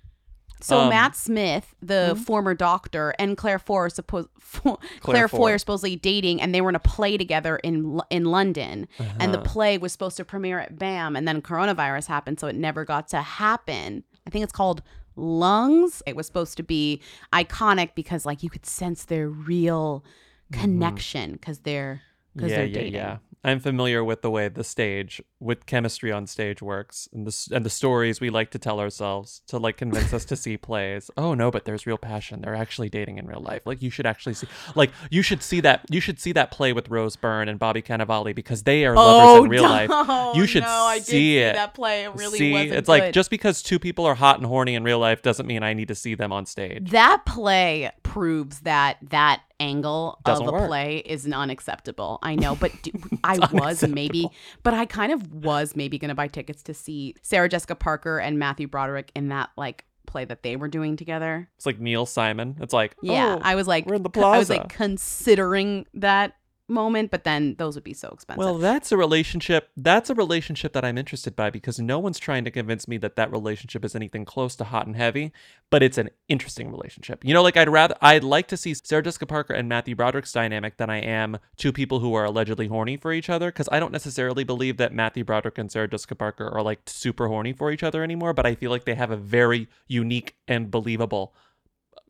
So 0.64 0.80
Um, 0.82 0.90
Matt 0.90 1.16
Smith, 1.16 1.74
the 1.82 2.14
mhm. 2.16 2.20
former 2.20 2.54
doctor, 2.54 3.14
and 3.20 3.36
Claire 3.38 3.60
Foy 3.60 3.76
are 3.76 3.90
supposed 3.90 4.30
Claire, 5.02 5.28
Foy 5.28 5.38
Foy. 5.38 5.52
are 5.54 5.58
supposedly 5.58 5.96
dating, 5.96 6.42
and 6.42 6.54
they 6.54 6.62
were 6.62 6.70
in 6.70 6.76
a 6.76 6.80
play 6.80 7.18
together 7.18 7.58
in 7.58 8.00
in 8.10 8.26
London. 8.26 8.88
And 9.20 9.34
the 9.34 9.40
Uh-huh. 9.40 9.50
play 9.52 9.78
was 9.78 9.92
supposed 9.92 10.18
to 10.18 10.26
premiere 10.26 10.60
at 10.60 10.78
BAM, 10.78 11.16
and 11.16 11.28
then 11.28 11.42
coronavirus 11.42 12.08
happened, 12.08 12.40
so 12.40 12.48
it 12.48 12.56
never 12.56 12.86
got 12.86 13.08
to 13.10 13.22
happen. 13.22 14.04
I 14.28 14.30
think 14.30 14.44
it's 14.44 14.54
called 14.54 14.82
Lungs. 15.16 16.02
It 16.06 16.16
was 16.16 16.26
supposed 16.28 16.56
to 16.58 16.64
be 16.64 17.02
iconic 17.34 17.96
because 17.96 18.26
like 18.26 18.44
you 18.44 18.50
could 18.50 18.66
sense 18.66 19.06
their 19.06 19.28
real 19.30 20.04
connection 20.52 21.34
because 21.34 21.60
they're 21.60 22.02
because 22.36 22.52
Mm-hmm. 22.52 22.52
yeah, 22.52 22.56
they're 22.58 22.66
yeah, 22.68 22.74
dating. 22.74 22.94
yeah. 22.94 23.18
I'm 23.44 23.60
familiar 23.60 24.04
with 24.04 24.22
the 24.22 24.30
way 24.30 24.48
the 24.50 24.64
stage, 24.64 25.22
with 25.40 25.66
chemistry 25.66 26.12
on 26.12 26.28
stage 26.28 26.62
works, 26.62 27.10
and 27.12 27.26
the 27.26 27.48
and 27.56 27.66
the 27.66 27.70
stories 27.72 28.22
we 28.22 28.30
like 28.30 28.52
to 28.52 28.60
tell 28.60 28.80
ourselves 28.80 29.42
to 29.48 29.58
like 29.58 29.78
convince 29.78 30.14
us 30.14 30.26
to 30.26 30.36
see 30.36 30.58
plays. 30.58 31.10
Oh 31.18 31.34
no, 31.34 31.50
but 31.50 31.66
there's 31.66 31.88
real 31.88 31.98
passion. 31.98 32.42
They're 32.42 32.54
actually 32.56 32.90
dating 32.90 33.18
in 33.18 33.26
real 33.26 33.40
life. 33.42 33.64
Like 33.66 33.82
you 33.82 33.90
should 33.90 34.06
actually 34.06 34.36
see, 34.36 34.48
like 34.76 34.92
you 35.10 35.22
should 35.24 35.42
see 35.42 35.60
that. 35.62 35.86
You 35.90 36.00
should 36.00 36.20
see 36.20 36.32
that 36.34 36.52
play 36.52 36.72
with 36.72 36.90
Rose 36.90 37.16
Byrne 37.16 37.50
and 37.50 37.58
Bobby 37.58 37.82
Cannavale 37.82 38.36
because 38.36 38.64
they 38.64 38.86
are 38.86 38.96
lovers 38.96 39.40
Oh, 39.40 39.44
in 39.46 39.50
real 39.50 39.64
life. 39.64 39.90
You 40.36 40.46
should 40.46 40.64
no, 40.64 40.94
see 40.98 41.02
see 41.02 41.38
it. 41.40 41.54
that 41.54 41.74
play. 41.74 42.04
It 42.06 42.14
really 42.16 42.38
see, 42.38 42.52
wasn't 42.54 42.74
it's 42.74 42.88
like 42.90 43.12
just 43.12 43.30
because 43.32 43.62
two 43.64 43.80
people 43.80 44.06
are 44.06 44.16
hot 44.16 44.38
and 44.38 44.46
horny 44.46 44.76
in 44.76 44.84
real 44.84 45.00
life 45.00 45.22
doesn't 45.22 45.46
mean 45.48 45.64
I 45.64 45.74
need 45.74 45.88
to 45.88 45.96
see 45.96 46.16
them 46.16 46.32
on 46.32 46.46
stage. 46.46 46.92
That 46.92 47.26
play 47.26 47.92
proves 48.12 48.60
that 48.60 48.98
that 49.10 49.42
angle 49.62 50.20
Doesn't 50.26 50.46
of 50.46 50.54
a 50.54 50.58
work. 50.58 50.68
play 50.68 50.98
is 50.98 51.26
unacceptable. 51.26 52.20
I 52.22 52.36
know, 52.36 52.56
but 52.56 52.74
do, 52.82 52.92
I 53.24 53.38
was 53.54 53.88
maybe, 53.88 54.30
but 54.64 54.74
I 54.74 54.86
kind 54.86 55.14
of 55.14 55.32
was 55.34 55.78
maybe 55.78 55.98
going 55.98 56.10
to 56.10 56.16
buy 56.16 56.28
tickets 56.28 56.62
to 56.64 56.74
see 56.74 57.16
Sarah 57.22 57.48
Jessica 57.48 57.74
Parker 57.74 58.20
and 58.20 58.38
Matthew 58.38 58.68
Broderick 58.68 59.14
in 59.16 59.30
that 59.30 59.52
like 59.56 59.86
play 60.08 60.26
that 60.26 60.44
they 60.44 60.58
were 60.58 60.68
doing 60.68 60.98
together. 60.98 61.48
It's 61.56 61.66
like 61.66 61.80
Neil 61.80 62.06
Simon. 62.06 62.58
It's 62.60 62.74
like 62.74 62.98
Yeah, 63.02 63.38
oh, 63.38 63.42
I 63.42 63.56
was 63.56 63.66
like, 63.66 63.86
we're 63.86 63.96
in 63.96 64.04
the 64.04 64.10
plaza. 64.10 64.36
I 64.36 64.40
was 64.40 64.50
like 64.50 64.68
considering 64.68 65.86
that 65.94 66.36
moment, 66.72 67.12
but 67.12 67.24
then 67.24 67.56
those 67.56 67.76
would 67.76 67.84
be 67.84 67.94
so 67.94 68.10
expensive. 68.10 68.40
Well, 68.40 68.58
that's 68.58 68.92
a 68.92 68.98
relationship. 68.98 69.70
That's 69.78 70.10
a 70.10 70.16
relationship 70.16 70.74
that 70.74 70.84
I'm 70.84 70.98
interested 70.98 71.36
by 71.36 71.50
because 71.50 71.80
no 71.80 72.00
one's 72.00 72.18
trying 72.18 72.44
to 72.46 72.52
convince 72.52 72.88
me 72.88 72.98
that 72.98 73.16
that 73.18 73.32
relationship 73.32 73.86
is 73.86 73.96
anything 73.96 74.26
close 74.26 74.56
to 74.56 74.64
hot 74.64 74.88
and 74.88 74.96
heavy, 74.96 75.32
but 75.70 75.84
it's 75.84 75.98
an 75.98 76.10
interesting 76.28 76.72
relationship. 76.72 77.24
You 77.24 77.34
know, 77.34 77.44
like 77.44 77.58
I'd 77.58 77.70
rather, 77.70 77.96
I'd 78.02 78.24
like 78.24 78.48
to 78.48 78.58
see 78.58 78.74
Sarah 78.74 79.04
Jessica 79.04 79.26
Parker 79.26 79.54
and 79.54 79.70
Matthew 79.70 79.96
Broderick's 79.96 80.32
dynamic 80.32 80.78
than 80.78 80.90
I 80.90 81.02
am 81.02 81.38
two 81.58 81.72
people 81.72 82.00
who 82.00 82.14
are 82.14 82.26
allegedly 82.26 82.68
horny 82.68 82.98
for 82.98 83.14
each 83.14 83.30
other 83.30 83.52
because 83.52 83.70
I 83.72 83.80
don't 83.80 83.92
necessarily 83.92 84.44
believe 84.44 84.78
that 84.78 84.94
Matthew 84.94 85.24
Broderick 85.24 85.58
and 85.58 85.72
Sarah 85.72 85.88
Jessica 85.88 86.16
Parker 86.16 86.48
are 86.48 86.62
like 86.62 86.82
super 86.86 87.28
horny 87.28 87.54
for 87.54 87.72
each 87.72 87.84
other 87.84 88.04
anymore, 88.04 88.34
but 88.34 88.46
I 88.46 88.56
feel 88.56 88.72
like 88.72 88.86
they 88.86 88.96
have 88.96 89.12
a 89.12 89.18
very 89.18 89.68
unique 89.88 90.36
and 90.48 90.72
believable 90.72 91.34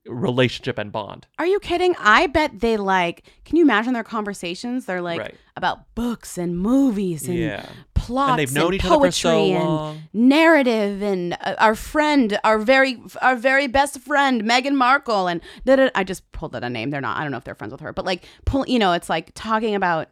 relationship 0.07 0.77
and 0.77 0.91
bond. 0.91 1.27
Are 1.37 1.45
you 1.45 1.59
kidding? 1.59 1.95
I 1.99 2.27
bet 2.27 2.59
they 2.59 2.77
like. 2.77 3.23
Can 3.45 3.57
you 3.57 3.63
imagine 3.63 3.93
their 3.93 4.03
conversations? 4.03 4.85
They're 4.85 5.01
like 5.01 5.19
Right. 5.19 5.35
about 5.55 5.93
books 5.95 6.37
and 6.37 6.57
movies 6.57 7.27
and 7.27 7.37
Yeah. 7.37 7.65
plots 7.93 8.31
And 8.31 8.39
they've 8.39 8.53
known 8.53 8.65
and 8.67 8.73
each 8.75 8.85
other 8.85 8.95
for 9.05 9.11
so 9.11 9.29
poetry 9.31 9.51
and 9.51 9.63
long. 9.69 10.01
narrative 10.13 11.01
and 11.03 11.33
uh, 11.41 11.55
our 11.59 11.75
friend, 11.75 12.39
our 12.43 12.57
very 12.57 12.99
our 13.21 13.35
very 13.35 13.67
best 13.67 13.99
friend 13.99 14.43
Meghan 14.43 14.73
Markle 14.73 15.27
and 15.27 15.39
da, 15.65 15.75
da, 15.75 15.89
I 15.93 16.03
just 16.03 16.29
pulled 16.31 16.55
out 16.55 16.63
a 16.63 16.69
name. 16.69 16.89
They're 16.89 17.01
not. 17.01 17.17
I 17.17 17.21
don't 17.21 17.31
know 17.31 17.37
if 17.37 17.43
they're 17.43 17.55
friends 17.55 17.71
with 17.71 17.81
her, 17.81 17.93
but 17.93 18.05
like 18.05 18.25
pull. 18.45 18.65
You 18.67 18.79
know, 18.79 18.93
it's 18.93 19.09
like 19.09 19.31
talking 19.35 19.75
about. 19.75 20.07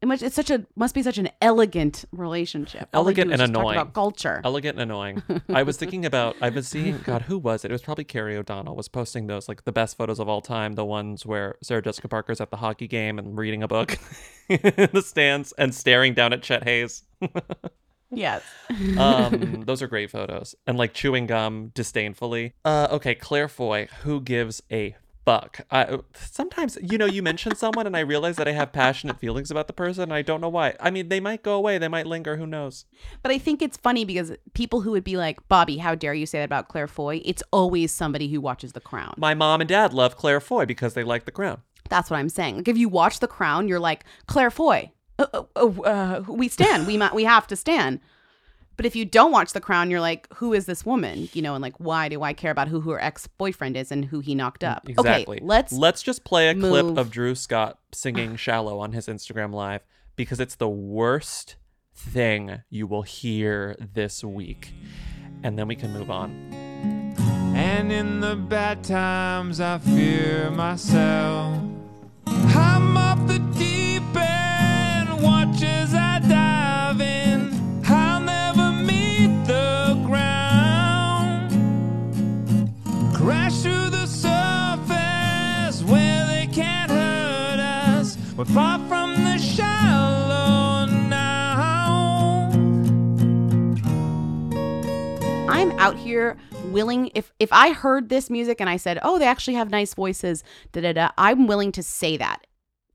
It 0.00 0.06
must, 0.06 0.22
it's 0.22 0.36
such 0.36 0.50
a 0.50 0.64
must 0.76 0.94
be 0.94 1.02
such 1.02 1.18
an 1.18 1.28
elegant 1.42 2.04
relationship. 2.12 2.88
All 2.94 3.02
elegant 3.02 3.32
and 3.32 3.42
annoying. 3.42 3.76
about 3.78 3.94
culture. 3.94 4.40
Elegant 4.44 4.78
and 4.78 4.90
annoying. 4.90 5.22
I 5.48 5.64
was 5.64 5.76
thinking 5.76 6.06
about. 6.06 6.36
I've 6.40 6.54
been 6.54 6.62
seeing. 6.62 6.98
God, 7.04 7.22
who 7.22 7.36
was 7.36 7.64
it? 7.64 7.72
It 7.72 7.74
was 7.74 7.82
probably 7.82 8.04
Carrie 8.04 8.36
O'Donnell 8.36 8.76
was 8.76 8.88
posting 8.88 9.26
those 9.26 9.48
like 9.48 9.64
the 9.64 9.72
best 9.72 9.96
photos 9.96 10.20
of 10.20 10.28
all 10.28 10.40
time. 10.40 10.74
The 10.74 10.84
ones 10.84 11.26
where 11.26 11.56
Sarah 11.64 11.82
Jessica 11.82 12.06
Parker's 12.06 12.40
at 12.40 12.50
the 12.50 12.58
hockey 12.58 12.86
game 12.86 13.18
and 13.18 13.36
reading 13.36 13.64
a 13.64 13.68
book 13.68 13.98
in 14.48 14.88
the 14.92 15.02
stands 15.02 15.52
and 15.58 15.74
staring 15.74 16.14
down 16.14 16.32
at 16.32 16.42
Chet 16.42 16.62
Hayes. 16.62 17.02
Yes. 18.10 18.42
um, 18.96 19.62
those 19.66 19.82
are 19.82 19.88
great 19.88 20.10
photos. 20.10 20.54
And 20.66 20.78
like 20.78 20.94
chewing 20.94 21.26
gum 21.26 21.72
disdainfully. 21.74 22.54
Uh, 22.64 22.88
okay, 22.92 23.14
Claire 23.14 23.48
Foy, 23.48 23.88
who 24.02 24.20
gives 24.20 24.62
a 24.70 24.96
fuck? 25.28 25.60
I, 25.70 25.98
sometimes, 26.14 26.78
you 26.80 26.96
know, 26.96 27.04
you 27.04 27.22
mention 27.22 27.54
someone 27.54 27.86
and 27.86 27.94
I 27.94 28.00
realize 28.00 28.36
that 28.36 28.48
I 28.48 28.52
have 28.52 28.72
passionate 28.72 29.18
feelings 29.18 29.50
about 29.50 29.66
the 29.66 29.74
person 29.74 30.04
and 30.04 30.14
I 30.14 30.22
don't 30.22 30.40
know 30.40 30.48
why. 30.48 30.74
I 30.80 30.90
mean, 30.90 31.08
they 31.08 31.20
might 31.20 31.42
go 31.42 31.54
away, 31.54 31.76
they 31.76 31.88
might 31.88 32.06
linger, 32.06 32.36
who 32.36 32.46
knows? 32.46 32.86
But 33.22 33.30
I 33.32 33.38
think 33.38 33.60
it's 33.60 33.76
funny 33.76 34.06
because 34.06 34.32
people 34.54 34.80
who 34.80 34.92
would 34.92 35.04
be 35.04 35.18
like, 35.18 35.46
Bobby, 35.48 35.76
how 35.76 35.94
dare 35.94 36.14
you 36.14 36.24
say 36.24 36.38
that 36.38 36.44
about 36.44 36.68
Claire 36.68 36.86
Foy? 36.86 37.20
It's 37.26 37.42
always 37.52 37.92
somebody 37.92 38.28
who 38.28 38.40
watches 38.40 38.72
The 38.72 38.80
Crown. 38.80 39.14
My 39.18 39.34
mom 39.34 39.60
and 39.60 39.68
dad 39.68 39.92
love 39.92 40.16
Claire 40.16 40.40
Foy 40.40 40.64
because 40.64 40.94
they 40.94 41.04
like 41.04 41.26
the 41.26 41.30
crown. 41.30 41.60
That's 41.90 42.10
what 42.10 42.18
I'm 42.18 42.30
saying. 42.30 42.56
Like 42.56 42.68
if 42.68 42.78
you 42.78 42.88
watch 42.88 43.20
The 43.20 43.28
Crown, 43.28 43.68
you're 43.68 43.80
like 43.80 44.04
Claire 44.26 44.50
Foy. 44.50 44.92
Uh, 45.18 45.42
uh, 45.56 45.66
uh, 45.82 46.22
we 46.26 46.48
stand. 46.48 46.86
We 46.86 46.96
ma- 46.96 47.12
we 47.12 47.24
have 47.24 47.46
to 47.48 47.56
stand. 47.56 48.00
But 48.78 48.86
if 48.86 48.94
you 48.94 49.04
don't 49.04 49.32
watch 49.32 49.54
The 49.54 49.60
Crown, 49.60 49.90
you're 49.90 50.00
like, 50.00 50.32
who 50.34 50.54
is 50.54 50.66
this 50.66 50.86
woman? 50.86 51.28
You 51.32 51.42
know, 51.42 51.54
and 51.54 51.60
like, 51.60 51.74
why 51.78 52.08
do 52.08 52.22
I 52.22 52.32
care 52.32 52.52
about 52.52 52.68
who 52.68 52.80
her 52.82 53.02
ex 53.02 53.26
boyfriend 53.26 53.76
is 53.76 53.90
and 53.90 54.04
who 54.04 54.20
he 54.20 54.36
knocked 54.36 54.62
up? 54.62 54.86
Mm, 54.86 54.90
exactly. 54.90 55.38
Okay, 55.38 55.44
let's 55.44 55.72
let's 55.72 56.00
just 56.00 56.22
play 56.22 56.48
a 56.48 56.54
clip 56.54 56.96
of 56.96 57.10
Drew 57.10 57.34
Scott 57.34 57.80
singing 57.92 58.36
"Shallow" 58.44 58.78
on 58.78 58.92
his 58.92 59.08
Instagram 59.08 59.52
live 59.52 59.82
because 60.14 60.38
it's 60.38 60.54
the 60.54 60.68
worst 60.68 61.56
thing 61.92 62.62
you 62.70 62.86
will 62.86 63.02
hear 63.02 63.74
this 63.94 64.22
week, 64.22 64.72
and 65.42 65.58
then 65.58 65.66
we 65.66 65.74
can 65.74 65.92
move 65.92 66.08
on. 66.08 66.30
And 67.56 67.90
in 67.90 68.20
the 68.20 68.36
bad 68.36 68.84
times, 68.84 69.60
I 69.60 69.78
fear 69.78 70.50
myself. 70.52 71.60
I'm 72.26 72.96
off 72.96 73.26
the 73.26 73.40
deep 73.58 74.04
end, 74.14 75.20
watch 75.20 75.62
We're 88.38 88.44
far 88.44 88.78
from 88.86 89.24
the 89.24 89.36
shallow 89.36 90.86
now. 90.86 92.48
I'm 95.48 95.72
out 95.72 95.96
here 95.96 96.36
willing 96.66 97.10
if 97.16 97.32
if 97.40 97.52
I 97.52 97.72
heard 97.72 98.10
this 98.10 98.30
music 98.30 98.60
and 98.60 98.70
I 98.70 98.76
said, 98.76 99.00
"Oh, 99.02 99.18
they 99.18 99.26
actually 99.26 99.54
have 99.54 99.70
nice 99.70 99.92
voices," 99.92 100.44
da 100.70 100.82
da 100.82 100.92
da, 100.92 101.08
I'm 101.18 101.48
willing 101.48 101.72
to 101.72 101.82
say 101.82 102.16
that. 102.18 102.46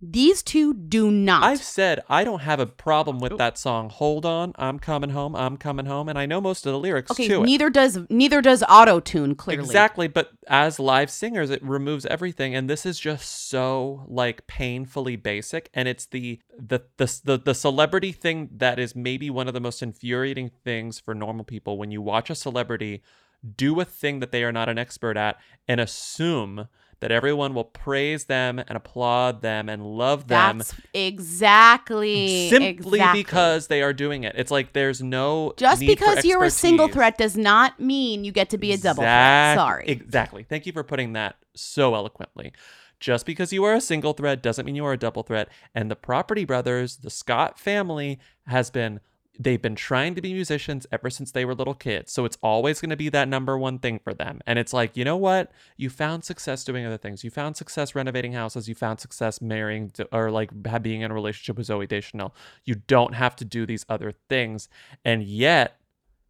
These 0.06 0.44
two 0.44 0.74
do 0.74 1.10
not. 1.10 1.44
I've 1.44 1.64
said 1.64 2.04
I 2.10 2.26
don't 2.26 2.42
have 2.42 2.60
a 2.60 2.66
problem 2.66 3.20
with 3.20 3.34
oh. 3.34 3.38
that 3.38 3.58
song. 3.58 3.90
Hold 3.90 4.26
on, 4.26 4.52
I'm 4.58 4.78
coming 4.78 5.12
home, 5.12 5.34
I'm 5.34 5.56
coming 5.56 5.86
home, 5.86 6.10
and 6.10 6.20
I 6.20 6.26
know 6.26 6.42
most 6.42 6.66
of 6.66 6.74
the 6.74 6.80
lyrics 6.80 7.12
okay, 7.12 7.30
to 7.30 7.42
it. 7.42 7.46
neither 7.46 7.70
does 7.70 8.00
neither 8.10 8.42
does 8.42 8.64
auto 8.68 9.00
tune 9.00 9.34
clearly. 9.36 9.64
Exactly, 9.64 10.10
but 10.10 10.32
as 10.48 10.78
live 10.78 11.10
singers, 11.10 11.50
it 11.50 11.64
removes 11.64 12.06
everything, 12.08 12.54
and 12.54 12.70
this 12.70 12.86
is 12.86 13.00
just 13.00 13.50
so 13.50 14.04
like 14.08 14.46
painfully 14.46 15.16
basic. 15.16 15.70
And 15.74 15.88
it's 15.88 16.06
the 16.06 16.42
the 16.58 16.82
the 16.98 17.22
the, 17.24 17.38
the 17.38 17.56
celebrity 17.56 18.12
thing 18.12 18.50
that 18.58 18.80
is 18.80 18.96
maybe 18.96 19.30
one 19.30 19.48
of 19.48 19.54
the 19.54 19.62
most 19.62 19.82
infuriating 19.82 20.52
things 20.66 21.00
for 21.00 21.16
normal 21.16 21.46
people 21.46 21.78
when 21.78 21.92
you 21.92 22.02
watch 22.02 22.30
a 22.30 22.36
celebrity 22.36 23.04
do 23.56 23.80
a 23.80 23.86
thing 23.86 24.20
that 24.20 24.32
they 24.32 24.44
are 24.44 24.52
not 24.52 24.70
an 24.70 24.78
expert 24.78 25.18
at 25.18 25.38
and 25.68 25.80
assume 25.80 26.68
that 27.04 27.12
everyone 27.12 27.54
will 27.54 27.66
praise 27.66 28.24
them 28.26 28.60
and 28.60 28.78
applaud 28.78 29.42
them 29.42 29.68
and 29.68 29.86
love 29.86 30.30
them 30.30 30.60
That's 30.60 30.74
exactly 30.94 32.50
simply 32.50 33.00
exactly. 33.00 33.20
because 33.24 33.68
they 33.68 33.82
are 33.82 33.92
doing 33.92 34.24
it. 34.24 34.36
It's 34.38 34.50
like 34.50 34.72
there's 34.72 35.04
no 35.04 35.54
just 35.58 35.82
because 35.82 36.24
you're 36.24 36.46
a 36.46 36.50
single 36.50 36.88
threat 36.88 37.18
does 37.18 37.36
not 37.36 37.78
mean 37.78 38.24
you 38.24 38.32
get 38.32 38.50
to 38.52 38.58
be 38.58 38.72
a 38.72 38.78
double 38.78 39.04
threat. 39.04 39.58
Sorry. 39.58 39.86
Exactly. 39.86 40.44
Thank 40.44 40.66
you 40.66 40.72
for 40.72 40.82
putting 40.82 41.12
that 41.12 41.36
so 41.54 41.94
eloquently. 41.94 42.54
Just 43.02 43.26
because 43.26 43.52
you 43.52 43.66
are 43.66 43.74
a 43.74 43.82
single 43.82 44.14
threat 44.14 44.42
doesn't 44.42 44.66
mean 44.66 44.76
you 44.76 44.86
are 44.86 44.94
a 44.94 44.98
double 44.98 45.24
threat. 45.24 45.50
And 45.76 45.92
the 45.92 45.98
Property 45.98 46.46
Brothers, 46.46 46.96
the 46.96 47.10
Scott 47.10 47.60
family, 47.60 48.18
has 48.48 48.70
been 48.70 49.02
they've 49.40 49.62
been 49.62 49.76
trying 49.76 50.14
to 50.16 50.22
be 50.22 50.34
musicians 50.34 50.86
ever 50.92 51.10
since 51.10 51.32
they 51.32 51.44
were 51.44 51.56
little 51.56 51.74
kids. 51.74 52.12
So 52.12 52.26
it's 52.26 52.38
always 52.44 52.80
going 52.80 52.92
to 52.92 52.96
be 52.96 53.10
that 53.10 53.28
number 53.28 53.58
one 53.58 53.80
thing 53.80 54.00
for 54.00 54.14
them. 54.14 54.42
And 54.46 54.60
it's 54.60 54.74
like, 54.74 54.96
you 54.96 55.04
know 55.04 55.18
what? 55.18 55.52
You 55.76 55.90
found 55.90 56.24
success 56.24 56.64
doing 56.64 56.86
other 56.86 56.98
things. 56.98 57.24
You 57.24 57.32
found 57.32 57.58
success 57.58 57.96
renovating 57.96 58.34
houses. 58.34 58.70
You 58.70 58.76
found 58.76 59.00
success 59.00 59.42
marrying 59.42 59.92
or 60.12 60.30
like 60.30 60.52
being 60.82 61.02
in 61.02 61.10
a 61.10 61.14
relationship 61.14 61.58
with 61.58 61.68
Zooey 61.68 61.88
Deschanel. 61.88 62.36
You 62.64 62.76
don't 62.76 63.16
have 63.16 63.36
to 63.38 63.46
do 63.46 63.66
these 63.66 63.86
other 63.90 64.14
things. 64.30 64.70
And 65.04 65.24
yet 65.24 65.80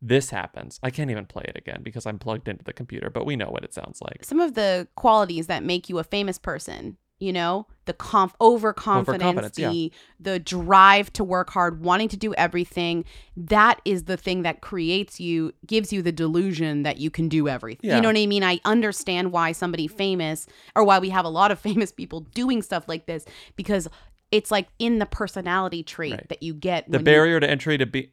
this 0.02 0.30
happens. 0.30 0.80
I 0.84 0.90
can't 0.90 1.12
even 1.12 1.26
play 1.26 1.46
it 1.48 1.58
again 1.58 1.80
because 1.82 2.06
I'm 2.06 2.20
plugged 2.20 2.48
into 2.48 2.64
the 2.64 2.74
computer, 2.74 3.10
but 3.10 3.26
we 3.26 3.38
know 3.38 3.50
what 3.50 3.64
it 3.64 3.74
sounds 3.74 4.02
like. 4.02 4.24
Some 4.24 4.42
of 4.42 4.54
the 4.54 4.88
qualities 4.96 5.48
that 5.48 5.64
make 5.64 5.90
you 5.90 5.98
a 5.98 6.04
famous 6.04 6.38
person, 6.38 6.98
you 7.24 7.32
know, 7.34 7.66
the 7.86 7.94
conf 7.94 8.34
overconfidence, 8.42 9.24
Overconfidence, 9.24 9.58
yeah. 9.60 9.70
the 9.70 9.92
the 10.20 10.40
drive 10.40 11.12
to 11.14 11.24
work 11.24 11.50
hard, 11.50 11.82
wanting 11.82 12.10
to 12.10 12.18
do 12.18 12.34
everything, 12.36 13.06
that 13.38 13.80
is 13.86 14.04
the 14.04 14.18
thing 14.18 14.44
that 14.44 14.62
creates 14.62 15.20
you, 15.20 15.54
gives 15.66 15.92
you 15.94 16.02
the 16.02 16.12
delusion 16.12 16.84
that 16.84 16.98
you 16.98 17.10
can 17.10 17.30
do 17.30 17.48
everything. 17.48 17.90
Yeah. 17.90 17.96
You 17.98 18.02
know 18.02 18.10
what 18.10 18.18
I 18.18 18.26
mean? 18.26 18.44
I 18.44 18.60
understand 18.66 19.32
why 19.32 19.52
somebody 19.54 19.88
famous 19.88 20.48
or 20.76 20.84
why 20.84 21.00
we 21.00 21.10
have 21.10 21.26
a 21.26 21.30
lot 21.30 21.52
of 21.52 21.60
famous 21.70 21.92
people 21.92 22.22
doing 22.22 22.62
stuff 22.62 22.88
like 22.88 23.06
this 23.06 23.26
because 23.56 23.88
it's 24.32 24.50
like 24.52 24.68
in 24.80 25.00
the 25.00 25.06
personality 25.06 25.84
trait 25.84 26.28
that 26.30 26.42
you 26.44 26.54
get 26.54 26.86
The 26.86 26.92
when 26.94 27.02
you- 27.02 27.06
barrier 27.06 27.40
to 27.40 27.50
entry 27.50 27.78
to 27.78 27.86
be 27.86 28.12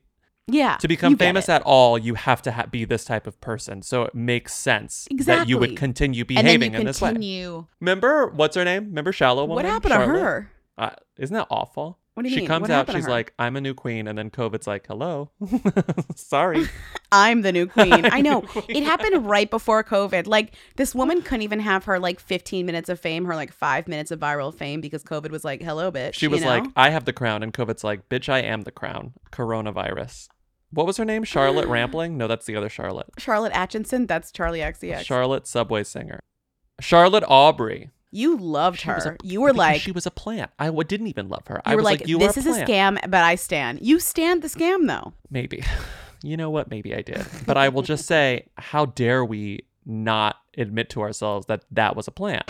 yeah 0.52 0.76
to 0.76 0.88
become 0.88 1.16
famous 1.16 1.48
it. 1.48 1.52
at 1.52 1.62
all, 1.62 1.98
you 1.98 2.14
have 2.14 2.42
to 2.42 2.52
ha- 2.52 2.66
be 2.66 2.84
this 2.84 3.04
type 3.04 3.26
of 3.26 3.40
person. 3.40 3.82
So 3.82 4.02
it 4.04 4.14
makes 4.14 4.54
sense 4.54 5.06
that 5.24 5.48
you 5.48 5.58
would 5.58 5.70
Exactly. 5.70 5.76
continue 5.76 6.18
you 6.18 6.24
behaving 6.24 6.74
in 6.74 6.84
this 6.84 7.00
way. 7.00 7.10
continue- 7.10 7.66
Remember 7.80 8.26
what's 8.28 8.56
her 8.56 8.64
name? 8.64 8.86
Remember 8.86 9.12
Shallow 9.12 9.42
Woman? 9.44 9.56
What 9.56 9.64
happened 9.64 9.92
to 9.94 10.00
her? 10.00 10.50
Uh, 10.78 10.90
isn't 11.18 11.34
that 11.34 11.46
awful? 11.50 11.98
What 12.14 12.24
do 12.24 12.28
you 12.28 12.34
she 12.34 12.40
mean? 12.40 12.48
comes 12.48 12.62
What 12.62 12.70
out, 12.72 12.90
she's 12.90 13.06
like, 13.06 13.32
I'm 13.38 13.54
a 13.56 13.60
new 13.60 13.72
queen. 13.72 14.08
And 14.08 14.18
then 14.18 14.30
COVID's 14.30 14.66
like, 14.66 14.86
hello. 14.86 15.30
Sorry. 16.16 16.66
I'm 17.12 17.42
the 17.42 17.52
new 17.52 17.66
queen. 17.66 17.92
I'm 18.12 18.22
know. 18.24 18.42
queen. 18.42 18.64
It 18.68 18.82
happened 18.82 19.26
right 19.26 19.48
before 19.48 19.82
COVID. 19.84 20.26
Like 20.26 20.54
this 20.76 20.94
woman 20.94 21.22
couldn't 21.22 21.42
even 21.42 21.60
have 21.60 21.84
her 21.84 21.98
like 21.98 22.18
15 22.20 22.66
minutes 22.66 22.88
of 22.88 22.98
fame, 23.00 23.24
her 23.26 23.34
like 23.36 23.52
five 23.52 23.88
minutes 23.88 24.10
of 24.10 24.18
viral 24.18 24.52
fame 24.54 24.80
because 24.80 25.02
COVID 25.04 25.30
was 25.30 25.44
like, 25.44 25.62
hello, 25.62 25.90
bitch. 25.92 26.14
She 26.14 26.26
you 26.26 26.30
was 26.30 26.42
know? 26.42 26.48
like, 26.48 26.64
I 26.76 26.90
have 26.90 27.04
the 27.04 27.12
crown. 27.12 27.42
And 27.42 27.54
COVID's 27.54 27.84
like, 27.84 28.08
bitch, 28.08 28.28
I 28.28 28.40
am 28.40 28.62
the 28.62 28.72
crown. 28.72 29.12
Coronavirus. 29.32 30.28
What 30.72 30.86
was 30.86 30.96
her 30.98 31.04
name? 31.04 31.24
Charlotte 31.24 31.66
Rampling? 31.68 32.16
No, 32.16 32.26
that's 32.28 32.46
the 32.46 32.56
other 32.56 32.68
Charlotte. 32.68 33.08
Charlotte 33.18 33.52
Aitchison. 33.52 34.06
That's 34.06 34.30
Charli 34.32 34.58
XCX. 34.60 35.04
Charlotte 35.04 35.46
Subway 35.46 35.84
singer. 35.84 36.20
Charlotte 36.80 37.24
Awbery. 37.24 37.90
you 38.10 38.36
loved 38.38 38.84
was 38.86 39.04
her. 39.04 39.12
a- 39.22 39.26
you 39.26 39.40
were 39.40 39.48
because 39.48 39.58
like, 39.58 39.80
she 39.80 39.92
was 39.92 40.06
a 40.06 40.10
plant. 40.10 40.50
I 40.58 40.66
w- 40.66 40.84
didn't 40.84 41.08
even 41.08 41.28
love 41.28 41.46
her. 41.48 41.56
you 41.56 41.62
I 41.66 41.70
were 41.74 41.78
was 41.78 41.84
like, 41.84 42.00
like, 42.00 42.08
you 42.08 42.18
this 42.18 42.36
are 42.36 42.40
is 42.40 42.46
a 42.46 42.50
a 42.50 42.64
plant. 42.66 42.98
scam, 42.98 43.10
but 43.10 43.22
I 43.22 43.34
stand. 43.34 43.80
You 43.82 43.98
stand 44.00 44.42
the 44.42 44.48
scam 44.48 44.86
though. 44.86 45.12
Maybe. 45.30 45.62
You 46.22 46.36
know 46.36 46.50
what? 46.50 46.68
Maybe 46.68 46.94
I 46.94 47.00
did. 47.00 47.24
But 47.46 47.56
I 47.56 47.70
will 47.70 47.80
just 47.80 48.04
say, 48.14 48.48
how 48.58 48.84
dare 48.84 49.24
we 49.24 49.60
not 49.86 50.36
admit 50.58 50.90
to 50.90 51.00
ourselves 51.00 51.46
that 51.46 51.64
that 51.70 51.96
was 51.96 52.08
a 52.08 52.10
plant? 52.10 52.44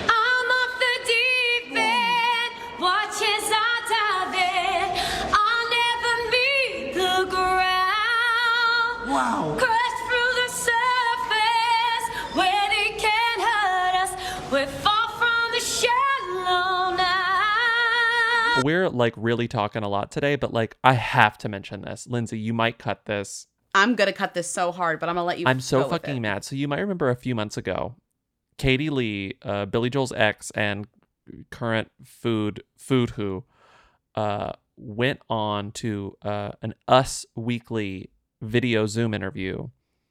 Wow. 9.20 9.54
Crash 9.58 9.98
through 10.08 10.32
the 10.42 10.48
surface 10.50 12.04
where 12.34 12.68
they 12.70 12.96
can't 12.96 13.42
hurt 13.42 13.94
us. 14.02 14.12
We're 14.50 14.66
far 14.66 15.10
from 15.10 15.52
the 15.52 15.60
shallow 15.60 16.96
now. 16.96 18.62
We're 18.64 18.88
like 18.88 19.12
really 19.18 19.46
talking 19.46 19.82
a 19.82 19.90
lot 19.90 20.10
today, 20.10 20.36
but 20.36 20.54
like 20.54 20.78
I 20.82 20.94
have 20.94 21.36
to 21.38 21.50
mention 21.50 21.82
this. 21.82 22.06
Lindsay, 22.08 22.38
you 22.38 22.54
might 22.54 22.78
cut 22.78 23.04
this. 23.04 23.46
I'm 23.74 23.94
gonna 23.94 24.14
cut 24.14 24.32
this 24.32 24.48
so 24.48 24.72
hard, 24.72 24.98
but 24.98 25.10
I'm 25.10 25.16
gonna 25.16 25.26
let 25.26 25.38
you. 25.38 25.44
I'm 25.46 25.60
so 25.60 25.80
go 25.80 25.82
with 25.84 25.90
fucking 26.00 26.16
it. 26.16 26.20
mad. 26.20 26.42
So 26.42 26.56
you 26.56 26.66
might 26.66 26.80
remember 26.80 27.10
a 27.10 27.14
few 27.14 27.34
months 27.34 27.58
ago, 27.58 27.96
Katie 28.56 28.88
Lee, 28.88 29.34
uh, 29.42 29.66
Billy 29.66 29.90
Joel's 29.90 30.12
ex 30.12 30.50
and 30.52 30.86
current 31.50 31.90
food 32.02 32.62
food 32.78 33.10
who, 33.10 33.44
uh, 34.14 34.52
went 34.78 35.20
on 35.28 35.72
to 35.72 36.16
uh, 36.22 36.52
an 36.62 36.72
Us 36.88 37.26
Weekly 37.36 38.08
video 38.40 38.86
Zoom 38.86 39.14
interview 39.14 39.68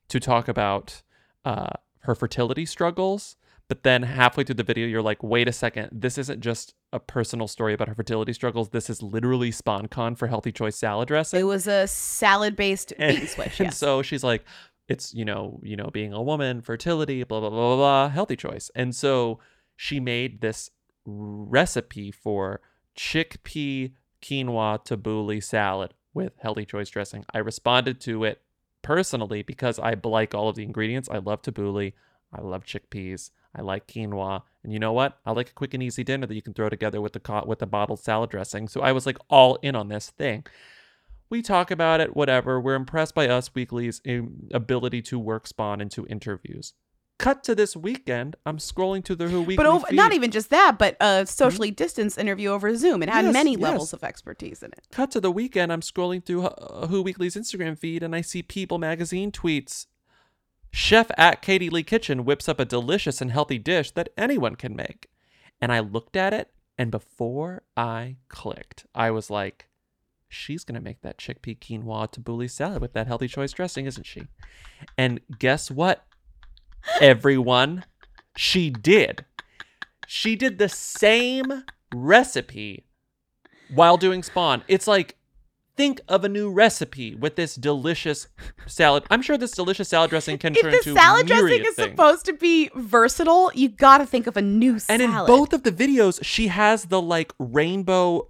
to 0.08 0.20
talk 0.20 0.48
about 0.48 1.02
uh, 1.46 1.70
her 2.02 2.16
fertility 2.16 2.66
struggles. 2.66 3.36
But 3.68 3.84
then 3.84 4.02
halfway 4.02 4.44
through 4.44 4.56
the 4.56 4.64
video, 4.64 4.88
you're 4.88 5.04
like, 5.04 5.22
wait 5.22 5.48
a 5.48 5.52
second, 5.54 5.90
this 5.92 6.18
isn't 6.18 6.42
just 6.42 6.74
a 6.92 7.00
personal 7.00 7.48
story 7.48 7.76
about 7.76 7.88
her 7.88 7.94
fertility 7.94 8.34
struggles. 8.34 8.70
This 8.70 8.90
is 8.90 9.04
literally 9.04 9.52
SponCon 9.52 10.18
for 10.18 10.26
Healthy 10.26 10.52
Choice 10.54 10.76
salad 10.76 11.08
dressing. 11.08 11.40
It 11.40 11.44
was 11.44 11.68
a 11.68 11.86
salad-based 11.86 12.94
bait 12.98 13.20
and 13.20 13.30
switch. 13.30 13.60
And 13.60 13.68
Yes. 13.68 13.78
so 13.78 14.02
she's 14.02 14.24
like, 14.24 14.44
it's, 14.88 15.14
you 15.14 15.24
know, 15.24 15.60
you 15.62 15.76
know, 15.76 15.92
being 15.94 16.14
a 16.14 16.22
woman, 16.24 16.62
fertility, 16.62 17.24
blah, 17.24 17.40
blah, 17.42 17.52
blah, 17.52 17.60
blah, 17.60 17.76
blah, 17.76 18.10
healthy 18.10 18.36
choice. 18.36 18.72
And 18.74 18.96
so 18.96 19.40
she 19.76 20.00
made 20.00 20.42
this 20.42 20.72
recipe 21.06 22.10
for 22.12 22.62
chickpea 22.98 23.92
quinoa 24.22 24.84
tabbouleh 24.84 25.44
salad 25.44 25.94
with 26.14 26.34
healthy 26.40 26.66
choice 26.66 26.90
dressing. 26.90 27.26
I 27.34 27.40
responded 27.40 28.00
to 28.02 28.24
it 28.24 28.42
personally 28.82 29.42
because 29.44 29.80
I 29.80 29.96
like 30.04 30.34
all 30.34 30.50
of 30.50 30.56
the 30.56 30.64
ingredients. 30.64 31.10
I 31.10 31.18
love 31.18 31.42
tabbouleh. 31.42 31.94
I 32.34 32.42
love 32.42 32.64
chickpeas. 32.64 33.32
I 33.56 33.62
like 33.62 33.88
quinoa. 33.88 34.44
And 34.64 34.74
you 34.74 34.80
know 34.80 34.94
what? 34.94 35.20
I 35.26 35.32
like 35.32 35.50
a 35.50 35.54
quick 35.54 35.74
and 35.74 35.82
easy 35.82 36.04
dinner 36.04 36.28
that 36.28 36.36
you 36.36 36.42
can 36.42 36.54
throw 36.54 36.70
together 36.70 37.02
with 37.02 37.14
the 37.14 37.44
with 37.46 37.60
the 37.60 37.66
bottled 37.66 38.00
salad 38.00 38.30
dressing. 38.30 38.68
So 38.68 38.82
I 38.82 38.92
was 38.92 39.06
like 39.06 39.18
all 39.30 39.56
in 39.62 39.76
on 39.76 39.90
this 39.90 40.10
thing. 40.12 40.46
We 41.30 41.42
talk 41.42 41.70
about 41.70 42.02
it, 42.02 42.16
whatever. 42.16 42.60
We're 42.60 42.76
impressed 42.76 43.14
by 43.14 43.28
Us 43.28 43.54
Weekly's 43.54 44.02
um, 44.08 44.50
ability 44.52 45.04
to 45.04 45.20
work 45.20 45.46
Spon 45.46 45.80
into 45.80 46.08
interviews. 46.08 46.74
Cut 47.20 47.44
to 47.44 47.54
this 47.54 47.76
weekend. 47.76 48.36
I'm 48.46 48.58
scrolling 48.58 49.04
to 49.04 49.16
the 49.16 49.28
Who 49.28 49.42
Weekly. 49.42 49.58
but 49.58 49.66
over, 49.68 49.86
feed. 49.88 49.96
not 49.98 50.14
even 50.14 50.32
just 50.32 50.50
that, 50.50 50.78
but 50.80 50.96
a 51.02 51.26
socially 51.28 51.70
distanced 51.70 52.18
interview 52.18 52.50
over 52.50 52.74
Zoom. 52.76 53.04
It 53.04 53.10
had 53.10 53.26
Yes, 53.26 53.34
many 53.34 53.52
yes. 53.52 53.60
levels 53.60 53.94
of 53.94 54.04
expertise 54.04 54.64
in 54.64 54.72
it. 54.72 54.88
Cut 54.92 55.12
to 55.12 55.20
the 55.20 55.30
weekend. 55.30 55.72
I'm 55.72 55.82
scrolling 55.82 56.26
through 56.26 56.44
uh, 56.48 56.88
Who 56.88 57.02
Weekly's 57.02 57.36
Instagram 57.36 57.78
feed 57.78 58.02
and 58.04 58.16
I 58.16 58.22
see 58.22 58.42
People 58.42 58.78
Magazine 58.80 59.32
tweets. 59.32 59.86
Chef 60.72 61.12
at 61.18 61.42
Katie 61.42 61.70
Lee 61.70 61.84
Kitchen 61.84 62.24
whips 62.26 62.48
up 62.48 62.60
a 62.60 62.66
delicious 62.66 63.22
and 63.22 63.32
healthy 63.32 63.58
dish 63.60 63.92
that 63.92 64.10
anyone 64.18 64.56
can 64.56 64.76
make. 64.76 65.08
And 65.62 65.72
I 65.74 65.80
looked 65.80 66.16
at 66.16 66.32
it, 66.34 66.52
and 66.78 66.90
before 66.90 67.64
I 67.76 68.16
clicked, 68.30 68.86
I 68.96 69.12
was 69.12 69.30
like, 69.30 69.68
she's 70.30 70.64
going 70.64 70.76
to 70.80 70.84
make 70.84 71.02
that 71.02 71.18
chickpea 71.18 71.60
quinoa 71.60 72.10
tabbouleh 72.14 72.50
salad 72.50 72.82
with 72.82 72.94
that 72.94 73.08
healthy 73.08 73.28
choice 73.28 73.52
dressing, 73.52 73.88
isn't 73.88 74.06
she? 74.06 74.28
And 74.98 75.20
guess 75.40 75.70
what, 75.70 76.06
everyone? 77.00 77.86
She 78.36 78.70
did. 78.70 79.26
She 80.08 80.36
did 80.36 80.58
the 80.58 80.70
same 80.70 81.64
recipe 81.94 82.86
while 83.74 83.98
doing 83.98 84.24
Spon. 84.24 84.64
It's 84.68 84.88
like, 84.88 85.18
think 85.78 86.02
of 86.08 86.26
a 86.26 86.30
new 86.30 86.52
recipe 86.52 87.16
with 87.16 87.36
this 87.36 87.56
delicious 87.56 88.28
salad. 88.66 89.04
I'm 89.10 89.22
sure 89.22 89.38
this 89.38 89.52
delicious 89.52 89.90
salad 89.90 90.10
dressing 90.10 90.38
can 90.38 90.54
If 90.56 90.62
turn 90.62 90.74
into 90.74 90.94
salad 90.94 91.28
dressing 91.28 91.64
is 91.66 91.76
things. 91.76 91.92
supposed 91.92 92.26
to 92.26 92.34
be 92.34 92.70
versatile, 92.76 93.52
you 93.54 93.70
got 93.70 94.00
to 94.00 94.06
think 94.06 94.28
of 94.28 94.36
a 94.36 94.42
new 94.42 94.80
And 94.90 95.02
in 95.02 95.12
both 95.12 95.54
of 95.54 95.64
the 95.64 95.72
videos, 95.72 96.20
she 96.24 96.48
has 96.48 96.86
the 96.86 97.02
like 97.02 97.34
rainbow 97.40 98.30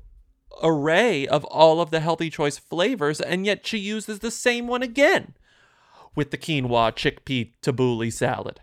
array 0.61 1.25
of 1.27 1.45
all 1.45 1.79
of 1.81 1.91
the 1.91 2.01
healthy 2.01 2.29
choice 2.29 2.57
flavors, 2.57 3.21
and 3.21 3.45
yet 3.45 3.65
she 3.65 3.77
uses 3.77 4.19
the 4.19 4.31
same 4.31 4.67
one 4.67 4.83
again 4.83 5.33
with 6.15 6.31
the 6.31 6.37
quinoa 6.37 6.91
chickpea 6.93 7.51
tabbouleh 7.61 8.11
salad. 8.11 8.61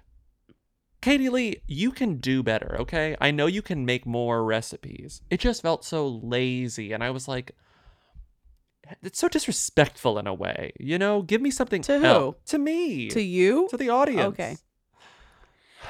Katie 1.02 1.28
Lee, 1.28 1.62
you 1.68 1.92
can 1.92 2.16
do 2.16 2.42
better, 2.42 2.76
okay? 2.80 3.16
I 3.20 3.30
know 3.30 3.46
you 3.46 3.62
can 3.62 3.84
make 3.86 4.06
more 4.06 4.44
recipes. 4.44 5.20
It 5.30 5.38
just 5.40 5.62
felt 5.62 5.84
so 5.84 6.08
lazy, 6.08 6.92
and 6.92 7.04
I 7.04 7.10
was 7.10 7.28
like, 7.28 7.52
it's 9.02 9.18
so 9.18 9.28
disrespectful 9.28 10.18
in 10.18 10.26
a 10.26 10.34
way, 10.34 10.72
you 10.80 10.98
know? 10.98 11.22
Give 11.22 11.40
me 11.40 11.50
something 11.50 11.82
To 11.82 11.92
else. 11.94 12.34
who? 12.34 12.36
To 12.46 12.58
me. 12.58 13.08
to 13.10 13.20
you, 13.22 13.68
To 13.70 13.76
the 13.76 13.90
audience. 13.90 14.28
Okay. 14.32 14.56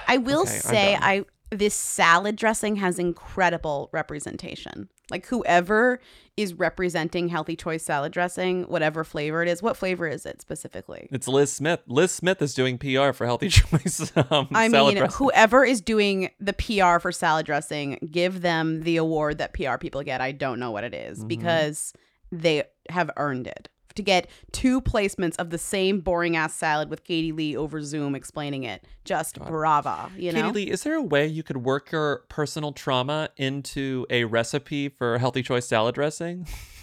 I 0.09 0.19
will 0.19 0.43
Okay, 0.43 0.59
say. 0.59 0.95
I 1.01 1.25
this 1.51 1.75
salad 1.75 2.37
dressing 2.37 2.77
has 2.77 2.99
incredible 2.99 3.89
representation. 3.93 4.89
Like 5.11 5.27
whoever 5.27 6.01
is 6.37 6.55
representing 6.55 7.29
healthy 7.29 7.55
choice 7.55 7.85
salad 7.85 8.13
dressing, 8.13 8.65
whatever 8.65 9.05
flavor 9.05 9.43
it 9.43 9.49
is, 9.49 9.63
what 9.63 9.77
flavor 9.77 10.09
is 10.09 10.27
it 10.27 10.41
specifically? 10.43 11.09
It's 11.13 11.29
Liz 11.29 11.53
Smith. 11.53 11.81
Liz 11.87 12.11
Smith 12.11 12.43
is 12.43 12.53
doing 12.55 12.77
PR 12.77 13.13
for 13.13 13.25
Healthy 13.25 13.49
Choice. 13.51 14.13
Um, 14.31 14.49
I 14.53 14.69
mean, 14.69 14.97
dressing. 14.97 15.17
whoever 15.19 15.65
is 15.65 15.81
doing 15.81 16.31
the 16.41 16.53
PR 16.53 16.99
for 16.99 17.13
salad 17.13 17.47
dressing, 17.47 18.09
give 18.11 18.41
them 18.41 18.83
the 18.83 18.97
award 18.97 19.39
that 19.39 19.55
PR 19.55 19.77
people 19.79 20.03
get. 20.03 20.21
I 20.21 20.33
don't 20.33 20.59
know 20.59 20.73
what 20.73 20.83
it 20.85 20.95
is 20.95 21.19
Mm-hmm. 21.19 21.29
because 21.29 21.93
they 22.33 22.65
have 22.91 23.11
earned 23.17 23.47
it. 23.47 23.69
To 23.97 24.03
get 24.03 24.29
two 24.53 24.81
placements 24.81 25.37
of 25.37 25.51
the 25.51 25.59
same 25.59 26.01
boring 26.01 26.37
ass 26.37 26.55
salad 26.55 26.89
with 26.89 27.05
Katie 27.05 27.33
Lee 27.33 27.57
over 27.57 27.83
Zoom 27.83 28.15
explaining 28.15 28.65
it, 28.65 28.87
just 29.05 29.39
brava, 29.41 30.11
you 30.17 30.33
know? 30.33 30.43
Katie 30.53 30.67
Lee, 30.67 30.71
is 30.71 30.83
there 30.83 30.95
a 30.95 31.03
way 31.03 31.27
you 31.27 31.43
could 31.43 31.59
work 31.59 31.91
your 31.91 32.25
personal 32.29 32.73
trauma 32.73 33.31
into 33.37 34.07
a 34.11 34.25
recipe 34.25 34.89
for 34.89 35.19
Healthy 35.19 35.43
Choice 35.43 35.67
salad 35.67 35.95
dressing? 35.95 36.47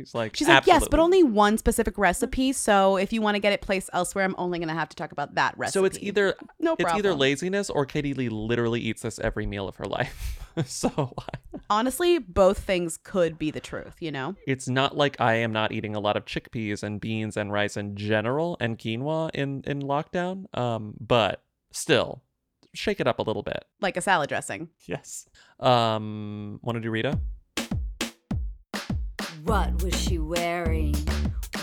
She's 0.00 0.14
like, 0.14 0.34
She's 0.36 0.48
like, 0.48 0.66
yes, 0.66 0.88
but 0.88 0.98
only 0.98 1.22
one 1.22 1.58
specific 1.58 1.98
recipe. 1.98 2.52
So 2.52 2.96
if 2.96 3.12
you 3.12 3.20
want 3.20 3.34
to 3.34 3.38
get 3.38 3.52
it 3.52 3.60
placed 3.60 3.90
elsewhere, 3.92 4.24
I'm 4.24 4.34
only 4.38 4.58
going 4.58 4.68
to 4.68 4.74
have 4.74 4.88
to 4.88 4.96
talk 4.96 5.12
about 5.12 5.34
that 5.34 5.56
recipe. 5.58 5.78
So 5.78 5.84
it's 5.84 5.98
either 6.00 6.34
No 6.58 6.74
it's 6.78 6.92
either 6.92 7.14
laziness 7.14 7.68
or 7.68 7.84
Katie 7.84 8.14
Lee 8.14 8.28
literally 8.28 8.80
eats 8.80 9.02
this 9.02 9.18
every 9.18 9.46
meal 9.46 9.68
of 9.68 9.76
her 9.76 9.84
life. 9.84 10.38
so 10.66 11.14
honestly, 11.68 12.18
both 12.18 12.58
things 12.58 12.96
could 12.96 13.38
be 13.38 13.50
the 13.50 13.60
truth. 13.60 13.96
You 14.00 14.12
know, 14.12 14.36
it's 14.46 14.68
not 14.68 14.96
like 14.96 15.20
I 15.20 15.34
am 15.34 15.52
not 15.52 15.72
eating 15.72 15.94
a 15.94 16.00
lot 16.00 16.16
of 16.16 16.24
chickpeas 16.24 16.82
and 16.82 17.00
beans 17.00 17.36
and 17.36 17.52
rice 17.52 17.76
in 17.76 17.96
general 17.96 18.56
and 18.60 18.78
quinoa 18.78 19.30
in 19.34 19.62
in 19.66 19.82
lockdown. 19.82 20.46
Um, 20.58 20.94
but 21.00 21.42
still, 21.72 22.22
shake 22.74 23.00
it 23.00 23.06
up 23.06 23.18
a 23.18 23.22
little 23.22 23.42
bit. 23.42 23.64
like 23.80 23.96
a 23.96 24.00
salad 24.00 24.28
dressing. 24.28 24.68
Yes. 24.86 25.26
Um, 25.58 26.58
want 26.62 26.76
to 26.76 26.80
do 26.80 26.90
Rita? 26.90 27.18
What 29.44 29.82
was 29.82 29.98
she 29.98 30.18
wearing? 30.18 30.94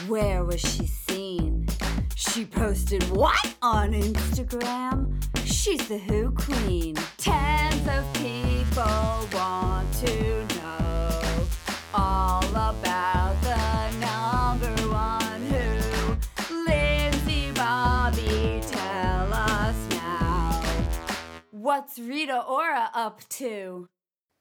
Where 0.07 0.43
was 0.43 0.61
she 0.61 0.87
seen? 0.87 1.67
She 2.15 2.45
posted 2.45 3.03
what 3.09 3.55
on 3.61 3.93
Instagram? 3.93 5.23
She's 5.45 5.87
the 5.87 5.97
Who 5.97 6.31
Queen. 6.31 6.95
Tens 7.17 7.87
of 7.87 8.11
people 8.13 9.27
want 9.33 9.93
to 9.95 10.45
know 10.55 11.47
all 11.93 12.43
about 12.49 13.35
the 13.41 13.91
number 13.99 14.73
one 14.87 15.41
Who. 15.47 16.65
Lindsay 16.65 17.51
Bobby, 17.51 18.61
tell 18.65 19.33
us 19.33 19.75
now. 19.91 20.61
What's 21.51 21.99
Rita 21.99 22.43
Ora 22.43 22.89
up 22.93 23.21
to? 23.29 23.87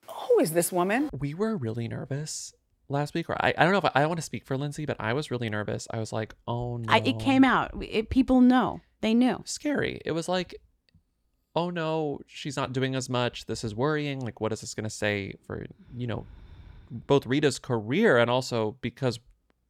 Who 0.09 0.39
is 0.41 0.53
this 0.53 0.73
woman? 0.73 1.11
We 1.13 1.35
were 1.35 1.57
really 1.57 1.89
nervous 1.89 2.55
last 2.89 3.15
week, 3.15 3.29
or 3.29 3.37
I, 3.45 3.53
I 3.57 3.65
don't 3.65 3.73
know 3.73 3.79
if 3.79 3.85
I, 3.85 3.93
I 3.95 4.01
don't 4.01 4.11
want 4.11 4.19
to 4.19 4.27
speak 4.27 4.45
for 4.45 4.57
Lindsay, 4.57 4.87
but 4.87 4.97
I 5.01 5.13
was 5.13 5.31
really 5.31 5.51
nervous. 5.51 5.87
I 5.91 5.99
was 5.99 6.13
like, 6.13 6.35
oh 6.47 6.79
no. 6.79 6.93
I, 6.93 6.99
it 6.99 7.19
came 7.19 7.45
out. 7.45 7.73
It, 7.83 8.11
people 8.11 8.41
know. 8.41 8.81
They 9.01 9.15
knew. 9.15 9.43
scary. 9.45 10.01
It 10.05 10.13
was 10.13 10.29
like, 10.29 10.55
oh 11.55 11.71
no, 11.71 12.21
she's 12.27 12.57
not 12.57 12.73
doing 12.73 12.95
as 12.95 13.09
much. 13.09 13.47
This 13.47 13.65
is 13.65 13.75
worrying. 13.75 14.21
Like, 14.21 14.41
what 14.41 14.53
is 14.53 14.61
this 14.61 14.75
going 14.75 14.85
to 14.85 14.91
say 14.91 15.35
for, 15.47 15.67
you 15.95 16.07
know, 16.07 16.27
both 16.91 17.27
Rita's 17.27 17.59
career 17.59 18.19
and 18.19 18.31
also 18.31 18.77
because 18.81 19.19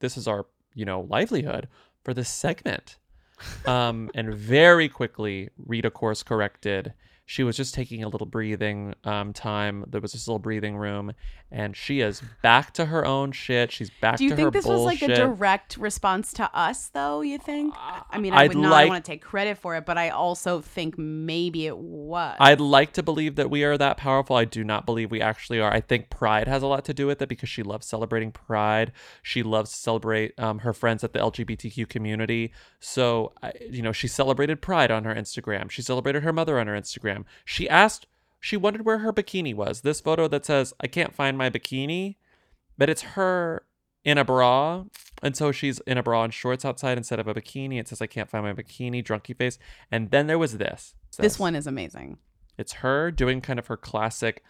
this 0.01 0.17
is 0.17 0.29
our, 0.29 0.47
you 0.75 0.85
know, 0.85 1.07
livelihood 1.09 1.69
for 2.05 2.15
this 2.15 2.29
segment. 2.29 2.99
um, 3.67 4.11
and 4.15 4.35
very 4.35 4.89
quickly, 4.89 5.51
Rita 5.65 5.91
course 5.91 6.23
corrected. 6.23 6.93
She 7.29 7.43
was 7.43 7.57
just 7.57 7.75
taking 7.75 8.05
a 8.05 8.09
little 8.09 8.27
breathing 8.27 8.95
um, 9.03 9.33
time. 9.33 9.85
There 9.89 10.01
was 10.01 10.13
this 10.13 10.29
little 10.29 10.39
breathing 10.39 10.77
room, 10.77 11.13
and 11.51 11.77
she 11.77 12.01
is 12.01 12.23
back 12.41 12.73
to 12.75 12.87
her 12.87 13.05
own 13.05 13.33
shit. 13.33 13.73
She's 13.73 13.91
back 13.91 14.19
to 14.19 14.25
her 14.25 14.31
own. 14.31 14.37
Do 14.37 14.43
you 14.43 14.45
think 14.45 14.53
this 14.53 14.65
bullshit. 14.65 15.01
was 15.01 15.01
like 15.03 15.11
a 15.11 15.15
direct 15.17 15.77
response 15.77 16.33
to 16.35 16.49
us, 16.57 16.87
though? 16.89 17.23
You 17.23 17.39
think? 17.39 17.75
I 17.77 18.19
mean, 18.19 18.33
I 18.33 18.43
I'd 18.43 18.55
would 18.55 18.63
not 18.63 18.71
like- 18.71 18.89
want 18.89 19.05
to 19.05 19.11
take 19.11 19.23
credit 19.23 19.59
for 19.59 19.75
it, 19.75 19.85
but 19.85 19.99
I 19.99 20.11
also 20.11 20.61
think 20.61 20.97
maybe 20.97 21.67
it 21.67 21.77
was. 21.77 22.37
I'd 22.39 22.61
like 22.61 22.93
to 22.93 23.03
believe 23.03 23.35
that 23.35 23.51
we 23.51 23.65
are 23.65 23.77
that 23.77 23.97
powerful. 23.97 24.37
I 24.37 24.45
do 24.45 24.63
not 24.63 24.87
believe 24.87 25.11
we 25.11 25.21
actually 25.21 25.61
are. 25.61 25.73
I 25.73 25.81
think 25.81 26.11
pride 26.11 26.47
has 26.47 26.63
a 26.63 26.69
lot 26.69 26.85
to 26.85 26.95
do 26.95 27.09
with 27.09 27.21
it 27.23 27.29
because 27.29 27.49
she 27.49 27.65
loves 27.65 27.89
celebrating 27.89 28.31
pride. 28.31 28.93
She 29.23 29.43
loves 29.43 29.73
to 29.73 29.77
celebrate 29.77 30.39
um, 30.39 30.61
her 30.61 30.73
friends 30.73 31.03
at 31.03 31.13
the 31.13 31.19
LGBTQ 31.19 31.89
community. 31.89 32.53
So, 32.79 33.33
you 33.69 33.83
know, 33.83 33.91
she 33.93 34.07
celebrated 34.07 34.63
pride 34.63 34.93
on 34.93 35.03
her 35.03 35.15
Instagram. 35.15 35.71
She 35.73 35.83
celebrated 35.83 36.23
her 36.23 36.33
mother 36.33 36.61
on 36.61 36.69
her 36.69 36.75
Instagram. 36.75 37.16
She 37.45 37.69
asked, 37.69 38.07
she 38.41 38.57
wondered 38.57 38.85
where 38.85 38.99
her 38.99 39.13
bikini 39.13 39.55
was. 39.55 39.81
This 39.81 40.01
photo 40.01 40.29
that 40.29 40.45
says, 40.45 40.75
I 40.81 40.87
can't 40.87 41.15
find 41.15 41.39
my 41.39 41.49
bikini, 41.51 42.17
but 42.77 42.91
it's 42.91 43.03
her 43.03 43.65
in 44.05 44.19
a 44.19 44.25
bra. 44.25 44.85
And 45.23 45.37
so 45.37 45.51
she's 45.53 45.81
in 45.81 45.99
a 45.99 46.03
bra 46.03 46.25
and 46.25 46.35
shorts 46.35 46.65
outside 46.65 46.99
instead 46.99 47.19
of 47.19 47.27
a 47.27 47.35
bikini. 47.35 47.81
It 47.81 47.89
says, 47.89 48.03
I 48.03 48.07
can't 48.07 48.29
find 48.31 48.45
my 48.45 48.53
bikini, 48.53 49.03
drunky 49.05 49.37
face. 49.37 49.59
And 49.91 50.11
then 50.11 50.27
there 50.27 50.39
was 50.39 50.59
this. 50.59 50.95
this 51.19 51.33
Says- 51.35 51.39
one 51.39 51.55
is 51.57 51.67
amazing. 51.67 52.19
it's 52.59 52.75
her 52.75 53.11
doing 53.11 53.41
kind 53.41 53.59
of 53.59 53.67
her 53.69 53.77
classic 53.77 54.43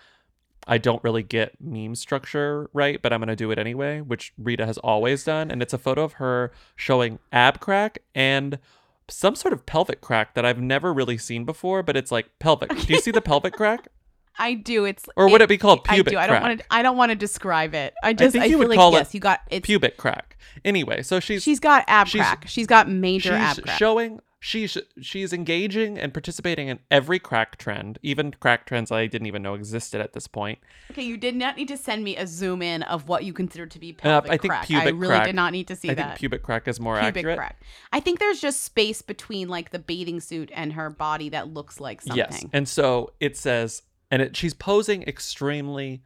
I 0.69 0.79
don't 0.79 1.03
really 1.05 1.23
get 1.23 1.61
meme 1.61 1.95
structure 1.95 2.69
right, 2.73 3.01
but 3.01 3.13
I'm 3.13 3.21
going 3.21 3.29
to 3.29 3.37
do 3.37 3.53
it 3.53 3.59
anyway, 3.59 4.01
which 4.01 4.33
Rita 4.37 4.67
has 4.67 4.79
always 4.79 5.23
done. 5.23 5.51
And 5.51 5.63
it's 5.63 5.73
a 5.73 5.79
photo 5.79 6.03
of 6.03 6.15
her 6.15 6.51
showing 6.75 7.21
ab 7.31 7.61
crack 7.61 7.99
and 8.17 8.59
some 9.09 9.35
sort 9.37 9.53
of 9.53 9.67
pelvic 9.67 10.01
crack 10.01 10.35
that 10.35 10.45
I've 10.45 10.61
never 10.61 10.93
really 10.93 11.19
seen 11.19 11.45
before, 11.45 11.83
but 11.83 11.97
it's 11.97 12.11
like 12.11 12.27
pelvic. 12.39 12.71
Do 12.71 12.93
you 12.93 13.01
see 13.01 13.11
the 13.11 13.21
pelvic 13.21 13.55
crack? 13.55 13.89
I 14.39 14.53
do. 14.53 14.85
It's 14.85 15.07
Or 15.17 15.31
would 15.31 15.41
it 15.41 15.49
be 15.49 15.57
called 15.57 15.85
pubic 15.85 16.09
I 16.09 16.11
do. 16.11 16.19
I 16.19 16.27
don't 16.27 16.43
want 16.43 16.59
to. 16.61 16.67
I 16.71 16.83
don't 16.83 16.97
want 16.99 17.11
to 17.11 17.17
describe 17.17 17.75
it. 17.75 17.95
I 18.03 18.13
just. 18.13 18.29
I 18.29 18.31
think 18.33 18.43
I, 18.43 18.47
you 18.47 18.53
feel 18.53 18.59
would 18.61 18.69
like 18.69 18.77
call 18.79 18.93
yes, 18.93 19.09
it 19.09 19.15
you 19.15 19.21
got 19.21 19.41
it's. 19.51 19.65
pubic 19.65 19.97
crack. 19.97 20.37
Anyway, 20.65 21.03
so 21.03 21.21
she's 21.21 21.43
She's 21.43 21.59
got 21.61 21.85
ab 21.87 22.07
she's- 22.09 22.23
crack. 22.27 22.45
She's 22.47 22.67
got 22.67 22.89
major 22.89 23.31
she's 23.31 23.41
ab 23.59 23.63
crack. 23.63 23.79
showing 23.79 24.21
she's 24.39 24.77
she's 25.01 25.33
engaging 25.33 25.99
and 25.99 26.13
participating 26.13 26.69
in 26.69 26.79
every 26.91 27.19
crack 27.19 27.57
trend, 27.59 27.99
even 28.03 28.33
crack 28.33 28.67
trends 28.67 28.93
I 28.93 29.07
didn't 29.07 29.27
even 29.27 29.43
know 29.43 29.55
existed 29.55 30.01
at 30.01 30.13
this 30.13 30.27
point. 30.27 30.59
okay, 30.91 31.03
you 31.03 31.17
did 31.17 31.35
not 31.35 31.57
need 31.57 31.69
to 31.69 31.77
send 31.77 32.05
me 32.05 32.17
a 32.17 32.27
zoom 32.27 32.63
in 32.63 32.83
of 32.85 33.09
what 33.09 33.25
you 33.25 33.33
consider 33.33 33.67
to 33.67 33.79
be 33.79 33.91
Uh, 33.91 34.03
pelvic 34.03 34.31
I 34.31 34.37
think 34.37 34.51
crack. 34.53 34.67
pubic 34.67 34.87
I 34.87 34.91
really 34.91 35.07
crack. 35.15 35.27
did 35.27 35.35
not 35.35 35.53
need 35.53 35.69
to 35.69 35.77
see 35.77 35.91
I 35.91 35.95
that. 35.95 36.07
think 36.09 36.19
pubic 36.19 36.43
crack 36.43 36.69
is 36.69 36.79
more 36.79 36.95
pubic 37.01 37.17
accurate. 37.19 37.39
crack. 37.39 37.61
I 37.93 38.01
think 38.01 38.19
there's 38.19 38.41
just 38.41 38.63
space 38.63 39.03
between 39.03 39.49
like 39.49 39.71
the 39.71 39.79
bathing 39.79 40.21
suit 40.21 40.51
and 40.55 40.75
her 40.75 40.91
body 40.91 41.29
that 41.31 41.49
looks 41.53 41.81
like 41.81 42.03
something. 42.03 42.19
Yes. 42.19 42.45
And 42.53 42.69
so 42.69 43.13
it 43.21 43.37
says, 43.37 43.83
and 44.11 44.23
it, 44.23 44.37
she's 44.37 44.55
posing 44.55 45.03
extremely 45.05 46.03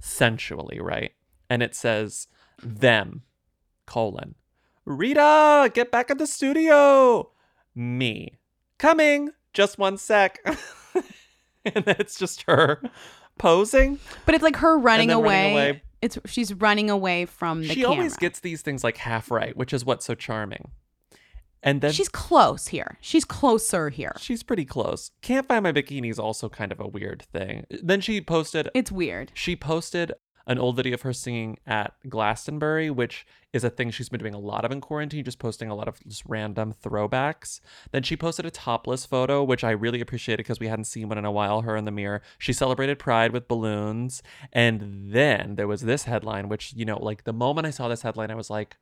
sensually, 0.00 0.80
right? 0.80 1.12
And 1.50 1.62
it 1.62 1.74
says, 1.74 2.28
them, 2.62 3.22
colon, 3.86 4.36
Rita, 4.84 5.70
get 5.74 5.90
back 5.90 6.10
in 6.10 6.18
the 6.18 6.26
studio. 6.26 7.30
Me, 7.74 8.38
coming, 8.78 9.30
just 9.52 9.78
one 9.78 9.96
sec. 9.98 10.38
and 11.64 11.84
it's 11.86 12.18
just 12.18 12.42
her 12.42 12.80
posing. 13.38 13.98
But 14.26 14.34
it's 14.34 14.44
like 14.44 14.56
her 14.56 14.78
running, 14.78 15.10
away. 15.10 15.52
running 15.52 15.52
away. 15.52 15.82
It's 16.00 16.18
she's 16.26 16.52
running 16.54 16.90
away 16.90 17.26
from 17.26 17.62
the 17.62 17.68
She 17.68 17.82
camera. 17.82 17.90
always 17.90 18.16
gets 18.16 18.40
these 18.40 18.62
things 18.62 18.82
like 18.82 18.96
half 18.96 19.30
right, 19.30 19.56
which 19.56 19.72
is 19.72 19.84
what's 19.84 20.04
so 20.04 20.14
charming. 20.14 20.70
And 21.62 21.80
then 21.80 21.92
She's 21.92 22.08
close 22.08 22.66
here. 22.68 22.98
She's 23.00 23.24
closer 23.24 23.88
here. 23.88 24.16
She's 24.18 24.42
pretty 24.42 24.64
close. 24.64 25.12
Can't 25.22 25.46
find 25.46 25.62
my 25.62 25.70
bikini 25.70 26.10
is 26.10 26.18
also 26.18 26.48
kind 26.48 26.72
of 26.72 26.80
a 26.80 26.88
weird 26.88 27.22
thing. 27.32 27.66
Then 27.70 28.00
she 28.00 28.20
posted. 28.20 28.68
It's 28.74 28.90
weird. 28.90 29.30
She 29.34 29.54
posted 29.54 30.12
an 30.46 30.58
old 30.58 30.76
video 30.76 30.94
of 30.94 31.02
her 31.02 31.12
singing 31.12 31.58
at 31.66 31.94
Glastonbury, 32.08 32.90
which 32.90 33.26
is 33.52 33.64
a 33.64 33.70
thing 33.70 33.90
she's 33.90 34.08
been 34.08 34.20
doing 34.20 34.34
a 34.34 34.38
lot 34.38 34.64
of 34.64 34.70
in 34.70 34.80
quarantine, 34.80 35.24
just 35.24 35.38
posting 35.38 35.68
a 35.68 35.74
lot 35.74 35.88
of 35.88 36.02
just 36.06 36.22
random 36.26 36.74
throwbacks. 36.82 37.60
Then 37.90 38.02
she 38.02 38.16
posted 38.16 38.46
a 38.46 38.50
topless 38.50 39.04
photo, 39.04 39.44
which 39.44 39.62
I 39.62 39.70
really 39.70 40.00
appreciated 40.00 40.44
because 40.44 40.60
we 40.60 40.68
hadn't 40.68 40.84
seen 40.84 41.08
one 41.08 41.18
in 41.18 41.24
a 41.24 41.32
while, 41.32 41.62
her 41.62 41.76
in 41.76 41.84
the 41.84 41.90
mirror. 41.90 42.22
She 42.38 42.52
celebrated 42.52 42.98
Pride 42.98 43.32
with 43.32 43.48
balloons. 43.48 44.22
And 44.52 45.12
then 45.12 45.56
there 45.56 45.68
was 45.68 45.82
this 45.82 46.04
headline, 46.04 46.48
which, 46.48 46.72
you 46.74 46.84
know, 46.84 46.98
like 46.98 47.24
the 47.24 47.32
moment 47.32 47.66
I 47.66 47.70
saw 47.70 47.88
this 47.88 48.02
headline, 48.02 48.30
I 48.30 48.36
was 48.36 48.50
like, 48.50 48.76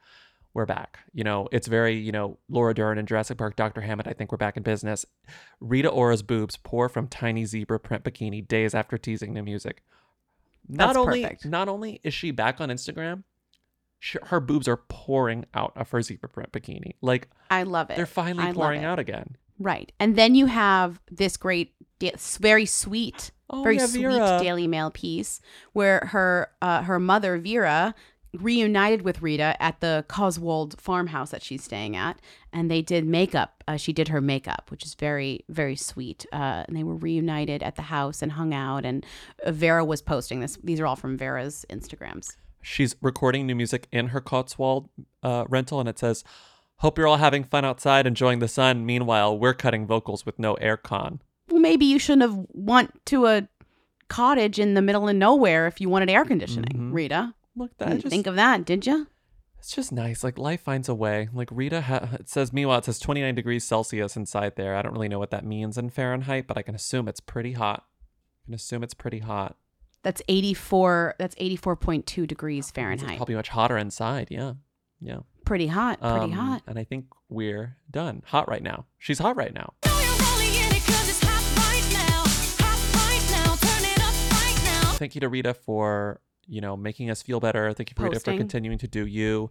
we're 0.52 0.66
back. 0.66 0.98
You 1.12 1.24
know, 1.24 1.48
it's 1.52 1.68
very, 1.68 1.96
you 1.96 2.12
know, 2.12 2.38
Laura 2.48 2.74
Dern 2.74 2.98
in 2.98 3.06
Jurassic 3.06 3.38
Park, 3.38 3.56
Dr. 3.56 3.82
Hammond, 3.82 4.08
I 4.08 4.12
think 4.12 4.32
we're 4.32 4.38
back 4.38 4.56
in 4.56 4.62
business. 4.62 5.06
Rita 5.60 5.88
Ora's 5.88 6.22
boobs 6.22 6.56
pour 6.56 6.88
from 6.88 7.06
tiny 7.06 7.44
zebra 7.44 7.78
print 7.78 8.04
bikini 8.04 8.46
days 8.46 8.74
after 8.74 8.98
teasing 8.98 9.32
new 9.32 9.42
music. 9.42 9.82
Not 10.68 10.96
only 10.96 11.22
perfect. 11.22 11.46
not 11.46 11.68
only 11.68 12.00
is 12.04 12.14
she 12.14 12.30
back 12.30 12.60
on 12.60 12.68
Instagram, 12.68 13.24
sh 13.98 14.16
her 14.24 14.40
boobs 14.40 14.68
are 14.68 14.76
pouring 14.76 15.44
out 15.54 15.72
of 15.76 15.90
her 15.90 16.02
zebra 16.02 16.28
print 16.28 16.52
bikini. 16.52 16.94
Like 17.00 17.28
I 17.50 17.64
love 17.64 17.90
it. 17.90 17.96
they're 17.96 18.06
finally 18.06 18.48
I 18.48 18.52
pouring 18.52 18.84
out 18.84 18.98
again. 18.98 19.36
Right. 19.58 19.92
And 20.00 20.16
then 20.16 20.34
you 20.34 20.46
have 20.46 21.00
this 21.10 21.36
great, 21.36 21.74
very 22.00 22.64
sweet, 22.66 23.30
Oh, 23.52 23.62
very 23.64 23.76
yeah, 23.78 23.86
sweet 23.86 24.42
Daily 24.42 24.66
Mail 24.68 24.90
piece 24.92 25.40
where 25.72 26.08
her 26.12 26.50
uh, 26.62 26.82
her 26.82 27.00
mother 27.00 27.36
Vera 27.36 27.94
reunited 28.38 29.02
with 29.02 29.22
Rita 29.22 29.60
at 29.60 29.80
the 29.80 30.04
Cotswold 30.08 30.80
farmhouse 30.80 31.30
that 31.30 31.42
she's 31.42 31.64
staying 31.64 31.96
at, 31.96 32.20
and 32.52 32.70
they 32.70 32.82
did 32.82 33.04
makeup. 33.06 33.64
Uh, 33.66 33.76
she 33.76 33.92
did 33.92 34.08
her 34.08 34.20
makeup, 34.20 34.70
which 34.70 34.84
is 34.84 34.94
very 34.94 35.44
very 35.48 35.76
sweet. 35.76 36.26
Uh, 36.32 36.64
and 36.66 36.76
they 36.76 36.84
were 36.84 36.96
reunited 36.96 37.62
at 37.62 37.76
the 37.76 37.82
house 37.82 38.22
and 38.22 38.32
hung 38.32 38.54
out. 38.54 38.84
And 38.84 39.04
uh, 39.44 39.52
Vera 39.52 39.84
was 39.84 40.02
posting 40.02 40.40
this. 40.40 40.58
These 40.62 40.80
are 40.80 40.86
all 40.86 40.96
from 40.96 41.16
Vera's 41.16 41.64
Instagrams. 41.70 42.36
She's 42.62 42.94
recording 43.00 43.46
new 43.46 43.54
music 43.54 43.88
in 43.90 44.08
her 44.08 44.20
Cotswold 44.20 44.88
uh, 45.22 45.44
rental, 45.48 45.80
and 45.80 45.88
it 45.88 45.98
says, 45.98 46.24
"Hope 46.76 46.98
you're 46.98 47.06
all 47.06 47.16
having 47.16 47.44
fun 47.44 47.64
outside, 47.64 48.06
enjoying 48.06 48.38
the 48.38 48.48
sun. 48.48 48.84
Meanwhile, 48.86 49.38
we're 49.38 49.54
cutting 49.54 49.86
vocals 49.86 50.26
with 50.26 50.38
no 50.38 50.56
aircon." 50.56 51.20
Well, 51.48 51.60
maybe 51.60 51.84
you 51.84 51.98
shouldn't 51.98 52.22
have 52.22 52.46
went 52.52 53.04
to 53.06 53.26
a 53.26 53.48
cottage 54.08 54.58
in 54.58 54.74
the 54.74 54.82
middle 54.82 55.08
of 55.08 55.16
nowhere 55.16 55.66
if 55.66 55.80
you 55.80 55.88
wanted 55.88 56.10
air 56.10 56.24
conditioning, 56.24 56.92
Rita. 56.92 57.34
Look, 57.60 57.70
You 57.72 57.76
that 57.78 57.88
didn't 57.90 58.00
just 58.02 58.10
think 58.10 58.26
of 58.26 58.36
that, 58.36 58.64
did 58.64 58.86
you? 58.86 59.06
It's 59.58 59.70
just 59.74 59.92
nice. 59.92 60.24
Like 60.24 60.38
life 60.38 60.62
finds 60.62 60.88
a 60.88 60.94
way. 60.94 61.28
Like 61.34 61.50
Rita, 61.52 61.82
ha- 61.82 62.08
it 62.14 62.28
says. 62.30 62.52
Meanwhile, 62.52 62.78
it 62.78 62.86
says 62.86 62.98
29 62.98 63.34
degrees 63.34 63.62
Celsius 63.64 64.16
inside 64.16 64.56
there. 64.56 64.74
I 64.74 64.80
don't 64.82 64.94
really 64.94 65.08
know 65.08 65.18
what 65.18 65.30
that 65.32 65.44
means 65.44 65.76
in 65.76 65.90
Fahrenheit, 65.90 66.46
but 66.46 66.56
I 66.56 66.62
can 66.62 66.74
assume 66.74 67.06
it's 67.06 67.20
pretty 67.20 67.52
hot. 67.52 67.84
I 67.84 68.44
can 68.46 68.54
assume 68.54 68.82
it's 68.82 68.94
pretty 68.94 69.18
hot. 69.18 69.56
That's 70.02 70.22
84 70.28 71.16
that's 71.18 71.34
84.2 71.34 72.26
degrees 72.26 72.70
Fahrenheit. 72.70 72.94
It's 72.94 73.02
Fahrenheit. 73.02 73.18
probably 73.18 73.34
much 73.34 73.50
hotter 73.50 73.76
inside. 73.76 74.28
Yeah, 74.30 74.54
yeah. 74.98 75.18
Pretty 75.44 75.66
hot, 75.66 76.00
pretty 76.00 76.16
Um, 76.24 76.32
hot. 76.32 76.62
And 76.66 76.78
I 76.78 76.84
think 76.84 77.04
we're 77.28 77.76
done. 77.90 78.22
Hot 78.28 78.48
right 78.48 78.62
now. 78.62 78.86
She's 78.98 79.18
hot 79.18 79.36
right 79.36 79.52
now. 79.52 79.74
Thank 84.98 85.14
you 85.14 85.20
to 85.22 85.28
Rita 85.30 85.54
for 85.54 86.20
you 86.50 86.60
know 86.60 86.76
making 86.76 87.10
us 87.10 87.22
feel 87.22 87.40
better. 87.40 87.72
Thank 87.72 87.90
you 87.90 87.94
for 87.96 88.04
Rita 88.04 88.20
for 88.20 88.36
continuing 88.36 88.78
to 88.78 88.88
do 88.88 89.06
you. 89.06 89.50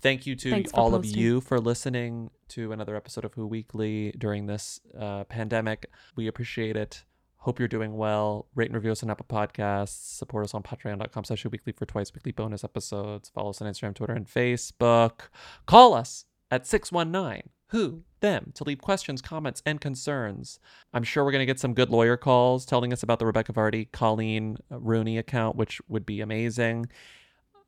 Thank 0.00 0.26
you 0.26 0.34
to 0.34 0.50
Thanks 0.50 0.72
all 0.72 0.96
of 0.96 1.04
you 1.04 1.40
for 1.40 1.60
listening 1.60 2.30
to 2.48 2.72
another 2.72 2.96
episode 2.96 3.24
of 3.24 3.34
Who 3.34 3.46
Weekly 3.46 4.12
during 4.18 4.46
this 4.46 4.80
uh, 4.98 5.22
pandemic. 5.24 5.88
We 6.16 6.26
appreciate 6.26 6.76
it. 6.76 7.04
Hope 7.36 7.60
you're 7.60 7.68
doing 7.68 7.96
well. 7.96 8.46
Rate 8.54 8.66
and 8.66 8.74
review 8.74 8.90
us 8.90 9.02
on 9.04 9.10
Apple 9.10 9.26
Podcasts. 9.28 10.16
Support 10.16 10.44
us 10.44 10.54
on 10.54 10.64
patreon.com 10.64 11.24
slash 11.24 11.44
weekly 11.44 11.72
for 11.72 11.86
twice 11.86 12.12
weekly 12.12 12.32
bonus 12.32 12.64
episodes. 12.64 13.28
Follow 13.28 13.50
us 13.50 13.62
on 13.62 13.72
Instagram, 13.72 13.94
Twitter, 13.94 14.12
and 14.12 14.26
Facebook. 14.26 15.28
Call 15.66 15.94
us 15.94 16.24
at 16.50 16.66
619 16.66 17.48
who, 17.72 18.02
them 18.20 18.52
to 18.54 18.64
leave 18.64 18.80
questions, 18.80 19.20
comments, 19.20 19.62
and 19.66 19.80
concerns. 19.80 20.60
I'm 20.92 21.02
sure 21.02 21.24
we're 21.24 21.32
going 21.32 21.40
to 21.40 21.46
get 21.46 21.58
some 21.58 21.74
good 21.74 21.90
lawyer 21.90 22.16
calls 22.16 22.64
telling 22.64 22.92
us 22.92 23.02
about 23.02 23.18
the 23.18 23.26
Rebekah 23.26 23.52
Vardy 23.52 23.88
Coleen 23.90 24.58
uh, 24.70 24.78
Rooney 24.78 25.18
account, 25.18 25.56
which 25.56 25.80
would 25.88 26.06
be 26.06 26.20
amazing. 26.20 26.86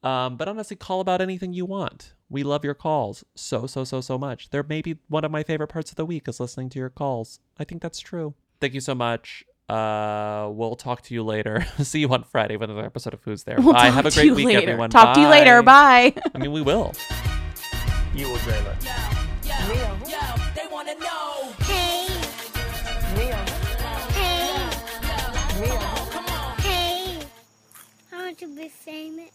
Um, 0.02 0.36
but 0.36 0.46
honestly, 0.46 0.76
call 0.76 1.00
about 1.00 1.22
anything 1.22 1.54
you 1.54 1.64
want. 1.64 2.12
We 2.28 2.42
love 2.42 2.64
your 2.64 2.74
calls 2.74 3.24
so, 3.34 3.66
so, 3.66 3.84
so, 3.84 4.02
so 4.02 4.18
much. 4.18 4.50
They're 4.50 4.62
maybe 4.62 4.98
one 5.08 5.24
of 5.24 5.30
my 5.30 5.42
favorite 5.42 5.68
parts 5.68 5.90
of 5.90 5.96
the 5.96 6.04
week 6.04 6.28
is 6.28 6.38
listening 6.38 6.68
to 6.70 6.78
your 6.78 6.90
calls. 6.90 7.40
I 7.58 7.64
think 7.64 7.80
that's 7.80 8.00
true. 8.00 8.34
Thank 8.60 8.74
you 8.74 8.80
so 8.80 8.94
much. 8.94 9.42
Uh, 9.70 10.50
we'll 10.52 10.76
talk 10.76 11.00
to 11.04 11.14
you 11.14 11.22
later. 11.22 11.66
See 11.82 12.00
you 12.00 12.08
on 12.12 12.24
Friday 12.24 12.58
with 12.58 12.68
another 12.68 12.86
episode 12.86 13.14
of 13.14 13.22
Who's 13.24 13.44
There. 13.44 13.56
We'll 13.58 13.72
Bye. 13.72 13.88
Have 13.88 14.04
a 14.04 14.10
great 14.10 14.34
week, 14.34 14.46
later. 14.46 14.60
everyone. 14.60 14.90
Talk 14.90 15.06
Bye. 15.06 15.14
to 15.14 15.20
you 15.22 15.28
later. 15.28 15.62
Bye. 15.62 16.14
I 16.34 16.38
mean, 16.38 16.52
we 16.52 16.60
will. 16.60 16.92
You 18.14 18.28
will, 18.28 18.36
Jayla. 18.38 18.84
Yeah. 18.84 19.13
Real. 19.68 19.98
They 20.54 20.66
wanna 20.70 20.94
know. 20.96 21.52
Hey. 21.60 22.06
Hey. 24.14 24.68
Hey. 26.62 27.18
I 28.12 28.16
want 28.16 28.38
to 28.38 28.46
be 28.56 28.68
famous. 28.68 29.34